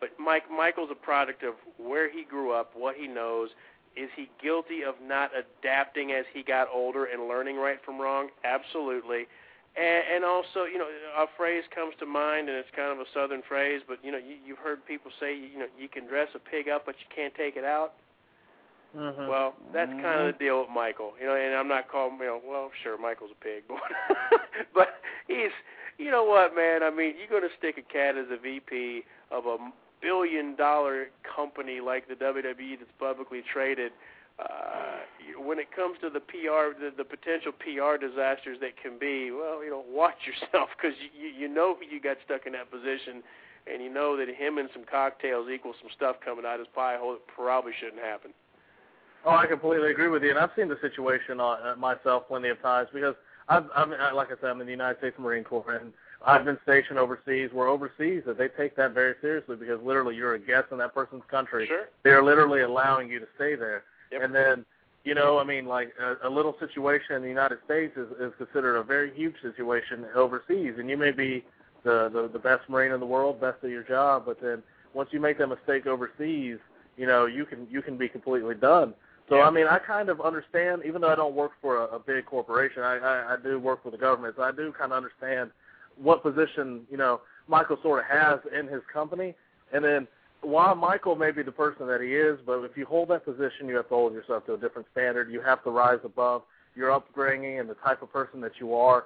But 0.00 0.10
Mike, 0.18 0.44
Michael's 0.50 0.90
a 0.92 0.94
product 0.94 1.42
of 1.42 1.54
where 1.78 2.10
he 2.10 2.24
grew 2.24 2.52
up, 2.52 2.72
what 2.74 2.96
he 2.96 3.06
knows. 3.06 3.50
Is 3.96 4.08
he 4.14 4.30
guilty 4.40 4.82
of 4.86 4.94
not 5.02 5.30
adapting 5.34 6.12
as 6.12 6.24
he 6.32 6.42
got 6.42 6.68
older 6.72 7.06
and 7.06 7.26
learning 7.26 7.56
right 7.56 7.78
from 7.84 8.00
wrong? 8.00 8.28
Absolutely. 8.44 9.26
And, 9.76 10.02
and 10.14 10.24
also, 10.24 10.64
you 10.70 10.78
know, 10.78 10.86
a 11.18 11.26
phrase 11.36 11.64
comes 11.74 11.94
to 12.00 12.06
mind, 12.06 12.48
and 12.48 12.56
it's 12.56 12.68
kind 12.74 12.92
of 12.92 12.98
a 12.98 13.08
southern 13.12 13.42
phrase, 13.46 13.82
but 13.86 13.98
you 14.02 14.10
know, 14.12 14.18
you, 14.18 14.36
you've 14.44 14.58
heard 14.58 14.84
people 14.86 15.10
say, 15.20 15.34
you 15.36 15.58
know, 15.58 15.66
you 15.78 15.88
can 15.88 16.06
dress 16.06 16.28
a 16.34 16.38
pig 16.38 16.68
up, 16.68 16.86
but 16.86 16.94
you 16.98 17.06
can't 17.14 17.34
take 17.34 17.56
it 17.56 17.64
out. 17.64 17.94
Mhm. 18.96 19.28
Well, 19.28 19.54
that's 19.72 19.92
kind 19.92 20.20
of 20.20 20.32
the 20.32 20.38
deal 20.38 20.60
with 20.60 20.70
Michael. 20.70 21.12
You 21.20 21.26
know, 21.26 21.34
and 21.36 21.54
I'm 21.54 21.68
not 21.68 21.88
calling, 21.90 22.18
you 22.18 22.26
know, 22.26 22.40
well, 22.44 22.70
sure, 22.82 22.96
Michael's 22.98 23.30
a 23.32 23.44
pig, 23.44 23.64
but 23.68 23.78
but 24.74 24.88
he's, 25.26 25.52
you 25.98 26.10
know 26.10 26.24
what, 26.24 26.54
man? 26.54 26.82
I 26.82 26.90
mean, 26.90 27.14
you're 27.18 27.28
going 27.28 27.48
to 27.48 27.54
stick 27.58 27.76
a 27.78 27.92
cat 27.92 28.16
as 28.16 28.26
a 28.30 28.38
VP 28.38 29.04
of 29.30 29.44
a 29.46 29.58
billion 30.00 30.56
dollar 30.56 31.06
company 31.24 31.80
like 31.80 32.08
the 32.08 32.14
WWE 32.14 32.78
that's 32.78 32.90
publicly 32.98 33.42
traded. 33.52 33.92
Uh, 34.38 35.02
when 35.42 35.58
it 35.58 35.66
comes 35.74 35.98
to 36.00 36.08
the 36.08 36.20
PR, 36.20 36.70
the, 36.78 36.94
the 36.96 37.04
potential 37.04 37.50
PR 37.50 37.98
disasters 37.98 38.58
that 38.60 38.80
can 38.80 38.98
be, 38.98 39.32
well, 39.32 39.64
you 39.64 39.70
know, 39.70 39.82
watch 39.90 40.14
yourself 40.26 40.70
because 40.76 40.96
you, 41.12 41.28
you 41.28 41.48
know 41.48 41.76
you 41.82 42.00
got 42.00 42.16
stuck 42.24 42.46
in 42.46 42.52
that 42.52 42.70
position, 42.70 43.22
and 43.66 43.82
you 43.82 43.92
know 43.92 44.16
that 44.16 44.28
him 44.28 44.58
and 44.58 44.68
some 44.72 44.84
cocktails 44.88 45.48
equals 45.50 45.76
some 45.82 45.90
stuff 45.94 46.16
coming 46.24 46.44
out 46.46 46.58
his 46.58 46.68
pie 46.74 46.96
hole 46.98 47.12
that 47.12 47.26
probably 47.26 47.72
shouldn't 47.80 48.02
happen. 48.02 48.30
Oh, 49.24 49.34
I 49.34 49.46
completely 49.46 49.90
agree 49.90 50.08
with 50.08 50.22
you, 50.22 50.30
and 50.30 50.38
I've 50.38 50.54
seen 50.54 50.68
the 50.68 50.78
situation 50.80 51.40
uh, 51.40 51.74
myself 51.76 52.28
plenty 52.28 52.48
of 52.48 52.62
times 52.62 52.88
because 52.94 53.14
I've, 53.48 53.64
I'm, 53.74 53.90
like 54.14 54.28
I 54.28 54.40
said, 54.40 54.50
I'm 54.50 54.60
in 54.60 54.66
the 54.66 54.72
United 54.72 54.98
States 54.98 55.16
Marine 55.18 55.42
Corps, 55.42 55.80
and 55.82 55.92
I've 56.26 56.44
been 56.44 56.58
stationed 56.62 56.98
overseas. 56.98 57.50
Where 57.52 57.68
overseas, 57.68 58.22
that 58.26 58.38
they 58.38 58.48
take 58.48 58.76
that 58.76 58.92
very 58.92 59.14
seriously 59.20 59.56
because 59.56 59.80
literally 59.82 60.16
you're 60.16 60.34
a 60.34 60.38
guest 60.38 60.66
in 60.72 60.78
that 60.78 60.94
person's 60.94 61.22
country. 61.30 61.66
Sure. 61.66 61.88
They're 62.02 62.22
literally 62.22 62.62
allowing 62.62 63.08
you 63.10 63.18
to 63.20 63.28
stay 63.36 63.54
there, 63.54 63.84
Yep. 64.12 64.22
and 64.22 64.34
then 64.34 64.64
you 65.04 65.14
know, 65.14 65.38
I 65.38 65.44
mean, 65.44 65.64
like 65.66 65.92
a, 66.00 66.28
a 66.28 66.30
little 66.30 66.56
situation 66.58 67.14
in 67.16 67.22
the 67.22 67.28
United 67.28 67.58
States 67.64 67.96
is, 67.96 68.08
is 68.20 68.32
considered 68.36 68.76
a 68.76 68.82
very 68.82 69.14
huge 69.14 69.36
situation 69.40 70.04
overseas, 70.14 70.74
and 70.78 70.90
you 70.90 70.96
may 70.96 71.12
be 71.12 71.44
the, 71.84 72.10
the 72.12 72.28
the 72.32 72.38
best 72.38 72.68
Marine 72.68 72.92
in 72.92 73.00
the 73.00 73.06
world, 73.06 73.40
best 73.40 73.62
at 73.62 73.70
your 73.70 73.84
job, 73.84 74.24
but 74.26 74.40
then 74.40 74.62
once 74.94 75.10
you 75.12 75.20
make 75.20 75.38
that 75.38 75.46
mistake 75.46 75.86
overseas, 75.86 76.58
you 76.96 77.06
know, 77.06 77.26
you 77.26 77.46
can 77.46 77.66
you 77.70 77.80
can 77.80 77.96
be 77.96 78.08
completely 78.08 78.54
done. 78.56 78.92
So 79.28 79.36
Yeah. 79.36 79.44
I 79.46 79.50
mean, 79.50 79.66
I 79.66 79.78
kind 79.78 80.08
of 80.08 80.20
understand, 80.20 80.82
even 80.84 81.00
though 81.02 81.10
I 81.10 81.14
don't 81.14 81.34
work 81.34 81.52
for 81.60 81.76
a, 81.84 81.84
a 81.96 81.98
big 81.98 82.26
corporation, 82.26 82.82
I, 82.82 82.96
I 82.98 83.34
I 83.34 83.36
do 83.42 83.58
work 83.60 83.82
for 83.84 83.90
the 83.90 83.98
government, 83.98 84.34
so 84.36 84.42
I 84.42 84.50
do 84.52 84.72
kind 84.72 84.92
of 84.92 84.96
understand 84.96 85.50
what 86.00 86.22
position 86.22 86.82
you 86.90 86.96
know 86.96 87.20
Michael 87.46 87.78
sort 87.82 88.00
of 88.00 88.06
has 88.06 88.40
in 88.58 88.66
his 88.68 88.82
company, 88.92 89.34
and 89.72 89.84
then 89.84 90.08
while 90.40 90.74
Michael 90.74 91.16
may 91.16 91.30
be 91.30 91.42
the 91.42 91.52
person 91.52 91.86
that 91.88 92.00
he 92.00 92.14
is, 92.14 92.38
but 92.46 92.62
if 92.62 92.76
you 92.76 92.86
hold 92.86 93.08
that 93.08 93.24
position, 93.24 93.66
you 93.66 93.76
have 93.76 93.88
to 93.88 93.94
hold 93.94 94.12
yourself 94.12 94.46
to 94.46 94.54
a 94.54 94.58
different 94.58 94.86
standard. 94.92 95.30
You 95.30 95.40
have 95.40 95.64
to 95.64 95.70
rise 95.70 95.98
above 96.04 96.42
your 96.76 96.92
upbringing 96.92 97.58
and 97.58 97.68
the 97.68 97.74
type 97.74 98.02
of 98.02 98.12
person 98.12 98.40
that 98.42 98.52
you 98.60 98.74
are. 98.74 99.04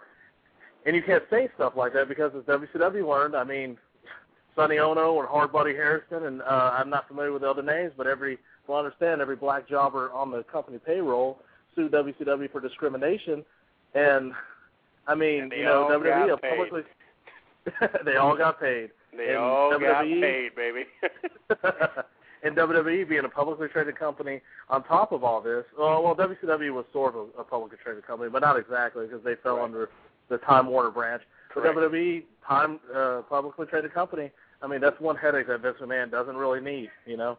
And 0.84 0.94
you 0.94 1.02
can't 1.02 1.22
say 1.30 1.48
stuff 1.54 1.72
like 1.76 1.94
that 1.94 2.08
because 2.08 2.32
as 2.36 2.42
WCW 2.42 3.08
learned, 3.08 3.34
I 3.34 3.44
mean, 3.44 3.78
Sonny 4.54 4.76
Onoo 4.76 5.20
and 5.20 5.28
Hardbody 5.28 5.74
Harrison, 5.74 6.26
and 6.26 6.42
uh, 6.42 6.76
I'm 6.78 6.90
not 6.90 7.08
familiar 7.08 7.32
with 7.32 7.42
the 7.42 7.48
other 7.48 7.62
names, 7.62 7.92
but 7.96 8.06
every, 8.06 8.38
well, 8.66 8.78
understand 8.78 9.20
every 9.20 9.36
black 9.36 9.68
jobber 9.68 10.12
on 10.12 10.30
the 10.30 10.42
company 10.44 10.78
payroll 10.84 11.38
sued 11.74 11.92
WCW 11.92 12.50
for 12.52 12.60
discrimination. 12.60 13.44
And, 13.94 14.32
I 15.06 15.14
mean, 15.14 15.50
you 15.56 15.64
know, 15.64 15.88
WWE 15.90 16.28
got 16.28 16.42
publicly, 16.42 16.82
they 18.04 18.16
all 18.16 18.36
got 18.36 18.60
paid. 18.60 18.90
They 19.16 19.28
And 19.28 19.36
all 19.38 19.70
got 19.78 20.04
WWE 20.04 20.20
paid, 20.20 20.54
baby. 20.54 20.84
and 22.42 22.56
WWE 22.56 23.08
being 23.08 23.24
a 23.24 23.28
publicly 23.28 23.68
traded 23.68 23.98
company 23.98 24.40
on 24.68 24.82
top 24.84 25.12
of 25.12 25.22
all 25.24 25.40
this, 25.40 25.64
well, 25.78 26.02
well 26.02 26.14
WCW 26.14 26.72
was 26.72 26.84
sort 26.92 27.14
of 27.14 27.26
a 27.38 27.44
publicly 27.44 27.78
traded 27.82 28.06
company, 28.06 28.30
but 28.30 28.40
not 28.42 28.58
exactly 28.58 29.06
because 29.06 29.22
they 29.24 29.34
fell 29.42 29.56
Right. 29.56 29.64
under 29.64 29.88
the 30.28 30.38
Time 30.38 30.66
Warner 30.68 30.90
branch. 30.90 31.22
But 31.54 31.62
Correct. 31.62 31.78
WWE, 31.92 32.22
Time 32.46 32.80
uh, 32.94 33.22
publicly 33.28 33.66
traded 33.66 33.92
company, 33.92 34.30
I 34.62 34.66
mean 34.66 34.80
that's 34.80 34.98
one 35.00 35.16
headache 35.16 35.48
that 35.48 35.60
Vince 35.60 35.76
McMahon 35.80 36.10
doesn't 36.10 36.36
really 36.36 36.60
need, 36.60 36.90
you 37.06 37.16
know. 37.16 37.38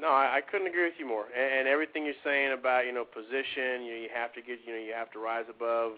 No, 0.00 0.08
I, 0.08 0.38
I 0.38 0.40
couldn't 0.40 0.66
agree 0.66 0.84
with 0.84 0.94
you 0.98 1.06
more. 1.06 1.26
And, 1.36 1.60
and 1.60 1.68
everything 1.68 2.04
you're 2.04 2.14
saying 2.24 2.52
about 2.52 2.84
you 2.86 2.92
know 2.92 3.04
position, 3.04 3.82
you 3.86 3.92
know, 3.94 4.00
you 4.02 4.08
have 4.14 4.32
to 4.34 4.42
get 4.42 4.58
you 4.66 4.72
know 4.74 4.80
you 4.80 4.92
have 4.92 5.10
to 5.12 5.18
rise 5.20 5.46
above 5.48 5.92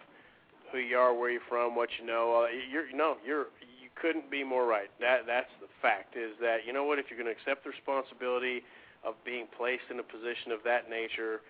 who 0.77 0.83
you 0.85 0.99
are, 0.99 1.17
where 1.17 1.31
you're 1.31 1.49
from, 1.49 1.75
what 1.75 1.89
you 1.99 2.07
know. 2.07 2.45
Uh, 2.45 2.53
you're 2.71 2.93
no, 2.93 3.17
you're 3.25 3.49
you 3.81 3.89
couldn't 3.97 4.31
be 4.31 4.45
more 4.45 4.67
right. 4.67 4.93
That 5.01 5.25
that's 5.27 5.51
the 5.61 5.73
fact 5.81 6.17
is 6.17 6.37
that 6.41 6.67
you 6.67 6.73
know 6.73 6.85
what 6.85 6.99
if 6.99 7.07
you're 7.09 7.19
going 7.19 7.33
to 7.33 7.37
accept 7.37 7.65
the 7.65 7.71
responsibility 7.71 8.63
of 9.05 9.15
being 9.25 9.47
placed 9.57 9.89
in 9.91 9.99
a 9.99 10.07
position 10.07 10.53
of 10.53 10.61
that 10.65 10.91
nature, 10.91 11.41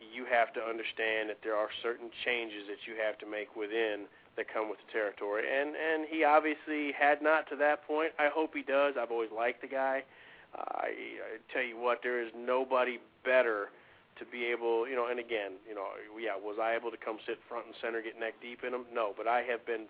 you 0.00 0.24
have 0.24 0.52
to 0.54 0.60
understand 0.60 1.28
that 1.28 1.44
there 1.44 1.56
are 1.56 1.68
certain 1.82 2.08
changes 2.24 2.64
that 2.68 2.88
you 2.88 2.96
have 2.96 3.18
to 3.18 3.26
make 3.28 3.54
within 3.56 4.08
that 4.36 4.46
come 4.48 4.70
with 4.70 4.78
the 4.80 4.90
territory. 4.92 5.44
And 5.44 5.76
and 5.76 6.08
he 6.08 6.24
obviously 6.24 6.96
had 6.96 7.20
not 7.20 7.48
to 7.50 7.56
that 7.56 7.84
point. 7.86 8.16
I 8.18 8.32
hope 8.32 8.56
he 8.56 8.62
does. 8.62 8.94
I've 8.96 9.12
always 9.12 9.30
liked 9.34 9.60
the 9.60 9.68
guy. 9.68 10.02
I, 10.50 10.90
I 10.90 11.38
tell 11.52 11.62
you 11.62 11.78
what, 11.78 12.00
there 12.02 12.20
is 12.20 12.32
nobody 12.34 12.98
better 13.24 13.70
to 14.20 14.24
be 14.28 14.46
able, 14.46 14.86
you 14.86 14.94
know. 14.94 15.08
And 15.08 15.18
again, 15.18 15.58
you 15.66 15.74
know, 15.74 15.88
yeah, 16.14 16.36
was 16.36 16.60
I 16.60 16.76
able 16.76 16.92
to 16.92 17.00
come 17.00 17.18
sit 17.26 17.40
front 17.48 17.66
and 17.66 17.74
center, 17.80 18.04
get 18.04 18.20
neck 18.20 18.38
deep 18.38 18.62
in 18.62 18.70
them? 18.70 18.86
No, 18.92 19.16
but 19.16 19.26
I 19.26 19.42
have 19.48 19.64
been 19.66 19.88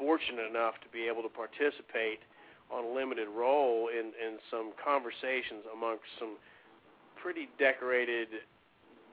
fortunate 0.00 0.48
enough 0.48 0.80
to 0.82 0.88
be 0.88 1.06
able 1.06 1.22
to 1.22 1.30
participate 1.30 2.24
on 2.72 2.88
a 2.88 2.90
limited 2.90 3.28
role 3.28 3.92
in 3.92 4.16
in 4.16 4.40
some 4.50 4.72
conversations 4.80 5.68
amongst 5.68 6.08
some 6.18 6.40
pretty 7.20 7.46
decorated, 7.60 8.42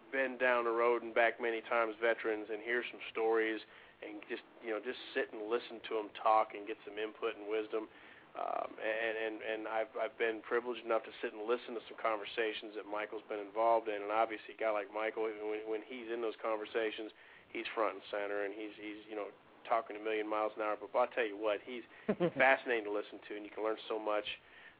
been 0.10 0.40
down 0.40 0.66
the 0.66 0.74
road 0.74 1.04
and 1.04 1.14
back 1.14 1.38
many 1.38 1.62
times 1.70 1.94
veterans, 2.02 2.48
and 2.50 2.64
hear 2.64 2.82
some 2.90 3.04
stories, 3.12 3.62
and 4.02 4.24
just 4.32 4.42
you 4.64 4.72
know 4.72 4.80
just 4.80 4.98
sit 5.14 5.30
and 5.36 5.46
listen 5.52 5.84
to 5.92 6.00
them 6.00 6.08
talk 6.16 6.56
and 6.56 6.66
get 6.66 6.80
some 6.88 6.96
input 6.98 7.36
and 7.36 7.46
wisdom. 7.46 7.92
Um, 8.40 8.72
and 8.80 9.16
and 9.20 9.36
and 9.44 9.62
I've 9.68 9.92
I've 10.00 10.16
been 10.16 10.40
privileged 10.40 10.88
enough 10.88 11.04
to 11.04 11.12
sit 11.20 11.36
and 11.36 11.44
listen 11.44 11.76
to 11.76 11.84
some 11.92 12.00
conversations 12.00 12.72
that 12.80 12.88
Michael's 12.88 13.26
been 13.28 13.44
involved 13.44 13.92
in, 13.92 14.00
and 14.00 14.16
obviously 14.16 14.56
a 14.56 14.60
guy 14.60 14.72
like 14.72 14.88
Michael, 14.96 15.28
when 15.28 15.60
when 15.68 15.84
he's 15.84 16.08
in 16.08 16.24
those 16.24 16.40
conversations, 16.40 17.12
he's 17.52 17.68
front 17.76 18.00
and 18.00 18.06
center, 18.08 18.48
and 18.48 18.56
he's 18.56 18.72
he's 18.80 19.04
you 19.12 19.20
know 19.20 19.28
talking 19.68 20.00
a 20.00 20.04
million 20.04 20.24
miles 20.24 20.56
an 20.56 20.64
hour. 20.64 20.80
But 20.80 20.88
I'll 20.96 21.12
tell 21.12 21.28
you 21.28 21.36
what, 21.36 21.60
he's 21.68 21.84
fascinating 22.40 22.88
to 22.88 22.94
listen 22.96 23.20
to, 23.28 23.36
and 23.36 23.44
you 23.44 23.52
can 23.52 23.60
learn 23.68 23.76
so 23.92 24.00
much. 24.00 24.26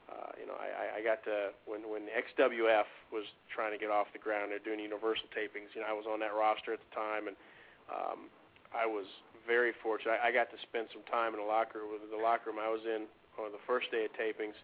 Uh, 0.08 0.32
you 0.42 0.48
know, 0.48 0.56
I, 0.58 0.70
I- 0.74 0.94
I 0.98 1.00
got 1.04 1.20
to 1.28 1.52
when 1.68 1.84
when 1.92 2.08
XWF 2.16 2.88
was 3.12 3.28
trying 3.52 3.76
to 3.76 3.82
get 3.82 3.92
off 3.92 4.08
the 4.16 4.24
ground. 4.24 4.56
They're 4.56 4.64
doing 4.64 4.80
Universal 4.80 5.28
tapings. 5.36 5.76
You 5.76 5.84
know, 5.84 5.90
I 5.92 5.96
was 5.98 6.08
on 6.08 6.24
that 6.24 6.32
roster 6.32 6.72
at 6.72 6.80
the 6.80 6.92
time, 6.96 7.28
and 7.28 7.36
um, 7.92 8.32
I 8.72 8.88
was 8.88 9.04
very 9.44 9.76
fortunate. 9.84 10.16
I, 10.24 10.30
I 10.30 10.32
got 10.32 10.48
to 10.56 10.60
spend 10.64 10.88
some 10.96 11.04
time 11.12 11.36
in 11.36 11.44
the 11.44 11.50
locker 11.50 11.84
with 11.92 12.08
the 12.08 12.16
locker 12.18 12.56
room 12.56 12.62
I 12.64 12.72
was 12.72 12.88
in 12.88 13.04
on 13.38 13.52
the 13.52 13.62
first 13.68 13.92
day 13.92 14.06
of 14.06 14.12
tapings, 14.14 14.58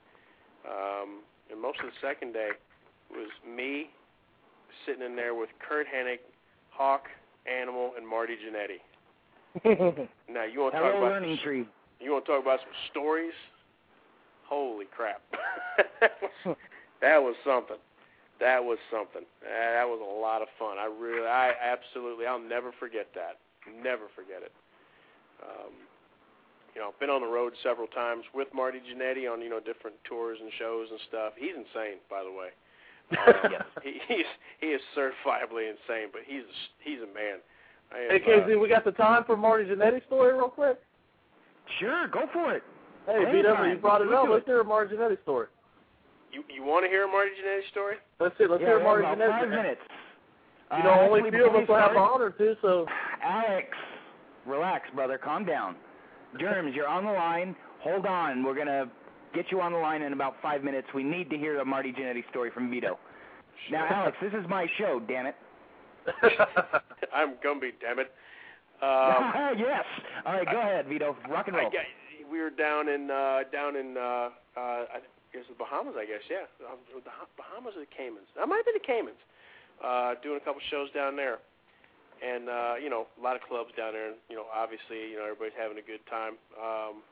um, 0.65 1.21
and 1.51 1.61
most 1.61 1.79
of 1.79 1.85
the 1.85 1.97
second 2.01 2.33
day 2.33 2.49
was 3.11 3.29
me 3.45 3.89
sitting 4.85 5.03
in 5.03 5.15
there 5.15 5.35
with 5.35 5.49
Curt 5.59 5.87
Hennig, 5.87 6.19
Hawk, 6.71 7.03
Animal, 7.45 7.93
and 7.97 8.07
Marty 8.07 8.35
Jannetty. 8.35 8.81
Now 10.27 10.43
you 10.43 10.59
want 10.59 10.73
to 10.73 10.79
talk 10.81 10.95
about 10.95 11.01
learning 11.01 11.37
tree. 11.41 11.65
you 12.01 12.11
want 12.11 12.25
to 12.25 12.31
talk 12.33 12.41
about 12.41 12.59
some 12.59 12.75
stories? 12.91 13.31
Holy 14.43 14.85
crap! 14.85 15.21
that 17.01 17.23
was 17.23 17.35
something. 17.45 17.77
That 18.41 18.61
was 18.61 18.77
something. 18.91 19.23
Uh, 19.39 19.71
that 19.79 19.87
was 19.87 20.01
a 20.03 20.19
lot 20.19 20.41
of 20.41 20.49
fun. 20.59 20.77
I 20.77 20.91
really, 20.91 21.25
I 21.25 21.53
absolutely, 21.55 22.25
I'll 22.25 22.37
never 22.41 22.73
forget 22.77 23.07
that. 23.15 23.39
Never 23.81 24.11
forget 24.13 24.43
it. 24.43 24.51
Um, 25.41 25.84
you 26.75 26.81
know, 26.81 26.91
been 26.99 27.09
on 27.09 27.21
the 27.21 27.27
road 27.27 27.53
several 27.63 27.87
times 27.87 28.23
with 28.35 28.47
Marty 28.53 28.79
Jannetty 28.83 29.31
on 29.31 29.41
you 29.41 29.49
know 29.49 29.59
different 29.59 29.95
tours 30.03 30.37
and 30.41 30.51
shows 30.59 30.87
and 30.91 30.99
stuff. 31.07 31.33
He's 31.37 31.55
insane, 31.55 31.99
by 32.09 32.23
the 32.23 32.31
way. 32.31 32.49
Um, 33.05 33.53
he, 33.83 33.99
he's 34.07 34.25
he 34.59 34.67
is 34.67 34.81
certifiably 34.97 35.69
insane, 35.69 36.09
but 36.11 36.21
he's 36.25 36.41
he's 36.83 36.97
a 36.99 37.07
man. 37.13 37.37
I 37.93 37.99
am, 37.99 38.09
Hey 38.09 38.19
KZ, 38.19 38.59
we 38.59 38.67
got 38.67 38.83
the 38.83 38.93
time 38.93 39.23
for 39.25 39.37
Marty 39.37 39.65
Jannetty 39.65 40.03
story 40.07 40.33
real 40.33 40.49
quick. 40.49 40.79
Sure, 41.79 42.07
go 42.07 42.25
for 42.33 42.53
it. 42.55 42.63
Hey, 43.05 43.23
Anytime. 43.27 43.57
BW, 43.57 43.69
you 43.73 43.77
brought 43.77 44.01
it 44.01 44.11
up. 44.11 44.25
do 44.25 44.33
Let's 44.33 44.45
hear 44.47 44.59
a 44.61 44.63
Marty 44.63 44.95
Jannetty 44.95 45.21
story. 45.21 45.47
You 46.31 46.43
you 46.53 46.63
want 46.63 46.83
to 46.83 46.89
hear 46.89 47.03
a 47.05 47.07
Marty 47.07 47.29
Jannetty 47.39 47.69
story? 47.69 47.97
Let's 48.19 48.35
see. 48.39 48.45
Let's 48.49 48.61
yeah, 48.61 48.69
hear 48.69 48.79
a 48.79 48.83
Marty 48.83 49.05
have 49.05 49.17
about 49.19 49.29
Jannetty. 49.33 49.39
five 49.41 49.49
minutes. 49.49 49.81
You 50.71 50.77
Uh, 50.77 50.83
know, 50.83 50.99
only 51.01 51.19
actually, 51.19 51.31
few 51.37 51.47
of 51.47 51.55
us 51.55 51.67
will 51.69 51.75
have 51.75 51.93
the 51.93 51.99
honor 51.99 52.31
to. 52.31 52.55
So 52.63 52.87
Alex, 53.23 53.67
relax, 54.47 54.89
brother. 54.95 55.19
Calm 55.19 55.45
down. 55.45 55.75
Jermz, 56.39 56.75
you're 56.75 56.87
on 56.87 57.05
the 57.05 57.11
line. 57.11 57.55
Hold 57.81 58.05
on. 58.05 58.43
We're 58.43 58.55
going 58.55 58.67
to 58.67 58.89
get 59.33 59.45
you 59.51 59.61
on 59.61 59.71
the 59.71 59.77
line 59.77 60.01
in 60.01 60.13
about 60.13 60.35
five 60.41 60.63
minutes. 60.63 60.87
We 60.93 61.03
need 61.03 61.29
to 61.29 61.37
hear 61.37 61.59
a 61.59 61.65
Marty 61.65 61.91
Jannetty 61.91 62.27
story 62.29 62.51
from 62.51 62.69
Vito. 62.69 62.97
Now, 63.71 63.87
Alex, 63.89 64.17
this 64.21 64.33
is 64.33 64.47
my 64.49 64.67
show, 64.77 65.01
damn 65.07 65.27
it. 65.27 65.35
I'm 67.13 67.33
Gumby, 67.43 67.71
damn 67.81 67.99
it. 67.99 68.11
Um, 68.83 69.55
yes. 69.57 69.85
All 70.25 70.33
right, 70.33 70.45
go 70.45 70.59
ahead, 70.59 70.85
Vito. 70.87 71.15
Rock 71.31 71.47
and 71.47 71.55
I 71.55 71.61
roll. 71.61 71.71
guess 71.71 71.87
we 72.29 72.41
were 72.41 72.49
down 72.49 72.89
in 72.89 73.09
uh, 73.09 73.47
down 73.49 73.77
in 73.77 73.95
uh, 73.95 74.29
uh, 74.59 74.83
I 74.91 74.99
guess 75.31 75.47
the 75.47 75.55
Bahamas. 75.57 75.95
I 75.97 76.03
guess 76.03 76.19
yeah, 76.29 76.43
the 76.59 76.99
Bahamas 77.39 77.73
or 77.79 77.87
the 77.87 77.93
Caymans. 77.95 78.27
That 78.35 78.47
might 78.51 78.65
be 78.65 78.75
the 78.75 78.83
Caymans. 78.85 79.17
Uh, 79.79 80.15
doing 80.21 80.35
a 80.35 80.43
couple 80.43 80.59
shows 80.69 80.91
down 80.91 81.15
there, 81.15 81.39
and 82.23 82.49
uh, 82.49 82.75
you 82.81 82.89
know 82.89 83.07
a 83.19 83.21
lot 83.21 83.35
of 83.35 83.41
clubs 83.43 83.71
down 83.75 83.93
there. 83.93 84.13
And 84.13 84.19
you 84.29 84.35
know 84.35 84.45
obviously 84.53 85.11
you 85.11 85.17
know 85.17 85.25
everybody's 85.25 85.57
having 85.57 85.77
a 85.77 85.85
good 85.85 86.03
time. 86.07 86.39
Um, 86.55 87.03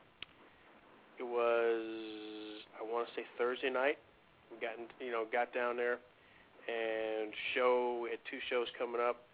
it 1.20 1.28
was 1.28 2.64
I 2.78 2.84
want 2.84 3.08
to 3.08 3.12
say 3.16 3.26
Thursday 3.38 3.70
night. 3.70 3.98
We 4.52 4.60
got 4.60 4.76
you 5.00 5.12
know 5.12 5.26
got 5.32 5.54
down 5.54 5.78
there 5.78 6.00
and 6.68 7.34
show 7.56 8.08
had 8.10 8.20
two 8.30 8.40
shows 8.50 8.68
coming 8.78 9.02
up. 9.02 9.28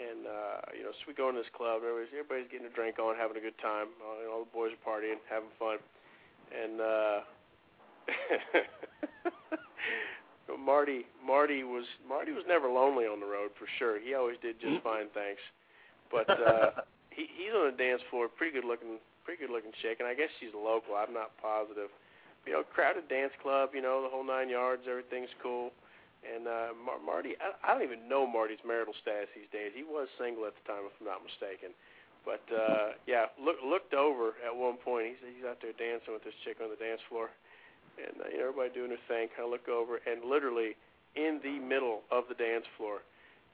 And 0.00 0.24
uh, 0.24 0.64
you 0.72 0.82
know, 0.82 0.96
so 0.96 1.04
we 1.04 1.12
go 1.12 1.28
in 1.28 1.36
this 1.36 1.50
club. 1.52 1.84
Everybody's, 1.84 2.08
everybody's 2.16 2.48
getting 2.48 2.64
a 2.64 2.72
drink 2.72 2.96
on, 2.96 3.20
having 3.20 3.36
a 3.36 3.44
good 3.44 3.58
time. 3.60 3.92
Uh, 4.00 4.24
you 4.24 4.26
know, 4.32 4.40
all 4.40 4.44
the 4.48 4.54
boys 4.56 4.72
are 4.72 4.80
partying, 4.80 5.20
having 5.28 5.52
fun. 5.60 5.76
And 6.56 6.80
uh, 6.80 7.20
Marty, 10.60 11.06
Marty 11.24 11.64
was 11.64 11.84
Marty 12.08 12.32
was 12.32 12.44
never 12.46 12.68
lonely 12.68 13.04
on 13.06 13.20
the 13.20 13.26
road 13.26 13.50
for 13.58 13.66
sure. 13.78 13.98
He 13.98 14.14
always 14.14 14.36
did 14.42 14.60
just 14.60 14.82
fine, 14.84 15.08
thanks. 15.14 15.40
But 16.12 16.28
uh, 16.48 16.84
he 17.10 17.26
he's 17.32 17.54
on 17.56 17.72
the 17.72 17.76
dance 17.76 18.02
floor, 18.10 18.28
pretty 18.28 18.52
good 18.52 18.68
looking, 18.68 19.00
pretty 19.24 19.40
good 19.40 19.52
looking 19.52 19.72
chick, 19.82 19.98
and 19.98 20.08
I 20.08 20.14
guess 20.14 20.28
she's 20.38 20.52
local. 20.54 20.94
I'm 20.94 21.14
not 21.14 21.32
positive. 21.40 21.88
you 22.46 22.52
know, 22.52 22.62
crowded 22.62 23.08
dance 23.08 23.32
club, 23.42 23.70
you 23.74 23.82
know, 23.82 24.02
the 24.02 24.08
whole 24.08 24.24
nine 24.24 24.48
yards, 24.48 24.84
everything's 24.88 25.32
cool. 25.42 25.72
And 26.20 26.44
uh, 26.44 26.76
Mar- 26.76 27.00
Marty, 27.00 27.32
I, 27.40 27.56
I 27.64 27.72
don't 27.72 27.84
even 27.84 28.04
know 28.04 28.28
Marty's 28.28 28.60
marital 28.60 28.92
status 29.00 29.32
these 29.32 29.48
days. 29.52 29.72
He 29.72 29.84
was 29.84 30.04
single 30.20 30.44
at 30.44 30.52
the 30.52 30.64
time, 30.68 30.84
if 30.84 30.92
I'm 31.00 31.08
not 31.08 31.24
mistaken. 31.24 31.72
But 32.28 32.44
uh, 32.52 33.00
yeah, 33.08 33.32
look, 33.40 33.56
looked 33.64 33.96
over 33.96 34.36
at 34.44 34.52
one 34.52 34.76
point. 34.76 35.16
He's 35.16 35.40
he's 35.40 35.46
out 35.48 35.64
there 35.64 35.72
dancing 35.72 36.12
with 36.12 36.20
this 36.20 36.36
chick 36.44 36.60
on 36.60 36.68
the 36.68 36.76
dance 36.76 37.00
floor, 37.08 37.32
and 37.98 38.14
uh, 38.20 38.28
you 38.30 38.38
know 38.38 38.48
everybody 38.50 38.70
doing 38.70 38.90
their 38.94 39.02
thing. 39.08 39.28
Kind 39.34 39.46
of 39.46 39.52
look 39.54 39.68
over, 39.68 39.98
and 40.06 40.22
literally 40.24 40.76
in 41.16 41.40
the 41.42 41.58
middle 41.58 42.02
of 42.10 42.24
the 42.28 42.36
dance 42.38 42.66
floor, 42.76 43.02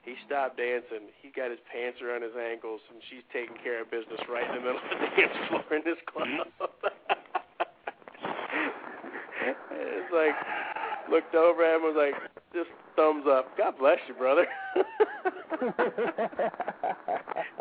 he 0.02 0.14
stopped 0.26 0.56
dancing. 0.56 1.08
He 1.22 1.30
got 1.32 1.50
his 1.50 1.60
pants 1.72 2.00
around 2.04 2.22
his 2.22 2.36
ankles, 2.36 2.80
and 2.92 3.00
she's 3.10 3.24
taking 3.32 3.56
care 3.62 3.80
of 3.82 3.90
business 3.90 4.20
right 4.28 4.44
in 4.48 4.60
the 4.60 4.64
middle 4.64 4.80
of 4.82 4.90
the 4.92 5.10
dance 5.16 5.36
floor 5.48 5.64
in 5.72 5.82
this 5.84 6.00
club. 6.06 6.28
it's 9.72 10.12
like 10.12 10.34
looked 11.10 11.34
over 11.34 11.64
at 11.64 11.76
him, 11.76 11.82
was 11.82 11.96
like, 11.96 12.14
just 12.52 12.70
thumbs 12.94 13.24
up. 13.28 13.56
God 13.56 13.74
bless 13.78 13.98
you, 14.08 14.14
brother. 14.14 14.46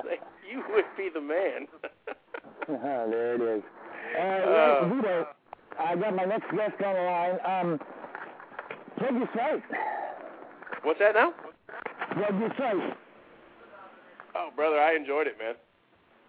like, 0.06 0.22
you 0.50 0.64
would 0.74 0.86
be 0.98 1.10
the 1.14 1.22
man. 1.22 1.68
oh, 2.70 3.10
there 3.10 3.36
it 3.36 3.42
is. 3.42 3.64
Uh, 4.18 4.20
Uh, 4.20 4.88
Vito, 4.96 5.28
I 5.80 5.96
got 5.96 6.16
my 6.16 6.26
next 6.26 6.52
guest 6.52 6.82
on 6.84 6.94
the 6.96 7.02
line. 7.02 7.40
Um, 7.46 7.80
plug 8.98 9.16
your 9.16 9.30
site. 9.36 9.64
What's 10.84 11.00
that 11.00 11.16
now? 11.16 11.34
Plug 12.14 12.40
your 12.40 12.50
site. 12.58 12.98
Oh, 14.36 14.50
brother, 14.56 14.80
I 14.80 14.96
enjoyed 14.96 15.28
it, 15.28 15.38
man. 15.40 15.56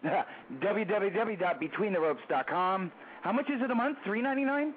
www.betweentheropes.com. 0.61 2.93
How 3.23 3.33
much 3.33 3.49
is 3.51 3.63
it 3.63 3.71
a 3.71 3.75
month? 3.75 3.99
Three 4.05 4.21
ninety 4.23 4.45
nine. 4.45 4.75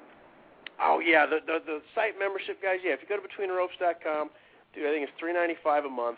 Oh 0.82 0.99
yeah, 0.99 1.26
the 1.26 1.39
the, 1.45 1.59
the 1.65 1.82
site 1.93 2.17
membership 2.17 2.61
guys. 2.61 2.80
Yeah, 2.84 2.93
if 2.93 3.01
you 3.01 3.07
go 3.07 3.17
to 3.17 3.22
betweentheropes.com, 3.22 4.30
dude, 4.74 4.86
I 4.86 4.91
think 4.91 5.03
it's 5.03 5.11
three 5.20 5.34
ninety 5.34 5.55
five 5.63 5.84
a 5.86 5.89
month. 5.89 6.17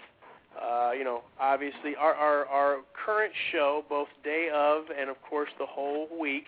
Uh, 0.60 0.92
you 0.98 1.04
know, 1.04 1.24
obviously 1.40 1.96
our, 1.98 2.14
our 2.14 2.46
our 2.46 2.78
current 2.94 3.34
show, 3.52 3.84
both 3.90 4.08
day 4.24 4.50
of 4.54 4.84
and 4.98 5.10
of 5.10 5.18
course 5.28 5.50
the 5.60 5.66
whole 5.66 6.08
week, 6.20 6.46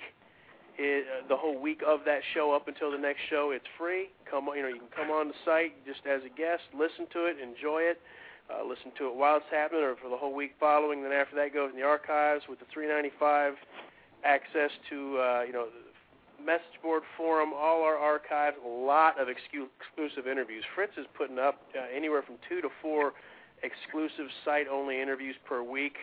is, 0.78 1.06
uh, 1.08 1.28
the 1.28 1.36
whole 1.36 1.60
week 1.60 1.82
of 1.86 2.02
that 2.06 2.22
show 2.34 2.54
up 2.54 2.68
until 2.68 2.92
the 2.92 2.98
next 2.98 3.22
show, 3.30 3.52
it's 3.52 3.66
free. 3.78 4.10
Come 4.30 4.50
on, 4.50 4.58
you 4.58 4.64
know, 4.64 4.70
you 4.70 4.80
can 4.80 4.94
come 4.96 5.12
on 5.12 5.28
the 5.28 5.34
site 5.46 5.74
just 5.86 6.02
as 6.06 6.22
a 6.26 6.30
guest, 6.30 6.64
listen 6.74 7.06
to 7.14 7.26
it, 7.26 7.38
enjoy 7.42 7.82
it, 7.82 8.02
uh, 8.50 8.66
listen 8.68 8.92
to 8.98 9.08
it 9.08 9.16
while 9.16 9.38
it's 9.38 9.52
happening, 9.52 9.84
or 9.84 9.96
for 9.96 10.10
the 10.10 10.18
whole 10.18 10.34
week 10.34 10.54
following. 10.60 11.04
Then 11.04 11.14
after 11.14 11.36
that 11.38 11.54
goes 11.54 11.72
in 11.72 11.78
the 11.80 11.86
archives 11.86 12.44
with 12.50 12.60
the 12.60 12.66
three 12.74 12.88
ninety 12.88 13.12
five 13.20 13.54
access 14.26 14.72
to 14.90 15.18
uh, 15.18 15.42
you 15.48 15.54
know 15.54 15.68
message 16.44 16.76
board 16.82 17.04
forum, 17.16 17.52
all 17.56 17.84
our 17.84 17.98
archives, 17.98 18.58
a 18.66 18.68
lot 18.68 19.20
of 19.20 19.28
excu- 19.28 19.72
exclusive 19.80 20.28
interviews. 20.28 20.64
Fritz 20.76 20.94
is 20.98 21.06
putting 21.18 21.40
up 21.40 21.62
uh, 21.74 21.86
anywhere 21.96 22.22
from 22.22 22.36
two 22.50 22.62
to 22.62 22.68
four 22.82 23.14
exclusive 23.64 24.28
site-only 24.44 25.02
interviews 25.02 25.36
per 25.48 25.64
week. 25.64 25.96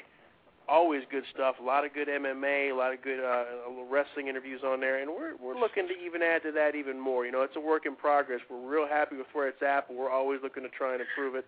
Always 0.70 1.02
good 1.10 1.24
stuff. 1.34 1.56
A 1.60 1.64
lot 1.64 1.84
of 1.84 1.92
good 1.92 2.06
MMA, 2.06 2.70
a 2.70 2.74
lot 2.74 2.94
of 2.94 3.02
good 3.02 3.18
uh, 3.18 3.44
wrestling 3.90 4.28
interviews 4.28 4.60
on 4.64 4.78
there, 4.78 5.02
and 5.02 5.10
we're 5.10 5.34
we're 5.36 5.58
looking 5.58 5.88
to 5.88 5.94
even 5.94 6.22
add 6.22 6.42
to 6.42 6.52
that 6.52 6.76
even 6.76 7.00
more. 7.00 7.26
You 7.26 7.32
know, 7.32 7.42
it's 7.42 7.56
a 7.56 7.60
work 7.60 7.86
in 7.86 7.96
progress. 7.96 8.40
We're 8.48 8.60
real 8.60 8.86
happy 8.86 9.16
with 9.16 9.26
where 9.32 9.48
it's 9.48 9.62
at, 9.62 9.88
but 9.88 9.96
we're 9.96 10.10
always 10.10 10.40
looking 10.42 10.62
to 10.62 10.68
try 10.68 10.92
and 10.92 11.00
improve 11.00 11.34
it. 11.34 11.44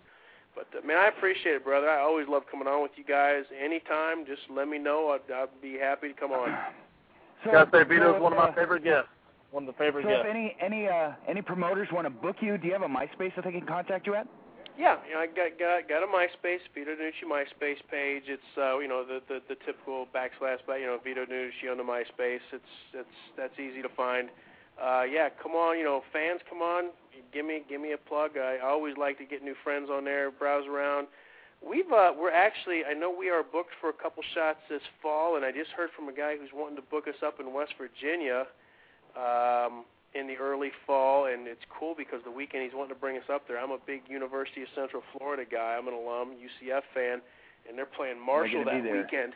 But 0.56 0.66
uh, 0.76 0.84
man, 0.84 0.98
I 0.98 1.06
appreciate 1.06 1.54
it, 1.54 1.64
brother. 1.64 1.88
I 1.88 2.00
always 2.00 2.26
love 2.28 2.42
coming 2.50 2.66
on 2.66 2.82
with 2.82 2.92
you 2.96 3.04
guys. 3.04 3.44
Anytime, 3.54 4.26
just 4.26 4.42
let 4.50 4.66
me 4.66 4.78
know. 4.78 5.16
I'd, 5.16 5.32
I'd 5.32 5.62
be 5.62 5.78
happy 5.78 6.08
to 6.08 6.14
come 6.14 6.32
on. 6.32 6.50
So, 7.44 7.50
Gotta 7.50 7.70
say, 7.72 7.82
so 7.82 7.88
Vito's 7.88 8.14
if, 8.14 8.22
one 8.22 8.32
of 8.32 8.38
my 8.38 8.50
uh, 8.50 8.54
favorite 8.54 8.84
guests. 8.84 9.08
One 9.50 9.64
of 9.64 9.66
the 9.66 9.76
favorite 9.76 10.04
So 10.04 10.10
if 10.10 10.26
any 10.26 10.56
any 10.60 10.86
uh 10.86 11.10
any 11.28 11.42
promoters 11.42 11.88
want 11.90 12.06
to 12.06 12.10
book 12.10 12.36
you, 12.40 12.56
do 12.56 12.68
you 12.68 12.72
have 12.72 12.82
a 12.82 12.88
MySpace 12.88 13.34
that 13.34 13.44
they 13.44 13.50
can 13.50 13.66
contact 13.66 14.06
you 14.06 14.14
at? 14.14 14.28
Yeah, 14.78 14.96
you 15.06 15.14
know, 15.14 15.20
I 15.20 15.26
got 15.26 15.58
got 15.58 15.88
got 15.88 16.02
a 16.02 16.08
MySpace, 16.08 16.64
Vito 16.74 16.92
Nucci 16.92 17.28
MySpace 17.28 17.80
page. 17.90 18.24
It's 18.26 18.42
uh, 18.56 18.78
you 18.78 18.88
know 18.88 19.04
the, 19.04 19.20
the 19.28 19.40
the 19.48 19.56
typical 19.66 20.06
backslash, 20.14 20.58
but 20.66 20.80
you 20.80 20.86
know 20.86 20.98
Vito 21.04 21.26
Nucci 21.26 21.70
on 21.70 21.76
the 21.76 21.84
MySpace. 21.84 22.40
It's 22.52 22.72
it's 22.94 23.18
that's 23.36 23.58
easy 23.60 23.82
to 23.82 23.88
find. 23.90 24.30
Uh, 24.82 25.02
yeah, 25.02 25.28
come 25.42 25.52
on, 25.52 25.78
you 25.78 25.84
know 25.84 26.02
fans, 26.12 26.40
come 26.48 26.62
on, 26.62 26.90
give 27.32 27.44
me 27.44 27.62
give 27.68 27.80
me 27.80 27.92
a 27.92 27.98
plug. 27.98 28.38
I 28.38 28.58
always 28.64 28.96
like 28.96 29.18
to 29.18 29.24
get 29.24 29.42
new 29.42 29.54
friends 29.62 29.90
on 29.92 30.04
there, 30.04 30.30
browse 30.30 30.66
around. 30.66 31.06
We've 31.60 31.92
uh, 31.92 32.12
we're 32.18 32.32
actually 32.32 32.82
I 32.88 32.94
know 32.94 33.14
we 33.14 33.28
are 33.28 33.42
booked 33.42 33.76
for 33.78 33.90
a 33.90 33.92
couple 33.92 34.22
shots 34.34 34.58
this 34.70 34.82
fall, 35.02 35.36
and 35.36 35.44
I 35.44 35.52
just 35.52 35.70
heard 35.76 35.90
from 35.94 36.08
a 36.08 36.12
guy 36.14 36.36
who's 36.38 36.50
wanting 36.54 36.76
to 36.76 36.82
book 36.82 37.06
us 37.06 37.20
up 37.24 37.40
in 37.40 37.52
West 37.52 37.74
Virginia. 37.76 38.46
Um, 39.14 39.84
in 40.14 40.26
the 40.26 40.36
early 40.36 40.70
fall, 40.86 41.26
and 41.26 41.48
it's 41.48 41.64
cool 41.72 41.94
because 41.96 42.20
the 42.24 42.30
weekend 42.30 42.64
he's 42.64 42.74
wanting 42.74 42.94
to 42.94 43.00
bring 43.00 43.16
us 43.16 43.24
up 43.32 43.48
there. 43.48 43.58
I'm 43.58 43.70
a 43.70 43.80
big 43.86 44.02
University 44.08 44.62
of 44.62 44.68
Central 44.74 45.02
Florida 45.16 45.44
guy. 45.48 45.76
I'm 45.78 45.88
an 45.88 45.94
alum, 45.94 46.36
UCF 46.36 46.82
fan, 46.92 47.20
and 47.68 47.76
they're 47.76 47.86
playing 47.86 48.20
Marshall 48.20 48.64
that 48.64 48.82
weekend. 48.82 49.32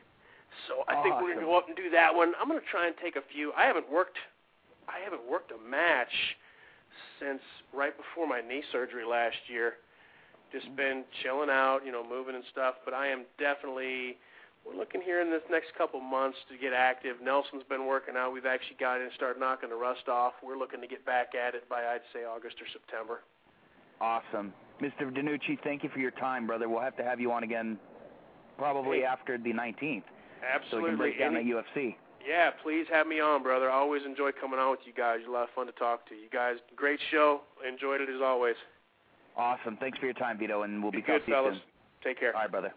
So 0.68 0.84
I 0.88 1.02
think 1.02 1.16
we're 1.20 1.34
gonna 1.34 1.46
go 1.46 1.56
up 1.56 1.66
and 1.68 1.76
do 1.76 1.90
that 1.90 2.14
one. 2.14 2.32
I'm 2.40 2.48
gonna 2.48 2.60
try 2.70 2.86
and 2.86 2.94
take 3.02 3.16
a 3.16 3.24
few. 3.32 3.52
I 3.56 3.64
haven't 3.64 3.90
worked, 3.90 4.16
I 4.88 5.02
haven't 5.02 5.24
worked 5.28 5.50
a 5.50 5.58
match 5.58 6.12
since 7.20 7.40
right 7.72 7.92
before 7.96 8.26
my 8.26 8.40
knee 8.40 8.62
surgery 8.72 9.04
last 9.04 9.36
year. 9.48 9.74
Just 10.52 10.74
been 10.76 11.04
chilling 11.22 11.50
out, 11.50 11.80
you 11.84 11.90
know, 11.90 12.06
moving 12.06 12.34
and 12.34 12.44
stuff. 12.52 12.76
But 12.84 12.94
I 12.94 13.08
am 13.08 13.24
definitely 13.38 14.16
we're 14.66 14.76
looking 14.76 15.00
here 15.00 15.20
in 15.20 15.30
this 15.30 15.42
next 15.50 15.68
couple 15.78 16.00
months 16.00 16.36
to 16.50 16.58
get 16.58 16.72
active. 16.72 17.16
Nelson's 17.22 17.62
been 17.68 17.86
working 17.86 18.14
out. 18.16 18.32
We've 18.32 18.46
actually 18.46 18.76
got 18.80 18.96
in 18.96 19.02
and 19.02 19.12
started 19.14 19.38
knocking 19.38 19.70
the 19.70 19.76
rust 19.76 20.08
off. 20.08 20.32
We're 20.42 20.58
looking 20.58 20.80
to 20.80 20.86
get 20.88 21.04
back 21.06 21.34
at 21.34 21.54
it 21.54 21.68
by 21.68 21.82
I'd 21.84 22.00
say 22.12 22.24
August 22.24 22.56
or 22.60 22.66
September. 22.72 23.20
Awesome, 24.00 24.52
Mr. 24.82 25.10
DeNucci. 25.10 25.58
Thank 25.64 25.82
you 25.82 25.88
for 25.90 26.00
your 26.00 26.10
time, 26.12 26.46
brother. 26.46 26.68
We'll 26.68 26.82
have 26.82 26.96
to 26.98 27.04
have 27.04 27.20
you 27.20 27.32
on 27.32 27.44
again, 27.44 27.78
probably 28.58 28.98
Hey. 28.98 29.04
after 29.04 29.38
the 29.38 29.52
19th, 29.52 30.04
so 30.04 30.10
we 30.42 30.46
Absolutely. 30.48 30.90
can 30.90 30.98
break 30.98 31.18
down 31.18 31.36
Any- 31.36 31.50
that 31.52 31.64
UFC. 31.74 31.96
Yeah, 32.26 32.50
please 32.62 32.86
have 32.88 33.06
me 33.06 33.20
on, 33.20 33.42
brother. 33.44 33.70
I 33.70 33.74
always 33.74 34.04
enjoy 34.04 34.32
coming 34.32 34.58
on 34.58 34.72
with 34.72 34.80
you 34.84 34.92
guys. 34.92 35.20
You're 35.20 35.30
a 35.30 35.32
lot 35.32 35.44
of 35.44 35.50
fun 35.54 35.66
to 35.66 35.72
talk 35.72 36.06
to. 36.08 36.14
You 36.16 36.28
guys, 36.28 36.58
great 36.74 37.00
show. 37.10 37.42
Enjoyed 37.66 38.00
it 38.00 38.08
as 38.10 38.20
always. 38.20 38.56
Awesome. 39.36 39.76
Thanks 39.76 39.96
for 39.98 40.06
your 40.06 40.14
time, 40.14 40.36
Vito, 40.36 40.62
and 40.62 40.82
we'll 40.82 40.90
Be 40.90 40.98
be 40.98 41.02
good, 41.02 41.22
fellas. 41.24 41.54
soon. 41.54 41.62
Take 42.02 42.18
care. 42.18 42.34
All 42.34 42.42
right, 42.42 42.50
brother. 42.50 42.74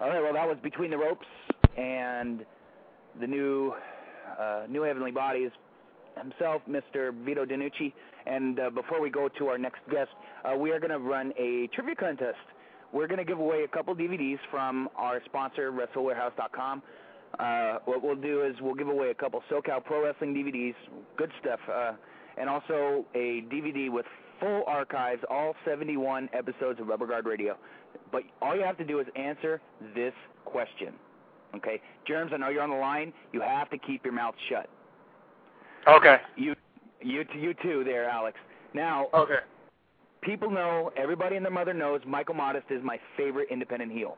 All 0.00 0.08
right. 0.08 0.20
Well, 0.20 0.32
that 0.34 0.46
was 0.46 0.56
between 0.62 0.90
the 0.90 0.98
ropes 0.98 1.26
and 1.76 2.44
the 3.20 3.26
new 3.26 3.72
uh, 4.38 4.64
new 4.68 4.82
heavenly 4.82 5.12
bodies 5.12 5.50
himself, 6.20 6.62
Mr. 6.68 7.12
Vito 7.24 7.44
DeNucci. 7.44 7.92
And 8.26 8.58
uh, 8.58 8.70
before 8.70 9.00
we 9.00 9.10
go 9.10 9.28
to 9.38 9.48
our 9.48 9.58
next 9.58 9.80
guest, 9.90 10.10
uh, 10.44 10.56
we 10.56 10.70
are 10.72 10.80
going 10.80 10.90
to 10.90 10.98
run 10.98 11.32
a 11.38 11.68
trivia 11.74 11.94
contest. 11.94 12.38
We're 12.92 13.06
going 13.06 13.18
to 13.18 13.24
give 13.24 13.38
away 13.38 13.64
a 13.64 13.68
couple 13.68 13.94
DVDs 13.94 14.38
from 14.50 14.88
our 14.96 15.20
sponsor, 15.26 15.72
WrestleWarehouse.com. 15.72 16.82
Uh, 17.38 17.78
what 17.84 18.02
we'll 18.02 18.14
do 18.14 18.44
is 18.44 18.54
we'll 18.60 18.74
give 18.74 18.88
away 18.88 19.10
a 19.10 19.14
couple 19.14 19.42
SoCal 19.50 19.84
Pro 19.84 20.04
Wrestling 20.04 20.34
DVDs, 20.34 20.74
good 21.16 21.30
stuff, 21.40 21.58
uh, 21.72 21.92
and 22.36 22.48
also 22.48 23.04
a 23.14 23.42
DVD 23.52 23.90
with 23.90 24.06
full 24.44 24.64
archives, 24.66 25.22
all 25.30 25.54
71 25.64 26.28
episodes 26.32 26.78
of 26.80 26.88
Rubber 26.88 27.06
Guard 27.06 27.24
Radio. 27.24 27.56
But 28.12 28.22
all 28.42 28.54
you 28.54 28.62
have 28.62 28.76
to 28.78 28.84
do 28.84 29.00
is 29.00 29.06
answer 29.16 29.60
this 29.94 30.12
question. 30.44 30.92
Okay, 31.54 31.80
Jermz, 32.08 32.32
I 32.32 32.36
know 32.36 32.48
you're 32.48 32.62
on 32.62 32.70
the 32.70 32.76
line. 32.76 33.12
You 33.32 33.40
have 33.40 33.70
to 33.70 33.78
keep 33.78 34.04
your 34.04 34.12
mouth 34.12 34.34
shut. 34.48 34.68
Okay. 35.88 36.16
You, 36.36 36.54
you, 37.00 37.24
you 37.34 37.54
too, 37.62 37.84
there, 37.84 38.08
Alex. 38.08 38.36
Now, 38.74 39.06
Okay. 39.14 39.36
people 40.22 40.50
know, 40.50 40.90
everybody 40.96 41.36
and 41.36 41.44
their 41.44 41.52
mother 41.52 41.72
knows, 41.72 42.00
Michael 42.06 42.34
Modest 42.34 42.66
is 42.70 42.82
my 42.82 42.98
favorite 43.16 43.48
independent 43.50 43.92
heel. 43.92 44.16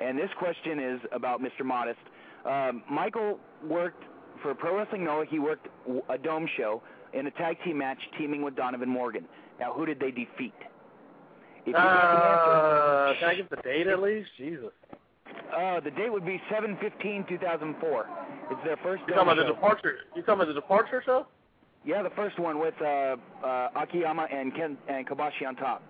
And 0.00 0.16
this 0.16 0.30
question 0.38 0.78
is 0.78 1.00
about 1.12 1.40
Mr. 1.40 1.64
Modest. 1.64 1.98
Um, 2.44 2.82
Michael 2.90 3.38
worked 3.66 4.02
for 4.42 4.54
Pro 4.54 4.76
Wrestling 4.76 5.04
Noah. 5.04 5.24
He 5.28 5.38
worked 5.38 5.66
a 6.08 6.18
dome 6.18 6.48
show 6.56 6.82
in 7.14 7.26
a 7.26 7.30
tag 7.32 7.56
team 7.64 7.78
match, 7.78 7.98
teaming 8.18 8.42
with 8.42 8.56
Donovan 8.56 8.88
Morgan. 8.88 9.24
Now, 9.60 9.72
who 9.72 9.86
did 9.86 10.00
they 10.00 10.10
defeat? 10.10 10.54
If 11.66 11.74
Uh, 11.74 13.14
can 13.18 13.28
I 13.30 13.34
get 13.36 13.48
the 13.50 13.56
date 13.56 13.86
at 13.86 14.00
least? 14.02 14.28
Jesus. 14.36 14.70
the 15.50 15.56
uh, 15.56 15.80
the 15.80 15.90
date 15.92 16.10
would 16.12 16.26
be 16.26 16.40
7-15-2004. 16.50 18.06
It's 18.50 18.64
their 18.64 18.76
first 18.82 19.02
You 19.08 19.14
talking 19.14 19.32
about 19.32 19.36
the 19.36 19.44
departure? 19.44 19.94
You 20.14 20.22
talking 20.22 20.34
about 20.34 20.48
the 20.48 20.54
departure 20.54 21.02
show? 21.04 21.26
Yeah, 21.84 22.02
the 22.02 22.10
first 22.10 22.38
one 22.38 22.58
with 22.58 22.74
uh, 22.82 23.16
uh, 23.44 23.68
Akiyama 23.76 24.26
and 24.32 24.54
Ken 24.54 24.76
and 24.88 25.06
Kabashi 25.06 25.46
on 25.46 25.54
top. 25.56 25.82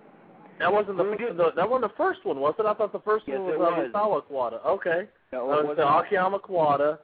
That 0.59 0.71
wasn't 0.71 0.97
the, 0.97 1.03
the 1.03 1.51
that 1.55 1.69
wasn't 1.69 1.91
the 1.91 1.97
first 1.97 2.23
one, 2.25 2.39
was 2.39 2.53
it? 2.59 2.65
I 2.65 2.73
thought 2.73 2.93
the 2.93 2.99
first 2.99 3.25
Yes, 3.27 3.39
one 3.39 3.47
was, 3.47 3.55
uh, 3.55 3.59
was. 3.59 4.23
Misawa 4.29 4.51
Kawada. 4.53 4.65
Okay. 4.65 5.07
No, 5.33 5.51
Uh, 5.51 5.53
it 5.53 5.61
so 5.61 5.67
wasn't. 5.67 5.89
Akiyama 6.05 6.39
Kawada. 6.39 6.99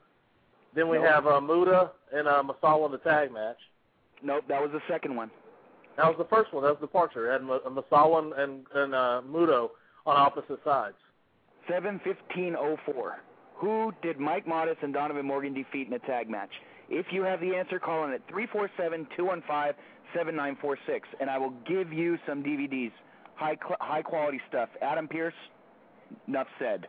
Then 0.74 0.88
we 0.88 0.98
No. 0.98 1.04
have 1.04 1.28
uh, 1.28 1.40
Muto 1.42 1.90
and 2.14 2.28
uh, 2.28 2.44
Misawa 2.44 2.86
in 2.86 2.92
the 2.94 2.98
tag 3.00 3.32
match. 3.34 3.58
Nope, 4.24 4.44
that 4.48 4.62
was 4.62 4.72
the 4.72 4.82
second 4.90 5.16
one. 5.16 5.32
That 5.98 6.06
was 6.06 6.16
the 6.18 6.26
first 6.36 6.54
one. 6.54 6.64
That 6.64 6.70
was 6.72 6.80
departure. 6.80 7.30
It 7.30 7.34
had 7.34 7.44
Ma- 7.44 7.60
Misawa 7.60 8.24
and 8.24 8.34
and, 8.34 8.66
and 8.74 8.96
uh, 8.96 9.22
Muto 9.28 9.70
on 10.06 10.18
opposite 10.18 10.60
sides. 10.64 10.96
Seven 11.70 12.00
fifteen 12.04 12.56
oh 12.58 12.78
four. 12.86 13.18
Who 13.56 13.94
did 14.02 14.20
Mike 14.20 14.48
Modest 14.48 14.80
and 14.82 14.94
Donovan 14.94 15.26
Morgan 15.26 15.54
defeat 15.54 15.88
in 15.88 15.94
a 15.94 16.00
tag 16.00 16.30
match? 16.30 16.50
If 16.90 17.08
you 17.12 17.24
have 17.24 17.40
the 17.40 17.56
answer, 17.56 17.80
call 17.80 18.06
in 18.06 18.14
at 18.14 18.22
three 18.30 18.48
four 18.52 18.70
seven 18.78 19.08
two 19.16 19.26
one 19.26 19.44
five 19.48 19.76
seven 20.16 20.36
nine 20.36 20.58
four 20.60 20.78
six, 20.88 21.08
and 21.20 21.30
I 21.30 21.38
will 21.38 21.54
give 21.68 21.94
you 21.94 22.18
some 22.28 22.44
DVDs, 22.44 22.92
high 23.36 23.58
high 23.80 24.02
quality 24.02 24.42
stuff. 24.50 24.70
Adam 24.82 25.08
Pearce, 25.08 25.34
enough 26.28 26.48
said. 26.60 26.88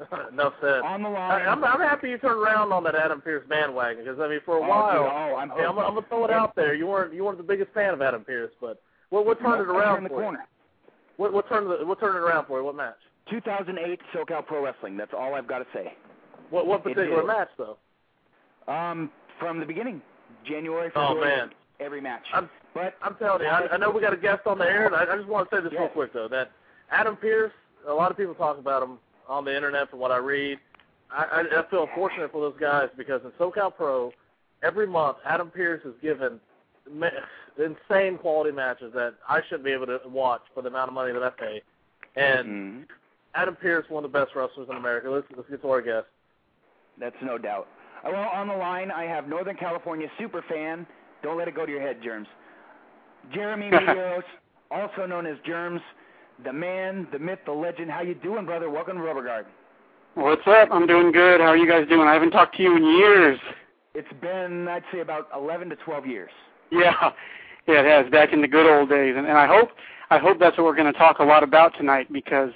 Enough 0.32 0.54
said. 0.60 0.80
On 0.80 1.02
the 1.02 1.08
I, 1.10 1.12
line. 1.12 1.48
I'm, 1.48 1.64
I'm 1.64 1.80
happy 1.80 2.08
you 2.10 2.18
turned 2.18 2.40
around 2.40 2.72
on 2.72 2.82
that 2.84 2.94
Adam 2.94 3.20
Pearce 3.20 3.44
bandwagon 3.48 4.04
because 4.04 4.18
I 4.20 4.28
mean, 4.28 4.40
for 4.44 4.56
a 4.56 4.60
Oh, 4.64 4.68
while, 4.68 4.98
oh, 4.98 5.36
I'm 5.36 5.50
hey, 5.50 5.64
I'm, 5.64 5.78
I'm 5.78 5.94
gonna 5.94 6.06
throw 6.08 6.24
it 6.24 6.30
out 6.30 6.54
there. 6.56 6.74
You 6.74 6.86
weren't 6.86 7.12
you 7.12 7.24
weren't 7.24 7.38
the 7.38 7.44
biggest 7.44 7.72
fan 7.72 7.92
of 7.94 8.00
Adam 8.02 8.24
Pearce, 8.24 8.52
but 8.60 8.80
what 9.10 9.26
what 9.26 9.40
turned 9.40 9.60
it 9.60 9.68
around 9.68 9.96
turned 9.96 10.06
the 10.06 10.10
for 10.10 10.16
you? 10.16 10.22
corner. 10.22 10.46
What 11.16 11.32
what 11.32 11.48
turned 11.48 11.70
the, 11.70 11.84
what 11.86 12.00
turned 12.00 12.16
it 12.16 12.20
around 12.20 12.46
for 12.46 12.58
you? 12.58 12.64
What 12.64 12.76
match? 12.76 12.96
2008 13.30 14.00
SoCal 14.14 14.46
Pro 14.46 14.64
Wrestling. 14.64 14.96
That's 14.96 15.12
all 15.16 15.34
I've 15.34 15.46
got 15.46 15.58
to 15.58 15.66
say. 15.74 15.92
What 16.50 16.66
what 16.66 16.82
particular 16.82 17.24
match 17.24 17.48
though? 17.58 17.76
Um, 18.72 19.10
from 19.38 19.60
the 19.60 19.66
beginning, 19.66 20.00
January, 20.46 20.90
Oh 20.94 21.08
February, 21.08 21.36
man, 21.36 21.50
every 21.78 22.00
match. 22.00 22.24
I'm 22.32 22.48
but 22.74 22.94
I'm 23.02 23.16
telling 23.16 23.42
you, 23.42 23.48
I, 23.48 23.68
I 23.72 23.76
know 23.76 23.90
we 23.90 24.00
got 24.00 24.12
a 24.14 24.16
guest 24.16 24.46
on 24.46 24.58
the 24.58 24.64
air, 24.64 24.86
and 24.86 24.94
I, 24.94 25.02
I 25.12 25.16
just 25.16 25.28
want 25.28 25.50
to 25.50 25.56
say 25.56 25.62
this 25.62 25.72
real 25.72 25.88
quick 25.88 26.12
though 26.12 26.28
that 26.28 26.50
Adam 26.90 27.16
Pearce. 27.16 27.52
A 27.88 27.92
lot 27.92 28.10
of 28.10 28.16
people 28.18 28.34
talk 28.34 28.58
about 28.58 28.82
him 28.82 28.98
on 29.28 29.44
the 29.44 29.54
internet 29.54 29.90
from 29.90 29.98
what 30.00 30.10
I 30.10 30.16
read. 30.18 30.58
I, 31.10 31.24
I, 31.24 31.60
I 31.60 31.70
feel 31.70 31.88
fortunate 31.94 32.30
for 32.32 32.40
those 32.40 32.58
guys 32.60 32.88
because 32.96 33.20
in 33.24 33.30
SoCal 33.32 33.74
Pro, 33.74 34.12
every 34.62 34.86
month 34.86 35.18
Adam 35.24 35.50
Pearce 35.50 35.82
is 35.84 35.94
given 36.02 36.38
insane 37.58 38.18
quality 38.18 38.52
matches 38.52 38.92
that 38.94 39.14
I 39.28 39.40
shouldn't 39.44 39.64
be 39.64 39.72
able 39.72 39.86
to 39.86 40.00
watch 40.06 40.42
for 40.54 40.62
the 40.62 40.68
amount 40.68 40.88
of 40.88 40.94
money 40.94 41.12
that 41.12 41.22
I 41.22 41.30
pay. 41.30 41.62
And 42.16 42.48
Mhm. 42.48 42.88
Adam 43.34 43.56
Pearce, 43.56 43.88
one 43.88 44.04
of 44.04 44.10
the 44.12 44.18
best 44.18 44.34
wrestlers 44.34 44.68
in 44.68 44.76
America. 44.76 45.08
Let's 45.10 45.26
let's 45.36 45.48
get 45.48 45.62
to 45.62 45.70
our 45.70 45.82
guest. 45.82 46.06
That's 46.98 47.16
no 47.22 47.38
doubt. 47.38 47.68
Well, 48.04 48.28
on 48.30 48.48
the 48.48 48.56
line, 48.56 48.90
I 48.90 49.04
have 49.04 49.28
Northern 49.28 49.56
California 49.56 50.10
super 50.18 50.42
fan. 50.42 50.86
Don't 51.22 51.36
let 51.36 51.48
it 51.48 51.54
go 51.54 51.66
to 51.66 51.70
your 51.70 51.80
head, 51.80 52.00
Jermz. 52.02 52.26
Jeremy 53.32 53.70
Medeiros, 53.70 54.24
also 54.70 55.06
known 55.06 55.26
as 55.26 55.36
Jermz, 55.46 55.80
the 56.44 56.52
man, 56.52 57.06
the 57.12 57.18
myth, 57.18 57.40
the 57.44 57.52
legend. 57.52 57.90
How 57.90 58.02
you 58.02 58.14
doing, 58.14 58.46
brother? 58.46 58.70
Welcome 58.70 58.96
to 58.96 59.02
Rubber 59.02 59.24
Guard. 59.24 59.46
What's 60.14 60.46
up? 60.46 60.68
I'm 60.72 60.86
doing 60.86 61.12
good. 61.12 61.40
How 61.40 61.48
are 61.48 61.56
you 61.56 61.68
guys 61.68 61.88
doing? 61.88 62.08
I 62.08 62.12
haven't 62.12 62.30
talked 62.30 62.56
to 62.56 62.62
you 62.62 62.76
in 62.76 62.84
years. 62.84 63.38
It's 63.94 64.12
been, 64.20 64.66
I'd 64.68 64.82
say, 64.92 65.00
about 65.00 65.28
11 65.34 65.68
to 65.70 65.76
12 65.76 66.06
years. 66.06 66.30
Yeah, 66.70 66.92
yeah, 67.66 67.80
it 67.80 68.04
has. 68.04 68.10
Back 68.10 68.32
in 68.32 68.40
the 68.40 68.48
good 68.48 68.66
old 68.66 68.88
days, 68.88 69.14
and, 69.16 69.26
and 69.26 69.36
I 69.36 69.46
hope 69.46 69.70
I 70.10 70.18
hope 70.18 70.38
that's 70.38 70.56
what 70.56 70.64
we're 70.64 70.76
going 70.76 70.92
to 70.92 70.98
talk 70.98 71.18
a 71.18 71.24
lot 71.24 71.42
about 71.42 71.76
tonight 71.76 72.12
because 72.12 72.50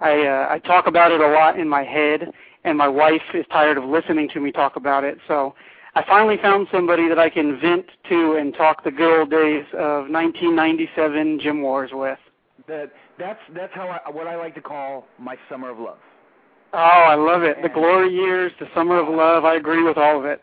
I 0.00 0.20
uh, 0.26 0.46
I 0.50 0.58
talk 0.60 0.86
about 0.86 1.10
it 1.12 1.20
a 1.20 1.28
lot 1.28 1.58
in 1.58 1.68
my 1.68 1.82
head, 1.82 2.32
and 2.64 2.78
my 2.78 2.88
wife 2.88 3.22
is 3.34 3.44
tired 3.50 3.76
of 3.76 3.84
listening 3.84 4.28
to 4.30 4.40
me 4.40 4.52
talk 4.52 4.76
about 4.76 5.04
it. 5.04 5.18
So 5.26 5.54
I 5.94 6.04
finally 6.06 6.36
found 6.40 6.68
somebody 6.70 7.08
that 7.08 7.18
I 7.18 7.28
can 7.28 7.60
vent 7.60 7.86
to 8.08 8.36
and 8.36 8.54
talk 8.54 8.84
the 8.84 8.90
good 8.90 9.20
old 9.20 9.30
days 9.30 9.64
of 9.72 10.08
1997 10.08 11.40
Gym 11.40 11.62
Wars 11.62 11.90
with. 11.92 12.18
That 12.68 12.92
that's 13.18 13.38
that's 13.54 13.72
how 13.74 13.88
I, 13.88 14.10
what 14.10 14.26
I 14.26 14.36
like 14.36 14.54
to 14.54 14.60
call 14.60 15.06
my 15.18 15.36
summer 15.48 15.70
of 15.70 15.78
love. 15.78 15.98
Oh, 16.72 16.78
I 16.78 17.14
love 17.14 17.42
it. 17.42 17.56
The 17.62 17.68
glory 17.68 18.12
years, 18.12 18.52
the 18.60 18.66
summer 18.74 18.98
of 18.98 19.08
love. 19.08 19.44
I 19.44 19.54
agree 19.54 19.82
with 19.82 19.96
all 19.96 20.18
of 20.18 20.24
it. 20.24 20.42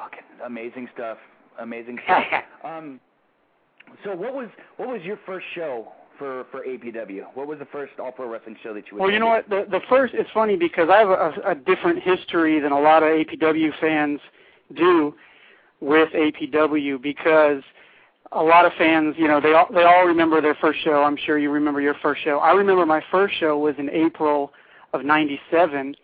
Fucking 0.00 0.24
amazing 0.44 0.88
stuff. 0.92 1.18
Amazing 1.60 1.98
stuff. 2.04 2.24
um, 2.64 3.00
so 4.04 4.14
what 4.14 4.34
was 4.34 4.48
what 4.76 4.88
was 4.88 5.02
your 5.02 5.18
first 5.24 5.46
show 5.54 5.88
for 6.18 6.44
for 6.50 6.62
APW? 6.66 7.22
What 7.34 7.46
was 7.46 7.58
the 7.58 7.66
first 7.66 7.92
All 7.98 8.12
Pro 8.12 8.28
Wrestling 8.28 8.56
show 8.62 8.74
that 8.74 8.84
you? 8.90 8.98
Well, 8.98 9.10
you 9.10 9.18
know 9.18 9.26
what? 9.26 9.48
The 9.48 9.66
the 9.70 9.80
first 9.88 10.14
it's 10.14 10.30
funny 10.32 10.56
because 10.56 10.88
I 10.90 10.98
have 10.98 11.08
a, 11.08 11.32
a 11.46 11.54
different 11.54 12.02
history 12.02 12.60
than 12.60 12.72
a 12.72 12.80
lot 12.80 13.02
of 13.02 13.08
APW 13.08 13.70
fans 13.80 14.20
do 14.74 15.14
with 15.80 16.10
APW 16.12 17.00
because 17.02 17.62
a 18.34 18.42
lot 18.42 18.64
of 18.64 18.72
fans, 18.78 19.14
you 19.18 19.28
know, 19.28 19.40
they 19.40 19.52
all 19.52 19.66
they 19.72 19.84
all 19.84 20.04
remember 20.04 20.40
their 20.40 20.54
first 20.54 20.82
show. 20.82 21.02
I'm 21.02 21.16
sure 21.16 21.38
you 21.38 21.50
remember 21.50 21.80
your 21.80 21.94
first 22.02 22.22
show. 22.22 22.38
I 22.38 22.52
remember 22.52 22.86
my 22.86 23.02
first 23.10 23.34
show 23.38 23.58
was 23.58 23.74
in 23.78 23.90
April 23.90 24.52
of 24.92 25.04
'97, 25.04 25.94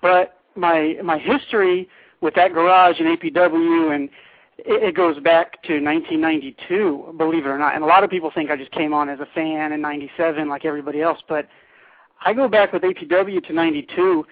but 0.00 0.38
my 0.56 0.96
my 1.02 1.18
history 1.18 1.88
with 2.20 2.34
that 2.34 2.52
garage 2.52 2.96
and 3.00 3.18
APW 3.18 3.94
and 3.94 4.10
it, 4.58 4.88
it 4.88 4.94
goes 4.94 5.18
back 5.20 5.62
to 5.62 5.80
1992, 5.80 7.14
believe 7.16 7.46
it 7.46 7.48
or 7.48 7.56
not. 7.56 7.74
And 7.74 7.82
a 7.82 7.86
lot 7.86 8.04
of 8.04 8.10
people 8.10 8.30
think 8.34 8.50
I 8.50 8.56
just 8.56 8.72
came 8.72 8.92
on 8.92 9.08
as 9.08 9.20
a 9.20 9.26
fan 9.34 9.72
in 9.72 9.80
'97 9.80 10.48
like 10.48 10.64
everybody 10.64 11.00
else, 11.00 11.18
but 11.28 11.48
I 12.22 12.34
go 12.34 12.46
back 12.46 12.74
with 12.74 12.82
APW 12.82 13.42
to 13.46 13.52
92, 13.54 14.26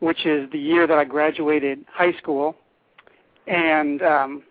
which 0.00 0.26
is 0.26 0.50
the 0.50 0.58
year 0.58 0.88
that 0.88 0.98
I 0.98 1.04
graduated 1.04 1.84
high 1.88 2.12
school. 2.18 2.56
And 3.46 4.02
um 4.02 4.42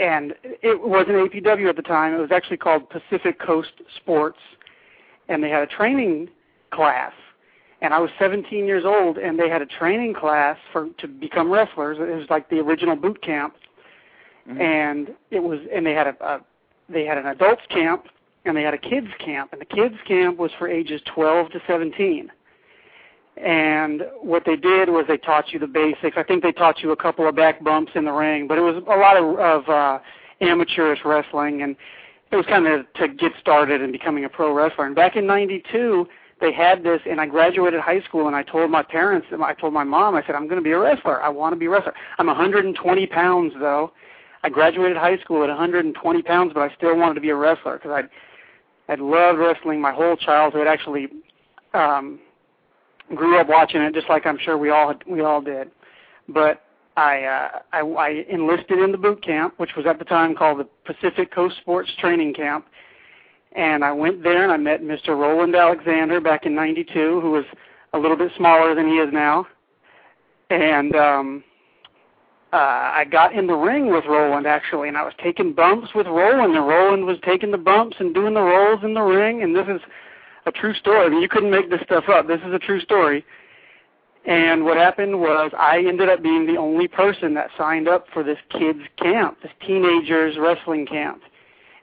and 0.00 0.34
it 0.42 0.80
wasn't 0.80 1.16
APW 1.16 1.68
at 1.68 1.76
the 1.76 1.82
time. 1.82 2.14
It 2.14 2.18
was 2.18 2.32
actually 2.32 2.56
called 2.56 2.88
Pacific 2.88 3.38
Coast 3.38 3.72
Sports 3.96 4.38
and 5.28 5.44
they 5.44 5.50
had 5.50 5.62
a 5.62 5.66
training 5.66 6.28
class. 6.72 7.12
And 7.82 7.94
I 7.94 7.98
was 7.98 8.10
17 8.18 8.66
years 8.66 8.84
old 8.84 9.18
and 9.18 9.38
they 9.38 9.48
had 9.48 9.62
a 9.62 9.66
training 9.66 10.14
class 10.14 10.56
for 10.72 10.88
to 10.98 11.06
become 11.06 11.50
wrestlers. 11.50 11.98
It 12.00 12.16
was 12.16 12.28
like 12.30 12.48
the 12.48 12.58
original 12.58 12.96
boot 12.96 13.22
camp. 13.22 13.54
Mm-hmm. 14.48 14.60
And 14.60 15.14
it 15.30 15.40
was 15.42 15.60
and 15.72 15.86
they 15.86 15.92
had 15.92 16.06
a, 16.08 16.24
a 16.24 16.40
they 16.88 17.04
had 17.04 17.18
an 17.18 17.26
adults 17.26 17.62
camp 17.68 18.06
and 18.46 18.56
they 18.56 18.62
had 18.62 18.74
a 18.74 18.78
kids 18.78 19.08
camp 19.18 19.52
and 19.52 19.60
the 19.60 19.66
kids 19.66 19.96
camp 20.08 20.38
was 20.38 20.50
for 20.58 20.66
ages 20.66 21.02
12 21.14 21.50
to 21.50 21.60
17 21.66 22.32
and 23.36 24.02
what 24.20 24.44
they 24.44 24.56
did 24.56 24.88
was 24.88 25.06
they 25.08 25.16
taught 25.16 25.52
you 25.52 25.58
the 25.58 25.66
basics. 25.66 26.16
I 26.16 26.22
think 26.22 26.42
they 26.42 26.52
taught 26.52 26.80
you 26.80 26.90
a 26.92 26.96
couple 26.96 27.28
of 27.28 27.36
back 27.36 27.62
bumps 27.62 27.92
in 27.94 28.04
the 28.04 28.12
ring 28.12 28.46
but 28.46 28.58
it 28.58 28.62
was 28.62 28.82
a 28.86 28.96
lot 28.96 29.16
of, 29.16 29.38
of 29.38 29.68
uh 29.68 29.98
amateurish 30.40 31.00
wrestling. 31.04 31.62
And 31.62 31.76
it 32.32 32.36
was 32.36 32.46
kind 32.46 32.66
of 32.66 32.92
to 32.94 33.08
get 33.08 33.32
started 33.40 33.82
in 33.82 33.92
becoming 33.92 34.24
a 34.24 34.28
pro 34.28 34.54
wrestler. 34.54 34.86
And 34.86 34.94
back 34.94 35.16
in 35.16 35.26
92 35.26 36.06
they 36.40 36.52
had 36.52 36.82
this 36.82 37.00
and 37.04 37.20
i 37.20 37.26
graduated 37.26 37.80
high 37.80 38.00
school 38.00 38.26
and 38.26 38.34
i 38.34 38.42
told 38.42 38.70
my 38.70 38.82
parents 38.82 39.26
i 39.30 39.52
told 39.52 39.74
my 39.74 39.84
mom 39.84 40.14
i 40.14 40.24
said 40.24 40.34
i'm 40.34 40.46
going 40.48 40.58
to 40.58 40.64
be 40.64 40.72
a 40.72 40.78
wrestler. 40.78 41.22
I 41.22 41.28
want 41.28 41.52
to 41.52 41.58
be 41.58 41.66
a 41.66 41.70
wrestler. 41.70 41.92
I'm 42.18 42.28
120 42.28 43.06
pounds 43.08 43.52
though. 43.58 43.92
I 44.42 44.48
graduated 44.48 44.96
high 44.96 45.18
school 45.18 45.42
at 45.42 45.48
120 45.48 46.22
pounds, 46.22 46.52
but 46.54 46.60
I 46.60 46.74
still 46.74 46.96
wanted 46.96 47.14
to 47.14 47.20
be 47.20 47.30
a 47.30 47.36
wrestler 47.36 47.76
because 47.76 47.90
I'd 47.90 48.08
I'd 48.90 49.00
loved 49.00 49.38
wrestling 49.38 49.80
my 49.80 49.92
whole 49.92 50.16
childhood. 50.16 50.66
Actually, 50.66 51.08
um, 51.74 52.18
grew 53.14 53.38
up 53.38 53.48
watching 53.48 53.80
it, 53.80 53.94
just 53.94 54.08
like 54.08 54.26
I'm 54.26 54.38
sure 54.38 54.56
we 54.56 54.70
all 54.70 54.94
we 55.06 55.20
all 55.20 55.40
did. 55.40 55.70
But 56.28 56.62
I, 56.96 57.22
uh, 57.22 57.48
I 57.72 57.80
I 57.80 58.24
enlisted 58.28 58.78
in 58.78 58.92
the 58.92 58.98
boot 58.98 59.24
camp, 59.24 59.54
which 59.58 59.70
was 59.76 59.86
at 59.86 59.98
the 59.98 60.04
time 60.04 60.34
called 60.34 60.60
the 60.60 60.68
Pacific 60.84 61.32
Coast 61.32 61.56
Sports 61.60 61.90
Training 61.98 62.34
Camp, 62.34 62.66
and 63.52 63.84
I 63.84 63.92
went 63.92 64.22
there 64.22 64.42
and 64.44 64.52
I 64.52 64.56
met 64.56 64.82
Mr. 64.82 65.08
Roland 65.08 65.54
Alexander 65.54 66.20
back 66.20 66.46
in 66.46 66.54
'92, 66.54 67.20
who 67.20 67.30
was 67.30 67.44
a 67.92 67.98
little 67.98 68.16
bit 68.16 68.32
smaller 68.36 68.74
than 68.74 68.88
he 68.88 68.94
is 68.94 69.12
now, 69.12 69.46
and 70.50 70.94
um, 70.94 71.44
uh, 72.52 72.56
I 72.56 73.04
got 73.10 73.34
in 73.34 73.46
the 73.46 73.54
ring 73.54 73.90
with 73.90 74.04
Roland 74.06 74.46
actually, 74.46 74.88
and 74.88 74.96
I 74.96 75.04
was 75.04 75.14
taking 75.22 75.52
bumps 75.52 75.88
with 75.94 76.06
Roland, 76.06 76.56
and 76.56 76.66
Roland 76.66 77.06
was 77.06 77.18
taking 77.24 77.50
the 77.50 77.58
bumps 77.58 77.96
and 78.00 78.14
doing 78.14 78.34
the 78.34 78.42
rolls 78.42 78.80
in 78.82 78.94
the 78.94 79.02
ring, 79.02 79.42
and 79.42 79.54
this 79.54 79.66
is 79.68 79.80
a 80.46 80.52
true 80.52 80.74
story. 80.74 81.06
I 81.06 81.08
mean, 81.08 81.22
you 81.22 81.28
couldn't 81.28 81.50
make 81.50 81.70
this 81.70 81.80
stuff 81.84 82.04
up. 82.08 82.26
This 82.26 82.40
is 82.46 82.52
a 82.52 82.58
true 82.58 82.80
story. 82.80 83.24
And 84.26 84.64
what 84.64 84.76
happened 84.76 85.20
was 85.20 85.50
I 85.58 85.78
ended 85.78 86.08
up 86.08 86.22
being 86.22 86.46
the 86.46 86.56
only 86.56 86.88
person 86.88 87.34
that 87.34 87.50
signed 87.56 87.88
up 87.88 88.06
for 88.12 88.22
this 88.22 88.38
kids 88.50 88.80
camp, 88.98 89.38
this 89.42 89.52
teenagers 89.66 90.36
wrestling 90.38 90.86
camp. 90.86 91.22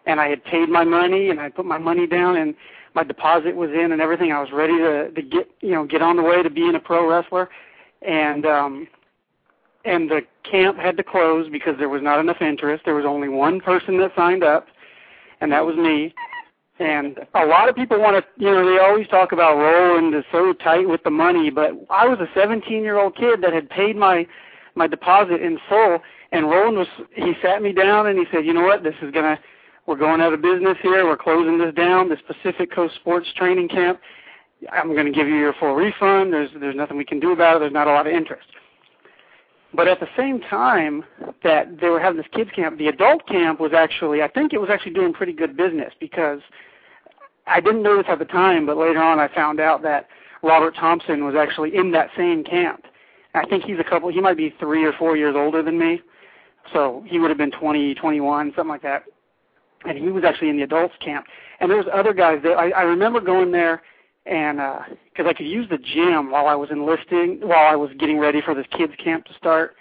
And 0.06 0.22
I 0.22 0.28
had 0.30 0.44
paid 0.44 0.70
my 0.70 0.84
money 0.84 1.30
and 1.30 1.40
I 1.40 1.50
put 1.50 1.66
my 1.66 1.78
money 1.78 2.06
down 2.08 2.38
and 2.38 2.56
my 2.94 3.04
deposit 3.04 3.56
was 3.56 3.72
in 3.72 3.92
and 3.92 4.02
everything. 4.02 4.32
I 4.32 4.40
was 4.40 4.52
ready 4.52 4.78
to 4.78 5.12
to 5.12 5.22
get, 5.22 5.50
you 5.62 5.72
know, 5.72 5.86
get 5.86 6.02
on 6.02 6.16
the 6.16 6.24
way 6.24 6.44
to 6.44 6.50
being 6.50 6.76
a 6.76 6.80
pro 6.80 7.10
wrestler. 7.10 7.50
And 8.04 8.46
um 8.46 8.88
and 9.84 10.10
the 10.10 10.22
camp 10.50 10.78
had 10.78 10.98
to 10.98 11.04
close 11.04 11.50
because 11.50 11.76
there 11.80 11.90
was 11.90 12.02
not 12.02 12.20
enough 12.20 12.42
interest. 12.42 12.84
There 12.86 12.96
was 12.96 13.06
only 13.06 13.30
one 13.30 13.60
person 13.60 13.98
that 14.00 14.12
signed 14.16 14.44
up, 14.44 14.68
and 15.42 15.52
that 15.52 15.66
was 15.66 15.76
me. 15.76 16.14
And 16.80 17.20
a 17.34 17.46
lot 17.46 17.70
of 17.70 17.76
people 17.76 18.00
want 18.00 18.24
to, 18.24 18.44
you 18.44 18.52
know, 18.52 18.64
they 18.64 18.80
always 18.80 19.08
talk 19.08 19.32
about 19.32 19.58
Roland 19.58 20.14
is 20.14 20.24
so 20.32 20.54
tight 20.54 20.88
with 20.88 21.04
the 21.04 21.10
money, 21.10 21.50
but 21.50 21.72
I 21.90 22.08
was 22.08 22.20
a 22.20 22.38
17-year-old 22.38 23.16
kid 23.16 23.42
that 23.42 23.54
had 23.54 23.70
paid 23.70 23.96
my 23.96 24.28
my 24.76 24.86
deposit 24.86 25.42
in 25.42 25.58
full, 25.68 25.98
and 26.32 26.52
Roland 26.52 26.78
was 26.78 26.88
he 27.16 27.34
sat 27.42 27.64
me 27.64 27.74
down 27.74 28.06
and 28.06 28.20
he 28.20 28.26
said, 28.32 28.46
you 28.46 28.54
know 28.54 28.62
what, 28.62 28.84
this 28.84 28.94
is 29.02 29.12
gonna, 29.12 29.40
we're 29.88 29.96
going 29.96 30.22
out 30.22 30.34
of 30.34 30.42
business 30.44 30.78
here, 30.84 31.04
we're 31.08 31.18
closing 31.18 31.58
this 31.58 31.74
down, 31.74 32.10
this 32.10 32.20
Pacific 32.28 32.72
Coast 32.72 32.94
Sports 32.96 33.28
Training 33.36 33.70
Camp. 33.70 34.00
I'm 34.72 34.94
going 34.94 35.06
to 35.06 35.12
give 35.12 35.28
you 35.28 35.36
your 35.36 35.54
full 35.54 35.76
refund. 35.76 36.34
There's 36.34 36.50
there's 36.60 36.76
nothing 36.76 36.98
we 36.98 37.06
can 37.06 37.20
do 37.20 37.32
about 37.32 37.56
it. 37.56 37.60
There's 37.60 37.74
not 37.74 37.88
a 37.88 37.92
lot 37.92 38.08
of 38.08 38.14
interest. 38.14 38.48
But 39.74 39.88
at 39.88 40.00
the 40.00 40.08
same 40.18 40.40
time 40.42 41.04
that 41.44 41.80
they 41.80 41.90
were 41.90 42.00
having 42.00 42.18
this 42.18 42.26
kids 42.34 42.50
camp, 42.56 42.78
the 42.78 42.88
adult 42.88 43.28
camp 43.28 43.60
was 43.60 43.74
actually, 43.74 44.22
I 44.22 44.28
think 44.28 44.54
it 44.54 44.60
was 44.60 44.70
actually 44.72 44.94
doing 44.94 45.14
pretty 45.14 45.34
good 45.34 45.58
business 45.58 45.94
because 46.00 46.40
I 47.48 47.60
didn't 47.60 47.84
know 47.84 47.98
this 47.98 48.06
at 48.10 48.20
the 48.20 48.26
time, 48.26 48.66
but 48.66 48.78
later 48.78 49.02
on 49.02 49.20
I 49.20 49.34
found 49.34 49.60
out 49.60 49.82
that 49.84 50.08
Robert 50.44 50.76
Thompson 50.76 51.26
was 51.26 51.36
actually 51.36 51.76
in 51.76 51.92
that 51.92 52.10
same 52.16 52.44
camp. 52.44 52.86
I 53.34 53.46
think 53.46 53.64
he's 53.64 53.80
a 53.80 53.84
couple, 53.84 54.10
he 54.10 54.22
might 54.22 54.38
be 54.38 54.54
three 54.60 54.84
or 54.86 54.94
four 54.94 55.16
years 55.16 55.36
older 55.38 55.62
than 55.62 55.78
me. 55.78 56.02
So 56.74 57.04
he 57.08 57.20
would 57.20 57.30
have 57.30 57.38
been 57.38 57.52
20, 57.52 57.96
21, 57.96 58.54
something 58.56 58.70
like 58.70 58.82
that. 58.82 59.04
And 59.86 59.98
he 59.98 60.10
was 60.10 60.24
actually 60.24 60.50
in 60.50 60.58
the 60.58 60.64
adults 60.64 60.96
camp. 61.04 61.26
And 61.60 61.70
there 61.70 61.78
was 61.78 61.88
other 61.94 62.14
guys 62.14 62.40
there. 62.44 62.58
I, 62.58 62.70
I 62.72 62.82
remember 62.82 63.22
going 63.22 63.52
there 63.52 63.82
and 64.26 64.58
because 64.58 65.26
uh, 65.26 65.30
I 65.30 65.34
could 65.34 65.46
use 65.46 65.70
the 65.70 65.78
gym 65.78 66.32
while 66.32 66.48
I 66.48 66.56
was 66.56 66.70
enlisting, 66.70 67.40
while 67.42 67.68
I 67.68 67.76
was 67.76 67.92
getting 67.98 68.20
ready 68.20 68.42
for 68.42 68.54
this 68.54 68.66
kids 68.72 68.94
camp 69.02 69.26
to 69.26 69.34
start, 69.36 69.76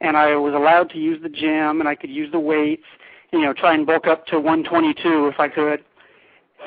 and 0.00 0.16
I 0.16 0.34
was 0.36 0.54
allowed 0.54 0.88
to 0.90 0.98
use 0.98 1.22
the 1.22 1.28
gym 1.28 1.80
and 1.80 1.88
I 1.88 1.94
could 1.94 2.10
use 2.10 2.32
the 2.32 2.40
weights, 2.40 2.86
you 3.32 3.40
know, 3.40 3.52
try 3.52 3.74
and 3.74 3.86
bulk 3.86 4.06
up 4.06 4.26
to 4.28 4.40
122 4.40 5.28
if 5.28 5.38
I 5.38 5.48
could. 5.48 5.84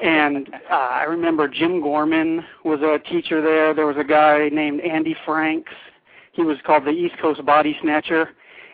And 0.04 0.50
uh, 0.70 0.74
I 0.74 1.04
remember 1.04 1.48
Jim 1.48 1.82
Gorman 1.82 2.44
was 2.64 2.82
a 2.82 3.00
teacher 3.10 3.42
there. 3.42 3.74
There 3.74 3.86
was 3.86 3.98
a 3.98 4.04
guy 4.04 4.50
named 4.52 4.82
Andy 4.82 5.16
Franks. 5.26 5.72
He 6.34 6.44
was 6.44 6.58
called 6.66 6.86
the 6.86 6.92
East 6.92 7.16
Coast 7.22 7.46
Body 7.46 7.78
Snatcher. 7.82 8.30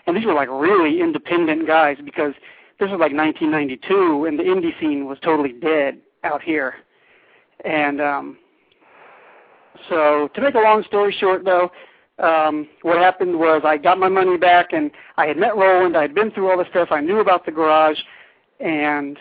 And 0.08 0.18
these 0.18 0.26
were 0.26 0.34
like 0.34 0.50
really 0.50 1.00
independent 1.00 1.68
guys 1.68 1.98
because 2.04 2.34
this 2.80 2.90
was 2.90 3.00
like 3.00 3.14
1992 3.14 4.26
and 4.26 4.40
the 4.40 4.44
indie 4.44 4.78
scene 4.80 5.06
was 5.06 5.20
totally 5.24 5.54
dead 5.54 6.00
out 6.24 6.42
here. 6.42 6.74
And 7.64 8.02
um, 8.02 8.38
so 9.90 10.30
to 10.34 10.42
make 10.42 10.56
a 10.56 10.60
long 10.60 10.84
story 10.88 11.16
short, 11.18 11.46
though, 11.46 11.72
um, 12.20 12.68
what 12.82 12.98
happened 12.98 13.38
was 13.38 13.62
I 13.66 13.78
got 13.78 13.98
my 13.98 14.10
money 14.10 14.38
back, 14.38 14.74
and 14.74 14.92
I 15.18 15.26
had 15.26 15.38
met 15.38 15.56
Roland. 15.56 15.98
I 15.98 16.04
had 16.04 16.14
been 16.14 16.32
through 16.32 16.52
all 16.52 16.58
the 16.58 16.70
stuff. 16.70 16.90
I 16.92 17.02
knew 17.02 17.20
about 17.20 17.46
the 17.46 17.52
garage, 17.52 17.98
and 18.60 19.18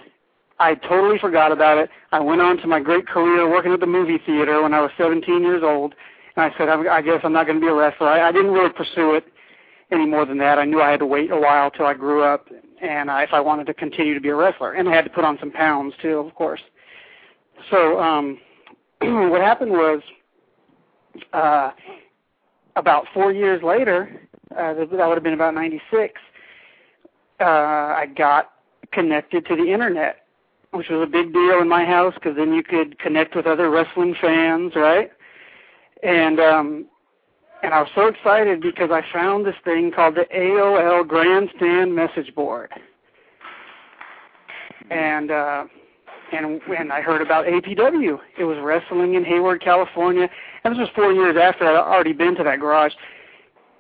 I 0.60 0.74
totally 0.74 1.18
forgot 1.18 1.52
about 1.52 1.78
it. 1.78 1.88
I 2.12 2.20
went 2.20 2.42
on 2.42 2.58
to 2.58 2.66
my 2.66 2.80
great 2.80 3.06
career 3.06 3.48
working 3.48 3.72
at 3.72 3.80
the 3.80 3.86
movie 3.86 4.18
theater 4.26 4.62
when 4.62 4.74
I 4.74 4.80
was 4.82 4.90
17 4.98 5.42
years 5.42 5.62
old, 5.64 5.94
and 6.36 6.44
I 6.44 6.56
said, 6.58 6.68
I 6.68 7.00
guess 7.00 7.20
I'm 7.24 7.32
not 7.32 7.46
going 7.46 7.58
to 7.58 7.64
be 7.64 7.70
a 7.70 7.74
wrestler. 7.74 8.08
I, 8.08 8.28
I 8.28 8.30
didn't 8.30 8.52
really 8.52 8.70
pursue 8.70 9.14
it 9.14 9.24
any 9.90 10.04
more 10.04 10.26
than 10.26 10.36
that. 10.38 10.58
I 10.58 10.66
knew 10.66 10.82
I 10.82 10.90
had 10.90 11.00
to 11.00 11.06
wait 11.06 11.30
a 11.30 11.36
while 11.36 11.70
till 11.70 11.86
I 11.86 11.94
grew 11.94 12.22
up, 12.22 12.48
and 12.82 13.08
uh, 13.08 13.16
if 13.16 13.30
I 13.32 13.40
wanted 13.40 13.66
to 13.68 13.74
continue 13.74 14.12
to 14.12 14.20
be 14.20 14.28
a 14.28 14.34
wrestler, 14.34 14.74
and 14.74 14.86
I 14.86 14.94
had 14.94 15.04
to 15.04 15.10
put 15.10 15.24
on 15.24 15.38
some 15.40 15.50
pounds 15.50 15.94
too, 16.02 16.18
of 16.18 16.34
course. 16.34 16.60
So 17.70 17.98
um, 17.98 18.38
what 19.00 19.40
happened 19.40 19.72
was 19.72 20.02
uh, 21.32 21.70
about 22.76 23.06
four 23.14 23.32
years 23.32 23.62
later, 23.62 24.20
uh, 24.56 24.74
that 24.74 24.90
would 24.90 25.16
have 25.16 25.22
been 25.22 25.32
about 25.32 25.54
96, 25.54 26.20
uh, 27.40 27.44
I 27.44 28.06
got 28.14 28.50
connected 28.92 29.46
to 29.46 29.56
the 29.56 29.72
internet, 29.72 30.26
which 30.72 30.88
was 30.88 31.02
a 31.02 31.10
big 31.10 31.32
deal 31.32 31.60
in 31.60 31.68
my 31.68 31.84
house 31.84 32.14
because 32.14 32.36
then 32.36 32.52
you 32.52 32.62
could 32.62 32.98
connect 32.98 33.34
with 33.34 33.46
other 33.46 33.70
wrestling 33.70 34.14
fans, 34.20 34.72
right? 34.76 35.10
And 36.02 36.40
um, 36.40 36.86
and 37.62 37.74
I 37.74 37.80
was 37.80 37.90
so 37.94 38.06
excited 38.06 38.60
because 38.60 38.90
I 38.90 39.02
found 39.12 39.44
this 39.44 39.56
thing 39.64 39.92
called 39.92 40.14
the 40.14 40.26
AOL 40.34 41.06
Grandstand 41.06 41.94
Message 41.94 42.34
Board. 42.34 42.70
And 44.90 45.30
uh, 45.30 45.64
and 46.32 46.60
when 46.66 46.90
I 46.90 47.00
heard 47.00 47.22
about 47.22 47.46
APW. 47.46 48.18
It 48.38 48.44
was 48.44 48.56
wrestling 48.62 49.14
in 49.14 49.24
Hayward, 49.24 49.62
California, 49.62 50.28
and 50.64 50.72
this 50.72 50.78
was 50.78 50.88
four 50.94 51.12
years 51.12 51.36
after 51.40 51.66
I'd 51.66 51.76
already 51.76 52.12
been 52.12 52.36
to 52.36 52.44
that 52.44 52.60
garage. 52.60 52.92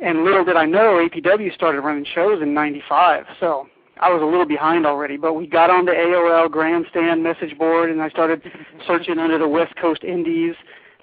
And 0.00 0.24
little 0.24 0.44
did 0.44 0.56
I 0.56 0.64
know, 0.64 1.06
APW 1.08 1.54
started 1.54 1.82
running 1.82 2.06
shows 2.14 2.42
in 2.42 2.54
'95, 2.54 3.26
so 3.38 3.68
I 3.98 4.10
was 4.12 4.22
a 4.22 4.24
little 4.24 4.46
behind 4.46 4.86
already. 4.86 5.16
But 5.16 5.34
we 5.34 5.46
got 5.46 5.70
on 5.70 5.84
the 5.84 5.92
AOL 5.92 6.50
Grandstand 6.50 7.22
message 7.22 7.56
board, 7.58 7.90
and 7.90 8.00
I 8.00 8.08
started 8.08 8.42
searching 8.86 9.18
under 9.18 9.38
the 9.38 9.48
West 9.48 9.76
Coast 9.76 10.04
Indies 10.04 10.54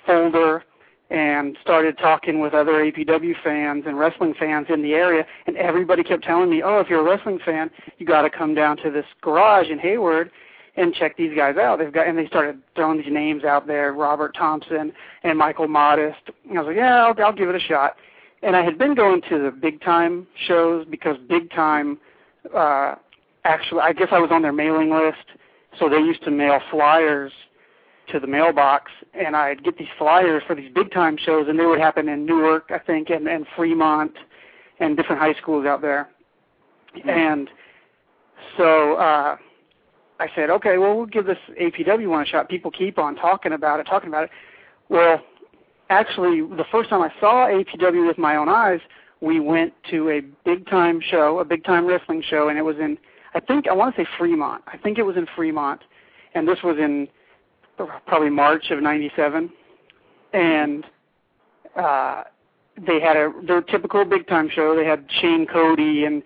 folder 0.06 0.64
and 1.10 1.58
started 1.62 1.98
talking 1.98 2.42
with 2.42 2.54
other 2.54 2.74
APW 2.74 3.34
fans 3.44 3.86
and 3.88 3.98
wrestling 3.98 4.34
fans 4.38 4.68
in 4.70 4.82
the 4.82 4.94
area, 4.94 5.26
and 5.46 5.56
everybody 5.56 6.04
kept 6.04 6.24
telling 6.24 6.50
me, 6.50 6.62
"Oh, 6.62 6.80
if 6.80 6.90
you're 6.90 7.00
a 7.00 7.04
wrestling 7.04 7.40
fan, 7.46 7.70
you 7.98 8.06
got 8.06 8.24
to 8.24 8.30
come 8.30 8.54
down 8.54 8.78
to 8.78 8.92
this 8.92 9.06
garage 9.22 9.70
in 9.70 9.80
Hayward 9.80 10.32
and 10.78 10.94
check 10.94 11.18
these 11.18 11.36
guys 11.36 11.58
out. 11.58 11.80
They've 11.80 11.92
got 11.92 12.08
and 12.08 12.18
they 12.18 12.28
started 12.28 12.60
throwing 12.76 13.00
these 13.00 13.12
names 13.12 13.44
out 13.44 13.68
there, 13.68 13.94
Robert 13.94 14.36
Thompson 14.38 14.94
and 15.24 15.38
Michael 15.38 15.68
Modest. 15.68 16.20
And 16.48 16.58
I 16.58 16.62
was 16.62 16.68
like, 16.68 16.78
yeah, 16.78 17.06
I'll, 17.06 17.26
I'll 17.26 17.34
give 17.34 17.50
it 17.50 17.56
a 17.56 17.60
shot. 17.60 17.96
And 18.44 18.56
I 18.56 18.64
had 18.64 18.78
been 18.78 18.94
going 18.94 19.22
to 19.30 19.40
the 19.40 19.52
big 19.52 19.82
time 19.82 20.28
shows 20.48 20.86
because 20.90 21.18
big 21.28 21.50
time, 21.52 21.98
uh, 22.56 22.96
actually, 23.44 23.82
I 23.82 23.94
guess 23.94 24.10
I 24.12 24.20
was 24.20 24.30
on 24.32 24.42
their 24.42 24.54
mailing 24.54 24.92
list, 24.92 25.40
so 25.80 25.90
they 25.90 25.98
used 25.98 26.24
to 26.24 26.32
mail 26.32 26.60
flyers 26.72 27.32
to 28.12 28.20
the 28.20 28.28
mailbox, 28.28 28.92
and 29.14 29.36
I'd 29.36 29.64
get 29.64 29.78
these 29.78 29.88
flyers 29.98 30.44
for 30.48 30.56
these 30.56 30.72
big 30.74 30.92
time 30.92 31.18
shows, 31.18 31.48
and 31.50 31.60
they 31.60 31.66
would 31.66 31.80
happen 31.80 32.08
in 32.08 32.26
Newark, 32.26 32.70
I 32.70 32.80
think, 32.80 33.10
and, 33.10 33.28
and 33.28 33.46
Fremont, 33.56 34.14
and 34.80 34.96
different 34.96 35.22
high 35.22 35.34
schools 35.42 35.66
out 35.66 35.82
there. 35.82 36.08
Mm-hmm. 36.96 37.10
And 37.10 37.50
so 38.58 38.94
uh, 38.94 39.38
I 40.20 40.28
said, 40.36 40.50
okay, 40.50 40.78
well, 40.78 40.96
we'll 40.96 41.06
give 41.06 41.26
this 41.26 41.38
APW 41.60 42.08
one 42.08 42.24
a 42.24 42.26
shot. 42.26 42.50
People 42.50 42.72
keep 42.72 42.98
on 42.98 43.16
talking 43.16 43.52
about 43.52 43.80
it, 43.80 43.86
talking 43.86 44.10
about 44.10 44.26
it. 44.26 44.30
Well, 44.90 45.22
actually, 45.90 46.42
the 46.42 46.66
first 46.72 46.90
time 46.90 47.02
I 47.02 47.12
saw 47.20 47.48
APW 47.48 48.08
with 48.08 48.18
my 48.18 48.36
own 48.36 48.50
eyes, 48.50 48.80
we 49.22 49.40
went 49.40 49.74
to 49.90 50.10
a 50.10 50.22
big 50.46 50.68
time 50.70 51.02
show, 51.02 51.40
a 51.40 51.46
big 51.46 51.64
time 51.64 51.86
wrestling 51.86 52.24
show, 52.28 52.50
and 52.50 52.58
it 52.58 52.62
was 52.62 52.78
in, 52.78 52.98
I 53.34 53.40
think, 53.40 53.68
I 53.68 53.74
want 53.74 53.96
to 53.96 54.04
say 54.04 54.08
Fremont. 54.18 54.64
I 54.68 54.78
think 54.78 54.98
it 54.98 55.04
was 55.04 55.18
in 55.18 55.28
Fremont, 55.36 55.82
and 56.36 56.48
this 56.48 56.60
was 56.64 56.78
in 56.78 57.08
probably 58.06 58.30
March 58.30 58.70
of 58.72 58.82
'97, 58.82 59.50
and 60.34 60.86
uh, 61.76 62.24
they 62.86 63.00
had 63.00 63.18
a 63.18 63.32
their 63.46 63.62
typical 63.62 64.06
big 64.06 64.28
time 64.28 64.50
show. 64.54 64.76
They 64.76 64.86
had 64.86 65.06
Shane 65.22 65.48
Cody 65.48 66.06
and 66.06 66.22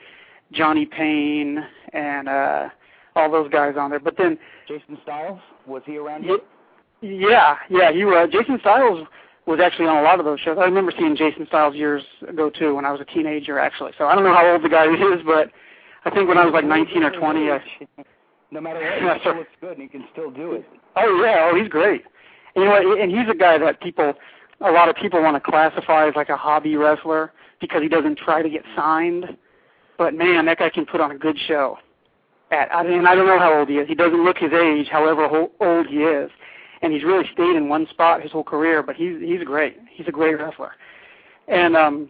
Johnny 0.52 0.86
Payne 0.86 1.64
and 1.94 2.28
uh 2.28 2.70
all 3.16 3.32
those 3.32 3.50
guys 3.52 3.76
on 3.78 3.90
there. 3.90 4.00
But 4.00 4.18
then 4.18 4.38
Jason 4.68 4.98
Styles 5.04 5.40
was 5.66 5.82
he 5.86 5.98
around? 5.98 6.24
Here? 6.24 6.40
Yeah, 7.02 7.56
yeah, 7.70 7.92
he 7.92 8.06
was. 8.06 8.30
Jason 8.32 8.58
Styles 8.62 9.08
was 9.46 9.60
actually 9.60 9.88
on 9.88 9.98
a 9.98 10.02
lot 10.02 10.20
of 10.20 10.26
those 10.26 10.40
shows. 10.40 10.58
I 10.60 10.66
remember 10.66 10.94
seeing 10.98 11.16
Jason 11.16 11.48
Styles 11.48 11.76
years 11.76 12.04
ago 12.28 12.50
too 12.50 12.76
when 12.76 12.86
I 12.86 12.92
was 12.92 13.02
a 13.02 13.06
teenager 13.06 13.60
actually. 13.60 13.92
So 13.98 14.06
I 14.06 14.16
don't 14.16 14.24
know 14.24 14.34
how 14.34 14.52
old 14.52 14.64
the 14.64 14.70
guy 14.70 14.86
is, 14.86 15.22
but 15.26 15.50
I 16.06 16.10
think 16.10 16.28
when 16.28 16.38
I 16.38 16.46
was 16.46 16.54
like 16.54 16.66
19 16.66 17.04
or 17.04 17.12
20. 17.12 17.52
I, 17.52 17.62
no 18.52 18.62
matter 18.62 18.80
what, 19.04 19.18
he 19.18 19.20
still 19.22 19.38
looks 19.38 19.50
good 19.60 19.74
and 19.74 19.82
he 19.82 19.88
can 19.88 20.06
still 20.12 20.30
do 20.30 20.54
it. 20.54 20.66
Oh 20.96 21.24
yeah, 21.24 21.50
oh 21.52 21.56
he's 21.60 21.70
great. 21.70 22.04
And, 22.56 22.64
you 22.64 22.70
know, 22.70 23.02
and 23.02 23.12
he's 23.12 23.30
a 23.30 23.38
guy 23.38 23.58
that 23.58 23.82
people, 23.82 24.14
a 24.60 24.72
lot 24.72 24.90
of 24.90 24.96
people 24.96 25.22
want 25.22 25.42
to 25.42 25.52
classify 25.52 26.08
as 26.08 26.16
like 26.16 26.30
a 26.30 26.38
hobby 26.38 26.76
wrestler 26.76 27.32
because 27.60 27.82
he 27.82 27.88
doesn't 27.88 28.18
try 28.18 28.42
to 28.42 28.50
get 28.50 28.64
signed. 28.76 29.38
But 29.98 30.14
man, 30.14 30.46
that 30.46 30.60
guy 30.60 30.70
can 30.70 30.86
put 30.86 31.02
on 31.02 31.12
a 31.12 31.18
good 31.18 31.38
show 31.48 31.78
at. 32.52 32.74
I 32.74 32.84
mean, 32.84 33.06
I 33.06 33.16
don't 33.16 33.28
know 33.28 33.40
how 33.40 33.58
old 33.58 33.70
he 33.70 33.76
is. 33.76 33.88
He 33.88 33.96
doesn't 33.96 34.24
look 34.24 34.38
his 34.38 34.52
age, 34.52 34.88
however 34.92 35.48
old 35.60 35.88
he 35.88 35.98
is, 35.98 36.30
and 36.82 36.94
he's 36.94 37.04
really 37.04 37.26
stayed 37.34 37.56
in 37.56 37.70
one 37.70 37.88
spot 37.90 38.22
his 38.22 38.32
whole 38.32 38.44
career. 38.44 38.84
But 38.84 38.96
he's 38.96 39.20
he's 39.22 39.44
great. 39.44 39.78
He's 39.90 40.08
a 40.08 40.12
great 40.12 40.40
wrestler, 40.40 40.72
and 41.48 41.76
um, 41.76 42.10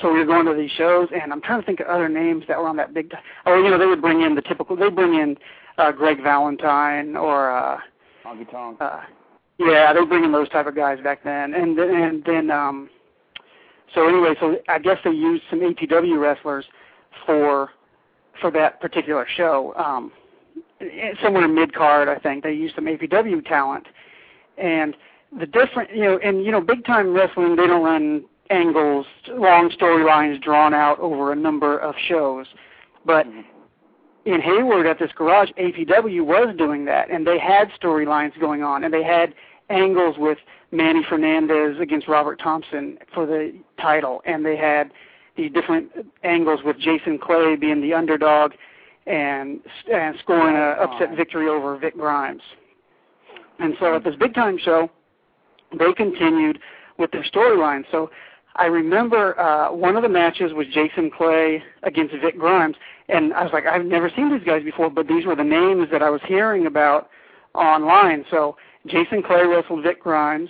so 0.00 0.12
we 0.12 0.18
were 0.18 0.26
going 0.26 0.46
to 0.46 0.54
these 0.54 0.70
shows, 0.72 1.08
and 1.14 1.32
I'm 1.32 1.40
trying 1.42 1.60
to 1.60 1.66
think 1.66 1.80
of 1.80 1.86
other 1.86 2.08
names 2.08 2.44
that 2.48 2.58
were 2.58 2.68
on 2.68 2.76
that 2.76 2.92
big. 2.92 3.12
Oh, 3.46 3.56
you 3.62 3.70
know, 3.70 3.78
they 3.78 3.86
would 3.86 4.02
bring 4.02 4.22
in 4.22 4.34
the 4.34 4.42
typical. 4.42 4.76
They 4.76 4.90
bring 4.90 5.14
in 5.14 5.36
uh, 5.78 5.92
Greg 5.92 6.22
Valentine 6.22 7.16
or. 7.16 7.50
uh 7.50 7.78
Honky 8.24 8.50
Tonk. 8.50 8.78
Uh, 8.80 9.02
yeah, 9.58 9.92
they 9.92 10.04
bring 10.04 10.24
in 10.24 10.32
those 10.32 10.48
type 10.50 10.66
of 10.66 10.74
guys 10.74 10.98
back 11.02 11.24
then, 11.24 11.54
and 11.54 11.78
then 11.78 11.90
and 11.90 12.24
then 12.24 12.50
um. 12.50 12.90
So 13.94 14.08
anyway, 14.08 14.34
so 14.40 14.56
I 14.68 14.78
guess 14.78 14.98
they 15.04 15.10
used 15.10 15.44
some 15.48 15.60
APW 15.60 16.20
wrestlers 16.20 16.66
for 17.24 17.70
for 18.40 18.50
that 18.50 18.80
particular 18.80 19.26
show. 19.36 19.72
Um, 19.76 20.12
somewhere 21.22 21.44
in 21.44 21.54
mid 21.54 21.74
card, 21.74 22.08
I 22.08 22.18
think 22.18 22.42
they 22.44 22.52
used 22.52 22.74
some 22.74 22.86
APW 22.86 23.46
talent, 23.46 23.86
and 24.58 24.96
the 25.38 25.46
different, 25.46 25.94
you 25.94 26.02
know, 26.02 26.18
and 26.22 26.44
you 26.44 26.52
know, 26.52 26.60
big 26.60 26.84
time 26.84 27.12
wrestling, 27.12 27.56
they 27.56 27.66
don't 27.66 27.84
run 27.84 28.24
angles, 28.50 29.06
long 29.28 29.70
storylines 29.70 30.40
drawn 30.42 30.72
out 30.72 30.98
over 31.00 31.32
a 31.32 31.36
number 31.36 31.78
of 31.78 31.94
shows, 32.08 32.46
but. 33.04 33.26
Mm-hmm. 33.26 33.40
In 34.24 34.40
Hayward 34.40 34.88
at 34.88 34.98
this 34.98 35.12
garage, 35.14 35.50
APW 35.56 36.26
was 36.26 36.52
doing 36.58 36.84
that, 36.86 37.08
and 37.12 37.24
they 37.24 37.38
had 37.38 37.70
storylines 37.80 38.36
going 38.40 38.60
on, 38.60 38.82
and 38.82 38.92
they 38.92 39.04
had 39.04 39.32
angles 39.70 40.16
with 40.18 40.38
Manny 40.72 41.02
Fernandez 41.08 41.80
against 41.80 42.08
Robert 42.08 42.40
Thompson 42.42 42.98
for 43.14 43.24
the 43.26 43.54
title, 43.80 44.22
and 44.24 44.44
they 44.44 44.56
had 44.56 44.92
these 45.36 45.52
different 45.52 45.90
angles 46.24 46.60
with 46.64 46.78
Jason 46.78 47.18
Clay 47.18 47.56
being 47.56 47.80
the 47.80 47.94
underdog 47.94 48.52
and 49.06 49.60
and 49.92 50.16
scoring 50.20 50.56
a 50.56 50.82
upset 50.82 51.16
victory 51.16 51.48
over 51.48 51.76
Vic 51.78 51.96
Grimes. 51.96 52.42
And 53.58 53.74
so 53.80 53.94
at 53.96 54.04
this 54.04 54.14
big 54.16 54.34
time 54.34 54.58
show, 54.58 54.90
they 55.78 55.92
continued 55.92 56.58
with 56.98 57.10
their 57.10 57.24
storyline. 57.24 57.84
So 57.90 58.10
I 58.56 58.66
remember 58.66 59.38
uh, 59.38 59.72
one 59.72 59.96
of 59.96 60.02
the 60.02 60.08
matches 60.08 60.52
was 60.52 60.66
Jason 60.72 61.10
Clay 61.10 61.62
against 61.82 62.14
Vic 62.22 62.38
Grimes, 62.38 62.76
and 63.08 63.32
I 63.34 63.42
was 63.42 63.52
like, 63.52 63.66
I've 63.66 63.84
never 63.84 64.10
seen 64.14 64.32
these 64.32 64.46
guys 64.46 64.62
before, 64.62 64.90
but 64.90 65.06
these 65.06 65.26
were 65.26 65.36
the 65.36 65.44
names 65.44 65.88
that 65.92 66.02
I 66.02 66.10
was 66.10 66.20
hearing 66.26 66.66
about 66.66 67.10
online. 67.54 68.24
So 68.30 68.56
Jason 68.86 69.22
Clay 69.22 69.44
wrestled 69.46 69.82
Vic 69.82 70.02
Grimes, 70.02 70.48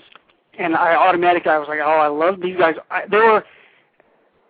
and 0.58 0.76
I 0.76 0.94
automatically 0.94 1.50
I 1.50 1.58
was 1.58 1.68
like, 1.68 1.80
oh, 1.82 1.84
I 1.84 2.08
love 2.08 2.40
these 2.40 2.56
guys. 2.56 2.74
I, 2.90 3.02
they 3.10 3.18
were 3.18 3.44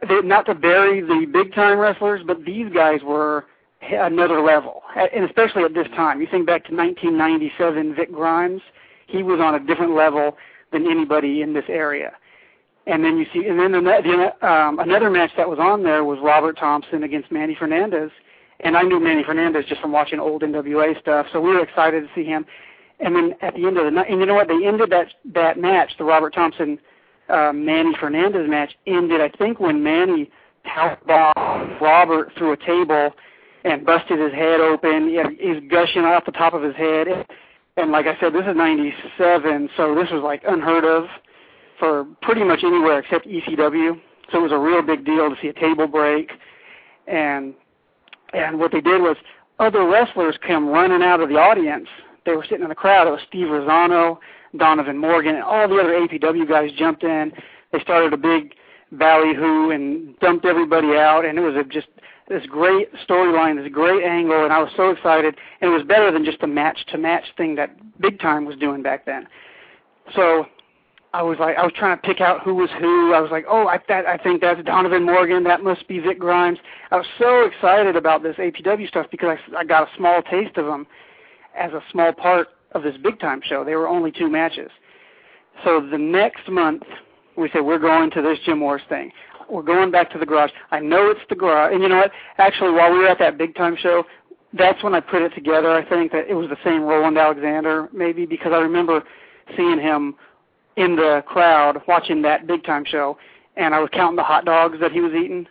they, 0.07 0.20
not 0.20 0.47
to 0.47 0.55
bury 0.55 1.01
the 1.01 1.27
big 1.33 1.55
time 1.55 1.78
wrestlers, 1.78 2.20
but 2.27 2.45
these 2.45 2.70
guys 2.73 3.01
were 3.03 3.47
another 3.90 4.40
level, 4.40 4.82
and 4.96 5.24
especially 5.24 5.64
at 5.64 5.74
this 5.74 5.88
time. 5.94 6.20
You 6.20 6.26
think 6.30 6.46
back 6.46 6.64
to 6.66 6.74
1997, 6.74 7.94
Vic 7.94 8.12
Grimes, 8.12 8.62
he 9.06 9.22
was 9.22 9.40
on 9.40 9.54
a 9.54 9.60
different 9.60 9.94
level 9.94 10.36
than 10.72 10.90
anybody 10.90 11.42
in 11.42 11.52
this 11.52 11.64
area. 11.68 12.12
And 12.86 13.04
then 13.04 13.18
you 13.18 13.26
see, 13.32 13.48
and 13.48 13.58
then 13.58 13.72
the, 13.72 14.46
um, 14.46 14.78
another 14.78 15.10
match 15.10 15.30
that 15.36 15.48
was 15.48 15.58
on 15.58 15.82
there 15.82 16.04
was 16.04 16.18
Robert 16.22 16.56
Thompson 16.56 17.02
against 17.02 17.32
Manny 17.32 17.56
Fernandez, 17.58 18.10
and 18.60 18.76
I 18.76 18.82
knew 18.82 19.00
Manny 19.00 19.24
Fernandez 19.24 19.64
just 19.68 19.80
from 19.80 19.92
watching 19.92 20.20
old 20.20 20.42
NWA 20.42 20.98
stuff, 21.00 21.26
so 21.32 21.40
we 21.40 21.50
were 21.50 21.62
excited 21.62 22.02
to 22.02 22.08
see 22.14 22.24
him. 22.24 22.46
And 23.00 23.14
then 23.14 23.34
at 23.42 23.54
the 23.54 23.66
end 23.66 23.76
of 23.76 23.84
the 23.84 23.90
night, 23.90 24.08
and 24.08 24.20
you 24.20 24.26
know 24.26 24.34
what? 24.34 24.48
They 24.48 24.64
ended 24.66 24.90
that 24.90 25.08
that 25.34 25.58
match, 25.58 25.92
the 25.98 26.04
Robert 26.04 26.32
Thompson 26.32 26.78
uh, 27.28 27.52
Manny 27.52 27.94
Fernandez 28.00 28.48
match, 28.48 28.72
ended 28.86 29.20
I 29.20 29.28
think 29.36 29.60
when 29.60 29.82
Manny 29.82 30.30
powerbombed 30.64 31.80
Robert 31.80 32.32
through 32.38 32.52
a 32.52 32.56
table 32.56 33.10
and 33.66 33.84
busted 33.84 34.20
his 34.20 34.32
head 34.32 34.60
open. 34.60 35.09
He 35.09 35.16
had, 35.16 35.26
he's 35.38 35.68
gushing 35.68 36.05
off 36.05 36.24
the 36.24 36.32
top 36.32 36.55
of 36.55 36.62
his 36.62 36.76
head. 36.76 37.09
And 37.76 37.90
like 37.90 38.06
I 38.06 38.18
said, 38.20 38.32
this 38.32 38.44
is 38.47 38.56
'97, 38.56 39.68
so 39.76 39.94
this 39.94 40.10
was 40.10 40.22
like 40.22 40.43
unheard 40.47 40.84
of 40.84 41.09
for 41.78 42.06
pretty 42.22 42.44
much 42.44 42.60
anywhere 42.62 43.01
except 43.01 43.26
ECW. 43.26 44.01
So 44.30 44.38
it 44.38 44.43
was 44.43 44.52
a 44.52 44.59
real 44.59 44.82
big 44.82 45.05
deal 45.05 45.28
to 45.28 45.36
see 45.43 45.48
a 45.48 45.52
table 45.52 45.86
break. 45.86 46.30
And 47.06 47.55
and 48.32 48.59
what 48.59 48.72
they 48.72 48.80
did 48.80 49.02
was 49.02 49.16
other 49.59 49.84
wrestlers 49.86 50.36
come 50.47 50.68
running 50.68 51.02
out 51.02 51.20
of 51.20 51.28
the 51.28 51.36
audience. 51.36 51.88
They 52.24 52.32
were 52.32 52.44
sitting 52.44 52.62
in 52.62 52.68
the 52.68 52.74
crowd. 52.74 53.09
It 53.09 53.10
was 53.10 53.20
Steve 53.28 53.48
Rizzono, 53.48 54.18
Donovan 54.56 54.98
Morgan, 54.98 55.34
and 55.34 55.44
all 55.44 55.68
the 55.68 55.76
other 55.76 55.93
APW 55.93 56.48
guys 56.48 56.70
jumped 56.76 57.02
in. 57.02 57.32
They 57.72 57.80
started 57.80 58.12
a 58.12 58.16
big 58.16 58.55
ballyhoo 58.93 59.70
and 59.70 60.18
dumped 60.20 60.44
everybody 60.44 60.97
out, 60.97 61.24
and 61.24 61.38
it 61.38 61.43
was 61.43 61.55
a 61.56 61.64
just 61.64 61.88
this 62.28 62.44
great 62.47 62.93
storyline, 63.09 63.62
this 63.62 63.73
great 63.73 64.05
angle, 64.05 64.44
and 64.44 64.53
I 64.53 64.59
was 64.59 64.70
so 64.77 64.90
excited. 64.90 65.36
And 65.61 65.70
it 65.70 65.74
was 65.74 65.85
better 65.85 66.11
than 66.11 66.24
just 66.24 66.40
the 66.40 66.47
match-to-match 66.47 67.24
thing 67.36 67.55
that 67.57 67.77
Big 68.01 68.19
Time 68.20 68.44
was 68.44 68.57
doing 68.57 68.82
back 68.82 69.07
then. 69.07 69.28
So 70.15 70.47
I 71.12 71.23
was 71.23 71.39
like, 71.39 71.57
I 71.57 71.62
was 71.62 71.73
trying 71.74 71.97
to 71.97 72.03
pick 72.03 72.20
out 72.20 72.43
who 72.43 72.55
was 72.55 72.69
who. 72.78 73.15
I 73.15 73.20
was 73.20 73.31
like, 73.31 73.44
oh, 73.48 73.66
I, 73.69 73.78
that, 73.89 74.07
I 74.07 74.19
think 74.19 74.40
that's 74.40 74.62
Donovan 74.65 75.05
Morgan. 75.05 75.44
That 75.44 75.62
must 75.62 75.86
be 75.89 75.98
Vic 75.98 76.19
Grimes. 76.19 76.59
I 76.90 76.97
was 76.97 77.07
so 77.19 77.47
excited 77.47 77.97
about 77.97 78.23
this 78.23 78.36
APW 78.36 78.89
stuff 78.89 79.07
because 79.11 79.39
I, 79.55 79.59
I 79.59 79.65
got 79.65 79.85
a 79.89 79.97
small 79.97 80.23
taste 80.23 80.57
of 80.57 80.66
them 80.66 80.86
as 81.57 81.73
a 81.73 81.81
small 81.90 82.12
part 82.12 82.48
of 82.73 82.82
this 82.82 82.97
big 83.03 83.19
time 83.20 83.40
show. 83.43 83.65
They 83.65 83.77
were 83.77 83.89
only 83.89 84.12
two 84.12 84.28
matches. 84.28 84.70
So 85.65 85.81
the 85.81 85.97
next 85.97 86.48
month, 86.51 86.82
we 87.36 87.48
said 87.53 87.61
we're 87.61 87.78
going 87.78 88.11
to 88.11 88.20
this 88.23 88.39
Gym 88.44 88.61
Wars 88.61 88.82
thing. 88.89 89.11
We're 89.51 89.62
going 89.62 89.90
back 89.90 90.10
to 90.12 90.18
the 90.18 90.27
garage. 90.27 90.51
I 90.70 90.81
know 90.81 91.10
it's 91.10 91.20
the 91.28 91.35
garage. 91.35 91.73
And 91.73 91.82
you 91.82 91.89
know 91.89 91.98
what? 91.98 92.12
Actually, 92.39 92.73
while 92.73 92.93
we 92.93 92.98
were 92.98 93.09
at 93.09 93.18
that 93.18 93.39
big 93.39 93.55
time 93.55 93.77
show, 93.77 94.05
that's 94.52 94.82
when 94.82 94.94
I 94.94 95.01
put 95.01 95.23
it 95.23 95.35
together. 95.35 95.70
I 95.70 95.89
think 95.89 96.12
that 96.12 96.28
it 96.28 96.35
was 96.35 96.48
the 96.48 96.56
same 96.64 96.82
Roland 96.82 97.18
Alexander, 97.18 97.89
maybe 97.93 98.27
because 98.27 98.52
I 98.52 98.59
remember 98.59 99.02
seeing 99.56 99.78
him 99.78 100.14
in 100.77 100.97
the 100.97 101.23
crowd 101.27 101.82
watching 101.89 102.23
that 102.23 102.47
big 102.47 102.64
time 102.64 102.85
show, 102.85 103.18
and 103.56 103.74
I 103.74 103.81
was 103.81 103.89
counting 103.93 104.16
the 104.16 104.23
hot 104.23 104.44
dogs 104.44 104.78
that 104.81 104.93
he 104.93 105.01
was 105.01 105.12
eating, 105.12 105.47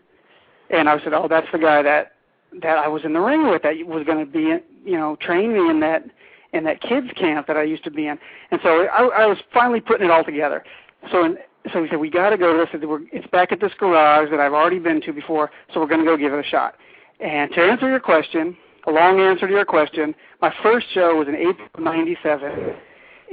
and 0.69 0.87
I 0.87 1.01
said, 1.03 1.13
"Oh, 1.13 1.27
that's 1.27 1.47
the 1.51 1.57
guy 1.57 1.81
that 1.81 2.13
that 2.61 2.77
I 2.77 2.87
was 2.87 3.03
in 3.03 3.13
the 3.13 3.19
ring 3.19 3.49
with 3.49 3.63
that 3.63 3.75
was 3.85 4.05
going 4.05 4.25
to 4.25 4.31
be, 4.31 4.59
you 4.89 4.97
know, 4.97 5.17
train 5.17 5.53
me 5.53 5.69
in 5.69 5.79
that 5.81 6.05
in 6.53 6.63
that 6.63 6.81
kids 6.81 7.07
camp 7.17 7.47
that 7.47 7.57
I 7.57 7.63
used 7.63 7.83
to 7.85 7.91
be 7.91 8.07
in." 8.07 8.17
And 8.51 8.59
so 8.63 8.85
I, 8.85 9.23
I 9.23 9.25
was 9.25 9.37
finally 9.53 9.81
putting 9.81 10.05
it 10.05 10.11
all 10.11 10.23
together. 10.23 10.63
So 11.11 11.25
in, 11.25 11.37
so 11.73 11.81
we 11.81 11.89
said 11.89 11.99
we 11.99 12.09
got 12.09 12.29
to 12.29 12.37
go 12.37 12.53
to 12.53 12.65
this. 12.71 13.07
It's 13.11 13.27
back 13.27 13.51
at 13.51 13.59
this 13.59 13.71
garage 13.77 14.29
that 14.31 14.39
I've 14.39 14.53
already 14.53 14.79
been 14.79 15.01
to 15.01 15.13
before, 15.13 15.51
so 15.73 15.79
we're 15.79 15.87
going 15.87 16.01
to 16.01 16.05
go 16.05 16.17
give 16.17 16.33
it 16.33 16.39
a 16.39 16.47
shot. 16.47 16.75
And 17.19 17.51
to 17.53 17.61
answer 17.61 17.89
your 17.89 17.99
question, 17.99 18.57
a 18.87 18.91
long 18.91 19.19
answer 19.19 19.47
to 19.47 19.53
your 19.53 19.65
question, 19.65 20.13
my 20.41 20.53
first 20.61 20.87
show 20.93 21.15
was 21.15 21.27
in 21.27 21.35
April 21.35 21.67
'97 21.79 22.75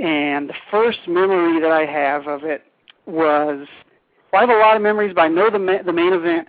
and 0.00 0.48
the 0.48 0.54
first 0.70 1.00
memory 1.06 1.60
that 1.60 1.70
I 1.70 1.84
have 1.84 2.26
of 2.26 2.44
it 2.44 2.64
was 3.06 3.66
well, 4.32 4.42
I 4.42 4.46
have 4.46 4.48
a 4.48 4.59
lot 4.59 4.76
of 4.76 4.82
memories, 4.82 5.12
but 5.14 5.22
I 5.22 5.28
know 5.28 5.50
the 5.50 5.59
ma- 5.59 5.82
the 5.82 5.92
main 5.92 6.12
event 6.12 6.48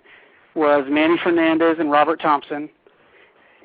was 0.55 0.85
Manny 0.89 1.17
Fernandez 1.21 1.77
and 1.79 1.91
Robert 1.91 2.21
Thompson. 2.21 2.69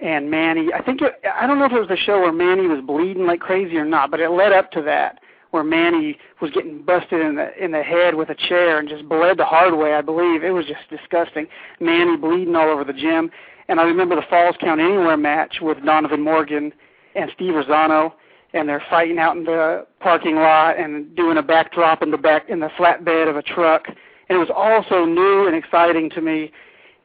And 0.03 0.31
Manny, 0.31 0.69
I 0.73 0.83
think 0.83 1.03
it, 1.03 1.21
I 1.35 1.47
don't 1.47 1.59
know 1.59 1.67
if 1.67 1.73
it 1.73 1.79
was 1.79 1.89
the 1.89 1.97
show 1.97 2.21
where 2.21 2.33
Manny 2.33 2.67
was 2.67 2.81
bleeding 2.85 3.27
like 3.27 3.41
crazy 3.41 3.77
or 3.77 3.85
not, 3.85 4.11
but 4.11 4.21
it 4.21 4.31
led 4.31 4.53
up 4.53 4.71
to 4.73 4.83
that 4.83 5.21
where 5.51 5.65
Manny 5.65 6.19
was 6.41 6.51
getting 6.51 6.83
busted 6.83 7.21
in 7.21 7.37
the 7.37 7.57
in 7.63 7.73
the 7.73 7.83
head 7.83 8.15
with 8.15 8.29
a 8.29 8.35
chair 8.35 8.79
and 8.79 8.89
just 8.89 9.09
bled 9.09 9.39
the 9.39 9.45
hard 9.45 9.77
way. 9.77 9.95
I 9.95 10.01
believe 10.01 10.45
it 10.45 10.51
was 10.51 10.67
just 10.67 10.89
disgusting. 10.91 11.47
Manny 11.81 12.17
bleeding 12.17 12.57
all 12.57 12.69
over 12.69 12.85
the 12.85 12.93
gym. 12.93 13.31
And 13.69 13.79
I 13.79 13.83
remember 13.83 14.17
the 14.17 14.23
Falls 14.31 14.57
Count 14.61 14.81
Anywhere 14.81 15.17
match 15.17 15.59
with 15.61 15.85
Donovan 15.85 16.23
Morgan 16.23 16.73
and 17.15 17.31
Steve 17.35 17.53
Rizzono 17.53 18.13
and 18.55 18.69
they're 18.69 18.83
fighting 18.89 19.19
out 19.19 19.37
in 19.37 19.45
the 19.45 19.87
parking 20.01 20.37
lot 20.37 20.79
and 20.79 21.15
doing 21.15 21.37
a 21.37 21.43
backdrop 21.43 22.03
in 22.03 22.11
the 22.11 22.17
back 22.17 22.49
in 22.49 22.61
the 22.61 22.69
flatbed 22.79 23.29
of 23.29 23.37
a 23.37 23.43
truck. 23.43 23.87
And 23.87 24.37
it 24.37 24.39
was 24.39 24.51
all 24.55 24.85
so 24.89 25.05
new 25.05 25.47
and 25.47 25.57
exciting 25.57 26.11
to 26.11 26.21
me, 26.21 26.51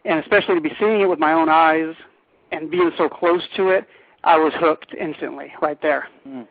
and 0.05 0.19
especially 0.19 0.55
to 0.55 0.61
be 0.61 0.73
seeing 0.79 1.01
it 1.01 1.09
with 1.09 1.19
my 1.19 1.33
own 1.33 1.49
eyes 1.49 1.95
and 2.51 2.69
being 2.69 2.91
so 2.97 3.09
close 3.09 3.41
to 3.57 3.69
it, 3.69 3.85
I 4.23 4.37
was 4.37 4.53
hooked 4.55 4.93
instantly 4.99 5.51
right 5.61 5.81
there. 5.81 6.07
Mm. 6.27 6.47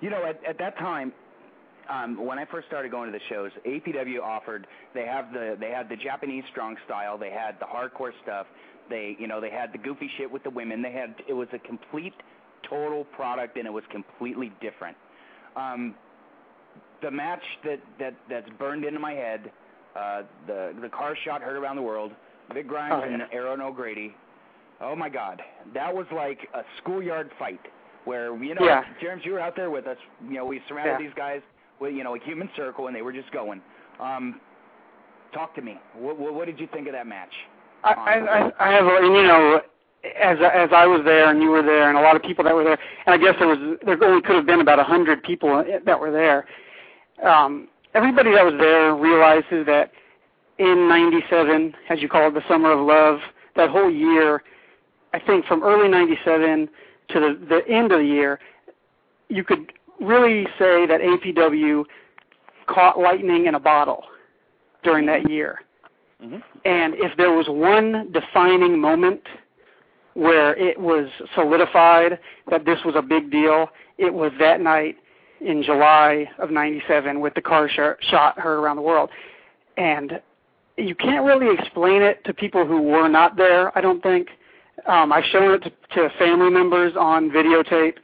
You 0.00 0.10
know, 0.10 0.24
at, 0.24 0.42
at 0.44 0.58
that 0.58 0.78
time, 0.78 1.12
um, 1.92 2.24
when 2.24 2.38
I 2.38 2.44
first 2.46 2.68
started 2.68 2.90
going 2.90 3.12
to 3.12 3.18
the 3.18 3.24
shows, 3.28 3.50
APW 3.66 4.20
offered 4.22 4.66
they 4.94 5.04
have 5.04 5.32
the 5.32 5.56
they 5.60 5.70
had 5.70 5.88
the 5.88 5.96
Japanese 5.96 6.44
strong 6.50 6.76
style, 6.86 7.18
they 7.18 7.30
had 7.30 7.56
the 7.60 7.66
hardcore 7.66 8.12
stuff, 8.22 8.46
they 8.88 9.16
you 9.18 9.26
know 9.26 9.40
they 9.40 9.50
had 9.50 9.72
the 9.72 9.78
goofy 9.78 10.10
shit 10.16 10.30
with 10.30 10.42
the 10.42 10.50
women, 10.50 10.80
they 10.80 10.92
had 10.92 11.14
it 11.28 11.34
was 11.34 11.48
a 11.52 11.58
complete 11.58 12.14
total 12.68 13.04
product 13.04 13.56
and 13.56 13.66
it 13.66 13.72
was 13.72 13.84
completely 13.90 14.52
different. 14.60 14.96
Um, 15.56 15.94
the 17.02 17.10
match 17.10 17.42
that, 17.64 17.80
that 17.98 18.14
that's 18.30 18.48
burned 18.58 18.84
into 18.84 19.00
my 19.00 19.12
head, 19.12 19.52
uh, 19.94 20.22
the 20.46 20.74
the 20.80 20.88
car 20.88 21.14
shot 21.24 21.42
heard 21.42 21.56
around 21.56 21.76
the 21.76 21.82
world, 21.82 22.12
Vic 22.54 22.68
Grimes 22.68 22.94
oh, 22.96 23.06
yeah. 23.06 23.14
and 23.14 23.22
Aaron 23.32 23.60
O'Grady. 23.60 24.14
Oh 24.80 24.96
my 24.96 25.10
God, 25.10 25.42
that 25.74 25.94
was 25.94 26.06
like 26.14 26.38
a 26.54 26.62
schoolyard 26.80 27.30
fight 27.38 27.60
where 28.04 28.34
you 28.42 28.54
know, 28.54 28.64
yeah. 28.64 28.82
James, 29.00 29.22
you 29.24 29.32
were 29.32 29.40
out 29.40 29.56
there 29.56 29.70
with 29.70 29.86
us. 29.86 29.98
You 30.26 30.36
know, 30.36 30.46
we 30.46 30.60
surrounded 30.68 30.92
yeah. 30.92 31.06
these 31.06 31.14
guys 31.14 31.42
with 31.82 31.94
you 31.94 32.04
know 32.04 32.14
a 32.14 32.20
human 32.20 32.48
circle, 32.56 32.86
and 32.86 32.96
they 32.96 33.02
were 33.02 33.12
just 33.12 33.30
going. 33.32 33.60
Um, 34.00 34.40
talk 35.34 35.54
to 35.56 35.62
me. 35.62 35.78
What, 35.94 36.18
what, 36.18 36.34
what 36.34 36.46
did 36.46 36.58
you 36.60 36.68
think 36.72 36.86
of 36.86 36.92
that 36.92 37.06
match? 37.06 37.32
I, 37.84 37.92
I, 37.92 38.50
I 38.60 38.72
have, 38.72 38.84
you 39.02 39.22
know, 39.24 39.60
as 40.20 40.38
as 40.38 40.70
I 40.72 40.86
was 40.86 41.02
there 41.04 41.30
and 41.30 41.42
you 41.42 41.50
were 41.50 41.62
there 41.62 41.88
and 41.88 41.98
a 41.98 42.00
lot 42.00 42.14
of 42.14 42.22
people 42.22 42.44
that 42.44 42.54
were 42.54 42.64
there, 42.64 42.78
and 43.06 43.14
I 43.14 43.18
guess 43.18 43.34
there 43.38 43.48
was 43.48 43.78
there 43.84 44.02
only 44.04 44.22
could 44.22 44.36
have 44.36 44.46
been 44.46 44.60
about 44.60 44.78
a 44.78 44.84
hundred 44.84 45.22
people 45.22 45.64
that 45.84 46.00
were 46.00 46.12
there. 46.12 46.46
Um, 47.28 47.68
everybody 47.94 48.32
that 48.32 48.44
was 48.44 48.54
there 48.58 48.94
realizes 48.94 49.66
that 49.66 49.90
in 50.58 50.88
'97, 50.88 51.74
as 51.90 52.00
you 52.00 52.08
call 52.08 52.28
it, 52.28 52.34
the 52.34 52.42
summer 52.48 52.70
of 52.72 52.86
love, 52.86 53.18
that 53.56 53.70
whole 53.70 53.90
year, 53.90 54.42
I 55.12 55.18
think 55.18 55.46
from 55.46 55.64
early 55.64 55.88
'97 55.88 56.68
to 57.08 57.20
the 57.20 57.46
the 57.48 57.68
end 57.68 57.90
of 57.90 57.98
the 57.98 58.06
year, 58.06 58.38
you 59.28 59.42
could 59.42 59.72
really 60.02 60.44
say 60.58 60.86
that 60.86 61.00
APW 61.00 61.84
caught 62.66 62.98
lightning 62.98 63.46
in 63.46 63.54
a 63.54 63.60
bottle 63.60 64.04
during 64.82 65.06
that 65.06 65.30
year. 65.30 65.60
Mm-hmm. 66.22 66.36
And 66.64 66.94
if 66.96 67.16
there 67.16 67.32
was 67.32 67.46
one 67.48 68.12
defining 68.12 68.80
moment 68.80 69.22
where 70.14 70.54
it 70.56 70.78
was 70.78 71.08
solidified 71.34 72.18
that 72.50 72.64
this 72.64 72.78
was 72.84 72.94
a 72.96 73.02
big 73.02 73.30
deal. 73.30 73.68
It 73.98 74.12
was 74.12 74.32
that 74.38 74.60
night 74.60 74.96
in 75.40 75.62
July 75.62 76.30
of 76.38 76.50
97 76.50 77.20
with 77.20 77.34
the 77.34 77.40
car 77.40 77.68
sh- 77.68 78.04
shot 78.10 78.38
heard 78.38 78.58
around 78.58 78.76
the 78.76 78.82
world. 78.82 79.10
And 79.76 80.20
you 80.76 80.94
can't 80.94 81.24
really 81.24 81.54
explain 81.58 82.02
it 82.02 82.24
to 82.24 82.34
people 82.34 82.66
who 82.66 82.82
were 82.82 83.08
not 83.08 83.36
there, 83.36 83.76
I 83.76 83.80
don't 83.80 84.02
think. 84.02 84.28
Um, 84.86 85.12
I've 85.12 85.24
shown 85.24 85.54
it 85.54 85.62
to, 85.64 85.70
to 85.94 86.18
family 86.18 86.50
members 86.50 86.94
on 86.98 87.30
videotape. 87.30 87.94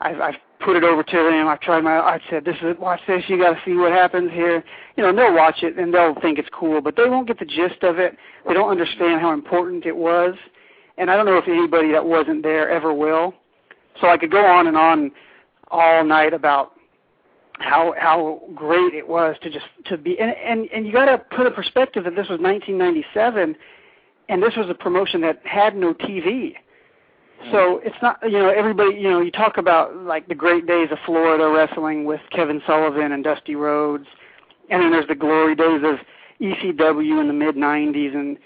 I've, 0.00 0.20
I've 0.20 0.34
put 0.66 0.76
it 0.76 0.84
over 0.84 1.02
to 1.02 1.16
them. 1.16 1.48
I've 1.48 1.60
tried 1.60 1.84
my. 1.84 1.96
I 1.98 2.20
said, 2.28 2.44
"This 2.44 2.56
is 2.60 2.76
watch 2.78 3.00
this. 3.06 3.22
You 3.28 3.38
got 3.38 3.54
to 3.54 3.60
see 3.64 3.74
what 3.74 3.92
happens 3.92 4.30
here." 4.32 4.62
You 4.96 5.02
know, 5.02 5.08
and 5.08 5.18
they'll 5.18 5.34
watch 5.34 5.62
it 5.62 5.78
and 5.78 5.94
they'll 5.94 6.14
think 6.20 6.38
it's 6.38 6.48
cool, 6.52 6.82
but 6.82 6.96
they 6.96 7.08
won't 7.08 7.26
get 7.26 7.38
the 7.38 7.46
gist 7.46 7.82
of 7.82 7.98
it. 7.98 8.16
They 8.46 8.52
don't 8.52 8.70
understand 8.70 9.20
how 9.20 9.32
important 9.32 9.86
it 9.86 9.96
was 9.96 10.34
and 10.98 11.10
I 11.10 11.16
don't 11.16 11.26
know 11.26 11.36
if 11.36 11.48
anybody 11.48 11.92
that 11.92 12.04
wasn't 12.04 12.42
there 12.42 12.70
ever 12.70 12.92
will. 12.92 13.34
So 14.00 14.08
I 14.08 14.16
could 14.16 14.30
go 14.30 14.44
on 14.44 14.66
and 14.66 14.76
on 14.76 15.12
all 15.70 16.04
night 16.04 16.32
about 16.32 16.72
how 17.58 17.94
how 17.98 18.42
great 18.54 18.94
it 18.94 19.08
was 19.08 19.36
to 19.42 19.50
just 19.50 19.64
to 19.86 19.96
be 19.96 20.18
and 20.18 20.30
and, 20.30 20.68
and 20.72 20.86
you 20.86 20.92
got 20.92 21.06
to 21.06 21.18
put 21.18 21.46
a 21.46 21.50
perspective 21.50 22.04
that 22.04 22.10
this 22.10 22.28
was 22.28 22.38
1997 22.38 23.56
and 24.28 24.42
this 24.42 24.54
was 24.56 24.68
a 24.68 24.74
promotion 24.74 25.20
that 25.22 25.40
had 25.44 25.74
no 25.74 25.94
TV. 25.94 26.54
So 27.52 27.80
it's 27.84 27.96
not 28.02 28.18
you 28.24 28.38
know 28.38 28.48
everybody 28.48 28.96
you 28.96 29.10
know 29.10 29.20
you 29.20 29.30
talk 29.30 29.56
about 29.56 29.96
like 29.96 30.26
the 30.28 30.34
great 30.34 30.66
days 30.66 30.88
of 30.90 30.98
Florida 31.04 31.48
wrestling 31.48 32.04
with 32.04 32.20
Kevin 32.30 32.62
Sullivan 32.66 33.12
and 33.12 33.22
Dusty 33.22 33.54
Rhodes, 33.54 34.06
and 34.70 34.82
then 34.82 34.90
there's 34.90 35.06
the 35.06 35.14
glory 35.14 35.54
days 35.54 35.82
of 35.84 35.98
ECW 36.40 37.20
in 37.20 37.28
the 37.28 37.32
mid 37.32 37.54
'90s, 37.54 38.14
and 38.14 38.38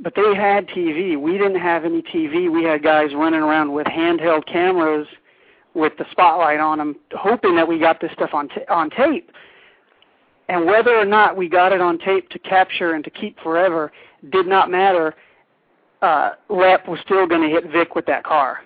but 0.00 0.14
they 0.14 0.34
had 0.34 0.68
TV. 0.68 1.18
We 1.18 1.32
didn't 1.32 1.60
have 1.60 1.84
any 1.84 2.02
TV. 2.02 2.50
We 2.52 2.64
had 2.64 2.82
guys 2.82 3.14
running 3.14 3.40
around 3.40 3.72
with 3.72 3.86
handheld 3.86 4.46
cameras 4.46 5.06
with 5.74 5.96
the 5.96 6.04
spotlight 6.10 6.60
on 6.60 6.78
them, 6.78 6.96
hoping 7.12 7.56
that 7.56 7.66
we 7.66 7.78
got 7.78 8.00
this 8.00 8.12
stuff 8.12 8.34
on 8.34 8.48
t- 8.48 8.66
on 8.68 8.90
tape. 8.90 9.30
And 10.48 10.66
whether 10.66 10.94
or 10.94 11.04
not 11.04 11.36
we 11.36 11.48
got 11.48 11.72
it 11.72 11.80
on 11.80 11.98
tape 11.98 12.28
to 12.30 12.38
capture 12.38 12.92
and 12.92 13.04
to 13.04 13.10
keep 13.10 13.38
forever 13.40 13.92
did 14.30 14.46
not 14.46 14.70
matter. 14.70 15.14
Uh, 16.02 16.32
Lep 16.48 16.88
was 16.88 16.98
still 17.04 17.26
going 17.26 17.42
to 17.42 17.48
hit 17.48 17.70
Vic 17.70 17.94
with 17.94 18.06
that 18.06 18.24
car 18.24 18.60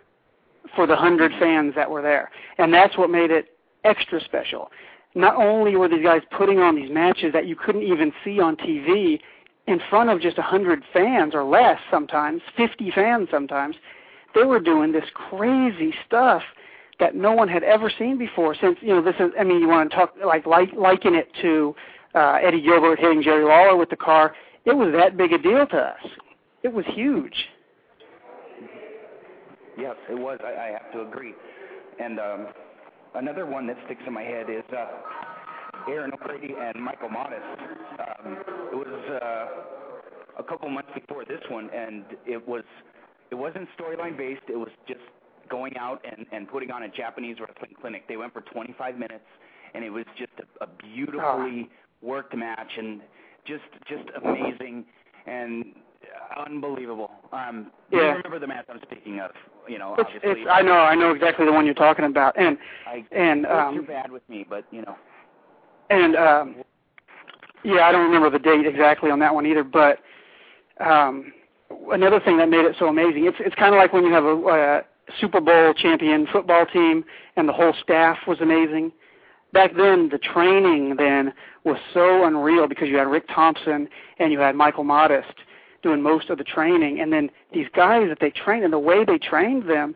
for 0.74 0.86
the 0.86 0.96
hundred 0.96 1.32
fans 1.38 1.74
that 1.76 1.90
were 1.90 2.02
there, 2.02 2.30
and 2.58 2.72
that's 2.72 2.96
what 2.96 3.10
made 3.10 3.30
it 3.30 3.56
extra 3.84 4.20
special. 4.20 4.70
Not 5.14 5.36
only 5.36 5.76
were 5.76 5.88
these 5.88 6.02
guys 6.02 6.22
putting 6.36 6.58
on 6.58 6.74
these 6.74 6.90
matches 6.90 7.32
that 7.32 7.46
you 7.46 7.54
couldn't 7.54 7.82
even 7.82 8.12
see 8.24 8.40
on 8.40 8.56
TV 8.56 9.20
in 9.66 9.80
front 9.88 10.10
of 10.10 10.20
just 10.20 10.38
a 10.38 10.42
hundred 10.42 10.82
fans 10.92 11.34
or 11.34 11.44
less, 11.44 11.78
sometimes 11.90 12.42
fifty 12.56 12.90
fans, 12.90 13.28
sometimes 13.30 13.76
they 14.34 14.44
were 14.44 14.60
doing 14.60 14.92
this 14.92 15.04
crazy 15.14 15.94
stuff 16.06 16.42
that 16.98 17.14
no 17.14 17.32
one 17.32 17.48
had 17.48 17.62
ever 17.62 17.90
seen 17.90 18.18
before. 18.18 18.54
Since 18.58 18.78
you 18.80 18.88
know 18.88 19.02
this 19.02 19.16
is, 19.18 19.30
I 19.38 19.44
mean, 19.44 19.60
you 19.60 19.68
want 19.68 19.90
to 19.90 19.96
talk 19.96 20.14
like, 20.24 20.46
like 20.46 20.72
liken 20.72 21.14
it 21.14 21.28
to 21.42 21.74
uh, 22.14 22.38
Eddie 22.42 22.62
Gilbert 22.62 22.98
hitting 22.98 23.22
Jerry 23.22 23.44
Lawler 23.44 23.76
with 23.76 23.90
the 23.90 23.96
car. 23.96 24.34
It 24.64 24.76
was 24.76 24.92
that 24.94 25.16
big 25.16 25.32
a 25.32 25.38
deal 25.38 25.66
to 25.66 25.76
us. 25.76 26.00
It 26.66 26.72
was 26.72 26.84
huge. 26.96 27.36
Yes, 29.78 29.94
it 30.10 30.18
was. 30.18 30.40
I, 30.42 30.66
I 30.66 30.72
have 30.72 30.90
to 30.94 31.02
agree. 31.08 31.32
And 32.00 32.18
um, 32.18 32.48
another 33.14 33.46
one 33.46 33.68
that 33.68 33.76
sticks 33.84 34.02
in 34.04 34.12
my 34.12 34.24
head 34.24 34.50
is 34.50 34.64
uh, 34.76 34.86
Aaron 35.88 36.10
O'Grady 36.12 36.56
and 36.60 36.82
Michael 36.82 37.08
Modest. 37.08 37.44
Um, 38.00 38.38
it 38.72 38.74
was 38.74 39.22
uh, 39.22 40.40
a 40.40 40.42
couple 40.42 40.68
months 40.68 40.90
before 40.92 41.24
this 41.24 41.38
one, 41.48 41.70
and 41.72 42.04
it 42.26 42.48
was 42.48 42.64
it 43.30 43.36
wasn't 43.36 43.68
storyline 43.78 44.16
based. 44.16 44.42
It 44.48 44.56
was 44.56 44.72
just 44.88 44.98
going 45.48 45.76
out 45.76 46.04
and, 46.04 46.26
and 46.32 46.48
putting 46.48 46.72
on 46.72 46.82
a 46.82 46.88
Japanese 46.88 47.36
wrestling 47.38 47.76
clinic. 47.80 48.08
They 48.08 48.16
went 48.16 48.32
for 48.32 48.40
25 48.40 48.98
minutes, 48.98 49.22
and 49.72 49.84
it 49.84 49.90
was 49.90 50.04
just 50.18 50.32
a, 50.40 50.64
a 50.64 50.66
beautifully 50.82 51.70
worked 52.02 52.36
match 52.36 52.72
and 52.76 53.02
just 53.46 53.62
just 53.88 54.10
amazing 54.20 54.84
and 55.26 55.64
unbelievable. 56.44 57.10
Um, 57.32 57.70
Yeah. 57.90 57.98
You 58.00 58.06
remember 58.16 58.38
the 58.38 58.46
match 58.46 58.66
I'm 58.68 58.80
speaking 58.82 59.20
of? 59.20 59.30
You 59.68 59.78
know, 59.78 59.94
It's, 59.98 60.08
obviously. 60.14 60.42
it's 60.42 60.50
I 60.52 60.62
know 60.62 60.74
I 60.74 60.94
know 60.94 61.12
exactly 61.12 61.44
the 61.44 61.52
one 61.52 61.64
you're 61.66 61.74
talking 61.74 62.04
about, 62.04 62.38
and 62.38 62.56
I, 62.86 63.04
and 63.10 63.46
um 63.46 63.84
bad 63.84 64.10
with 64.10 64.28
me, 64.28 64.46
but 64.48 64.64
you 64.70 64.82
know. 64.82 64.96
and 65.90 66.14
um 66.16 66.56
yeah, 67.64 67.86
I 67.86 67.92
don't 67.92 68.04
remember 68.04 68.30
the 68.30 68.38
date 68.38 68.66
exactly 68.66 69.10
on 69.10 69.18
that 69.20 69.34
one 69.34 69.44
either, 69.46 69.64
but 69.64 69.98
um 70.80 71.32
another 71.90 72.20
thing 72.20 72.36
that 72.38 72.48
made 72.48 72.64
it 72.64 72.76
so 72.78 72.86
amazing, 72.86 73.26
it's 73.26 73.38
it's 73.40 73.54
kind 73.56 73.74
of 73.74 73.78
like 73.78 73.92
when 73.92 74.04
you 74.04 74.12
have 74.12 74.24
a, 74.24 74.36
a 74.36 74.82
Super 75.20 75.40
Bowl 75.40 75.72
champion 75.74 76.26
football 76.32 76.66
team 76.66 77.04
and 77.36 77.48
the 77.48 77.52
whole 77.52 77.74
staff 77.82 78.18
was 78.26 78.40
amazing. 78.40 78.92
Back 79.52 79.72
then, 79.76 80.08
the 80.10 80.18
training 80.18 80.96
then 80.96 81.32
was 81.64 81.78
so 81.94 82.24
unreal 82.26 82.68
because 82.68 82.88
you 82.88 82.96
had 82.96 83.06
Rick 83.06 83.24
Thompson 83.34 83.88
and 84.18 84.32
you 84.32 84.38
had 84.40 84.54
Michael 84.54 84.84
Modest 84.84 85.32
doing 85.86 86.02
most 86.02 86.30
of 86.30 86.38
the 86.38 86.44
training, 86.44 87.00
and 87.00 87.12
then 87.12 87.30
these 87.52 87.68
guys 87.74 88.08
that 88.08 88.18
they 88.20 88.30
trained 88.30 88.64
and 88.64 88.72
the 88.72 88.78
way 88.78 89.04
they 89.04 89.18
trained 89.18 89.68
them, 89.70 89.94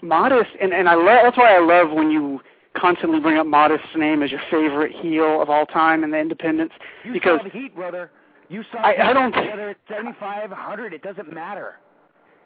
Modest 0.00 0.50
and 0.60 0.72
and 0.72 0.88
I 0.88 0.94
love 0.94 1.20
that's 1.22 1.36
why 1.36 1.54
I 1.54 1.60
love 1.60 1.90
when 1.92 2.10
you 2.10 2.40
constantly 2.74 3.20
bring 3.20 3.36
up 3.38 3.46
Modest's 3.46 3.94
name 3.94 4.22
as 4.22 4.30
your 4.30 4.40
favorite 4.50 4.92
heel 4.92 5.40
of 5.42 5.48
all 5.50 5.66
time 5.66 6.02
in 6.02 6.10
the 6.10 6.18
independents 6.18 6.74
You 7.04 7.12
because 7.12 7.38
saw 7.38 7.44
the 7.44 7.50
heat, 7.50 7.74
brother. 7.76 8.10
You 8.48 8.64
saw 8.72 8.78
I- 8.78 9.10
I 9.10 9.12
don't- 9.12 9.36
whether 9.36 9.68
it's 9.70 9.80
75, 9.88 10.50
100, 10.50 10.92
it 10.94 11.02
doesn't 11.02 11.32
matter. 11.32 11.76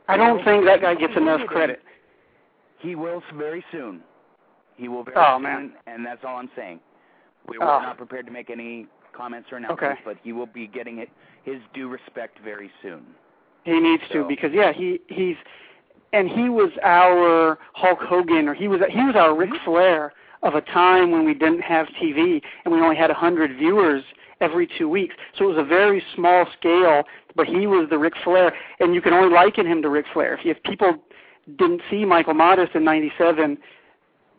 I 0.08 0.16
don't 0.16 0.44
think 0.44 0.64
that 0.66 0.80
guy 0.82 0.94
gets 0.94 1.16
enough 1.16 1.46
credit. 1.46 1.80
He 2.78 2.94
will 2.94 3.22
very 3.34 3.64
soon. 3.72 4.02
He 4.76 4.88
will 4.88 5.02
very 5.04 5.16
Oh, 5.16 5.36
soon, 5.36 5.42
man. 5.42 5.72
and 5.86 6.04
that's 6.04 6.24
all 6.24 6.36
I'm 6.36 6.50
saying. 6.54 6.80
We, 7.46 7.58
Oh. 7.58 7.64
not 7.64 7.96
prepared 7.96 8.26
to 8.26 8.32
make 8.32 8.50
any 8.50 8.86
comments 9.16 9.48
or 9.50 9.58
announcements, 9.58 9.82
Okay. 9.82 10.00
but 10.04 10.16
he 10.22 10.32
will 10.32 10.46
be 10.46 10.66
getting 10.66 10.98
it 10.98 11.08
his 11.44 11.60
due 11.72 11.88
respect 11.88 12.38
very 12.44 12.70
soon. 12.82 13.02
He 13.64 13.80
needs 13.80 14.02
to 14.12 14.24
because 14.28 14.50
yeah, 14.52 14.72
he 14.72 15.00
he's 15.08 15.36
and 16.12 16.28
he 16.28 16.48
was 16.48 16.70
our 16.82 17.58
Hulk 17.74 18.00
Hogan 18.00 18.48
or 18.48 18.54
he 18.54 18.68
was 18.68 18.80
he 18.90 19.02
was 19.02 19.16
our 19.16 19.34
Ric 19.34 19.50
mm-hmm. 19.50 19.64
Flair 19.64 20.12
of 20.42 20.54
a 20.54 20.60
time 20.60 21.10
when 21.10 21.24
we 21.24 21.34
didn't 21.34 21.62
have 21.62 21.86
TV 22.00 22.40
and 22.64 22.72
we 22.72 22.80
only 22.80 22.96
had 22.96 23.10
a 23.10 23.14
hundred 23.14 23.56
viewers 23.56 24.04
every 24.40 24.68
two 24.78 24.88
weeks. 24.88 25.14
So 25.36 25.44
it 25.44 25.56
was 25.56 25.58
a 25.58 25.64
very 25.64 26.02
small 26.14 26.46
scale, 26.58 27.04
but 27.34 27.46
he 27.46 27.66
was 27.66 27.88
the 27.90 27.98
Ric 27.98 28.14
Flair, 28.22 28.52
and 28.80 28.94
you 28.94 29.00
can 29.00 29.12
only 29.12 29.32
liken 29.32 29.66
him 29.66 29.82
to 29.82 29.88
Ric 29.88 30.06
Flair. 30.12 30.34
If, 30.34 30.56
if 30.58 30.62
people 30.62 30.96
didn't 31.58 31.80
see 31.90 32.04
Michael 32.04 32.34
Modest 32.34 32.74
in 32.74 32.84
'97, 32.84 33.58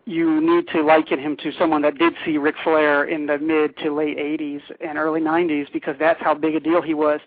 you 0.08 0.40
need 0.40 0.70
to 0.70 0.82
liken 0.82 1.20
him 1.20 1.36
to 1.38 1.52
someone 1.60 1.82
that 1.82 1.98
did 1.98 2.14
see 2.26 2.38
Ric 2.38 2.56
Flair 2.64 3.04
in 3.04 3.26
the 3.26 3.38
mid 3.38 3.78
to 3.80 3.94
late 3.94 4.18
'80s 4.18 4.62
and 4.80 4.98
early 4.98 5.20
'90s 5.20 5.72
because 5.74 5.96
that's 6.00 6.22
how 6.22 6.34
big 6.34 6.56
a 6.56 6.60
deal 6.62 6.82
he 6.82 6.94
was. 6.94 7.20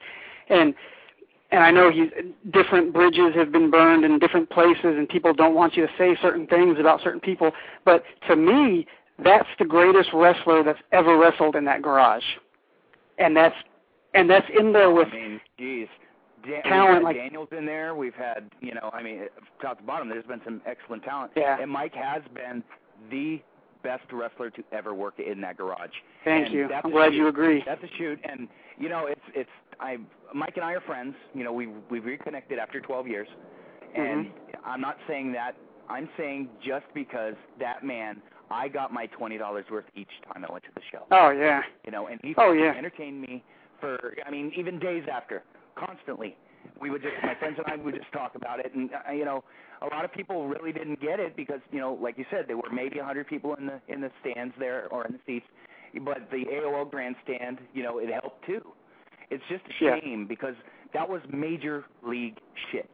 And 0.48 0.74
and 1.52 1.62
I 1.62 1.70
know 1.70 1.90
he's 1.90 2.10
different 2.52 2.94
bridges 2.94 3.34
have 3.34 3.52
been 3.52 3.70
burned 3.70 4.04
in 4.04 4.18
different 4.18 4.48
places, 4.48 4.82
and 4.82 5.06
people 5.08 5.34
don't 5.34 5.54
want 5.54 5.76
you 5.76 5.86
to 5.86 5.92
say 5.98 6.16
certain 6.22 6.46
things 6.46 6.78
about 6.80 7.02
certain 7.02 7.20
people. 7.20 7.52
But 7.84 8.02
to 8.28 8.36
me, 8.36 8.86
that's 9.22 9.48
the 9.58 9.66
greatest 9.66 10.10
wrestler 10.14 10.62
that's 10.62 10.80
ever 10.92 11.18
wrestled 11.18 11.56
in 11.56 11.66
that 11.66 11.82
garage, 11.82 12.24
and 13.18 13.36
that's 13.36 13.56
and 14.14 14.30
that's 14.30 14.46
in 14.58 14.72
there 14.72 14.90
with 14.90 15.08
I 15.08 15.16
mean, 15.16 15.40
geez. 15.58 15.88
Da- 16.46 16.62
talent 16.62 17.04
like- 17.04 17.16
Daniel's 17.16 17.48
in 17.56 17.66
there. 17.66 17.94
We've 17.94 18.14
had, 18.14 18.50
you 18.60 18.74
know, 18.74 18.90
I 18.92 19.02
mean, 19.02 19.22
top 19.60 19.78
to 19.78 19.84
bottom, 19.84 20.08
there's 20.08 20.24
been 20.24 20.40
some 20.44 20.60
excellent 20.66 21.02
talent. 21.04 21.32
Yeah. 21.36 21.58
And 21.60 21.70
Mike 21.70 21.94
has 21.94 22.22
been 22.34 22.62
the 23.10 23.40
best 23.82 24.04
wrestler 24.12 24.50
to 24.50 24.62
ever 24.72 24.94
work 24.94 25.18
in 25.18 25.40
that 25.40 25.56
garage. 25.56 25.90
Thank 26.24 26.46
And 26.46 26.54
you. 26.54 26.68
I'm 26.72 26.90
glad 26.90 27.12
shoot. 27.12 27.16
you 27.16 27.28
agree. 27.28 27.62
That's 27.66 27.82
a 27.82 27.88
shoot, 27.96 28.18
and 28.24 28.48
you 28.78 28.88
know, 28.88 29.06
it's 29.06 29.20
it's 29.34 29.50
I 29.80 29.98
Mike 30.34 30.52
and 30.56 30.64
I 30.64 30.72
are 30.74 30.80
friends. 30.82 31.14
You 31.34 31.44
know, 31.44 31.52
we've 31.52 31.70
we've 31.90 32.04
reconnected 32.04 32.58
after 32.58 32.80
12 32.80 33.06
years, 33.08 33.28
and 33.94 34.26
Mm-hmm. 34.26 34.36
I'm 34.70 34.80
not 34.82 34.98
saying 35.08 35.32
that. 35.32 35.52
I'm 35.88 36.08
saying 36.18 36.48
just 36.64 36.84
because 36.94 37.34
that 37.58 37.82
man, 37.82 38.20
I 38.50 38.68
got 38.68 38.92
my 38.92 39.06
twenty 39.06 39.38
dollars 39.38 39.64
worth 39.70 39.86
each 39.96 40.10
time 40.32 40.44
I 40.46 40.52
went 40.52 40.64
to 40.64 40.70
the 40.74 40.82
show. 40.92 41.04
Oh 41.10 41.30
yeah. 41.30 41.62
You 41.84 41.90
know, 41.90 42.06
and 42.08 42.20
he 42.22 42.34
Oh, 42.36 42.52
yeah. 42.52 42.74
entertained 42.76 43.20
me 43.22 43.42
for 43.80 44.14
I 44.26 44.30
mean 44.30 44.52
even 44.56 44.78
days 44.78 45.04
after, 45.10 45.42
constantly. 45.86 46.36
We 46.80 46.90
would 46.90 47.02
just 47.02 47.14
my 47.22 47.34
friends 47.34 47.56
and 47.58 47.66
I 47.66 47.82
would 47.82 47.94
just 47.94 48.12
talk 48.12 48.34
about 48.34 48.60
it, 48.60 48.72
and 48.74 48.90
uh, 48.92 49.12
you 49.12 49.24
know, 49.24 49.42
a 49.82 49.86
lot 49.86 50.04
of 50.04 50.12
people 50.12 50.46
really 50.46 50.72
didn't 50.72 51.00
get 51.00 51.18
it 51.18 51.34
because 51.36 51.60
you 51.72 51.80
know, 51.80 51.98
like 52.00 52.18
you 52.18 52.24
said, 52.30 52.44
there 52.48 52.56
were 52.56 52.70
maybe 52.72 52.98
a 52.98 53.04
hundred 53.04 53.26
people 53.26 53.54
in 53.54 53.66
the 53.66 53.80
in 53.88 54.00
the 54.00 54.10
stands 54.20 54.54
there 54.58 54.86
or 54.90 55.06
in 55.06 55.12
the 55.12 55.20
seats, 55.26 55.46
but 56.04 56.28
the 56.30 56.44
AOL 56.52 56.90
grandstand, 56.90 57.58
you 57.72 57.82
know, 57.82 57.98
it 57.98 58.10
helped 58.10 58.44
too. 58.46 58.60
It's 59.30 59.42
just 59.48 59.64
a 59.66 59.84
Yeah. 59.84 60.00
shame 60.00 60.26
because 60.26 60.54
that 60.92 61.08
was 61.08 61.22
major 61.32 61.84
league 62.02 62.38
shit. 62.70 62.90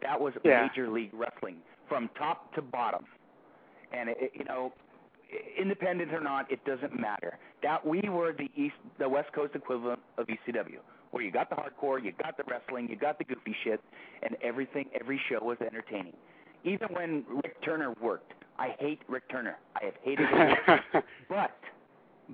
That 0.00 0.20
was 0.20 0.32
Yeah. 0.44 0.62
major 0.62 0.88
league 0.88 1.12
wrestling 1.12 1.62
from 1.88 2.08
top 2.10 2.54
to 2.54 2.62
bottom, 2.62 3.06
and 3.92 4.10
it, 4.10 4.32
you 4.34 4.44
know, 4.44 4.72
independent 5.58 6.12
or 6.12 6.20
not, 6.20 6.50
it 6.50 6.64
doesn't 6.64 6.98
matter. 6.98 7.38
That 7.62 7.84
we 7.84 8.00
were 8.08 8.32
the 8.32 8.50
east, 8.56 8.76
the 8.98 9.08
West 9.08 9.32
Coast 9.32 9.54
equivalent 9.54 10.00
of 10.16 10.26
ECW, 10.28 10.80
where 11.18 11.24
you 11.24 11.32
got 11.32 11.50
the 11.50 11.56
hardcore, 11.56 12.00
you 12.00 12.12
got 12.22 12.36
the 12.36 12.44
wrestling, 12.48 12.88
you 12.88 12.94
got 12.94 13.18
the 13.18 13.24
goofy 13.24 13.52
shit, 13.64 13.80
and 14.22 14.36
everything. 14.40 14.84
Every 14.98 15.20
show 15.28 15.44
was 15.44 15.56
entertaining. 15.60 16.12
Even 16.62 16.86
when 16.92 17.24
Rick 17.42 17.60
Turner 17.64 17.92
worked, 18.00 18.34
I 18.56 18.76
hate 18.78 19.00
Rick 19.08 19.28
Turner. 19.28 19.56
I 19.74 19.86
have 19.86 19.94
hated 20.04 20.28
him, 20.28 21.02
but 21.28 21.58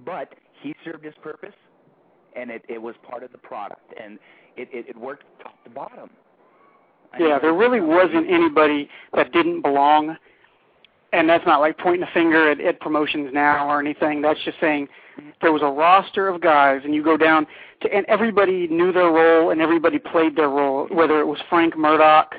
but 0.04 0.34
he 0.60 0.74
served 0.84 1.02
his 1.02 1.14
purpose, 1.22 1.54
and 2.36 2.50
it 2.50 2.62
it 2.68 2.76
was 2.76 2.94
part 3.08 3.22
of 3.22 3.32
the 3.32 3.38
product, 3.38 3.94
and 3.98 4.18
it 4.58 4.68
it, 4.70 4.90
it 4.90 4.96
worked 4.98 5.24
top 5.42 5.64
to 5.64 5.70
bottom. 5.70 6.10
I 7.14 7.20
Yeah, 7.20 7.38
there 7.38 7.54
really 7.54 7.80
wasn't 7.80 8.30
anybody 8.30 8.90
that 9.14 9.32
didn't 9.32 9.62
belong. 9.62 10.18
And 11.14 11.28
that's 11.28 11.46
not 11.46 11.60
like 11.60 11.78
pointing 11.78 12.02
a 12.02 12.12
finger 12.12 12.50
at, 12.50 12.60
at 12.60 12.80
promotions 12.80 13.30
now 13.32 13.68
or 13.68 13.78
anything. 13.78 14.20
That's 14.20 14.42
just 14.44 14.58
saying 14.60 14.88
there 15.40 15.52
was 15.52 15.62
a 15.62 15.66
roster 15.66 16.28
of 16.28 16.40
guys, 16.40 16.80
and 16.84 16.92
you 16.92 17.04
go 17.04 17.16
down 17.16 17.46
to, 17.82 17.94
and 17.94 18.04
everybody 18.06 18.66
knew 18.66 18.92
their 18.92 19.10
role, 19.10 19.50
and 19.50 19.60
everybody 19.60 19.98
played 19.98 20.34
their 20.36 20.48
role, 20.48 20.88
whether 20.90 21.20
it 21.20 21.26
was 21.26 21.38
Frank 21.48 21.76
Murdoch 21.76 22.34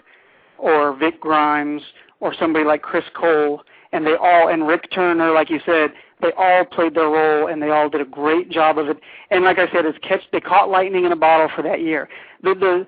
or 0.57 0.95
Vic 0.97 1.22
Grimes 1.22 1.81
or 2.19 2.34
somebody 2.38 2.65
like 2.65 2.81
Chris 2.81 3.06
Cole, 3.14 3.61
and 3.93 4.06
they 4.06 4.15
all, 4.15 4.49
and 4.49 4.68
Rick 4.68 4.91
Turner, 4.91 5.31
like 5.31 5.49
you 5.49 5.60
said, 5.65 5.91
they 6.22 6.31
all 6.38 6.65
played 6.65 6.95
their 6.95 7.07
role, 7.07 7.47
and 7.47 7.61
they 7.61 7.69
all 7.69 7.89
did 7.89 8.02
a 8.02 8.06
great 8.06 8.49
job 8.49 8.77
of 8.77 8.88
it. 8.88 8.97
And 9.31 9.45
like 9.45 9.57
I 9.57 9.72
said, 9.72 9.85
it's 9.85 9.97
catch, 9.99 10.22
they 10.31 10.41
caught 10.41 10.69
lightning 10.69 11.06
in 11.06 11.11
a 11.14 11.15
bottle 11.15 11.49
for 11.56 11.61
that 11.61 11.81
year. 11.81 12.10
The, 12.43 12.56
the, 12.56 12.88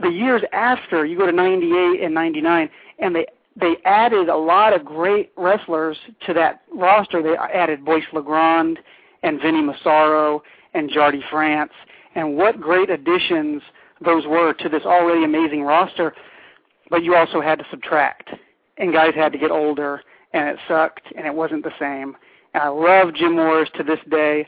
the 0.00 0.08
years 0.08 0.42
after, 0.52 1.06
you 1.06 1.16
go 1.16 1.26
to 1.26 1.32
98 1.32 2.02
and 2.02 2.14
99, 2.14 2.68
and 2.98 3.16
they 3.16 3.26
they 3.56 3.76
added 3.84 4.28
a 4.28 4.36
lot 4.36 4.72
of 4.72 4.84
great 4.84 5.32
wrestlers 5.36 5.98
to 6.26 6.34
that 6.34 6.62
roster. 6.74 7.22
They 7.22 7.36
added 7.36 7.84
Boyce 7.84 8.04
Legrand 8.12 8.78
and 9.22 9.40
Vinny 9.40 9.62
Massaro 9.62 10.42
and 10.74 10.90
Jardi 10.90 11.20
Franz, 11.30 11.70
and 12.14 12.36
what 12.36 12.60
great 12.60 12.90
additions 12.90 13.62
those 14.04 14.26
were 14.26 14.52
to 14.54 14.68
this 14.68 14.82
already 14.84 15.24
amazing 15.24 15.62
roster. 15.62 16.14
But 16.90 17.04
you 17.04 17.14
also 17.14 17.40
had 17.40 17.58
to 17.58 17.66
subtract, 17.70 18.30
and 18.78 18.92
guys 18.92 19.14
had 19.14 19.32
to 19.32 19.38
get 19.38 19.50
older, 19.50 20.02
and 20.32 20.48
it 20.48 20.58
sucked, 20.66 21.06
and 21.16 21.26
it 21.26 21.34
wasn't 21.34 21.62
the 21.62 21.72
same. 21.78 22.16
And 22.54 22.62
I 22.62 22.68
love 22.68 23.14
Gym 23.14 23.36
Wars 23.36 23.68
to 23.76 23.82
this 23.82 24.00
day, 24.10 24.46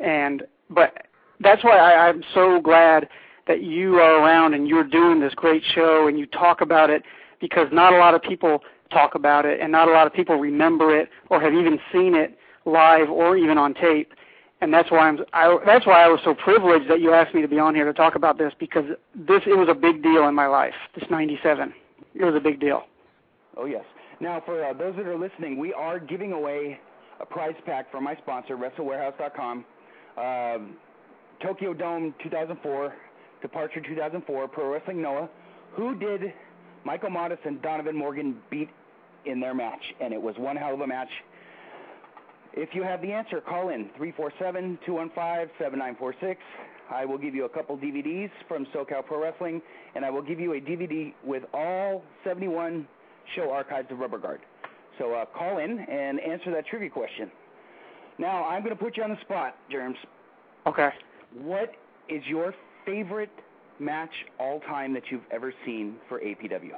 and 0.00 0.42
but 0.70 1.06
that's 1.40 1.64
why 1.64 1.76
I, 1.76 2.08
I'm 2.08 2.22
so 2.34 2.60
glad 2.60 3.08
that 3.46 3.62
you 3.62 3.96
are 3.96 4.22
around 4.22 4.54
and 4.54 4.66
you're 4.66 4.84
doing 4.84 5.20
this 5.20 5.34
great 5.34 5.62
show 5.74 6.08
and 6.08 6.18
you 6.18 6.26
talk 6.26 6.60
about 6.60 6.90
it 6.90 7.02
because 7.44 7.68
not 7.72 7.92
a 7.92 7.98
lot 7.98 8.14
of 8.14 8.22
people 8.22 8.60
talk 8.90 9.14
about 9.14 9.44
it 9.44 9.60
and 9.60 9.70
not 9.70 9.86
a 9.86 9.90
lot 9.90 10.06
of 10.06 10.14
people 10.14 10.36
remember 10.36 10.98
it 10.98 11.10
or 11.28 11.42
have 11.42 11.52
even 11.52 11.78
seen 11.92 12.14
it 12.14 12.38
live 12.64 13.10
or 13.10 13.36
even 13.36 13.58
on 13.58 13.74
tape. 13.74 14.14
And 14.62 14.72
that's 14.72 14.90
why 14.90 15.08
I'm 15.08 15.18
I, 15.34 15.58
that's 15.66 15.86
why 15.86 16.02
I 16.02 16.08
was 16.08 16.20
so 16.24 16.34
privileged 16.34 16.88
that 16.88 17.02
you 17.02 17.12
asked 17.12 17.34
me 17.34 17.42
to 17.42 17.48
be 17.48 17.58
on 17.58 17.74
here 17.74 17.84
to 17.84 17.92
talk 17.92 18.14
about 18.14 18.38
this 18.38 18.54
because 18.58 18.84
this 19.14 19.42
it 19.44 19.58
was 19.58 19.68
a 19.70 19.74
big 19.74 20.02
deal 20.02 20.26
in 20.26 20.34
my 20.34 20.46
life. 20.46 20.72
This 20.94 21.04
97. 21.10 21.74
It 22.14 22.24
was 22.24 22.34
a 22.34 22.40
big 22.40 22.60
deal. 22.60 22.84
Oh 23.58 23.66
yes. 23.66 23.84
Now 24.20 24.42
for 24.46 24.64
uh, 24.64 24.72
those 24.72 24.96
that 24.96 25.06
are 25.06 25.18
listening, 25.18 25.58
we 25.58 25.74
are 25.74 25.98
giving 25.98 26.32
away 26.32 26.80
a 27.20 27.26
prize 27.26 27.56
pack 27.66 27.90
from 27.90 28.04
my 28.04 28.16
sponsor 28.16 28.56
WrestleWarehouse.com. 28.56 29.66
Um, 30.16 30.76
Tokyo 31.42 31.74
Dome 31.74 32.14
2004, 32.22 32.94
Departure 33.42 33.82
2004, 33.82 34.48
Pro 34.48 34.72
Wrestling 34.72 35.02
Noah. 35.02 35.28
Who 35.76 35.94
did 35.98 36.32
Michael 36.84 37.10
Modest 37.10 37.42
and 37.44 37.60
Donovan 37.62 37.96
Morgan 37.96 38.36
beat 38.50 38.68
in 39.24 39.40
their 39.40 39.54
match? 39.54 39.82
And 40.00 40.12
it 40.12 40.20
was 40.20 40.36
one 40.36 40.56
hell 40.56 40.74
of 40.74 40.80
a 40.80 40.86
match. 40.86 41.08
If 42.52 42.74
you 42.74 42.82
have 42.84 43.02
the 43.02 43.12
answer, 43.12 43.40
call 43.40 43.70
in 43.70 43.88
347-215-7946. 43.98 46.36
I 46.90 47.04
will 47.04 47.18
give 47.18 47.34
you 47.34 47.46
a 47.46 47.48
couple 47.48 47.76
DVDs 47.76 48.30
from 48.46 48.66
SoCal 48.66 49.04
Pro 49.04 49.20
Wrestling, 49.20 49.60
and 49.94 50.04
I 50.04 50.10
will 50.10 50.22
give 50.22 50.38
you 50.38 50.52
a 50.52 50.60
DVD 50.60 51.12
with 51.24 51.42
all 51.52 52.04
71 52.22 52.86
show 53.34 53.50
archives 53.50 53.90
of 53.90 53.98
Rubber 53.98 54.18
Guard. 54.18 54.42
So 54.98 55.14
uh, 55.14 55.24
call 55.24 55.58
in 55.58 55.80
and 55.80 56.20
answer 56.20 56.52
that 56.52 56.66
trivia 56.66 56.90
question. 56.90 57.30
Now, 58.18 58.44
I'm 58.44 58.62
going 58.62 58.76
to 58.76 58.82
put 58.82 58.96
you 58.96 59.02
on 59.02 59.10
the 59.10 59.20
spot, 59.22 59.56
Jermz. 59.72 59.96
Okay. 60.66 60.90
What 61.42 61.72
is 62.08 62.24
your 62.26 62.54
favorite 62.86 63.30
match 63.78 64.10
all 64.38 64.60
time 64.60 64.94
that 64.94 65.04
you've 65.10 65.22
ever 65.30 65.52
seen 65.64 65.96
for 66.08 66.20
APW? 66.20 66.72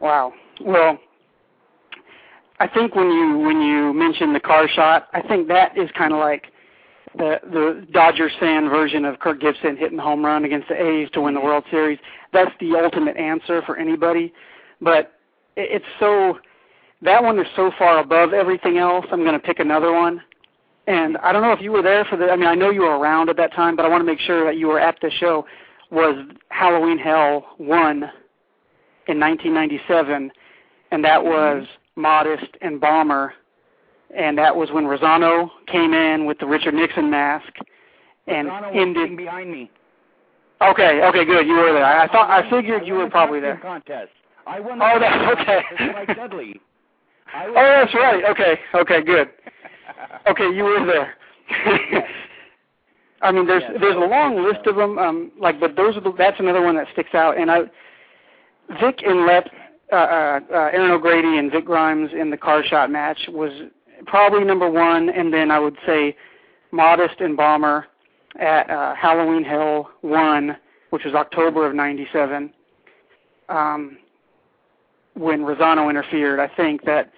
Wow. 0.00 0.32
Well, 0.64 0.98
I 2.58 2.68
think 2.68 2.94
when 2.94 3.10
you 3.10 3.38
when 3.38 3.60
you 3.60 3.92
mentioned 3.92 4.34
the 4.34 4.40
car 4.40 4.68
shot, 4.68 5.08
I 5.12 5.22
think 5.22 5.48
that 5.48 5.76
is 5.76 5.90
kind 5.96 6.12
of 6.12 6.20
like 6.20 6.44
the 7.16 7.36
the 7.50 7.86
Dodgers 7.92 8.32
fan 8.38 8.68
version 8.68 9.04
of 9.04 9.18
Kirk 9.18 9.40
Gibson 9.40 9.76
hitting 9.76 9.96
the 9.96 10.02
home 10.02 10.24
run 10.24 10.44
against 10.44 10.68
the 10.68 10.80
A's 10.80 11.10
to 11.12 11.20
win 11.20 11.34
the 11.34 11.40
World 11.40 11.64
Series. 11.70 11.98
That's 12.32 12.52
the 12.60 12.76
ultimate 12.82 13.16
answer 13.16 13.62
for 13.62 13.76
anybody. 13.76 14.32
But 14.80 15.12
it's 15.56 15.84
so 15.98 16.38
that 17.02 17.22
one 17.22 17.38
is 17.38 17.46
so 17.56 17.70
far 17.78 18.00
above 18.00 18.32
everything 18.32 18.78
else. 18.78 19.06
I'm 19.10 19.20
going 19.20 19.32
to 19.32 19.38
pick 19.38 19.58
another 19.58 19.92
one. 19.92 20.20
And 20.86 21.16
I 21.18 21.32
don't 21.32 21.42
know 21.42 21.52
if 21.52 21.60
you 21.60 21.72
were 21.72 21.82
there 21.82 22.04
for 22.04 22.16
the. 22.16 22.30
I 22.30 22.36
mean, 22.36 22.46
I 22.46 22.54
know 22.54 22.70
you 22.70 22.82
were 22.82 22.98
around 22.98 23.28
at 23.28 23.36
that 23.36 23.52
time, 23.54 23.76
but 23.76 23.84
I 23.84 23.88
want 23.88 24.00
to 24.00 24.06
make 24.06 24.20
sure 24.20 24.44
that 24.44 24.58
you 24.58 24.66
were 24.66 24.80
at 24.80 24.96
the 25.00 25.10
show. 25.18 25.46
Was 25.90 26.24
Halloween 26.50 26.98
Hell 26.98 27.46
one 27.58 28.10
in 29.08 29.18
1997, 29.18 30.30
and 30.92 31.04
that 31.04 31.20
mm-hmm. 31.20 31.28
was 31.28 31.66
Modest 31.96 32.56
and 32.60 32.80
Bomber, 32.80 33.34
and 34.16 34.38
that 34.38 34.54
was 34.54 34.70
when 34.70 34.84
Rizzono 34.84 35.50
came 35.66 35.92
in 35.92 36.26
with 36.26 36.38
the 36.38 36.46
Richard 36.46 36.74
Nixon 36.74 37.10
mask 37.10 37.52
and 38.26 38.48
Rizzono 38.48 38.76
ended. 38.76 39.16
behind 39.16 39.50
me. 39.50 39.70
Okay, 40.62 41.00
okay, 41.02 41.24
good. 41.24 41.46
You 41.46 41.54
were 41.54 41.72
there. 41.72 41.84
I 41.84 42.06
thought 42.08 42.28
I 42.30 42.48
figured 42.50 42.86
you 42.86 42.94
were 42.94 43.08
probably 43.08 43.40
there. 43.40 43.56
Contest. 43.56 44.10
I 44.46 44.60
won 44.60 44.78
the 44.78 44.84
Oh, 44.84 44.98
that's 44.98 45.40
okay. 45.40 45.62
Mike 45.92 46.16
Dudley. 46.16 46.60
I 47.32 47.46
Oh, 47.46 47.54
that's 47.54 47.94
right. 47.94 48.24
Okay, 48.30 48.58
okay, 48.74 49.02
good. 49.02 49.30
Okay, 50.28 50.50
you 50.54 50.64
were 50.64 50.84
there. 50.86 52.06
I 53.22 53.32
mean, 53.32 53.46
there's 53.46 53.62
Yeah, 53.62 53.78
there's 53.80 53.96
a 53.96 53.98
long 53.98 54.42
list 54.42 54.66
of 54.66 54.76
them. 54.76 54.98
Um, 54.98 55.32
like, 55.38 55.60
but 55.60 55.76
those 55.76 55.96
are 55.96 56.00
the, 56.00 56.12
that's 56.16 56.40
another 56.40 56.62
one 56.62 56.76
that 56.76 56.86
sticks 56.92 57.14
out. 57.14 57.38
And 57.38 57.50
I, 57.50 57.60
Vic 58.80 59.00
and 59.04 59.26
Lep, 59.26 59.48
uh, 59.92 59.96
uh, 59.96 60.40
uh, 60.50 60.54
Aaron 60.72 60.90
O'Grady 60.90 61.38
and 61.38 61.50
Vic 61.50 61.64
Grimes 61.64 62.10
in 62.18 62.30
the 62.30 62.36
car 62.36 62.64
shot 62.64 62.90
match 62.90 63.18
was 63.28 63.52
probably 64.06 64.44
number 64.44 64.70
one. 64.70 65.10
And 65.10 65.32
then 65.32 65.50
I 65.50 65.58
would 65.58 65.76
say 65.86 66.16
Modest 66.70 67.20
and 67.20 67.36
Bomber 67.36 67.86
at 68.38 68.70
uh, 68.70 68.94
Halloween 68.94 69.44
Hell 69.44 69.90
one, 70.00 70.56
which 70.90 71.04
was 71.04 71.14
October 71.14 71.66
of 71.66 71.74
'97. 71.74 72.52
Um, 73.48 73.98
when 75.14 75.40
Rizzono 75.40 75.90
interfered, 75.90 76.38
I 76.38 76.48
think 76.54 76.84
that 76.84 77.12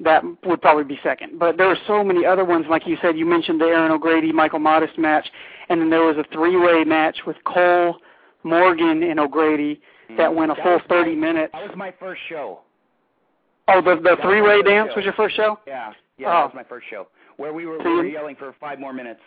that 0.00 0.22
would 0.44 0.60
probably 0.62 0.84
be 0.84 0.98
second. 1.02 1.38
But 1.38 1.56
there 1.56 1.66
were 1.66 1.78
so 1.86 2.04
many 2.04 2.24
other 2.24 2.44
ones, 2.44 2.66
like 2.70 2.86
you 2.86 2.96
said. 3.02 3.16
You 3.18 3.26
mentioned 3.26 3.60
the 3.60 3.66
Aaron 3.66 3.90
O'Grady 3.90 4.32
Michael 4.32 4.60
Modest 4.60 4.98
match, 4.98 5.28
and 5.68 5.80
then 5.80 5.90
there 5.90 6.02
was 6.02 6.16
a 6.16 6.24
three-way 6.32 6.84
match 6.84 7.18
with 7.26 7.36
Cole, 7.44 7.96
Morgan, 8.44 9.02
and 9.02 9.18
O'Grady 9.18 9.80
hmm. 10.08 10.16
that 10.16 10.34
went 10.34 10.52
a 10.52 10.54
That 10.54 10.62
full 10.62 10.80
30 10.88 11.14
my- 11.14 11.32
minutes. 11.32 11.52
That 11.52 11.68
was 11.68 11.76
my 11.76 11.92
first 11.98 12.20
show. 12.28 12.60
Oh, 13.70 13.82
the 13.82 13.96
the 13.96 14.16
three-way 14.22 14.62
dance 14.62 14.90
show. 14.90 14.96
was 14.96 15.04
your 15.04 15.14
first 15.14 15.36
show? 15.36 15.58
Yeah, 15.66 15.92
yeah, 16.16 16.28
Oh. 16.28 16.30
that 16.30 16.42
was 16.44 16.50
oh. 16.54 16.56
my 16.56 16.64
first 16.64 16.86
show. 16.88 17.08
Where 17.36 17.52
we 17.52 17.66
were, 17.66 17.78
we 17.78 17.84
were 17.84 18.06
yelling 18.06 18.34
for 18.34 18.54
five 18.58 18.80
more 18.80 18.92
minutes. 18.92 19.20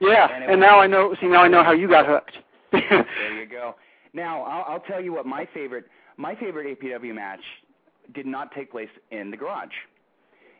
Yeah, 0.00 0.28
And 0.30 0.44
and 0.44 0.60
now 0.60 0.78
I 0.78 0.86
know. 0.86 1.14
See, 1.20 1.26
now 1.26 1.42
I 1.42 1.48
know 1.48 1.64
how 1.64 1.72
you 1.72 1.88
got 1.88 2.06
hooked. 2.06 2.36
There 2.72 3.40
you 3.40 3.46
go. 3.46 3.76
Now 4.12 4.42
I'll, 4.42 4.74
I'll 4.74 4.80
tell 4.80 5.00
you 5.00 5.12
what 5.14 5.24
my 5.26 5.48
favorite 5.54 5.86
my 6.16 6.34
favorite 6.34 6.78
APW 6.78 7.14
match 7.14 7.40
did 8.14 8.26
not 8.26 8.52
take 8.52 8.70
place 8.70 8.88
in 9.10 9.30
the 9.30 9.36
garage. 9.36 9.72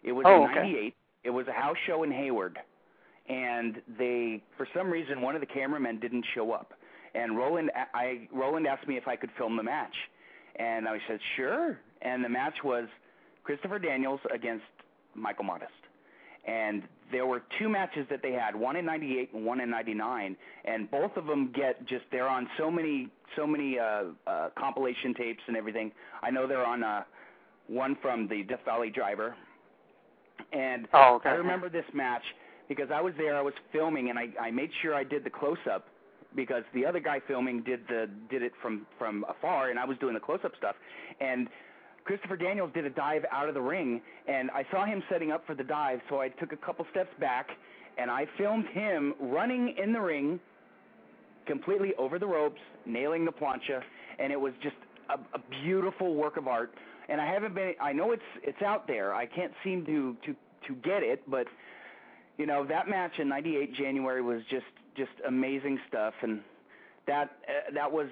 It 0.07 0.13
was 0.13 0.25
Oh, 0.27 0.45
in 0.45 0.51
okay. 0.51 0.55
'98. 0.61 0.95
It 1.25 1.31
was 1.31 1.47
a 1.49 1.53
house 1.53 1.77
show 1.87 2.05
in 2.05 2.11
Hayward, 2.13 2.59
and 3.29 3.83
they 3.99 4.41
for 4.57 4.67
some 4.73 4.89
reason 4.89 5.21
one 5.21 5.35
of 5.35 5.41
the 5.41 5.47
cameramen 5.47 5.99
didn't 6.01 6.25
show 6.35 6.53
up. 6.53 6.73
And 7.15 7.37
Roland, 7.37 7.71
I 7.93 8.29
Roland 8.33 8.67
asked 8.67 8.87
me 8.87 8.97
if 8.97 9.09
I 9.09 9.17
could 9.17 9.31
film 9.37 9.57
the 9.57 9.63
match, 9.63 9.95
and 10.57 10.89
I 10.89 10.99
said 11.09 11.19
sure. 11.37 11.79
And 12.03 12.25
the 12.25 12.29
match 12.29 12.55
was 12.63 12.87
Christopher 13.43 13.79
Daniels 13.79 14.21
against 14.33 14.65
Michael 15.15 15.45
Modest. 15.45 15.73
And 16.47 16.85
there 17.11 17.27
were 17.27 17.43
two 17.59 17.69
matches 17.69 18.07
that 18.11 18.23
they 18.23 18.33
had, 18.33 18.55
one 18.55 18.77
in 18.77 18.85
'98 18.85 19.33
and 19.35 19.45
one 19.45 19.61
in 19.61 19.69
'99, 19.71 20.37
and 20.65 20.89
both 20.91 21.17
of 21.17 21.27
them 21.27 21.51
get 21.53 21.85
just 21.89 22.05
they're 22.13 22.29
on 22.29 22.49
so 22.57 22.71
many 22.71 23.09
so 23.35 23.47
many 23.47 23.79
uh, 23.81 24.05
uh, 24.29 24.51
compilation 24.57 25.13
tapes 25.15 25.43
and 25.49 25.57
everything. 25.57 25.91
I 26.23 26.31
know 26.31 26.47
they're 26.47 26.65
on 26.65 26.85
uh, 26.85 27.03
one 27.67 27.97
from 28.01 28.29
the 28.29 28.45
Death 28.45 28.65
Valley 28.65 28.91
Driver, 28.91 29.35
and 30.53 30.87
oh, 30.93 31.17
okay. 31.17 31.31
I 31.31 31.35
remember 31.35 31.69
this 31.69 31.85
match 31.93 32.23
because 32.69 32.89
I 32.93 33.01
was 33.01 33.15
there. 33.17 33.37
I 33.37 33.43
was 33.43 33.55
filming, 33.73 34.11
and 34.11 34.19
I, 34.19 34.29
I 34.41 34.51
made 34.51 34.71
sure 34.83 34.95
I 34.95 35.05
did 35.05 35.25
the 35.25 35.31
close 35.31 35.59
up 35.71 35.87
because 36.35 36.63
the 36.75 36.85
other 36.85 37.01
guy 37.01 37.21
filming 37.27 37.63
did 37.63 37.81
the 37.89 38.09
did 38.31 38.43
it 38.43 38.53
from 38.61 38.87
from 38.99 39.25
afar, 39.29 39.71
and 39.71 39.79
I 39.79 39.85
was 39.85 39.97
doing 39.99 40.15
the 40.15 40.21
close 40.21 40.41
up 40.45 40.53
stuff. 40.59 40.77
And 41.21 41.49
Christopher 42.05 42.37
Daniels 42.37 42.71
did 42.73 42.85
a 42.85 42.91
dive 42.91 43.25
out 43.33 43.49
of 43.49 43.55
the 43.55 43.61
ring, 43.61 44.01
and 44.29 44.51
I 44.53 44.65
saw 44.71 44.85
him 44.87 45.03
setting 45.11 45.33
up 45.33 45.45
for 45.47 45.55
the 45.55 45.65
dive, 45.65 46.01
so 46.09 46.21
I 46.21 46.29
took 46.29 46.53
a 46.53 46.57
couple 46.57 46.87
steps 46.93 47.11
back, 47.19 47.49
and 47.99 48.11
I 48.11 48.27
filmed 48.39 48.67
him 48.69 49.15
running 49.21 49.75
in 49.83 49.93
the 49.93 50.01
ring, 50.01 50.39
completely 51.47 51.95
over 51.99 52.21
the 52.21 52.27
ropes, 52.27 52.61
nailing 52.85 53.25
the 53.25 53.33
plancha, 53.33 53.81
and 54.21 54.33
it 54.33 54.41
was 54.41 54.53
just 54.63 54.77
a, 55.11 55.15
a 55.37 55.41
beautiful 55.65 56.15
work 56.15 56.37
of 56.37 56.47
art. 56.47 56.73
And 57.09 57.21
I 57.21 57.27
haven't 57.27 57.55
been. 57.55 57.75
I 57.81 57.93
know 57.93 58.13
it's 58.13 58.23
it's 58.43 58.63
out 58.63 58.87
there. 58.87 59.15
I 59.15 59.27
can't 59.27 59.53
seem 59.63 59.85
to 59.87 60.17
to 60.27 60.35
to 60.69 60.75
get 60.83 61.03
it, 61.03 61.23
but 61.29 61.47
you 62.37 62.47
know 62.47 62.65
that 62.67 62.89
match 62.89 63.13
in 63.19 63.29
'98 63.29 63.75
January 63.75 64.23
was 64.23 64.43
just 64.51 64.65
just 64.97 65.11
amazing 65.27 65.79
stuff, 65.89 66.15
and 66.23 66.41
that 67.07 67.37
uh, 67.49 67.73
that 67.75 67.91
was 67.91 68.09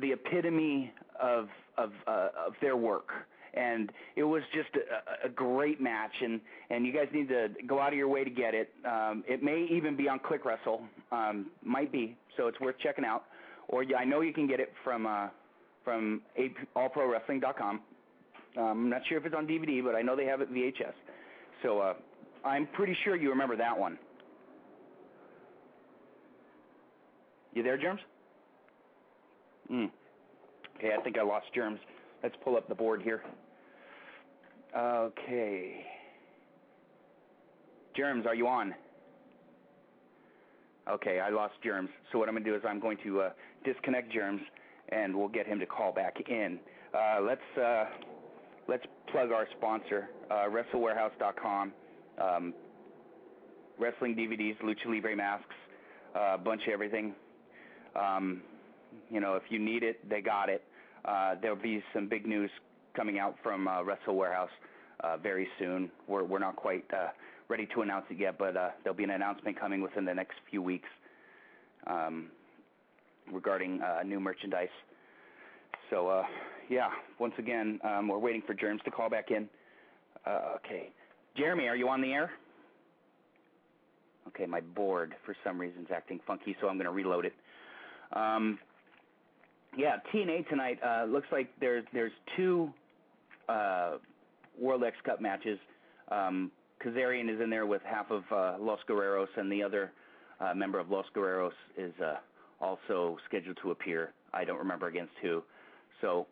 the 0.00 0.12
epitome 0.12 0.92
of 1.20 1.48
of 1.76 1.90
uh, 2.06 2.28
of 2.46 2.54
their 2.60 2.76
work. 2.76 3.10
And 3.54 3.90
it 4.16 4.22
was 4.22 4.42
just 4.54 4.68
a, 4.76 5.26
a 5.26 5.30
great 5.30 5.80
match, 5.80 6.12
and 6.22 6.40
and 6.70 6.86
you 6.86 6.92
guys 6.92 7.08
need 7.12 7.28
to 7.28 7.48
go 7.66 7.80
out 7.80 7.88
of 7.88 7.98
your 7.98 8.08
way 8.08 8.22
to 8.22 8.30
get 8.30 8.54
it. 8.54 8.70
Um, 8.84 9.24
it 9.26 9.42
may 9.42 9.66
even 9.70 9.96
be 9.96 10.08
on 10.08 10.18
Click 10.18 10.44
Wrestle, 10.44 10.82
um, 11.10 11.46
might 11.64 11.90
be, 11.90 12.16
so 12.36 12.48
it's 12.48 12.60
worth 12.60 12.76
checking 12.82 13.04
out. 13.04 13.24
Or 13.68 13.84
I 13.98 14.04
know 14.04 14.20
you 14.20 14.34
can 14.34 14.46
get 14.46 14.60
it 14.60 14.72
from 14.84 15.06
uh, 15.06 15.28
from 15.84 16.20
allprowrestling.com. 16.76 17.80
Um, 18.56 18.64
I'm 18.64 18.90
not 18.90 19.02
sure 19.08 19.18
if 19.18 19.26
it's 19.26 19.34
on 19.34 19.46
DVD, 19.46 19.84
but 19.84 19.94
I 19.94 20.02
know 20.02 20.16
they 20.16 20.24
have 20.24 20.40
it 20.40 20.52
VHS. 20.52 20.92
So 21.62 21.80
uh, 21.80 21.94
I'm 22.44 22.66
pretty 22.68 22.96
sure 23.04 23.16
you 23.16 23.30
remember 23.30 23.56
that 23.56 23.76
one. 23.76 23.98
You 27.54 27.62
there, 27.62 27.78
Jermz? 27.78 27.98
Mm. 29.70 29.90
Okay, 30.76 30.90
I 30.98 31.02
think 31.02 31.18
I 31.18 31.22
lost 31.22 31.46
Jermz. 31.56 31.78
Let's 32.22 32.34
pull 32.44 32.56
up 32.56 32.68
the 32.68 32.74
board 32.74 33.02
here. 33.02 33.22
Okay. 34.76 35.84
Jermz, 37.98 38.26
are 38.26 38.34
you 38.34 38.46
on? 38.46 38.74
Okay, 40.88 41.18
I 41.18 41.30
lost 41.30 41.54
Jermz. 41.64 41.88
So 42.12 42.18
what 42.18 42.28
I'm 42.28 42.34
going 42.34 42.44
to 42.44 42.50
do 42.50 42.56
is 42.56 42.62
I'm 42.68 42.78
going 42.78 42.98
to 43.04 43.22
uh, 43.22 43.30
disconnect 43.64 44.12
Jermz, 44.12 44.40
and 44.90 45.16
we'll 45.16 45.28
get 45.28 45.46
him 45.46 45.58
to 45.58 45.66
call 45.66 45.92
back 45.92 46.16
in. 46.28 46.58
Uh, 46.94 47.20
let's 47.22 47.58
uh, 47.60 47.84
let's 48.68 48.84
plug 49.10 49.32
our 49.32 49.46
sponsor, 49.56 50.08
uh, 50.30 50.46
WrestleWarehouse.com. 50.48 51.72
Um, 52.20 52.54
wrestling 53.78 54.14
DVDs, 54.14 54.56
lucha 54.62 54.86
libre 54.86 55.16
masks, 55.16 55.54
uh, 56.14 56.34
a 56.34 56.38
bunch 56.38 56.62
of 56.66 56.72
everything. 56.72 57.14
Um, 57.94 58.42
you 59.10 59.20
know, 59.20 59.34
if 59.34 59.42
you 59.50 59.58
need 59.58 59.82
it, 59.82 60.08
they 60.08 60.20
got 60.20 60.48
it. 60.48 60.62
Uh, 61.04 61.34
there'll 61.40 61.56
be 61.56 61.82
some 61.94 62.08
big 62.08 62.26
news 62.26 62.50
coming 62.94 63.18
out 63.18 63.36
from 63.42 63.68
uh, 63.68 63.82
Wrestle 63.82 64.16
Warehouse 64.16 64.50
uh, 65.00 65.16
very 65.18 65.46
soon. 65.58 65.90
We're 66.08 66.24
we're 66.24 66.38
not 66.38 66.56
quite 66.56 66.84
uh, 66.92 67.08
ready 67.48 67.66
to 67.74 67.82
announce 67.82 68.06
it 68.10 68.18
yet, 68.18 68.38
but 68.38 68.56
uh, 68.56 68.70
there'll 68.82 68.96
be 68.96 69.04
an 69.04 69.10
announcement 69.10 69.58
coming 69.58 69.82
within 69.82 70.04
the 70.04 70.14
next 70.14 70.34
few 70.50 70.62
weeks 70.62 70.88
um, 71.86 72.28
regarding 73.32 73.80
uh, 73.82 74.02
new 74.02 74.18
merchandise. 74.18 74.68
So 75.90 76.08
uh, 76.08 76.22
yeah, 76.68 76.88
once 77.18 77.34
again, 77.38 77.80
um, 77.84 78.08
we're 78.08 78.18
waiting 78.18 78.42
for 78.46 78.54
Jermz 78.54 78.82
to 78.84 78.90
call 78.90 79.08
back 79.08 79.30
in. 79.30 79.48
Uh, 80.26 80.56
okay, 80.56 80.90
Jeremy, 81.36 81.68
are 81.68 81.76
you 81.76 81.88
on 81.88 82.00
the 82.00 82.12
air? 82.12 82.30
Okay, 84.28 84.46
my 84.46 84.60
board 84.60 85.14
for 85.24 85.36
some 85.44 85.58
reason 85.58 85.82
is 85.82 85.88
acting 85.94 86.20
funky, 86.26 86.56
so 86.60 86.68
I'm 86.68 86.76
going 86.76 86.86
to 86.86 86.92
reload 86.92 87.24
it. 87.24 87.34
Um, 88.12 88.58
yeah, 89.76 89.96
TNA 90.12 90.48
tonight 90.48 90.78
uh, 90.84 91.04
looks 91.04 91.26
like 91.30 91.48
there's 91.60 91.84
there's 91.92 92.12
two 92.36 92.70
uh, 93.48 93.98
World 94.58 94.82
X 94.84 94.96
Cup 95.04 95.20
matches. 95.20 95.58
Um, 96.10 96.50
Kazarian 96.84 97.32
is 97.32 97.40
in 97.40 97.50
there 97.50 97.66
with 97.66 97.82
half 97.84 98.10
of 98.10 98.22
uh, 98.32 98.56
Los 98.58 98.80
Guerreros, 98.88 99.28
and 99.36 99.50
the 99.50 99.62
other 99.62 99.92
uh, 100.40 100.54
member 100.54 100.78
of 100.78 100.90
Los 100.90 101.06
Guerreros 101.14 101.52
is 101.76 101.92
uh, 102.02 102.16
also 102.60 103.18
scheduled 103.26 103.58
to 103.62 103.70
appear. 103.70 104.12
I 104.32 104.44
don't 104.44 104.58
remember 104.58 104.88
against 104.88 105.12
who. 105.22 105.42
So 106.00 106.26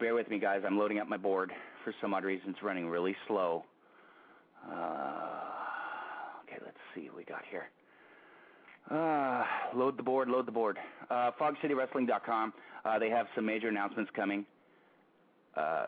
bear 0.00 0.14
with 0.14 0.28
me, 0.30 0.38
guys. 0.38 0.62
I'm 0.66 0.78
loading 0.78 0.98
up 0.98 1.08
my 1.08 1.16
board. 1.18 1.52
For 1.84 1.94
some 2.00 2.14
odd 2.14 2.24
reason, 2.24 2.50
it's 2.50 2.62
running 2.62 2.88
really 2.88 3.14
slow. 3.28 3.64
Uh, 4.66 4.74
okay, 6.44 6.58
let's 6.64 6.76
see 6.94 7.06
what 7.08 7.16
we 7.16 7.24
got 7.24 7.42
here. 7.50 7.68
Uh, 8.90 9.44
load 9.76 9.96
the 9.96 10.02
board, 10.02 10.28
load 10.28 10.46
the 10.46 10.52
board. 10.52 10.78
Uh, 11.10 11.30
FogCityWrestling.com. 11.40 12.52
Uh, 12.84 12.98
they 12.98 13.10
have 13.10 13.26
some 13.34 13.46
major 13.46 13.68
announcements 13.68 14.10
coming. 14.16 14.44
Uh, 15.56 15.86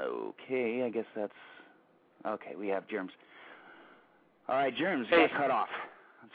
okay, 0.00 0.82
I 0.84 0.90
guess 0.90 1.06
that's 1.16 1.32
okay. 2.26 2.54
We 2.58 2.68
have 2.68 2.84
Jermz. 2.86 3.08
All 4.48 4.56
right, 4.56 4.74
Jermz 4.76 5.06
Hey. 5.08 5.26
got 5.28 5.38
cut 5.40 5.50
off. 5.50 5.68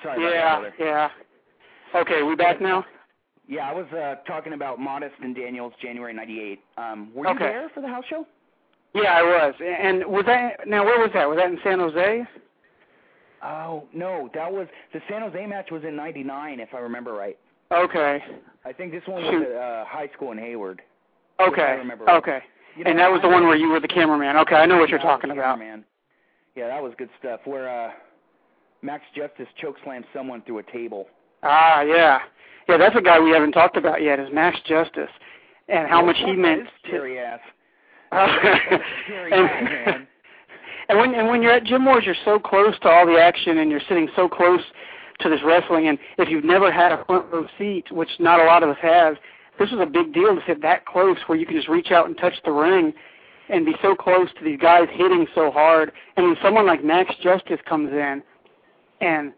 Sorry 0.03 0.21
yeah, 0.21 0.57
about 0.57 0.61
that. 0.63 0.77
brother. 0.77 1.09
yeah. 1.93 1.99
Okay, 2.01 2.23
we 2.23 2.35
back 2.35 2.61
now? 2.61 2.85
Yeah, 3.49 3.67
I 3.67 3.73
was 3.73 3.87
uh, 3.91 4.15
talking 4.27 4.53
about 4.53 4.79
Modest 4.79 5.15
and 5.23 5.35
Daniels, 5.35 5.73
January 5.81 6.13
'98. 6.13 6.59
Um, 6.77 7.11
were 7.15 7.25
you 7.25 7.31
Okay. 7.31 7.45
there 7.45 7.69
for 7.73 7.81
the 7.81 7.87
house 7.87 8.03
show? 8.07 8.25
Yeah, 8.93 9.11
I 9.17 9.23
was. 9.23 9.55
And 9.59 10.05
was 10.05 10.23
that 10.27 10.67
now? 10.67 10.85
Where 10.85 10.99
was 10.99 11.09
that? 11.15 11.27
Was 11.27 11.37
that 11.37 11.47
in 11.49 11.57
San 11.63 11.79
Jose? 11.79 12.23
Oh 13.43 13.85
no, 13.93 14.29
that 14.35 14.51
was 14.51 14.67
the 14.93 14.99
San 15.09 15.21
Jose 15.21 15.45
match 15.47 15.71
was 15.71 15.83
in 15.83 15.95
'99, 15.95 16.59
if 16.59 16.69
I 16.75 16.77
remember 16.79 17.13
right. 17.13 17.37
Okay. 17.71 18.19
I 18.65 18.71
think 18.73 18.91
this 18.91 19.03
one 19.07 19.23
was 19.23 19.31
Shoot. 19.31 19.43
at 19.47 19.55
uh, 19.55 19.85
high 19.85 20.09
school 20.13 20.31
in 20.31 20.37
Hayward. 20.37 20.81
Okay. 21.39 21.75
remember 21.77 22.05
right. 22.05 22.17
Okay. 22.17 22.39
You 22.77 22.83
know, 22.83 22.91
And 22.91 22.99
that 22.99 23.11
was 23.11 23.21
the 23.21 23.29
one 23.29 23.47
where 23.47 23.55
you 23.55 23.69
were 23.69 23.79
the 23.79 23.87
cameraman. 23.87 24.37
Okay, 24.37 24.55
I 24.55 24.65
know 24.65 24.77
what 24.77 24.89
you're 24.89 24.99
Yeah, 24.99 25.05
I 25.05 25.11
was 25.13 25.21
talking 25.21 25.31
about. 25.31 25.59
Yeah, 26.55 26.67
that 26.67 26.81
was 26.83 26.93
good 26.97 27.09
stuff. 27.19 27.39
Where 27.45 27.67
uh, 27.69 27.91
Max 28.81 29.03
Justice 29.15 29.47
chokeslammed 29.63 30.03
someone 30.13 30.41
through 30.43 30.59
a 30.59 30.63
table. 30.71 31.07
Ah, 31.43 31.81
yeah. 31.81 32.19
Yeah, 32.67 32.77
that's 32.77 32.95
a 32.95 33.01
guy 33.01 33.19
we 33.19 33.31
haven't 33.31 33.53
talked 33.53 33.77
about 33.77 34.01
yet, 34.01 34.19
is 34.19 34.29
Max 34.31 34.59
Justice. 34.67 35.09
And 35.67 35.87
how 35.87 36.03
much 36.03 36.17
he 36.17 36.33
meant 36.33 36.67
scary 36.85 37.19
ass. 37.19 37.39
Scary 38.11 39.31
and, 39.31 40.07
and 40.89 40.97
when 40.97 41.13
and 41.13 41.27
when 41.27 41.43
you're 41.43 41.51
at 41.51 41.63
Gym 41.63 41.85
Wars, 41.85 42.03
you're 42.03 42.15
so 42.25 42.39
close 42.39 42.73
to 42.79 42.89
all 42.89 43.05
the 43.05 43.19
action, 43.19 43.59
and 43.59 43.69
you're 43.69 43.81
sitting 43.87 44.09
so 44.15 44.27
close 44.27 44.61
to 45.19 45.29
this 45.29 45.41
wrestling. 45.45 45.89
And 45.89 45.99
if 46.17 46.27
you've 46.27 46.43
never 46.43 46.71
had 46.71 46.91
a 46.91 47.05
front 47.05 47.31
row 47.31 47.45
seat, 47.59 47.91
which 47.91 48.09
not 48.17 48.39
a 48.39 48.45
lot 48.45 48.63
of 48.63 48.69
us 48.69 48.77
have, 48.81 49.17
this 49.59 49.69
is 49.69 49.79
a 49.79 49.85
big 49.85 50.11
deal 50.11 50.33
to 50.35 50.41
sit 50.47 50.61
that 50.63 50.87
close, 50.87 51.17
where 51.27 51.37
you 51.37 51.45
can 51.45 51.55
just 51.55 51.67
reach 51.67 51.91
out 51.91 52.07
and 52.07 52.17
touch 52.17 52.33
the 52.45 52.51
ring, 52.51 52.93
and 53.49 53.65
be 53.65 53.75
so 53.81 53.93
close 53.93 54.29
to 54.39 54.43
these 54.43 54.59
guys 54.59 54.87
hitting 54.91 55.27
so 55.35 55.51
hard. 55.51 55.91
And 56.17 56.25
when 56.25 56.37
someone 56.41 56.65
like 56.65 56.83
Max 56.83 57.13
Justice 57.21 57.59
comes 57.67 57.91
in, 57.91 58.23
and 59.01 59.33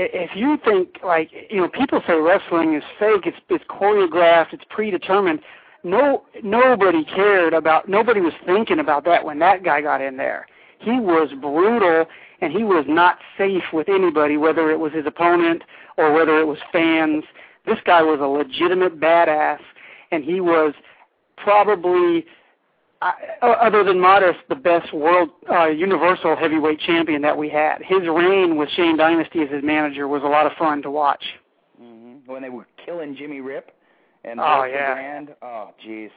if 0.00 0.30
you 0.34 0.58
think 0.64 0.98
like 1.04 1.30
you 1.50 1.60
know, 1.60 1.68
people 1.68 2.02
say 2.06 2.14
wrestling 2.14 2.74
is 2.74 2.82
fake, 2.98 3.22
it's 3.26 3.38
it's 3.48 3.64
choreographed, 3.64 4.52
it's 4.52 4.64
predetermined. 4.70 5.40
No, 5.84 6.24
nobody 6.42 7.04
cared 7.04 7.54
about. 7.54 7.88
Nobody 7.88 8.20
was 8.20 8.32
thinking 8.44 8.78
about 8.78 9.04
that 9.04 9.24
when 9.24 9.38
that 9.40 9.62
guy 9.64 9.80
got 9.80 10.00
in 10.00 10.16
there. 10.16 10.46
He 10.80 10.92
was 10.92 11.30
brutal, 11.40 12.06
and 12.40 12.52
he 12.52 12.64
was 12.64 12.84
not 12.88 13.18
safe 13.36 13.64
with 13.72 13.88
anybody, 13.88 14.36
whether 14.36 14.70
it 14.70 14.78
was 14.78 14.92
his 14.92 15.06
opponent 15.06 15.62
or 15.96 16.12
whether 16.12 16.38
it 16.38 16.46
was 16.46 16.58
fans. 16.72 17.24
This 17.66 17.78
guy 17.84 18.02
was 18.02 18.20
a 18.20 18.26
legitimate 18.26 19.00
badass, 19.00 19.58
and 20.10 20.24
he 20.24 20.40
was 20.40 20.74
probably, 21.36 22.26
other 23.42 23.84
than 23.84 24.00
Modest, 24.00 24.38
the 24.48 24.54
best 24.56 24.92
world 24.92 25.30
uh, 25.50 25.66
universal 25.66 26.34
heavyweight 26.36 26.80
champion 26.80 27.22
that 27.22 27.36
we 27.36 27.48
had. 27.48 27.78
His 27.82 28.00
reign 28.08 28.56
with 28.56 28.68
Shane 28.70 28.96
Dynasty 28.96 29.40
as 29.42 29.50
his 29.50 29.62
manager 29.62 30.08
was 30.08 30.22
a 30.22 30.26
lot 30.26 30.46
of 30.46 30.52
fun 30.58 30.82
to 30.82 30.90
watch. 30.90 31.22
hmm 31.80 32.16
When 32.26 32.42
they 32.42 32.50
were 32.50 32.66
killing 32.84 33.14
Jimmy 33.16 33.40
Rip 33.40 33.70
and 34.24 34.40
Oh, 34.40 34.64
yeah. 34.64 34.94
Brand. 34.94 35.34
Oh, 35.42 35.70
jeez. 35.86 36.10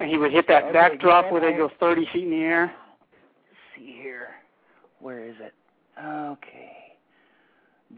And 0.00 0.10
he 0.10 0.16
would 0.16 0.32
hit 0.32 0.46
that 0.48 0.64
Okay, 0.64 0.72
backdrop 0.72 1.30
where 1.30 1.40
they 1.40 1.56
go 1.56 1.70
30 1.78 2.06
feet 2.12 2.24
in 2.24 2.30
the 2.30 2.36
air. 2.44 2.74
see 3.76 3.98
here. 4.02 4.28
Where 5.00 5.24
is 5.24 5.34
it? 5.40 5.52
Okay. 6.02 6.72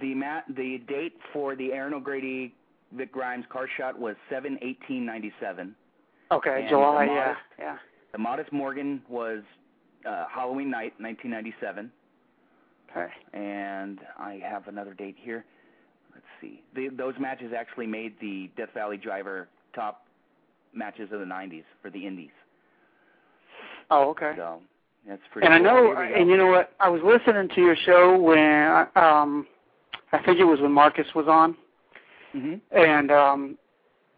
The 0.00 0.14
mat, 0.14 0.44
the 0.56 0.78
date 0.88 1.14
for 1.32 1.54
the 1.54 1.72
Aaron 1.72 1.94
O'Grady 1.94 2.52
Vic 2.96 3.12
Grimes 3.12 3.44
car 3.48 3.66
shot 3.76 3.98
was 3.98 4.16
seven 4.28 4.58
eighteen 4.62 5.04
ninety 5.06 5.32
seven. 5.40 5.74
Okay, 6.32 6.60
And 6.62 6.68
July, 6.68 7.06
the 7.06 7.12
yeah, 7.12 7.34
yeah. 7.58 7.76
The 8.14 8.18
Modest 8.18 8.52
Morgan 8.52 9.02
was 9.08 9.40
uh, 10.08 10.26
Halloween 10.32 10.70
night, 10.70 10.94
nineteen 11.00 11.32
ninety 11.32 11.52
seven. 11.60 11.90
Okay. 12.88 13.12
And 13.32 13.98
I 14.16 14.40
have 14.48 14.68
another 14.68 14.94
date 14.94 15.16
here. 15.18 15.44
Let's 16.14 16.24
see. 16.40 16.62
The, 16.76 16.90
those 16.96 17.14
matches 17.18 17.52
actually 17.58 17.88
made 17.88 18.14
the 18.20 18.48
Death 18.56 18.68
Valley 18.72 18.96
Driver 18.98 19.48
top 19.74 20.06
matches 20.72 21.08
of 21.10 21.18
the 21.18 21.26
'90s 21.26 21.64
for 21.82 21.90
the 21.90 22.06
Indies. 22.06 22.30
Oh, 23.90 24.10
okay. 24.10 24.34
So 24.36 24.60
that's 25.08 25.20
pretty. 25.32 25.46
And 25.46 25.52
I 25.52 25.58
know, 25.58 25.92
and 25.96 26.30
you 26.30 26.36
know 26.36 26.46
what? 26.46 26.70
I 26.78 26.88
was 26.88 27.02
listening 27.04 27.48
to 27.48 27.60
your 27.60 27.74
show 27.84 28.16
when, 28.16 28.86
um, 28.94 29.44
I 30.12 30.22
think 30.24 30.38
it 30.38 30.44
was 30.44 30.60
when 30.60 30.70
Marcus 30.70 31.08
was 31.16 31.26
on, 31.26 31.56
Mhm. 32.32 32.60
and 32.70 33.10
um, 33.10 33.58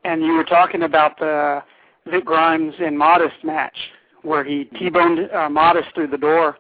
and 0.05 0.23
you 0.23 0.35
were 0.35 0.45
talking 0.45 0.83
about 0.83 1.19
the 1.19 1.63
Vic 2.11 2.25
Grimes 2.25 2.75
and 2.81 2.97
Modest 2.99 3.37
match 3.45 3.77
where 4.23 4.43
he 4.45 4.65
T-boned 4.79 5.31
uh, 5.33 5.49
Modest 5.49 5.89
through 5.95 6.09
the 6.09 6.19
door, 6.19 6.59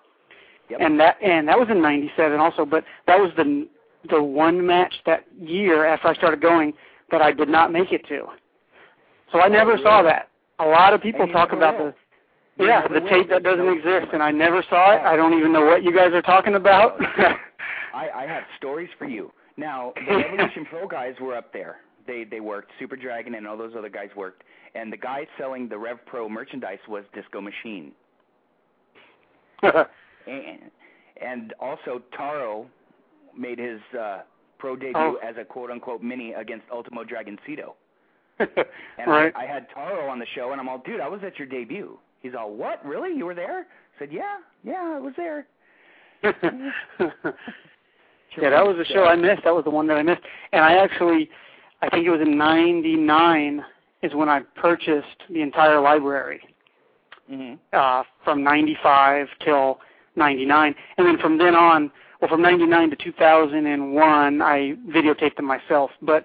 Yep. 0.69 0.81
and 0.81 0.99
that 1.01 1.17
and 1.23 1.47
that 1.49 1.59
was 1.59 1.69
in 1.71 1.81
'97 1.81 2.41
also. 2.41 2.65
But 2.65 2.85
that 3.07 3.19
was 3.19 3.31
the 3.37 3.69
the 4.11 4.21
one 4.23 4.65
match 4.67 4.95
that 5.07 5.25
year 5.41 5.85
after 5.85 6.09
I 6.09 6.15
started 6.15 6.41
going 6.41 6.73
that 7.11 7.23
I 7.23 7.33
did 7.33 7.49
not 7.49 7.73
make 7.73 7.93
it 7.93 8.07
to. 8.09 8.27
So 9.33 9.41
I 9.41 9.49
never 9.49 9.77
saw 9.83 10.03
that. 10.03 10.29
A 10.59 10.65
lot 10.65 10.93
of 10.95 11.01
people 11.03 11.27
talk 11.29 11.53
about 11.53 11.79
will. 11.79 11.93
the 12.57 12.65
You 12.65 12.69
yeah, 12.69 12.87
the 12.89 13.01
will. 13.01 13.09
tape 13.09 13.29
that 13.31 13.43
doesn't 13.43 13.69
exist, 13.69 14.09
and 14.13 14.23
I 14.23 14.31
never 14.33 14.65
saw 14.69 14.93
it. 14.97 15.03
I 15.03 15.15
don't 15.17 15.37
even 15.39 15.53
know 15.53 15.65
what 15.65 15.83
you 15.85 15.95
guys 15.95 16.13
are 16.13 16.23
talking 16.23 16.55
about. 16.55 16.97
I, 17.95 18.09
I 18.15 18.27
have 18.27 18.43
stories 18.59 18.91
for 18.99 19.07
you. 19.07 19.33
Now, 19.57 19.93
the 20.09 20.17
Revolution 20.17 20.67
Pro 20.67 20.87
guys 20.87 21.15
were 21.21 21.37
up 21.37 21.53
there. 21.53 21.77
They 22.07 22.25
they 22.25 22.41
worked. 22.41 22.71
Super 22.79 22.97
Dragon 22.97 23.35
and 23.35 23.47
all 23.47 23.57
those 23.57 23.73
other 23.77 23.89
guys 23.89 24.11
worked. 24.17 24.43
And 24.77 24.93
the 24.93 24.97
guy 24.97 25.27
selling 25.39 25.69
the 25.69 25.79
Rev 25.79 25.99
Pro 26.07 26.29
merchandise 26.29 26.79
was 26.89 27.05
Disco 27.15 27.41
Machine. 27.41 27.93
And, 30.29 30.73
and 31.25 31.55
also 31.61 32.03
Taro 32.17 32.67
made 33.39 33.61
his 33.61 33.79
uh, 33.97 34.23
pro 34.59 34.75
debut 34.75 34.97
Oh. 34.97 35.19
as 35.23 35.37
a 35.41 35.45
quote 35.45 35.71
unquote 35.71 36.03
mini 36.03 36.33
against 36.33 36.65
Ultimo 36.73 37.05
Dragoncito. 37.05 37.75
And 38.41 39.07
right. 39.07 39.33
I, 39.37 39.45
I 39.45 39.47
had 39.47 39.69
Taro 39.73 40.09
on 40.09 40.19
the 40.19 40.27
show, 40.35 40.51
and 40.51 40.61
I'm 40.61 40.69
all, 40.69 40.83
dude, 40.85 41.01
I 41.01 41.09
was 41.09 41.21
at 41.25 41.39
your 41.39 41.47
debut. 41.47 41.97
He's 42.23 42.33
all, 42.37 42.53
what? 42.53 42.85
Really? 42.85 43.17
You 43.17 43.25
were 43.25 43.37
there? 43.37 43.61
I 43.61 43.99
said, 44.01 44.09
yeah, 44.13 44.39
yeah, 44.65 44.95
I 44.97 44.99
was 44.99 45.15
there. 45.17 45.47
yeah, 46.23 46.33
that 48.51 48.67
was 48.67 48.77
the 48.79 48.85
show 48.87 49.05
I 49.05 49.15
missed. 49.15 49.45
That 49.45 49.55
was 49.55 49.63
the 49.65 49.71
one 49.71 49.87
that 49.87 49.97
I 49.97 50.03
missed. 50.03 50.23
And 50.53 50.65
I 50.65 50.73
actually, 50.73 51.31
I 51.83 51.89
think 51.89 52.05
it 52.05 52.11
was 52.11 52.21
in 52.21 52.37
'99 52.37 53.65
is 54.03 54.15
when 54.15 54.29
I 54.29 54.41
purchased 54.55 55.23
the 55.31 55.43
entire 55.43 55.81
library 55.81 56.41
hmm 57.29 57.55
uh, 57.73 58.03
from 58.25 58.43
'95 58.45 59.29
till 59.45 59.81
'99, 60.17 60.75
and 60.97 61.07
then 61.07 61.19
from 61.19 61.39
then 61.39 61.55
on, 61.55 61.91
well, 62.21 62.29
from 62.29 62.43
'99 62.43 62.91
to 62.91 62.97
2001, 62.97 64.43
I 64.43 64.75
videotaped 64.89 65.37
them 65.37 65.45
myself. 65.45 65.91
But 66.03 66.25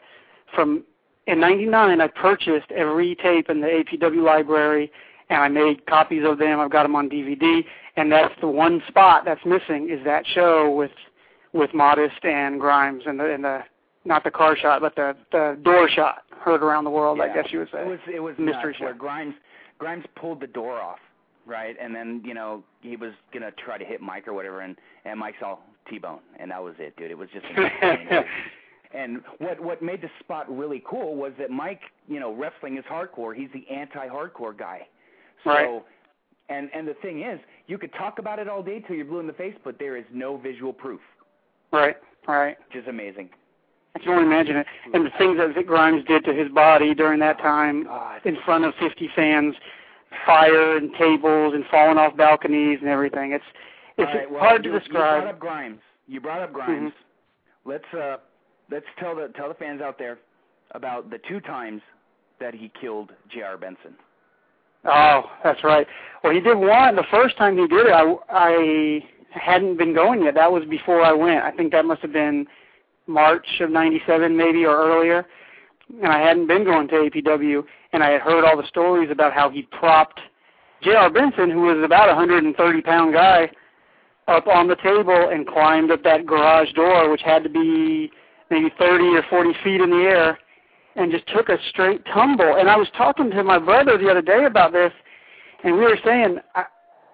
from 0.53 0.84
in 1.27 1.39
'99, 1.39 2.02
I 2.02 2.07
purchased 2.07 2.72
every 2.72 3.15
tape 3.15 3.49
in 3.49 3.61
the 3.61 3.68
APW 3.68 4.23
library, 4.23 4.91
and 5.30 5.41
I 5.41 5.48
made 5.48 5.85
copies 5.88 6.23
of 6.26 6.38
them. 6.38 6.60
I've 6.60 6.72
got 6.72 6.84
them 6.84 6.95
on 6.95 7.10
DVD, 7.10 7.64
and 7.95 8.11
that's 8.11 8.34
the 8.39 8.48
one 8.48 8.81
spot 8.88 9.23
that's 9.26 9.45
missing 9.45 9.89
is 9.89 10.03
that 10.06 10.26
show 10.27 10.69
with 10.72 10.91
with 11.53 11.73
Modest 11.73 12.23
and 12.23 12.60
Grimes 12.60 13.03
and 13.06 13.19
the 13.19 13.34
and 13.34 13.43
the 13.43 13.64
not 14.06 14.23
the 14.23 14.32
car 14.32 14.56
shot, 14.57 14.82
but 14.82 14.95
the 14.95 15.15
the 15.32 15.57
door 15.64 15.88
shot 15.90 16.23
heard 16.40 16.64
around 16.64 16.84
the 16.86 16.90
world. 16.90 17.18
yeah. 17.19 17.26
I 17.26 17.34
guess 17.34 17.52
you 17.52 17.60
would 17.60 17.69
say. 17.72 17.82
It 17.82 17.88
was 17.88 17.99
it 18.15 18.19
was 18.19 18.36
mystery 18.40 18.72
nuts 18.72 18.80
where 18.82 18.94
Grimes 18.94 19.36
Grimes 19.78 20.06
pulled 20.15 20.40
the 20.41 20.48
door 20.48 20.80
off, 20.82 20.99
right? 21.45 21.76
And 21.82 21.94
then 21.95 22.22
you 22.26 22.34
know 22.34 22.64
he 22.82 22.95
was 22.95 23.11
gonna 23.34 23.52
try 23.64 23.78
to 23.78 23.86
hit 23.86 24.02
Mike 24.02 24.28
or 24.28 24.34
whatever, 24.34 24.61
and 24.61 24.76
and 25.06 25.19
Mike 25.19 25.36
saw 25.40 25.57
T-bone, 25.90 26.19
and 26.40 26.52
that 26.52 26.61
was 26.64 26.76
it, 26.80 26.95
dude. 26.98 27.11
It 27.11 27.18
was 27.18 27.30
just. 27.34 27.45
and 28.94 29.22
what 29.40 29.60
what 29.60 29.82
made 29.82 30.02
the 30.02 30.10
spot 30.19 30.45
really 30.56 30.84
cool 30.90 31.15
was 31.15 31.32
that 31.40 31.49
Mike, 31.49 31.82
you 32.07 32.19
know, 32.19 32.34
wrestling 32.34 32.78
is 32.78 32.84
hardcore. 32.86 33.36
He's 33.36 33.49
the 33.53 33.65
anti-hardcore 33.73 34.57
guy. 34.57 34.88
So, 35.44 35.49
Right. 35.49 35.84
and 36.49 36.69
and 36.73 36.88
the 36.88 36.94
thing 36.95 37.22
is, 37.23 37.40
you 37.68 37.78
could 37.78 37.94
talk 37.94 38.19
about 38.19 38.38
it 38.40 38.48
all 38.48 38.61
day 38.61 38.80
till 38.80 38.95
you're 38.95 39.06
blue 39.06 39.19
in 39.19 39.28
the 39.28 39.34
face, 39.34 39.56
but 39.64 39.80
there 39.80 39.95
is 39.98 40.06
no 40.14 40.38
visual 40.38 40.72
proof, 40.73 41.02
Right, 41.72 41.95
right. 42.28 42.57
which 42.68 42.84
is 42.84 42.88
amazing. 42.88 43.30
I 43.95 43.99
can 43.99 44.09
only 44.09 44.23
imagine 44.23 44.55
it. 44.57 44.68
And 44.93 45.05
the 45.05 45.09
things 45.18 45.38
that 45.38 45.53
Vic 45.53 45.68
Grimes 45.68 46.05
did 46.05 46.23
to 46.26 46.34
his 46.34 46.49
body 46.49 46.93
during 46.93 47.19
that 47.19 47.38
time 47.39 47.88
in 48.26 48.38
front 48.45 48.63
of 48.65 48.73
50 48.80 49.09
fans, 49.15 49.53
fire 50.26 50.77
and 50.77 50.91
tables 50.97 51.53
and 51.53 51.65
falling 51.69 51.97
off 51.97 52.15
balconies 52.15 52.80
and 52.81 52.89
everything. 52.89 53.34
It's 53.34 53.43
it's 53.97 54.07
right, 54.15 54.31
well, 54.31 54.39
hard 54.39 54.63
to 54.63 54.69
you, 54.69 54.73
You 54.76 54.80
describe. 54.80 55.22
brought 55.23 55.34
up 55.34 55.39
Grimes. 55.39 55.80
You 56.07 56.22
brought 56.22 56.41
up 56.41 56.53
Grimes. 56.53 56.91
Mm-hmm. 56.91 57.69
Let's 57.69 57.93
uh, 57.93 58.18
let's 58.72 58.85
tell 58.99 59.15
the 59.15 59.27
tell 59.35 59.49
the 59.49 59.53
fans 59.55 59.81
out 59.81 59.99
there 59.99 60.19
about 60.72 61.09
the 61.09 61.19
two 61.27 61.39
times 61.41 61.81
that 62.39 62.53
he 62.53 62.72
killed 62.80 63.11
J.R. 63.30 63.57
Benson. 63.57 63.93
Oh, 64.85 65.23
that's 65.43 65.63
right. 65.63 65.85
Well, 66.23 66.34
he 66.34 66.39
did 66.39 66.55
one. 66.57 66.95
The 66.95 67.05
first 67.11 67.38
time 67.38 67.55
he 67.57 67.68
did 67.68 67.85
it, 67.88 67.91
I, 67.93 68.15
I 68.30 68.99
hadn't 69.30 69.77
been 69.77 69.93
going 69.93 70.23
yet. 70.23 70.34
That 70.34 70.51
was 70.51 70.63
before 70.65 71.03
I 71.03 71.11
went. 71.13 71.43
I 71.43 71.51
think 71.51 71.72
that 71.73 71.85
must 71.85 72.01
have 72.01 72.13
been 72.13 72.47
March 73.11 73.45
of 73.59 73.69
'97, 73.69 74.35
maybe 74.35 74.65
or 74.65 74.75
earlier. 74.75 75.25
And 76.01 76.11
I 76.11 76.19
hadn't 76.19 76.47
been 76.47 76.63
going 76.63 76.88
to 76.89 76.95
APW, 76.95 77.63
and 77.91 78.01
I 78.03 78.11
had 78.11 78.21
heard 78.21 78.45
all 78.45 78.55
the 78.55 78.67
stories 78.67 79.09
about 79.11 79.33
how 79.33 79.49
he 79.49 79.63
propped 79.63 80.21
J.R. 80.81 81.09
Benson, 81.09 81.51
who 81.51 81.61
was 81.61 81.83
about 81.83 82.09
a 82.09 82.15
130 82.15 82.81
pound 82.81 83.13
guy, 83.13 83.51
up 84.27 84.47
on 84.47 84.67
the 84.67 84.75
table 84.77 85.29
and 85.31 85.47
climbed 85.47 85.91
up 85.91 86.03
that 86.03 86.25
garage 86.25 86.71
door, 86.73 87.09
which 87.09 87.21
had 87.21 87.43
to 87.43 87.49
be 87.49 88.11
maybe 88.49 88.71
30 88.79 89.03
or 89.15 89.23
40 89.29 89.51
feet 89.63 89.81
in 89.81 89.89
the 89.89 89.97
air, 89.97 90.39
and 90.95 91.11
just 91.11 91.27
took 91.27 91.49
a 91.49 91.57
straight 91.69 92.03
tumble. 92.13 92.55
And 92.57 92.69
I 92.69 92.77
was 92.77 92.88
talking 92.97 93.29
to 93.31 93.43
my 93.43 93.59
brother 93.59 93.97
the 93.97 94.09
other 94.09 94.21
day 94.21 94.45
about 94.45 94.71
this, 94.71 94.91
and 95.63 95.75
we 95.75 95.81
were 95.81 95.99
saying 96.03 96.38
I, 96.55 96.65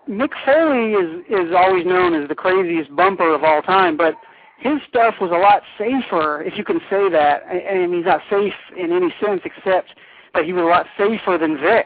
Mick 0.09 0.31
Foley 0.45 0.93
is 0.93 1.25
is 1.29 1.53
always 1.55 1.85
known 1.85 2.13
as 2.13 2.29
the 2.29 2.35
craziest 2.35 2.95
bumper 2.95 3.33
of 3.33 3.43
all 3.43 3.61
time, 3.61 3.97
but 3.97 4.15
his 4.57 4.79
stuff 4.89 5.15
was 5.21 5.31
a 5.31 5.37
lot 5.37 5.61
safer, 5.77 6.41
if 6.41 6.57
you 6.57 6.63
can 6.63 6.79
say 6.89 7.09
that. 7.09 7.43
I, 7.49 7.61
I 7.69 7.87
mean, 7.87 7.97
he's 7.97 8.05
not 8.05 8.21
safe 8.29 8.53
in 8.75 8.91
any 8.91 9.13
sense 9.23 9.41
except 9.45 9.89
that 10.33 10.45
he 10.45 10.53
was 10.53 10.63
a 10.63 10.65
lot 10.65 10.87
safer 10.97 11.37
than 11.37 11.57
Vic. 11.57 11.85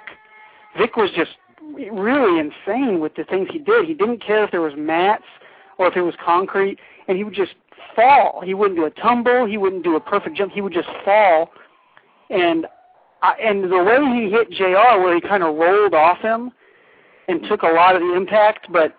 Vic 0.77 0.95
was 0.95 1.11
just 1.15 1.31
really 1.91 2.39
insane 2.39 2.99
with 2.99 3.15
the 3.15 3.23
things 3.25 3.49
he 3.51 3.59
did. 3.59 3.85
He 3.85 3.93
didn't 3.93 4.23
care 4.23 4.43
if 4.43 4.51
there 4.51 4.61
was 4.61 4.73
mats 4.77 5.25
or 5.77 5.87
if 5.87 5.95
it 5.95 6.01
was 6.01 6.15
concrete, 6.23 6.79
and 7.07 7.17
he 7.17 7.23
would 7.23 7.33
just 7.33 7.55
fall. 7.95 8.41
He 8.41 8.53
wouldn't 8.53 8.79
do 8.79 8.85
a 8.85 8.89
tumble. 8.89 9.45
He 9.45 9.57
wouldn't 9.57 9.83
do 9.83 9.95
a 9.95 9.99
perfect 9.99 10.37
jump. 10.37 10.53
He 10.53 10.61
would 10.61 10.73
just 10.73 10.89
fall. 11.03 11.51
And 12.29 12.67
I, 13.21 13.33
and 13.43 13.63
the 13.63 13.83
way 13.83 14.21
he 14.21 14.29
hit 14.29 14.51
Jr. 14.51 15.01
where 15.01 15.13
he 15.13 15.21
kind 15.21 15.43
of 15.43 15.55
rolled 15.55 15.93
off 15.93 16.19
him 16.19 16.51
and 17.27 17.41
took 17.47 17.63
a 17.63 17.67
lot 17.67 17.95
of 17.95 18.01
the 18.01 18.13
impact, 18.13 18.67
but 18.71 18.95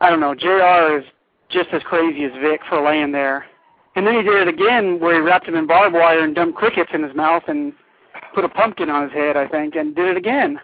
I 0.00 0.10
don't 0.10 0.20
know. 0.20 0.34
Jr. 0.34 0.98
is 0.98 1.04
just 1.52 1.68
as 1.72 1.82
crazy 1.82 2.24
as 2.24 2.32
Vic 2.40 2.60
for 2.68 2.80
laying 2.82 3.12
there. 3.12 3.46
And 3.94 4.06
then 4.06 4.14
he 4.14 4.22
did 4.22 4.34
it 4.34 4.48
again 4.48 4.98
where 5.00 5.14
he 5.14 5.20
wrapped 5.20 5.46
him 5.46 5.54
in 5.54 5.66
barbed 5.66 5.94
wire 5.94 6.20
and 6.24 6.34
dumped 6.34 6.56
crickets 6.56 6.90
in 6.94 7.02
his 7.02 7.14
mouth 7.14 7.42
and 7.46 7.72
put 8.34 8.44
a 8.44 8.48
pumpkin 8.48 8.88
on 8.88 9.02
his 9.04 9.12
head, 9.12 9.36
I 9.36 9.46
think, 9.46 9.74
and 9.76 9.94
did 9.94 10.08
it 10.08 10.16
again. 10.16 10.58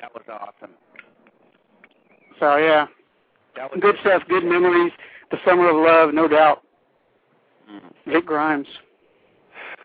That 0.00 0.12
was 0.12 0.24
awesome. 0.28 0.74
So 2.40 2.56
yeah, 2.56 2.86
That 3.56 3.70
was 3.70 3.80
good 3.80 3.96
stuff, 4.00 4.22
good 4.28 4.44
memories. 4.44 4.92
The 5.30 5.38
summer 5.44 5.68
of 5.70 5.76
love, 5.76 6.12
no 6.14 6.28
doubt. 6.28 6.62
Mhm. 7.70 7.92
Vic 8.06 8.26
Grimes. 8.26 8.68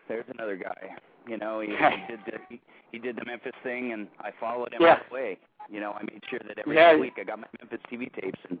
There's 0.08 0.24
another 0.28 0.56
guy. 0.56 0.94
You 1.26 1.38
know, 1.38 1.60
he, 1.60 1.68
he 1.68 2.06
did 2.08 2.20
the 2.26 2.32
he, 2.48 2.60
he 2.92 2.98
did 2.98 3.16
the 3.16 3.24
Memphis 3.24 3.52
thing, 3.62 3.92
and 3.92 4.08
I 4.20 4.30
followed 4.38 4.72
him 4.74 4.82
Yeah. 4.82 4.94
all 4.94 4.98
the 5.08 5.14
way. 5.14 5.38
You 5.70 5.80
know, 5.80 5.92
I 5.92 6.02
made 6.02 6.22
sure 6.28 6.40
that 6.46 6.58
every 6.58 6.76
Yeah. 6.76 6.96
week 6.96 7.14
I 7.18 7.24
got 7.24 7.38
my 7.38 7.46
Memphis 7.60 7.80
TV 7.90 8.12
tapes 8.20 8.38
and. 8.50 8.58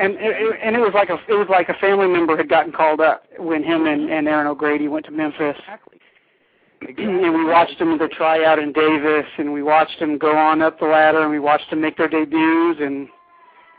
And 0.00 0.14
it, 0.18 0.56
and 0.62 0.74
it 0.74 0.78
was 0.78 0.92
like 0.94 1.10
a 1.10 1.18
it 1.28 1.34
was 1.34 1.48
like 1.50 1.68
a 1.68 1.74
family 1.74 2.08
member 2.08 2.36
had 2.36 2.48
gotten 2.48 2.72
called 2.72 3.00
up 3.00 3.24
when 3.38 3.62
him 3.62 3.86
and, 3.86 4.10
and 4.10 4.26
Aaron 4.26 4.46
O'Grady 4.46 4.88
went 4.88 5.04
to 5.06 5.10
Memphis. 5.12 5.56
exactly. 5.58 5.98
and 6.98 7.34
we 7.34 7.44
watched 7.44 7.78
them 7.78 7.98
to 7.98 8.08
try 8.08 8.44
out 8.44 8.58
in 8.58 8.72
Davis, 8.72 9.26
and 9.38 9.52
we 9.52 9.62
watched 9.62 9.98
them 10.00 10.18
go 10.18 10.36
on 10.36 10.62
up 10.62 10.78
the 10.78 10.86
ladder, 10.86 11.22
and 11.22 11.30
we 11.30 11.38
watched 11.38 11.68
them 11.70 11.80
make 11.80 11.96
their 11.98 12.08
debuts, 12.08 12.80
and 12.80 13.06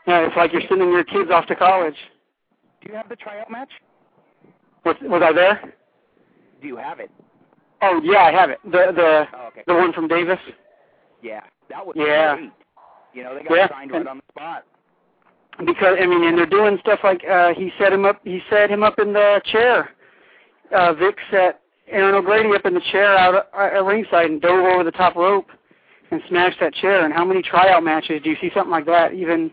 yeah, 0.08 0.20
it's 0.28 0.36
like 0.38 0.54
you're 0.54 0.62
sending 0.70 0.90
your 0.92 1.04
kids 1.04 1.32
off 1.32 1.48
to 1.48 1.56
college. 1.56 1.96
Do 2.82 2.90
you 2.92 2.96
have 2.96 3.10
the 3.10 3.16
tryout 3.16 3.50
match? 3.50 3.70
Was, 4.86 4.96
was 5.02 5.22
I 5.26 5.32
there? 5.34 5.74
Do 6.62 6.68
you 6.68 6.76
have 6.78 7.00
it? 7.00 7.10
Oh 7.82 8.00
yeah, 8.04 8.20
I 8.24 8.32
have 8.32 8.50
it. 8.50 8.60
The 8.66 8.92
the 8.96 9.26
Oh, 9.36 9.48
okay. 9.48 9.64
the 9.68 9.74
one 9.74 9.94
from 9.94 10.08
Davis. 10.08 10.40
Yeah, 11.22 11.42
that 11.70 11.86
was 11.86 11.96
Yeah. 11.98 12.36
great. 12.36 12.52
You 13.14 13.24
know, 13.24 13.36
they 13.36 13.44
got 13.44 13.54
Yeah, 13.56 13.70
signed 13.70 13.92
right 13.92 14.00
and- 14.02 14.10
on 14.10 14.18
the 14.18 14.24
spot. 14.32 14.64
Because 15.60 15.98
I 16.02 16.06
mean, 16.06 16.24
and 16.24 16.38
they're 16.38 16.46
doing 16.46 16.78
stuff 16.82 17.00
like 17.04 17.24
uh, 17.30 17.54
he 17.54 17.72
set 17.80 17.94
him 17.94 18.06
up. 18.06 18.20
He 18.24 18.40
set 18.50 18.70
him 18.70 18.84
up 18.84 19.00
in 19.00 19.14
the 19.14 19.42
chair. 19.46 19.90
Uh, 20.76 20.94
Vic 20.94 21.16
set 21.30 21.62
Aaron 21.88 22.16
O'Grady 22.16 22.50
up 22.56 22.66
in 22.66 22.74
the 22.74 22.82
chair 22.92 23.16
out 23.18 23.36
at, 23.36 23.74
at 23.74 23.84
ringside 23.84 24.32
and 24.32 24.42
dove 24.42 24.66
over 24.66 24.84
the 24.84 24.92
top 24.92 25.16
rope 25.16 25.48
and 26.12 26.22
smashed 26.30 26.60
that 26.60 26.74
chair. 26.74 27.06
And 27.06 27.14
how 27.14 27.26
many 27.26 27.42
tryout 27.42 27.84
matches 27.84 28.22
do 28.24 28.30
you 28.30 28.36
see 28.42 28.50
something 28.54 28.72
like 28.72 28.86
that? 28.86 29.14
Even 29.14 29.52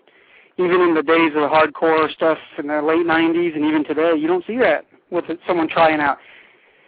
even 0.57 0.81
in 0.81 0.95
the 0.95 1.03
days 1.03 1.33
of 1.35 1.43
the 1.43 1.49
hardcore 1.49 2.11
stuff 2.13 2.39
in 2.59 2.67
the 2.67 2.83
late 2.83 3.07
'90s 3.07 3.57
and 3.57 3.65
even 3.65 3.85
today, 3.85 4.15
you 4.17 4.27
don't 4.27 4.45
see 4.47 4.57
that 4.59 4.85
with 5.11 5.25
someone 5.47 5.69
trying 5.69 6.01
out. 6.01 6.19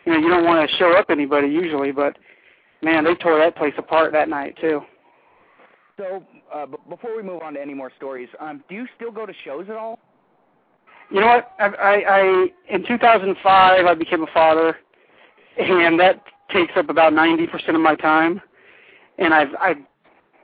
You 0.05 0.13
know, 0.13 0.19
you 0.19 0.29
don't 0.29 0.45
want 0.45 0.69
to 0.69 0.77
show 0.77 0.97
up 0.97 1.07
anybody 1.11 1.49
usually, 1.49 1.93
but 1.93 2.19
man, 2.83 3.05
they 3.05 3.15
tore 3.15 3.39
that 3.39 3.57
place 3.57 3.75
apart 3.79 4.13
that 4.13 4.29
night 4.29 4.57
too. 4.61 4.81
So, 5.97 6.23
uh, 6.53 6.67
b- 6.67 6.77
before 6.89 7.17
we 7.17 7.23
move 7.23 7.43
on 7.43 7.55
to 7.55 7.61
any 7.61 7.75
more 7.75 7.91
stories, 7.97 8.29
um, 8.41 8.63
do 8.69 8.75
you 8.75 8.87
still 8.97 9.11
go 9.11 9.27
to 9.27 9.33
shows 9.45 9.67
at 9.69 9.77
all? 9.77 9.99
You 11.11 11.21
know 11.21 11.27
what? 11.27 11.53
I, 11.59 11.67
I, 11.67 12.21
I 12.21 12.47
in 12.75 12.87
2005 12.87 13.87
I 13.87 13.95
became 13.95 14.23
a 14.23 14.27
father, 14.33 14.79
and 15.59 15.99
that 16.01 16.23
takes 16.53 16.73
up 16.77 16.89
about 16.89 17.13
90% 17.13 17.75
of 17.75 17.81
my 17.81 17.95
time. 17.97 18.41
And 19.19 19.35
I've 19.35 19.55
I 19.59 19.75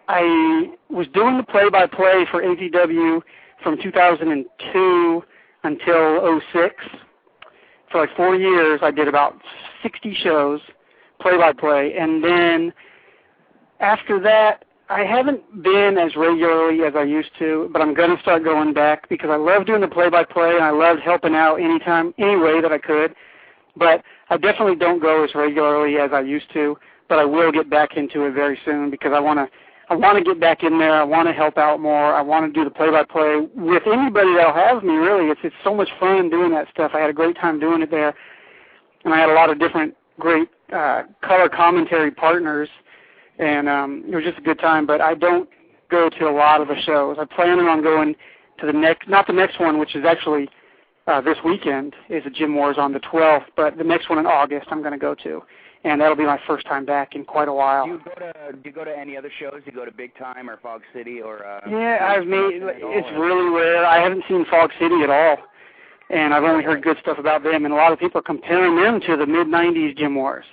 I 0.08 0.72
was 0.88 1.06
doing 1.12 1.36
the 1.36 1.42
play-by-play 1.42 2.26
for 2.30 2.42
APW 2.42 3.20
from 3.62 3.80
2002 3.82 5.22
until 5.64 6.40
06. 6.52 6.74
For 7.90 8.00
like 8.00 8.16
four 8.16 8.36
years, 8.36 8.80
I 8.82 8.90
did 8.90 9.08
about 9.08 9.36
60 9.82 10.14
shows, 10.22 10.60
play-by-play, 11.20 11.94
and 11.98 12.22
then 12.22 12.72
after 13.80 14.20
that, 14.20 14.64
I 14.90 15.04
haven't 15.04 15.62
been 15.62 15.98
as 15.98 16.16
regularly 16.16 16.82
as 16.82 16.94
I 16.96 17.02
used 17.02 17.30
to, 17.38 17.68
but 17.72 17.82
I'm 17.82 17.92
going 17.92 18.14
to 18.14 18.22
start 18.22 18.42
going 18.42 18.72
back 18.72 19.06
because 19.10 19.28
I 19.30 19.36
love 19.36 19.66
doing 19.66 19.82
the 19.82 19.88
play-by-play 19.88 20.54
and 20.54 20.64
I 20.64 20.70
loved 20.70 21.00
helping 21.02 21.34
out 21.34 21.56
anytime, 21.56 22.14
any 22.16 22.36
way 22.36 22.62
that 22.62 22.72
I 22.72 22.78
could. 22.78 23.14
But 23.76 24.02
I 24.30 24.38
definitely 24.38 24.76
don't 24.76 25.00
go 25.00 25.24
as 25.24 25.34
regularly 25.34 25.98
as 25.98 26.10
I 26.14 26.20
used 26.20 26.50
to, 26.54 26.78
but 27.08 27.18
I 27.18 27.26
will 27.26 27.52
get 27.52 27.68
back 27.68 27.96
into 27.96 28.24
it 28.24 28.32
very 28.32 28.58
soon 28.64 28.90
because 28.90 29.12
I 29.14 29.20
want 29.20 29.38
to. 29.38 29.48
I 29.90 29.94
want 29.94 30.18
to 30.18 30.24
get 30.24 30.38
back 30.38 30.64
in 30.64 30.78
there. 30.78 30.92
I 30.92 31.02
want 31.02 31.28
to 31.28 31.32
help 31.32 31.56
out 31.56 31.80
more. 31.80 32.14
I 32.14 32.20
want 32.20 32.44
to 32.44 32.52
do 32.52 32.62
the 32.62 32.70
play-by-play 32.70 33.48
with 33.54 33.84
anybody 33.86 34.34
that'll 34.36 34.52
have 34.52 34.82
me. 34.82 34.92
Really, 34.92 35.30
it's 35.30 35.40
it's 35.42 35.56
so 35.64 35.74
much 35.74 35.88
fun 35.98 36.28
doing 36.28 36.50
that 36.50 36.68
stuff. 36.70 36.90
I 36.92 36.98
had 36.98 37.08
a 37.08 37.14
great 37.14 37.36
time 37.36 37.58
doing 37.58 37.80
it 37.80 37.90
there, 37.90 38.14
and 39.04 39.14
I 39.14 39.18
had 39.18 39.30
a 39.30 39.32
lot 39.32 39.48
of 39.48 39.58
different 39.58 39.94
great 40.20 40.48
uh, 40.74 41.04
color 41.22 41.48
commentary 41.48 42.10
partners 42.10 42.68
and 43.38 43.68
um, 43.68 44.04
it 44.10 44.14
was 44.14 44.24
just 44.24 44.38
a 44.38 44.42
good 44.42 44.58
time. 44.58 44.86
But 44.86 45.00
I 45.00 45.14
don't 45.14 45.48
go 45.90 46.08
to 46.08 46.28
a 46.28 46.32
lot 46.32 46.60
of 46.60 46.68
the 46.68 46.76
shows. 46.82 47.16
I'm 47.18 47.28
planning 47.28 47.66
on 47.66 47.82
going 47.82 48.14
to 48.60 48.66
the 48.66 48.72
next, 48.72 49.08
not 49.08 49.26
the 49.26 49.32
next 49.32 49.60
one, 49.60 49.78
which 49.78 49.94
is 49.96 50.04
actually 50.04 50.48
uh, 51.06 51.20
this 51.20 51.38
weekend, 51.44 51.94
is 52.10 52.24
the 52.24 52.30
Gym 52.30 52.54
Wars 52.54 52.76
on 52.78 52.92
the 52.92 53.00
12th, 53.00 53.46
but 53.56 53.78
the 53.78 53.84
next 53.84 54.10
one 54.10 54.18
in 54.18 54.26
August 54.26 54.66
I'm 54.70 54.80
going 54.80 54.92
to 54.92 54.98
go 54.98 55.14
to, 55.22 55.42
and 55.84 56.00
that'll 56.00 56.16
be 56.16 56.24
my 56.24 56.38
first 56.46 56.66
time 56.66 56.84
back 56.84 57.14
in 57.14 57.24
quite 57.24 57.48
a 57.48 57.52
while. 57.52 57.86
Do 57.86 57.92
you 57.92 58.00
go 58.04 58.14
to 58.20 58.52
Do 58.52 58.60
you 58.64 58.72
go 58.72 58.84
to 58.84 58.94
any 58.98 59.16
other 59.16 59.30
shows? 59.40 59.62
Do 59.64 59.70
you 59.70 59.72
go 59.72 59.84
to 59.86 59.92
Big 59.92 60.14
Time 60.18 60.50
or 60.50 60.58
Fog 60.58 60.82
City 60.92 61.22
or? 61.22 61.46
Uh, 61.46 61.60
Yeah, 61.70 62.14
I've 62.14 62.26
made. 62.26 62.60
It's 62.62 63.08
or- 63.16 63.24
really 63.24 63.48
rare. 63.48 63.86
I 63.86 64.02
haven't 64.02 64.24
seen 64.28 64.44
Fog 64.50 64.70
City 64.78 65.02
at 65.02 65.08
all. 65.10 65.38
and 66.10 66.32
I've 66.34 66.42
only 66.44 66.64
heard 66.64 66.82
good 66.82 66.96
stuff 67.00 67.18
about 67.18 67.42
them. 67.42 67.64
And 67.64 67.72
a 67.72 67.76
lot 67.76 67.92
of 67.92 67.98
people 67.98 68.18
are 68.18 68.22
comparing 68.22 68.76
them 68.76 69.00
to 69.06 69.16
the 69.16 69.26
mid 69.26 69.46
'90s 69.46 69.96
Gym 69.96 70.14
Wars, 70.14 70.44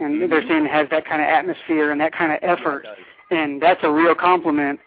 and 0.00 0.20
Mm-hmm. 0.20 0.30
they're 0.30 0.46
saying 0.48 0.66
it 0.66 0.70
has 0.72 0.88
that 0.90 1.06
kind 1.06 1.22
of 1.22 1.28
atmosphere 1.28 1.92
and 1.92 2.00
that 2.00 2.12
kind 2.12 2.32
of 2.32 2.38
effort, 2.42 2.84
and 3.30 3.60
that's 3.62 3.80
a 3.84 3.90
real 3.90 4.14
compliment. 4.14 4.80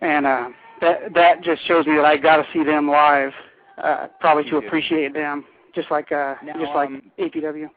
And 0.00 0.26
uh, 0.26 0.48
that 0.80 1.12
that 1.14 1.42
just 1.42 1.66
shows 1.66 1.86
me 1.86 1.96
that 1.96 2.04
I 2.04 2.16
got 2.16 2.36
to 2.36 2.44
see 2.52 2.64
them 2.64 2.88
live, 2.88 3.32
uh, 3.82 4.06
probably 4.18 4.44
to 4.44 4.50
do. 4.50 4.56
appreciate 4.58 5.12
them, 5.12 5.44
just 5.74 5.90
like 5.90 6.10
uh, 6.10 6.36
Now, 6.42 6.54
just 6.58 6.72
like 6.74 6.88
um, 6.88 7.02
APW. 7.18 7.68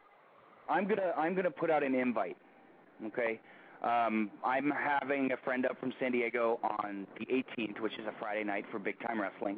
I'm 0.69 0.87
gonna 0.87 1.11
I'm 1.17 1.35
gonna 1.35 1.51
put 1.51 1.69
out 1.69 1.83
an 1.83 1.95
invite. 1.95 2.37
Okay. 3.07 3.39
Um, 3.83 4.31
I'm 4.45 4.71
having 4.71 5.33
a 5.33 5.37
friend 5.43 5.65
up 5.65 5.77
from 5.81 5.91
San 5.99 6.13
Diego 6.13 6.57
on 6.79 7.05
the 7.19 7.25
18th, 7.25 7.81
which 7.81 7.91
is 7.99 8.05
a 8.07 8.13
Friday 8.17 8.45
night 8.45 8.63
for 8.71 8.79
Big 8.79 8.95
Time 9.05 9.19
Wrestling. 9.19 9.57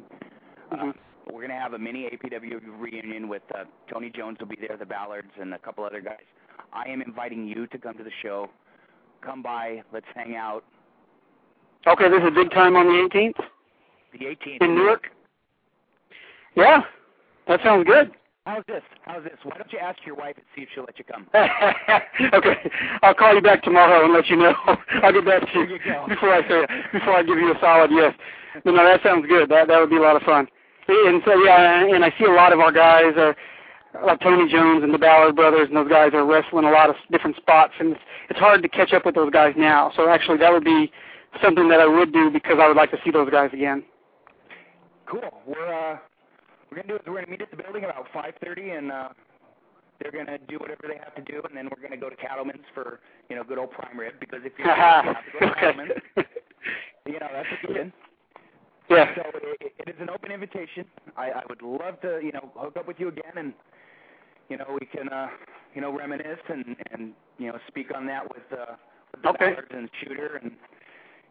Mhm. 0.72 0.90
Uh, 0.90 0.92
we're 1.32 1.42
gonna 1.42 1.54
have 1.60 1.74
a 1.74 1.78
mini 1.78 2.08
APW 2.10 2.60
reunion 2.80 3.28
with 3.28 3.42
uh, 3.54 3.62
Tony 3.88 4.10
Jones 4.10 4.38
will 4.40 4.48
be 4.48 4.56
there, 4.56 4.76
the 4.76 4.84
Ballards, 4.86 5.30
and 5.40 5.54
a 5.54 5.58
couple 5.58 5.84
other 5.84 6.00
guys. 6.00 6.24
I 6.72 6.88
am 6.88 7.02
inviting 7.02 7.46
you 7.46 7.66
to 7.68 7.78
come 7.78 7.96
to 7.98 8.04
the 8.04 8.10
show. 8.22 8.48
Come 9.22 9.42
by, 9.42 9.82
let's 9.92 10.06
hang 10.14 10.36
out. 10.36 10.64
Okay, 11.86 12.08
this 12.08 12.22
is 12.22 12.34
big 12.34 12.50
time 12.50 12.76
on 12.76 12.86
the 12.86 13.08
18th 13.08 13.44
The 14.12 14.26
18th 14.26 14.62
in 14.62 14.74
Newark. 14.74 15.04
Yeah, 16.56 16.80
that 17.48 17.60
sounds 17.62 17.86
good. 17.86 18.10
How's 18.46 18.62
this? 18.68 18.82
How's 19.02 19.24
this? 19.24 19.34
Why 19.42 19.58
don't 19.58 19.72
you 19.72 19.80
ask 19.80 19.98
your 20.06 20.14
wife 20.14 20.36
and 20.36 20.44
see 20.54 20.62
if 20.62 20.68
she'll 20.72 20.84
let 20.84 20.98
you 20.98 21.04
come? 21.04 21.26
okay, 21.34 22.70
I'll 23.02 23.14
call 23.14 23.34
you 23.34 23.42
back 23.42 23.62
tomorrow 23.64 24.04
and 24.04 24.14
let 24.14 24.28
you 24.28 24.36
know. 24.36 24.54
I'll 25.02 25.12
get 25.12 25.26
back 25.26 25.42
to 25.52 25.58
you 25.58 25.66
you 25.66 25.78
before 26.08 26.32
I 26.32 26.46
say 26.48 26.66
before 26.92 27.14
I 27.14 27.22
give 27.24 27.38
you 27.38 27.52
a 27.52 27.58
solid 27.60 27.90
yes. 27.92 28.14
No, 28.64 28.72
no, 28.72 28.84
that 28.84 29.02
sounds 29.02 29.26
good. 29.26 29.48
That 29.50 29.66
that 29.66 29.80
would 29.80 29.90
be 29.90 29.96
a 29.96 30.00
lot 30.00 30.14
of 30.14 30.22
fun. 30.22 30.46
And 30.86 31.20
so 31.24 31.34
yeah, 31.42 31.86
and 31.92 32.04
I 32.04 32.14
see 32.18 32.24
a 32.24 32.30
lot 32.30 32.52
of 32.52 32.60
our 32.60 32.70
guys 32.70 33.14
are 33.16 33.34
like 34.04 34.20
Tony 34.20 34.50
Jones 34.50 34.82
and 34.82 34.92
the 34.92 34.98
Ballard 34.98 35.36
brothers, 35.36 35.68
and 35.68 35.76
those 35.76 35.88
guys 35.88 36.12
are 36.14 36.24
wrestling 36.24 36.64
a 36.64 36.70
lot 36.70 36.90
of 36.90 36.96
different 37.10 37.36
spots, 37.36 37.72
and 37.78 37.92
it's, 37.92 38.00
it's 38.30 38.38
hard 38.38 38.62
to 38.62 38.68
catch 38.68 38.92
up 38.92 39.06
with 39.06 39.14
those 39.14 39.30
guys 39.30 39.54
now. 39.56 39.92
So 39.96 40.08
actually, 40.08 40.38
that 40.38 40.52
would 40.52 40.64
be 40.64 40.90
something 41.42 41.68
that 41.68 41.80
I 41.80 41.86
would 41.86 42.12
do 42.12 42.30
because 42.30 42.56
I 42.60 42.68
would 42.68 42.76
like 42.76 42.90
to 42.90 42.98
see 43.04 43.10
those 43.10 43.30
guys 43.30 43.50
again. 43.52 43.84
Cool. 45.06 45.42
We're 45.46 45.72
uh 45.72 45.98
we're 46.70 46.82
gonna 46.82 46.88
do 46.88 46.94
is 46.96 47.00
we're 47.06 47.14
gonna 47.14 47.30
meet 47.30 47.42
at 47.42 47.50
the 47.50 47.56
building 47.56 47.84
about 47.84 48.06
five 48.12 48.34
thirty 48.42 48.70
and 48.70 48.90
uh 48.90 49.08
they're 50.00 50.12
gonna 50.12 50.38
do 50.48 50.58
whatever 50.58 50.82
they 50.88 50.98
have 50.98 51.14
to 51.14 51.22
do 51.32 51.40
and 51.48 51.56
then 51.56 51.68
we're 51.70 51.82
gonna 51.82 52.00
go 52.00 52.10
to 52.10 52.16
Cattleman's 52.16 52.64
for, 52.74 53.00
you 53.30 53.36
know, 53.36 53.44
good 53.44 53.58
old 53.58 53.70
prime 53.70 53.98
rib 53.98 54.14
because 54.20 54.40
if 54.44 54.52
you're 54.58 54.66
you 54.66 54.74
have 54.74 55.04
to 55.04 55.14
go 55.38 55.46
to. 55.46 55.54
Cattleman's, 55.60 55.92
you 57.06 57.20
know, 57.20 57.28
that's 57.32 57.48
a 57.62 57.66
given. 57.66 57.92
Yeah. 58.88 59.14
So 59.14 59.22
it, 59.60 59.72
it 59.78 59.88
is 59.88 59.96
an 60.00 60.10
open 60.10 60.30
invitation. 60.30 60.84
I, 61.16 61.30
I 61.30 61.42
would 61.48 61.62
love 61.62 62.00
to, 62.02 62.20
you 62.22 62.32
know, 62.32 62.50
hook 62.56 62.76
up 62.76 62.86
with 62.86 63.00
you 63.00 63.08
again 63.08 63.32
and 63.36 63.52
you 64.48 64.56
know, 64.56 64.66
we 64.80 64.86
can 64.86 65.08
uh 65.08 65.28
you 65.74 65.80
know, 65.80 65.96
reminisce 65.96 66.40
and 66.48 66.76
and 66.92 67.12
you 67.38 67.48
know, 67.48 67.58
speak 67.68 67.88
on 67.94 68.06
that 68.06 68.24
with 68.28 68.42
uh 68.52 68.74
with 69.12 69.22
the 69.22 69.28
Okay. 69.28 69.54
And 69.70 69.88
Shooter 70.02 70.40
and 70.42 70.52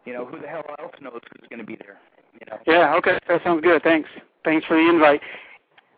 you 0.04 0.12
know, 0.12 0.24
who 0.24 0.40
the 0.40 0.46
hell 0.46 0.64
else 0.78 0.92
knows 1.00 1.20
who's 1.32 1.48
gonna 1.50 1.64
be 1.64 1.76
there, 1.76 1.98
you 2.34 2.46
know. 2.48 2.58
Yeah, 2.66 2.94
okay. 2.96 3.18
That 3.28 3.42
sounds 3.44 3.62
good. 3.62 3.82
Thanks. 3.82 4.08
Thanks 4.44 4.66
for 4.66 4.76
the 4.76 4.88
invite. 4.88 5.20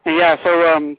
And 0.04 0.16
yeah, 0.16 0.36
so 0.44 0.74
um 0.74 0.96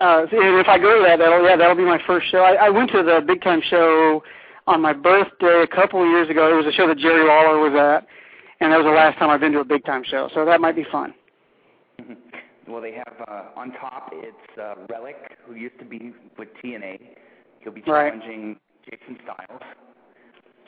uh 0.00 0.22
and 0.30 0.60
if 0.60 0.68
I 0.68 0.78
go 0.78 0.96
to 0.96 1.04
that 1.06 1.18
that'll 1.18 1.44
yeah, 1.44 1.56
that'll 1.56 1.76
be 1.76 1.84
my 1.84 2.00
first 2.06 2.30
show. 2.30 2.38
I, 2.38 2.66
I 2.66 2.70
went 2.70 2.90
to 2.92 3.02
the 3.02 3.20
big 3.26 3.42
time 3.42 3.62
show 3.68 4.22
on 4.66 4.80
my 4.80 4.92
birthday 4.92 5.64
a 5.64 5.66
couple 5.66 6.02
of 6.02 6.08
years 6.08 6.28
ago. 6.30 6.52
It 6.52 6.56
was 6.56 6.66
a 6.66 6.72
show 6.72 6.86
that 6.86 6.98
Jerry 6.98 7.26
Lawler 7.26 7.58
was 7.58 7.72
at 7.74 8.06
and 8.60 8.72
that 8.72 8.76
was 8.76 8.84
the 8.84 8.90
last 8.90 9.18
time 9.18 9.30
I've 9.30 9.40
been 9.40 9.52
to 9.52 9.60
a 9.60 9.64
big 9.64 9.84
time 9.84 10.02
show. 10.04 10.28
So 10.34 10.44
that 10.44 10.60
might 10.60 10.76
be 10.76 10.84
fun. 10.92 11.14
Mhm. 12.00 12.16
Well, 12.70 12.80
they 12.80 12.92
have 12.92 13.14
uh, 13.26 13.44
on 13.56 13.72
top. 13.72 14.10
It's 14.12 14.58
uh, 14.58 14.74
Relik, 14.88 15.16
who 15.44 15.54
used 15.54 15.78
to 15.80 15.84
be 15.84 16.12
with 16.38 16.48
TNA. 16.62 17.00
He'll 17.60 17.72
be 17.72 17.82
Right. 17.86 18.12
challenging 18.12 18.56
Jason 18.88 19.18
Styles. 19.24 19.62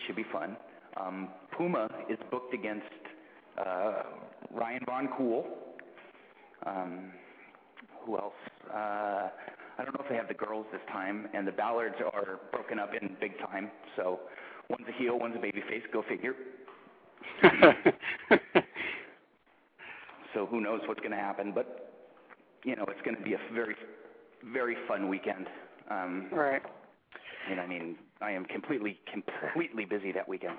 Should 0.07 0.17
be 0.17 0.25
fun. 0.33 0.57
Um, 1.01 1.29
Puma 1.57 1.89
is 2.11 2.19
booked 2.31 2.55
against 2.55 2.85
uh, 3.65 4.03
Ryan 4.53 4.81
Von 4.87 5.09
Cool. 5.17 5.47
Um, 6.67 7.13
who 8.05 8.17
else? 8.19 8.33
Uh, 8.69 9.29
I 9.79 9.85
don't 9.85 9.95
know 9.95 10.03
if 10.03 10.09
they 10.09 10.17
have 10.17 10.29
the 10.29 10.35
girls 10.35 10.67
this 10.73 10.81
time. 10.91 11.29
And 11.35 11.47
the 11.47 11.53
Ballards 11.53 11.95
are 12.13 12.41
broken 12.51 12.81
up 12.81 12.91
in 13.01 13.17
big 13.21 13.39
time. 13.39 13.71
So 13.95 14.19
one's 14.69 14.87
a 14.89 14.93
heel, 15.01 15.19
one's 15.21 15.37
a 15.37 15.39
babyface. 15.39 15.83
Go 15.93 16.03
figure. 16.09 16.35
So 20.35 20.47
who 20.47 20.61
knows 20.63 20.81
what's 20.87 21.01
going 21.01 21.11
to 21.13 21.17
happen? 21.19 21.53
But 21.55 21.92
you 22.65 22.77
know, 22.77 22.85
it's 22.89 23.01
going 23.05 23.17
to 23.17 23.23
be 23.23 23.35
a 23.35 23.39
very, 23.55 23.75
very 24.53 24.77
fun 24.87 25.09
weekend. 25.09 25.47
Um, 25.91 26.29
right. 26.33 26.63
and 27.51 27.61
I 27.61 27.67
mean, 27.67 27.97
I 28.21 28.31
am 28.31 28.45
completely, 28.45 28.99
completely 29.13 29.85
busy 29.85 30.13
that 30.13 30.29
weekend. 30.29 30.57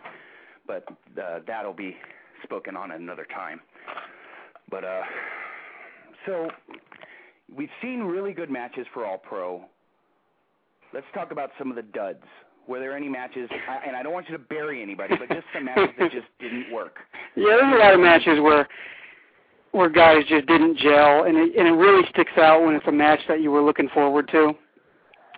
But 0.68 0.86
uh, 1.22 1.40
that'll 1.48 1.74
be 1.74 1.96
spoken 2.44 2.76
on 2.76 2.92
another 2.92 3.26
time. 3.34 3.60
But 4.70 4.84
uh, 4.84 5.02
so 6.26 6.50
we've 7.56 7.70
seen 7.82 8.02
really 8.02 8.34
good 8.34 8.50
matches 8.50 8.86
for 8.94 9.06
All 9.06 9.18
Pro. 9.18 9.64
Let's 10.94 11.06
talk 11.14 11.32
about 11.32 11.52
some 11.58 11.70
of 11.70 11.76
the 11.76 11.82
duds. 11.82 12.24
Were 12.68 12.80
there 12.80 12.96
any 12.96 13.10
matches? 13.10 13.50
I, 13.70 13.88
and 13.88 13.96
I 13.96 14.04
don't 14.04 14.14
want 14.14 14.30
you 14.30 14.38
to 14.38 14.44
bury 14.44 14.82
anybody, 14.82 15.16
but 15.18 15.28
just 15.28 15.46
some 15.54 15.66
matches 15.66 15.90
that 16.00 16.12
just 16.12 16.28
didn't 16.40 16.72
work. 16.72 16.98
Yeah, 17.36 17.58
there's 17.60 17.74
a 17.74 17.80
lot 17.80 17.96
of 17.96 18.00
matches 18.00 18.40
where 18.40 18.68
where 19.74 19.90
guys 19.90 20.24
just 20.30 20.45
didn't 20.45 20.78
gel, 20.78 21.24
and 21.24 21.36
it, 21.36 21.56
and 21.58 21.68
it 21.68 21.72
really 21.72 22.08
sticks 22.12 22.32
out 22.38 22.64
when 22.64 22.76
it's 22.76 22.88
a 22.88 22.91
match 22.91 23.20
that 23.28 23.41
you 23.41 23.52
were 23.52 23.62
looking 23.62 23.90
forward 23.90 24.28
to, 24.30 24.54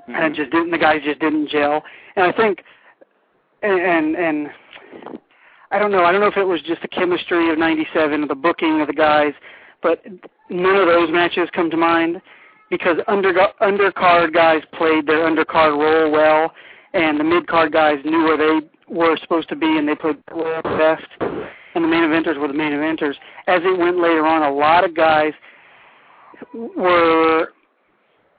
and 0.07 0.15
it 0.15 0.19
mm-hmm. 0.19 0.35
just 0.35 0.51
didn't. 0.51 0.71
The 0.71 0.77
guys 0.77 1.01
just 1.03 1.19
didn't 1.19 1.49
gel, 1.49 1.81
and 2.15 2.25
I 2.25 2.31
think, 2.33 2.59
and 3.63 3.79
and, 3.79 4.15
and 4.15 4.49
I 5.71 5.79
don't 5.79 5.91
know. 5.91 6.03
I 6.03 6.11
don't 6.11 6.19
know 6.19 6.27
if 6.27 6.37
it 6.37 6.43
was 6.43 6.61
just 6.61 6.81
the 6.81 6.89
chemistry 6.89 7.49
of 7.49 7.57
'97 7.57 8.23
or 8.23 8.27
the 8.27 8.35
booking 8.35 8.81
of 8.81 8.87
the 8.87 8.93
guys, 8.93 9.33
but 9.81 10.03
none 10.49 10.75
of 10.75 10.85
those 10.85 11.09
matches 11.11 11.49
come 11.53 11.71
to 11.71 11.77
mind 11.77 12.21
because 12.69 12.97
under 13.07 13.33
undercard 13.61 14.33
guys 14.33 14.61
played 14.73 15.07
their 15.07 15.29
undercard 15.29 15.79
role 15.79 16.11
well, 16.11 16.51
and 16.93 17.17
the 17.17 17.23
mid 17.23 17.47
card 17.47 17.71
guys 17.71 17.99
knew 18.03 18.25
where 18.25 18.37
they 18.37 18.67
were 18.89 19.15
supposed 19.15 19.47
to 19.47 19.55
be, 19.55 19.77
and 19.77 19.87
they 19.87 19.95
played 19.95 20.17
their 20.27 20.35
role 20.35 20.61
best 20.61 21.45
and 21.75 21.83
the 21.83 21.87
main 21.87 22.03
eventers 22.03 22.39
were 22.39 22.47
the 22.47 22.53
main 22.53 22.71
eventers. 22.71 23.15
As 23.47 23.61
it 23.63 23.77
went 23.77 23.97
later 23.97 24.25
on, 24.25 24.41
a 24.41 24.51
lot 24.51 24.83
of 24.83 24.95
guys 24.95 25.33
were 26.53 27.49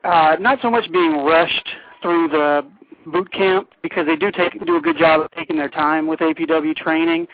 uh, 0.04 0.36
not 0.40 0.58
so 0.62 0.70
much 0.70 0.90
being 0.90 1.24
rushed 1.24 1.68
through 2.02 2.28
the 2.28 2.62
boot 3.06 3.30
camp 3.32 3.68
because 3.82 4.06
they 4.06 4.16
do 4.16 4.32
take 4.32 4.52
do 4.66 4.76
a 4.76 4.80
good 4.80 4.98
job 4.98 5.20
of 5.20 5.30
taking 5.32 5.56
their 5.56 5.68
time 5.68 6.06
with 6.06 6.20
APW 6.20 6.74
training, 6.74 7.26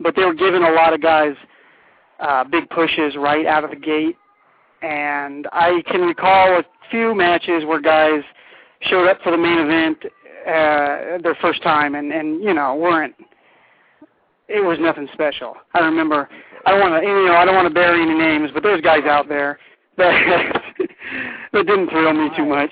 but 0.00 0.14
they 0.14 0.24
were 0.24 0.34
giving 0.34 0.62
a 0.62 0.72
lot 0.72 0.92
of 0.92 1.00
guys 1.00 1.34
uh, 2.20 2.44
big 2.44 2.68
pushes 2.70 3.16
right 3.16 3.46
out 3.46 3.64
of 3.64 3.70
the 3.70 3.76
gate. 3.76 4.16
And 4.82 5.48
I 5.52 5.82
can 5.86 6.02
recall 6.02 6.58
a 6.58 6.64
few 6.90 7.14
matches 7.14 7.64
where 7.64 7.80
guys 7.80 8.22
showed 8.82 9.08
up 9.08 9.18
for 9.22 9.32
the 9.32 9.38
main 9.38 9.58
event 9.58 9.98
uh, 10.46 11.18
their 11.22 11.36
first 11.40 11.62
time 11.62 11.94
and 11.94 12.12
and 12.12 12.42
you 12.42 12.54
know 12.54 12.74
weren't 12.76 13.14
it 14.48 14.64
was 14.64 14.78
nothing 14.80 15.08
special. 15.12 15.54
I 15.74 15.80
remember. 15.80 16.28
I 16.66 16.72
don't 16.72 16.80
want 16.80 17.02
to, 17.02 17.06
you 17.06 17.26
know, 17.26 17.34
I 17.34 17.44
don't 17.44 17.54
want 17.54 17.68
to 17.68 17.74
bury 17.74 18.02
any 18.02 18.14
names, 18.14 18.50
but 18.52 18.62
there's 18.62 18.80
guys 18.80 19.04
out 19.04 19.28
there 19.28 19.58
that 19.96 20.62
that 21.52 21.66
didn't 21.66 21.90
thrill 21.90 22.12
me 22.12 22.28
too 22.36 22.44
much. 22.44 22.70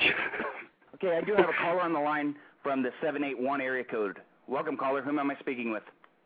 Okay, 0.95 1.17
I 1.17 1.21
do 1.21 1.35
have 1.37 1.49
a 1.49 1.53
caller 1.61 1.83
on 1.83 1.93
the 1.93 2.01
line 2.01 2.35
from 2.63 2.83
the 2.83 2.91
781 3.01 3.61
area 3.61 3.85
code. 3.85 4.19
Welcome, 4.49 4.77
caller. 4.77 5.03
Whom 5.03 5.19
am 5.19 5.31
I 5.31 5.37
speaking 5.39 5.71
with? 5.71 5.83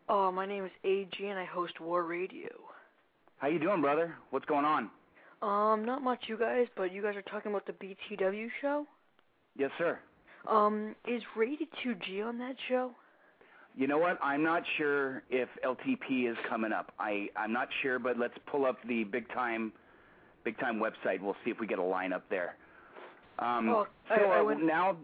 Oh, 0.09 0.31
my 0.31 0.45
name 0.45 0.65
is 0.65 0.71
AG 0.83 1.15
and 1.19 1.37
I 1.37 1.45
host 1.45 1.79
War 1.79 2.03
Radio. 2.03 2.49
How 3.37 3.47
you 3.47 3.59
doing, 3.59 3.81
brother? 3.81 4.15
What's 4.29 4.45
going 4.45 4.65
on? 4.65 4.89
Um, 5.41 5.85
not 5.85 6.03
much, 6.03 6.25
you 6.27 6.37
guys, 6.37 6.67
but 6.77 6.93
you 6.93 7.01
guys 7.01 7.15
are 7.15 7.23
talking 7.23 7.51
about 7.51 7.65
the 7.65 7.73
BTW 7.73 8.47
show. 8.61 8.85
Yes, 9.57 9.71
sir. 9.77 9.99
Um, 10.47 10.95
is 11.07 11.21
Rated 11.35 11.67
2G 11.83 12.25
on 12.25 12.37
that 12.39 12.55
show? 12.67 12.91
You 13.75 13.87
know 13.87 13.97
what? 13.97 14.19
I'm 14.21 14.43
not 14.43 14.63
sure 14.77 15.23
if 15.29 15.47
LTP 15.65 16.29
is 16.29 16.37
coming 16.49 16.71
up. 16.73 16.91
I 16.99 17.29
I'm 17.35 17.53
not 17.53 17.69
sure, 17.81 17.99
but 17.99 18.17
let's 18.19 18.33
pull 18.45 18.65
up 18.65 18.77
the 18.87 19.03
big 19.05 19.27
time, 19.33 19.71
big 20.43 20.59
time 20.59 20.79
website. 20.79 21.21
We'll 21.21 21.35
see 21.45 21.51
if 21.51 21.59
we 21.59 21.67
get 21.67 21.79
a 21.79 21.83
line 21.83 22.11
up 22.13 22.23
there. 22.29 22.55
Um, 23.39 23.69
I- 23.69 23.85
so 24.17 24.25
I 24.25 24.39
uh, 24.39 24.43
went- 24.43 24.63
now, 24.63 24.97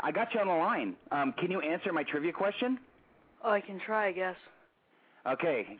I 0.00 0.12
got 0.12 0.32
you 0.32 0.40
on 0.40 0.46
the 0.46 0.54
line. 0.54 0.96
Um, 1.10 1.32
can 1.38 1.50
you 1.50 1.60
answer 1.60 1.92
my 1.92 2.02
trivia 2.04 2.32
question? 2.32 2.78
Oh, 3.42 3.50
I 3.50 3.60
can 3.60 3.78
try, 3.78 4.06
I 4.08 4.12
guess. 4.12 4.36
Okay. 5.26 5.78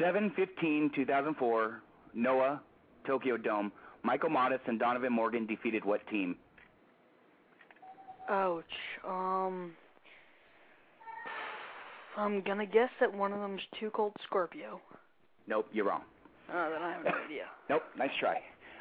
7-15-2004, 0.00 1.74
Noah, 2.14 2.60
Tokyo 3.06 3.36
Dome. 3.36 3.70
Michael 4.02 4.30
Modest 4.30 4.62
and 4.66 4.78
Donovan 4.78 5.12
Morgan 5.12 5.46
defeated 5.46 5.84
what 5.84 6.04
team? 6.08 6.36
Ouch. 8.28 8.64
Um, 9.06 9.72
I'm 12.16 12.42
gonna 12.42 12.66
guess 12.66 12.90
that 13.00 13.12
one 13.12 13.32
of 13.32 13.40
them's 13.40 13.60
Too 13.80 13.90
Cold 13.90 14.12
Scorpio. 14.26 14.80
Nope, 15.46 15.66
you're 15.72 15.86
wrong. 15.86 16.02
Uh, 16.48 16.70
then 16.70 16.82
I 16.82 16.92
have 16.92 17.04
no 17.04 17.10
idea. 17.24 17.44
Nope, 17.70 17.82
nice 17.96 18.10
try. 18.20 18.40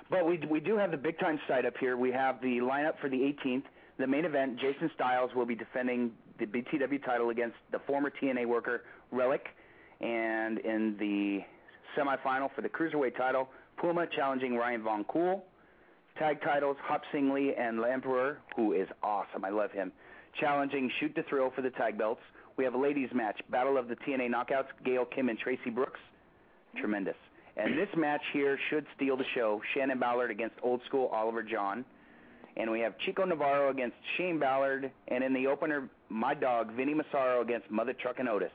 But 0.09 0.25
we 0.27 0.37
we 0.49 0.59
do 0.59 0.75
have 0.77 0.91
the 0.91 0.97
big 0.97 1.17
time 1.17 1.39
site 1.47 1.65
up 1.65 1.73
here. 1.79 1.95
We 1.95 2.11
have 2.11 2.41
the 2.41 2.59
lineup 2.59 2.99
for 2.99 3.09
the 3.09 3.15
18th. 3.17 3.63
The 3.97 4.07
main 4.07 4.25
event, 4.25 4.59
Jason 4.59 4.91
Styles 4.95 5.31
will 5.35 5.45
be 5.45 5.55
defending 5.55 6.11
the 6.39 6.45
BTW 6.45 7.03
title 7.05 7.29
against 7.29 7.55
the 7.71 7.79
former 7.87 8.11
TNA 8.21 8.45
worker 8.45 8.81
Relik, 9.13 9.45
and 10.01 10.57
in 10.59 10.97
the 10.99 11.39
semifinal 11.97 12.49
for 12.53 12.61
the 12.61 12.69
cruiserweight 12.69 13.15
title, 13.15 13.47
Puma 13.77 14.05
challenging 14.15 14.55
Ryan 14.55 14.83
Von 14.83 15.05
Cool. 15.05 15.45
Tag 16.19 16.41
titles, 16.41 16.75
Hop 16.83 17.01
Sing 17.11 17.31
Lee 17.33 17.53
and 17.57 17.79
L'Empereur, 17.79 18.37
who 18.55 18.73
is 18.73 18.87
awesome. 19.01 19.45
I 19.45 19.49
love 19.49 19.71
him. 19.71 19.91
Challenging 20.39 20.91
Shoot 20.99 21.15
to 21.15 21.23
Thrill 21.23 21.51
for 21.55 21.61
the 21.61 21.71
tag 21.71 21.97
belts. 21.97 22.21
We 22.57 22.63
have 22.63 22.73
a 22.73 22.77
ladies 22.77 23.09
match, 23.13 23.39
Battle 23.49 23.77
of 23.77 23.87
the 23.87 23.95
TNA 23.95 24.29
Knockouts, 24.29 24.67
Gail 24.85 25.05
Kim 25.05 25.29
and 25.29 25.39
Traci 25.39 25.73
Brooks. 25.73 25.99
Tremendous. 26.77 27.15
And 27.57 27.77
this 27.77 27.89
match 27.95 28.21
here 28.31 28.57
should 28.69 28.85
steal 28.95 29.15
the 29.15 29.25
show. 29.35 29.61
Shannon 29.73 29.99
Ballard 29.99 30.31
against 30.31 30.55
old 30.63 30.81
school 30.87 31.07
Oliver 31.07 31.43
John. 31.43 31.85
And 32.57 32.69
we 32.71 32.79
have 32.81 32.97
Chico 32.99 33.25
Navarro 33.25 33.69
against 33.69 33.95
Shane 34.17 34.39
Ballard. 34.39 34.91
And 35.07 35.23
in 35.23 35.33
the 35.33 35.47
opener, 35.47 35.89
my 36.09 36.33
dog, 36.33 36.73
Vinny 36.73 36.93
Massaro 36.93 37.41
against 37.41 37.69
Mother 37.69 37.93
Truck 37.93 38.19
and 38.19 38.29
Otis. 38.29 38.51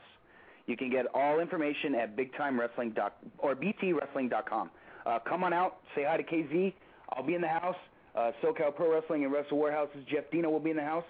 You 0.65 0.77
can 0.77 0.89
get 0.89 1.05
all 1.13 1.39
information 1.39 1.95
at 1.95 2.15
bigtimewrestling 2.15 2.93
dot 2.93 3.17
or 3.39 3.55
btwrestling.com. 3.55 4.69
Uh, 5.05 5.19
come 5.27 5.43
on 5.43 5.53
out, 5.53 5.77
say 5.95 6.03
hi 6.07 6.17
to 6.17 6.23
KZ. 6.23 6.73
I'll 7.13 7.25
be 7.25 7.33
in 7.33 7.41
the 7.41 7.47
house. 7.47 7.75
Uh, 8.15 8.31
SoCal 8.43 8.75
Pro 8.75 8.93
Wrestling 8.93 9.23
and 9.23 9.33
Wrestle 9.33 9.57
Warehouse's 9.57 10.03
Jeff 10.11 10.25
Dino 10.31 10.49
will 10.49 10.59
be 10.59 10.69
in 10.69 10.75
the 10.75 10.83
house. 10.83 11.05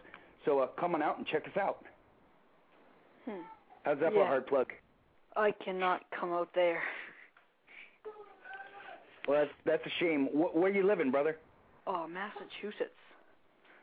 So 0.45 0.59
uh, 0.59 0.67
come 0.79 0.95
on 0.95 1.01
out 1.01 1.17
and 1.17 1.27
check 1.27 1.43
us 1.45 1.57
out. 1.59 1.83
Hmm. 3.29 3.41
How's 3.83 3.99
that 3.99 4.13
for 4.13 4.23
a 4.23 4.27
hard 4.27 4.47
plug? 4.47 4.67
I 5.35 5.51
cannot 5.63 6.01
come 6.17 6.31
out 6.33 6.49
there. 6.55 6.81
Well, 9.27 9.39
that's 9.41 9.51
that's 9.65 9.85
a 9.85 10.03
shame. 10.03 10.25
Wh- 10.27 10.55
where 10.55 10.71
are 10.71 10.75
you 10.75 10.85
living, 10.85 11.11
brother? 11.11 11.37
Oh, 11.85 12.07
Massachusetts, 12.07 12.91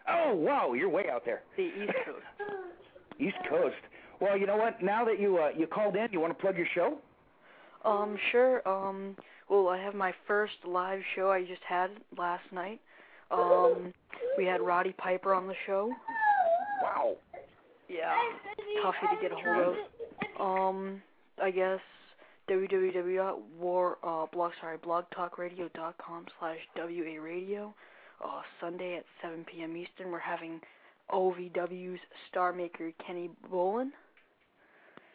Oh, 0.09 0.35
wow, 0.35 0.73
you're 0.74 0.89
way 0.89 1.06
out 1.10 1.24
there. 1.24 1.43
the 1.56 1.62
East 1.64 1.93
Coast. 2.05 2.51
East 3.18 3.36
Coast. 3.48 3.74
Well, 4.20 4.36
you 4.36 4.47
know 4.47 4.56
what? 4.56 4.81
Now 4.82 5.05
that 5.05 5.18
you 5.20 5.39
uh, 5.39 5.51
you 5.56 5.66
called 5.66 5.97
in, 5.97 6.09
you 6.12 6.20
want 6.20 6.36
to 6.36 6.40
plug 6.40 6.56
your 6.56 6.66
show? 6.74 6.98
Um, 7.85 8.16
sure. 8.32 8.66
Um, 8.68 9.16
well, 9.48 9.68
I 9.68 9.78
have 9.78 9.94
my 9.94 10.12
first 10.27 10.55
live 10.66 11.01
show 11.14 11.31
I 11.31 11.43
just 11.44 11.62
had 11.68 11.90
last 12.16 12.44
night. 12.52 12.81
Um, 13.31 13.93
we 14.39 14.44
had 14.44 14.60
Roddy 14.60 14.93
Piper 14.98 15.35
on 15.35 15.47
the 15.47 15.55
show. 15.66 15.93
Wow. 16.82 17.16
Yeah, 17.89 18.15
toughy 18.83 19.17
to 19.17 19.23
get 19.23 19.33
a 19.33 19.37
hold 19.37 19.77
of. 20.39 20.41
Um, 20.41 21.03
I 21.43 21.51
guess 21.51 21.81
www.war 22.51 23.99
uh 24.03 24.27
blog 24.33 24.53
sorry 24.61 24.79
blogtalkradio.com 24.79 26.27
slash 26.39 26.59
wa 26.77 27.23
radio. 27.23 27.75
Uh, 28.25 28.41
Sunday 28.61 28.97
at 28.97 29.05
7 29.23 29.45
p.m. 29.45 29.77
Eastern, 29.77 30.11
we're 30.11 30.19
having 30.19 30.59
OVW's 31.11 32.01
star 32.31 32.53
maker 32.53 32.91
Kenny 33.07 33.29
Bolin, 33.53 33.91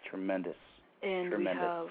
Tremendous. 0.10 0.56
and 1.02 1.30
Tremendous. 1.32 1.62
we 1.62 1.68
have 1.68 1.88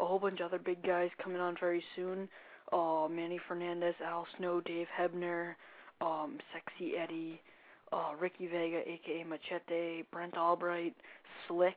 a 0.00 0.04
whole 0.04 0.18
bunch 0.20 0.38
of 0.40 0.46
other 0.46 0.58
big 0.60 0.80
guys 0.84 1.10
coming 1.22 1.40
on 1.40 1.56
very 1.58 1.82
soon. 1.96 2.28
Uh, 2.72 3.08
Manny 3.10 3.40
Fernandez, 3.48 3.94
Al 4.04 4.26
Snow, 4.38 4.60
Dave 4.60 4.86
Hebner, 4.98 5.54
um, 6.00 6.38
Sexy 6.52 6.96
Eddie, 6.96 7.40
uh, 7.94 8.14
Ricky 8.18 8.46
Vega, 8.46 8.80
aka 8.80 9.24
Machete, 9.24 10.04
Brent 10.10 10.36
Albright, 10.36 10.94
Slick, 11.46 11.76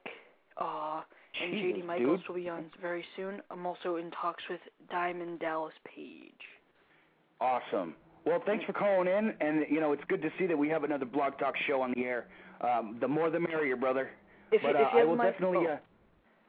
uh, 0.60 1.02
and 1.42 1.54
Jesus, 1.54 1.82
JD 1.82 1.86
Michaels 1.86 2.20
dude. 2.22 2.30
will 2.30 2.36
be 2.36 2.50
on 2.50 2.66
very 2.82 3.06
soon. 3.16 3.42
I'm 3.52 3.66
also 3.66 3.98
in 3.98 4.10
talks 4.12 4.44
with 4.50 4.60
Diamond 4.90 5.40
Dallas 5.40 5.74
Page. 5.86 6.34
Awesome. 7.40 7.94
Well, 8.26 8.42
thanks 8.46 8.66
for 8.66 8.74
calling 8.74 9.08
in, 9.08 9.34
and 9.40 9.66
you 9.70 9.80
know 9.80 9.94
it's 9.94 10.04
good 10.10 10.22
to 10.22 10.30
see 10.40 10.48
that 10.48 10.58
we 10.58 10.68
have 10.70 10.84
another 10.84 11.06
Blog 11.06 11.38
Talk 11.38 11.54
show 11.68 11.82
on 11.82 11.94
the 11.96 12.04
air. 12.04 12.26
Um, 12.62 12.98
the 13.00 13.08
more 13.08 13.30
the 13.30 13.40
merrier, 13.40 13.76
brother. 13.76 14.10
If 14.52 14.64
but 14.64 14.76
uh, 14.76 14.80
if 14.80 14.88
you 14.94 15.00
I 15.00 15.04
will 15.04 15.16
my, 15.16 15.30
definitely, 15.30 15.68
oh, 15.70 15.74
uh, 15.74 15.78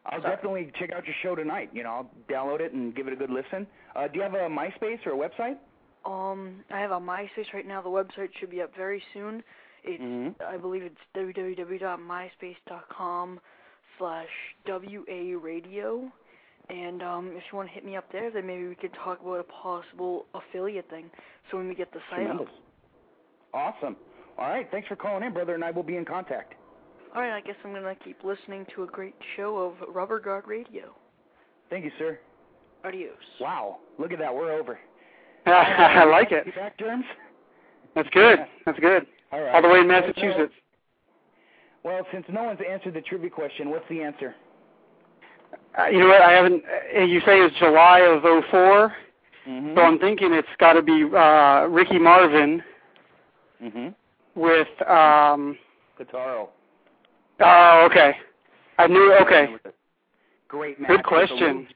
I'll 0.07 0.23
Sorry. 0.23 0.35
definitely 0.35 0.73
check 0.79 0.91
out 0.93 1.05
your 1.05 1.15
show 1.23 1.35
tonight. 1.35 1.71
You 1.73 1.83
know, 1.83 1.91
I'll 1.91 2.11
download 2.31 2.61
it 2.61 2.73
and 2.73 2.97
give 2.97 3.07
it 3.07 3.13
a 3.13 3.17
good 3.17 3.31
listen. 3.31 3.67
Uh, 3.95 4.09
do 4.09 4.17
you 4.17 4.23
have 4.23 4.35
a 4.35 4.49
MySpace 4.49 5.07
or 5.07 5.13
a 5.13 5.29
website? 5.29 5.57
Um, 6.09 6.65
I 6.71 6.81
have 6.81 6.91
a 6.91 6.99
MySpace 6.99 7.53
right 7.53 7.67
now. 7.67 7.83
The 7.83 7.91
website 7.91 8.31
should 8.41 8.51
be 8.51 8.63
up 8.63 8.75
very 8.75 9.03
soon. 9.13 9.45
It's 9.85 10.03
Mhm. 10.03 10.41
I 10.43 10.57
believe 10.57 10.83
it's 10.83 10.99
www.myspace.com 11.15 13.41
slash 13.99 14.29
WA 14.67 15.37
radio. 15.37 16.11
And 16.71 17.03
um, 17.03 17.29
if 17.37 17.43
you 17.51 17.57
want 17.57 17.69
to 17.69 17.75
hit 17.75 17.85
me 17.85 17.97
up 17.97 18.11
there, 18.13 18.31
then 18.31 18.47
maybe 18.47 18.67
we 18.69 18.75
could 18.75 18.93
talk 18.95 19.21
about 19.21 19.41
a 19.41 19.45
possible 19.45 20.27
affiliate 20.35 20.89
thing. 20.91 21.11
So 21.51 21.57
when 21.59 21.69
we 21.69 21.75
get 21.75 21.93
the 21.93 22.01
site 22.11 22.27
up. 22.29 22.47
Awesome. 23.55 23.97
All 24.39 24.49
right. 24.49 24.69
Thanks 24.71 24.87
for 24.89 24.97
calling 24.97 25.23
in, 25.23 25.33
brother, 25.33 25.55
and 25.55 25.65
I 25.65 25.71
will 25.71 25.83
be 25.83 25.97
in 25.97 26.05
contact. 26.05 26.55
All 27.15 27.23
right, 27.23 27.33
I 27.33 27.41
guess 27.41 27.57
I'm 27.65 27.73
gonna 27.73 27.95
keep 27.95 28.23
listening 28.23 28.67
to 28.75 28.83
a 28.83 28.87
great 28.87 29.15
show 29.35 29.57
of 29.57 29.81
Rubber 29.95 30.21
Guard 30.21 30.47
Radio. 30.47 30.95
Thank 31.71 31.87
you, 31.87 31.91
sir. 31.99 32.19
Adios. 32.85 33.17
Wow. 33.41 33.79
Look 33.99 34.13
at 34.13 34.19
that. 34.19 34.35
We're 34.35 34.53
over. 34.53 34.79
I 36.01 36.05
like 36.05 36.33
it. 36.33 36.55
Back, 36.55 36.79
Jermz? 36.79 37.03
That's 37.95 38.09
good. 38.11 38.39
That's 38.67 38.79
good. 38.79 39.07
All 39.33 39.41
right. 39.41 39.55
All 39.55 39.63
the 39.63 39.69
way 39.69 39.81
in 39.81 39.89
Massachusetts. 39.89 40.53
Well, 41.85 42.07
since 42.13 42.25
no 42.29 42.43
one's 42.45 42.61
answered 42.69 42.95
the 42.95 43.01
trivia 43.01 43.31
question, 43.31 43.71
what's 43.71 43.89
the 43.89 44.03
answer? 44.03 44.35
Uh, 45.79 45.87
you 45.87 46.01
know 46.01 46.09
what? 46.09 46.21
I 46.21 46.33
haven't. 46.33 46.63
Uh, 46.97 47.01
you 47.05 47.21
say 47.21 47.39
it's 47.39 47.57
July 47.59 48.01
of 48.01 48.23
'04, 48.51 48.93
Mm-hmm. 49.49 49.77
so 49.77 49.83
I'm 49.83 49.99
thinking 49.99 50.35
it's 50.35 50.47
got 50.59 50.75
to 50.75 50.83
be 50.83 51.05
uh, 51.05 51.63
Ricky 51.69 51.99
Marvin 51.99 52.63
mm-hmm. 53.63 53.89
with. 54.39 54.69
um 54.87 55.57
Kotaro. 55.99 56.49
Oh, 57.41 57.89
okay. 57.91 58.13
I 58.79 58.87
knew. 58.87 59.13
Okay. 59.23 59.47
Great 60.49 60.81
match. 60.81 60.91
Good 60.91 61.05
question. 61.05 61.67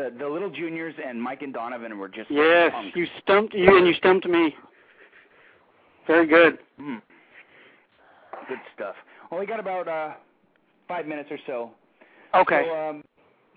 The, 0.00 0.10
the 0.18 0.26
little 0.28 0.48
juniors 0.48 0.94
and 1.06 1.20
Mike 1.20 1.42
and 1.42 1.52
Donovan 1.52 1.98
were 1.98 2.08
just 2.08 2.30
like 2.30 2.38
Yes, 2.38 2.70
punks. 2.72 2.96
you 2.96 3.06
stumped 3.22 3.52
you 3.52 3.76
and 3.76 3.86
you 3.86 3.92
stumped 3.94 4.26
me. 4.26 4.54
Very 6.06 6.26
good. 6.26 6.58
Mm. 6.80 7.02
Good 8.48 8.58
stuff. 8.74 8.94
Well, 9.30 9.40
we 9.40 9.44
got 9.46 9.60
about 9.60 9.88
uh, 9.88 10.12
five 10.88 11.06
minutes 11.06 11.28
or 11.30 11.38
so. 11.46 11.72
Okay. 12.34 12.64
So, 12.66 12.74
um, 12.74 13.04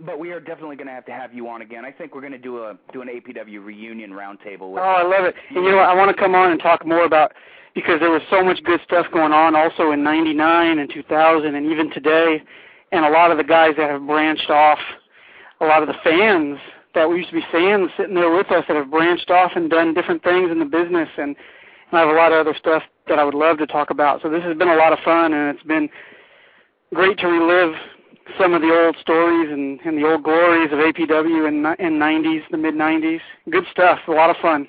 but 0.05 0.19
we 0.19 0.31
are 0.31 0.41
definitely 0.41 0.75
going 0.75 0.87
to 0.87 0.93
have 0.93 1.05
to 1.05 1.13
have 1.13 1.33
you 1.33 1.47
on 1.47 1.61
again. 1.61 1.85
I 1.85 1.91
think 1.91 2.13
we're 2.13 2.19
going 2.21 2.33
to 2.33 2.37
do 2.37 2.63
a 2.65 2.77
do 2.91 3.01
an 3.01 3.07
APW 3.07 3.63
reunion 3.63 4.11
roundtable. 4.11 4.73
With 4.73 4.81
Oh, 4.83 4.95
I 4.99 5.03
love 5.03 5.23
it. 5.23 5.35
And 5.55 5.63
you 5.63 5.71
know 5.71 5.77
what? 5.77 5.87
I 5.89 5.95
want 5.95 6.13
to 6.13 6.21
come 6.21 6.35
on 6.35 6.51
and 6.51 6.59
talk 6.61 6.85
more 6.85 7.05
about 7.05 7.31
because 7.73 8.01
there 8.01 8.11
was 8.11 8.21
so 8.29 8.43
much 8.43 8.61
good 8.65 8.81
stuff 8.83 9.05
going 9.13 9.31
on 9.31 9.55
also 9.55 9.91
in 9.91 10.03
99 10.03 10.79
and 10.79 10.91
2000 10.93 11.55
and 11.55 11.65
even 11.71 11.89
today 11.91 12.41
and 12.91 13.05
a 13.05 13.09
lot 13.09 13.31
of 13.31 13.37
the 13.37 13.43
guys 13.43 13.71
that 13.77 13.89
have 13.89 14.05
branched 14.05 14.49
off, 14.49 14.77
a 15.63 15.67
lot 15.67 15.81
of 15.81 15.87
the 15.87 15.95
fans 16.03 16.59
that 16.93 17.09
we 17.09 17.17
used 17.17 17.29
to 17.29 17.35
be 17.35 17.45
fans 17.51 17.89
sitting 17.97 18.15
there 18.15 18.31
with 18.31 18.51
us 18.51 18.63
that 18.67 18.75
have 18.75 18.91
branched 18.91 19.29
off 19.31 19.51
and 19.55 19.69
done 19.69 19.93
different 19.93 20.23
things 20.23 20.51
in 20.51 20.59
the 20.59 20.65
business 20.65 21.09
and, 21.17 21.35
and 21.91 21.93
I 21.93 21.99
have 22.01 22.09
a 22.09 22.13
lot 22.13 22.31
of 22.31 22.39
other 22.39 22.55
stuff 22.57 22.83
that 23.07 23.19
I 23.19 23.23
would 23.23 23.33
love 23.33 23.57
to 23.57 23.67
talk 23.67 23.89
about. 23.89 24.21
So 24.21 24.29
this 24.29 24.43
has 24.43 24.57
been 24.57 24.69
a 24.69 24.75
lot 24.75 24.93
of 24.93 24.99
fun 24.99 25.33
and 25.33 25.55
it's 25.55 25.65
been 25.65 25.89
great 26.93 27.17
to 27.19 27.27
relive 27.27 27.75
some 28.39 28.53
of 28.53 28.61
the 28.61 28.71
old 28.71 28.95
stories 29.01 29.51
and, 29.51 29.79
and 29.81 29.97
the 29.97 30.07
old 30.07 30.23
glories 30.23 30.71
of 30.71 30.79
APW 30.79 31.47
in, 31.47 31.85
in 31.85 31.99
90s, 31.99 32.41
the 32.51 32.57
mid 32.57 32.75
90s. 32.75 33.19
Good 33.49 33.65
stuff. 33.71 33.99
A 34.07 34.11
lot 34.11 34.29
of 34.29 34.37
fun. 34.41 34.67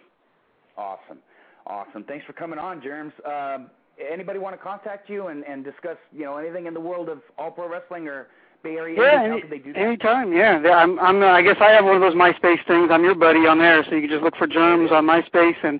Awesome, 0.77 1.19
awesome. 1.67 2.05
Thanks 2.05 2.27
for 2.27 2.33
coming 2.33 2.59
on, 2.59 2.81
Jermz. 2.81 3.13
Um, 3.27 3.71
anybody 4.11 4.39
want 4.39 4.57
to 4.57 4.63
contact 4.63 5.09
you 5.09 5.29
and, 5.29 5.45
and 5.45 5.65
discuss 5.65 5.97
you 6.13 6.25
know 6.25 6.37
anything 6.37 6.67
in 6.67 6.75
the 6.75 6.81
world 6.81 7.09
of 7.09 7.21
all 7.39 7.51
pro 7.51 7.69
wrestling 7.69 8.09
or 8.09 8.29
Bay 8.65 8.77
Area? 8.77 8.97
Yeah, 8.99 9.25
Indies? 9.27 9.43
How 9.43 9.49
any, 9.49 9.59
they 9.59 9.65
do 9.65 9.73
that? 9.75 9.79
anytime. 9.79 10.33
Yeah, 10.33 10.59
I'm. 10.75 10.99
I'm. 10.99 11.23
Uh, 11.23 11.27
I 11.27 11.43
guess 11.43 11.57
I 11.61 11.71
have 11.71 11.85
one 11.85 11.97
of 11.97 12.01
those 12.01 12.15
MySpace 12.15 12.67
things. 12.67 12.89
I'm 12.91 13.05
your 13.05 13.15
buddy 13.15 13.47
on 13.47 13.59
there, 13.59 13.85
so 13.85 13.95
you 13.95 14.01
can 14.01 14.11
just 14.11 14.25
look 14.25 14.37
for 14.37 14.49
Jermz 14.49 14.91
on 14.91 15.07
MySpace 15.07 15.63
and 15.63 15.79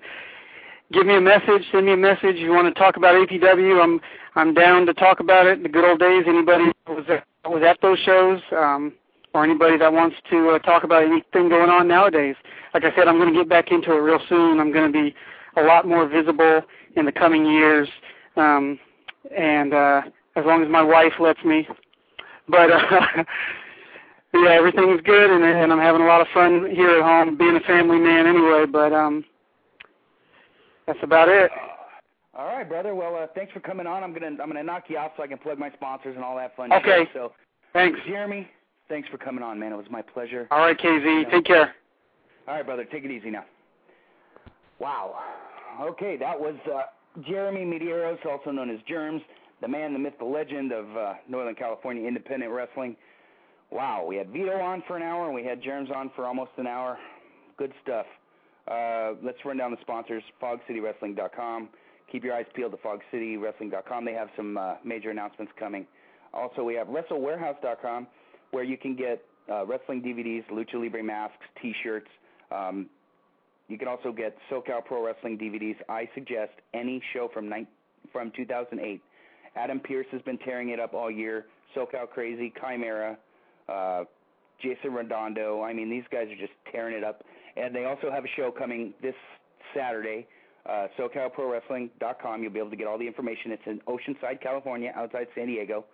give 0.93 1.07
me 1.07 1.17
a 1.17 1.21
message. 1.21 1.65
Send 1.73 1.87
me 1.87 1.95
a 1.95 1.97
message. 1.97 2.37
If 2.37 2.41
you 2.41 2.51
want 2.51 2.73
to 2.73 2.79
talk 2.79 2.97
about 2.97 3.15
APW, 3.15 3.83
I'm. 3.83 4.01
I'm 4.37 4.53
down 4.53 4.85
to 4.87 4.95
talk 4.95 5.21
about 5.21 5.47
it. 5.47 5.63
The 5.63 5.69
good 5.69 5.89
old 5.89 6.01
days. 6.01 6.25
Anybody 6.27 6.65
was 6.87 7.05
at, 7.09 7.25
was 7.49 7.63
at 7.65 7.81
those 7.81 7.99
shows, 8.01 8.41
um, 8.53 8.93
or 9.33 9.45
anybody 9.45 9.79
that 9.79 9.93
wants 9.93 10.17
to 10.31 10.51
uh, 10.51 10.59
talk 10.59 10.85
about 10.85 11.05
anything 11.05 11.49
going 11.49 11.71
on 11.71 11.89
nowadays. 11.89 12.35
Like 12.75 12.85
I 12.85 12.95
said, 12.97 13.09
I'm 13.09 13.19
going 13.19 13.33
to 13.33 13.39
get 13.39 13.49
back 13.49 13.71
into 13.71 13.93
it 13.93 14.01
real 14.01 14.19
soon. 14.29 14.61
I'm 14.61 14.73
going 14.73 14.93
to 14.93 14.93
be 14.93 15.15
a 15.57 15.63
lot 15.63 15.87
more 15.87 16.09
visible 16.09 16.63
in 16.97 17.07
the 17.07 17.13
coming 17.13 17.47
years, 17.47 17.89
um, 18.37 18.79
and 19.37 19.73
uh, 19.73 20.03
as 20.37 20.45
long 20.45 20.63
as 20.63 20.69
my 20.69 20.83
wife 20.83 21.15
lets 21.21 21.43
me. 21.45 21.67
But 22.49 22.71
uh, 22.71 22.81
yeah, 24.35 24.51
everything's 24.51 25.01
good, 25.03 25.31
and, 25.31 25.45
and 25.45 25.73
I'm 25.73 25.79
having 25.79 26.03
a 26.03 26.07
lot 26.07 26.21
of 26.21 26.27
fun 26.35 26.69
here 26.75 26.99
at 26.99 27.03
home, 27.03 27.37
being 27.37 27.57
a 27.57 27.61
family 27.61 27.99
man 27.99 28.27
anyway. 28.27 28.65
But 28.71 28.93
um, 28.93 29.25
that's 30.87 30.99
about 31.03 31.29
it. 31.29 31.51
All 32.37 32.47
right, 32.47 32.69
brother. 32.69 32.95
Well, 32.95 33.17
uh, 33.17 33.27
thanks 33.35 33.53
for 33.53 33.61
coming 33.61 33.87
on. 33.87 34.03
I'm 34.03 34.13
gonna 34.13 34.27
I'm 34.43 34.49
gonna 34.49 34.63
knock 34.63 34.85
you 34.89 34.99
out 34.99 35.13
so 35.17 35.23
I 35.23 35.27
can 35.27 35.39
plug 35.39 35.59
my 35.59 35.71
sponsors 35.73 36.17
and 36.17 36.25
all 36.25 36.37
that 36.37 36.57
fun 36.57 36.73
Okay. 36.73 37.05
shit. 37.05 37.09
So, 37.15 37.33
Thanks. 37.73 37.99
Jeremy, 38.07 38.49
thanks 38.89 39.09
for 39.09 39.19
coming 39.19 39.43
on, 39.43 39.59
man. 39.59 39.73
It 39.73 39.77
was 39.77 39.87
my 39.91 40.03
pleasure. 40.03 40.47
All 40.51 40.59
right, 40.59 40.79
KZ, 40.79 41.31
take 41.31 41.45
care. 41.45 41.75
All 42.47 42.55
right, 42.55 42.65
brother, 42.67 42.85
take 42.85 43.05
it 43.05 43.11
easy 43.11 43.31
now. 43.31 43.45
Wow. 44.79 45.15
Okay, 45.81 46.17
that 46.19 46.39
was 46.39 46.55
uh, 46.73 46.83
Jeremy 47.27 47.65
Medeiros, 47.65 48.25
also 48.27 48.51
known 48.51 48.71
as 48.71 48.79
Jermz, 48.89 49.23
the 49.61 49.69
man, 49.69 49.93
the 49.93 49.99
myth, 49.99 50.15
the 50.19 50.25
legend 50.25 50.73
of 50.73 50.97
uh, 50.97 51.15
Northern 51.29 51.55
California 51.55 52.07
independent 52.07 52.53
wrestling. 52.53 52.97
Wow, 53.71 54.05
we 54.07 54.17
had 54.17 54.31
Vito 54.31 54.57
on 54.59 54.83
for 54.87 54.97
an 54.97 55.03
hour, 55.03 55.27
and 55.27 55.35
we 55.35 55.45
had 55.45 55.63
Jermz 55.63 55.95
on 55.95 56.11
for 56.15 56.27
almost 56.27 56.53
an 56.59 56.67
hour. 56.67 56.99
Good 57.57 57.73
stuff. 57.83 58.07
Uh, 58.69 59.13
let's 59.23 59.39
run 59.45 59.57
down 59.57 59.71
the 59.71 59.81
sponsors, 59.81 60.23
fogcitywrestling.com. 60.43 61.69
Keep 62.11 62.25
your 62.25 62.35
eyes 62.35 62.47
peeled 62.55 62.73
to 62.73 62.79
fogcitywrestling.com. 62.79 64.05
They 64.05 64.13
have 64.13 64.29
some 64.37 64.57
uh, 64.57 64.75
major 64.85 65.11
announcements 65.11 65.53
coming. 65.59 65.87
Also, 66.33 66.63
we 66.63 66.75
have 66.75 66.89
wrestlewarehouse.com, 66.89 68.07
where 68.51 68.65
you 68.65 68.77
can 68.77 68.97
get 68.97 69.25
uh, 69.51 69.67
wrestling 69.67 70.03
DVDs, 70.03 70.45
lucha 70.51 70.81
libre 70.81 71.03
masks, 71.03 71.45
T-shirts. 71.61 72.09
Um, 72.51 72.87
you 73.69 73.79
can 73.79 73.89
also 73.89 74.13
get 74.13 74.37
SoCal 74.51 74.85
Pro 74.85 75.05
Wrestling 75.05 75.39
DVDs. 75.39 75.77
I 75.89 76.09
suggest 76.15 76.53
any 76.75 77.03
show 77.13 77.29
from 77.33 77.49
ni- 77.49 77.67
from 78.13 78.31
2008. 78.37 79.01
Adam 79.57 79.81
Pearce 79.81 80.07
has 80.11 80.23
been 80.23 80.39
tearing 80.39 80.71
it 80.71 80.81
up 80.81 80.95
all 80.95 81.11
year. 81.11 81.47
SoCal 81.77 82.09
Crazy, 82.09 82.53
Chimera, 82.61 83.17
uh, 83.69 84.05
Jason 84.63 84.93
Redondo. 84.93 85.63
I 85.63 85.73
mean, 85.73 85.91
these 85.91 86.05
guys 86.11 86.29
are 86.29 86.37
just 86.37 86.53
tearing 86.71 86.97
it 86.97 87.05
up. 87.05 87.23
And 87.57 87.75
they 87.75 87.85
also 87.85 88.11
have 88.11 88.25
a 88.25 88.29
show 88.37 88.51
coming 88.51 88.95
this 89.03 89.15
Saturday. 89.75 90.27
Uh, 90.67 90.87
SoCalProWrestling.com. 90.99 92.43
You'll 92.43 92.53
be 92.53 92.59
able 92.59 92.71
to 92.71 92.77
get 92.77 92.87
all 92.87 92.99
the 92.99 93.07
information. 93.07 93.53
It's 93.53 93.63
in 93.67 93.81
Oceanside, 93.87 94.41
California, 94.43 94.93
outside 94.97 95.27
San 95.35 95.47
Diego. 95.47 95.85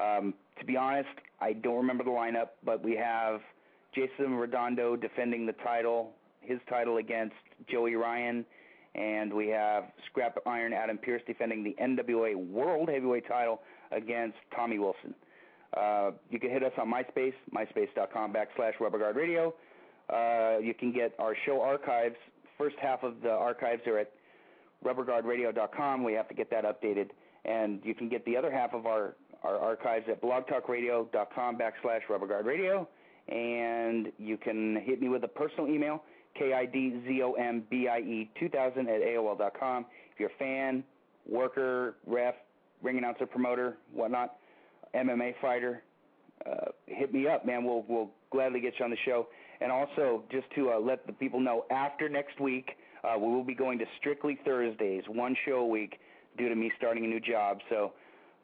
Um, 0.00 0.34
to 0.58 0.64
be 0.64 0.76
honest, 0.76 1.08
I 1.40 1.54
don't 1.54 1.76
remember 1.76 2.04
the 2.04 2.10
lineup, 2.10 2.50
but 2.64 2.84
we 2.84 2.96
have 2.96 3.40
Jason 3.94 4.34
Redondo 4.34 4.94
defending 4.94 5.46
the 5.46 5.54
title, 5.64 6.12
his 6.42 6.58
title 6.68 6.98
against 6.98 7.34
Joey 7.70 7.94
Ryan, 7.94 8.44
and 8.94 9.32
we 9.32 9.48
have 9.48 9.84
Scrap 10.06 10.38
Iron 10.46 10.72
Adam 10.72 10.98
Pearce 10.98 11.22
defending 11.26 11.62
the 11.62 11.76
NWA 11.80 12.34
World 12.34 12.88
Heavyweight 12.88 13.26
title 13.28 13.60
against 13.92 14.36
Tommy 14.54 14.78
Wilson. 14.78 15.14
Uh, 15.76 16.10
you 16.30 16.40
can 16.40 16.50
hit 16.50 16.62
us 16.64 16.72
on 16.78 16.92
MySpace, 16.92 17.34
myspace.com 17.54 18.32
backslash 18.32 18.74
rubberguard 18.80 19.14
radio. 19.14 19.54
Uh, 20.12 20.58
you 20.58 20.74
can 20.74 20.92
get 20.92 21.14
our 21.18 21.36
show 21.46 21.60
archives. 21.60 22.16
First 22.58 22.76
half 22.82 23.04
of 23.04 23.22
the 23.22 23.30
archives 23.30 23.82
are 23.86 23.98
at 23.98 24.12
rubberguardradio.com. 24.84 26.02
We 26.02 26.12
have 26.14 26.28
to 26.28 26.34
get 26.34 26.50
that 26.50 26.64
updated. 26.64 27.10
And 27.44 27.80
you 27.84 27.94
can 27.94 28.08
get 28.08 28.24
the 28.24 28.36
other 28.36 28.50
half 28.50 28.74
of 28.74 28.86
our, 28.86 29.14
our 29.44 29.56
archives 29.56 30.06
at 30.10 30.20
blogtalkradio.com 30.20 31.56
backslash 31.58 32.00
rubberguardradio. 32.08 32.86
And 33.28 34.12
you 34.18 34.36
can 34.36 34.80
hit 34.84 35.00
me 35.00 35.08
with 35.08 35.22
a 35.22 35.28
personal 35.28 35.68
email, 35.68 36.02
K-I-D-Z-O-M-B-I-E 36.40 38.30
2000 38.40 38.88
at 38.88 39.00
AOL 39.02 39.36
dot 39.36 39.52
com. 39.58 39.84
If 40.12 40.18
you're 40.18 40.30
a 40.30 40.38
fan, 40.38 40.82
worker, 41.28 41.96
ref, 42.06 42.34
ring 42.82 42.96
announcer, 42.96 43.26
promoter, 43.26 43.76
whatnot, 43.92 44.36
MMA 44.94 45.34
fighter, 45.40 45.82
uh, 46.46 46.70
hit 46.86 47.12
me 47.12 47.28
up, 47.28 47.44
man. 47.44 47.64
We'll 47.64 47.84
we'll 47.88 48.10
gladly 48.32 48.60
get 48.60 48.74
you 48.78 48.84
on 48.86 48.90
the 48.90 48.96
show. 49.04 49.28
And 49.60 49.70
also, 49.70 50.24
just 50.32 50.46
to 50.54 50.70
uh, 50.70 50.80
let 50.80 51.06
the 51.06 51.12
people 51.12 51.38
know, 51.38 51.66
after 51.70 52.08
next 52.08 52.40
week, 52.40 52.70
uh, 53.04 53.18
we 53.18 53.28
will 53.28 53.44
be 53.44 53.54
going 53.54 53.78
to 53.78 53.84
strictly 53.98 54.38
Thursdays, 54.42 55.02
one 55.06 55.36
show 55.44 55.56
a 55.56 55.66
week, 55.66 56.00
due 56.38 56.48
to 56.48 56.54
me 56.54 56.72
starting 56.78 57.04
a 57.04 57.08
new 57.08 57.20
job. 57.20 57.58
So, 57.68 57.92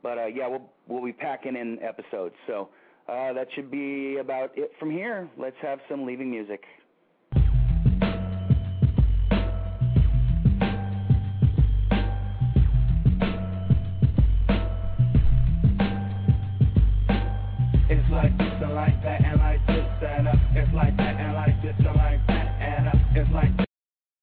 but 0.02 0.18
uh, 0.18 0.27
yeah, 0.27 0.47
we'll 0.47 0.70
we'll 0.86 1.05
be 1.05 1.14
packing 1.14 1.56
in 1.56 1.78
episodes. 1.82 2.35
So 2.47 2.68
uh, 3.09 3.32
that 3.32 3.48
should 3.55 3.70
be 3.70 4.18
about 4.18 4.51
it 4.55 4.73
from 4.78 4.90
here. 4.90 5.31
Let's 5.39 5.56
have 5.62 5.78
some 5.89 6.05
leaving 6.05 6.31
music. 6.31 6.62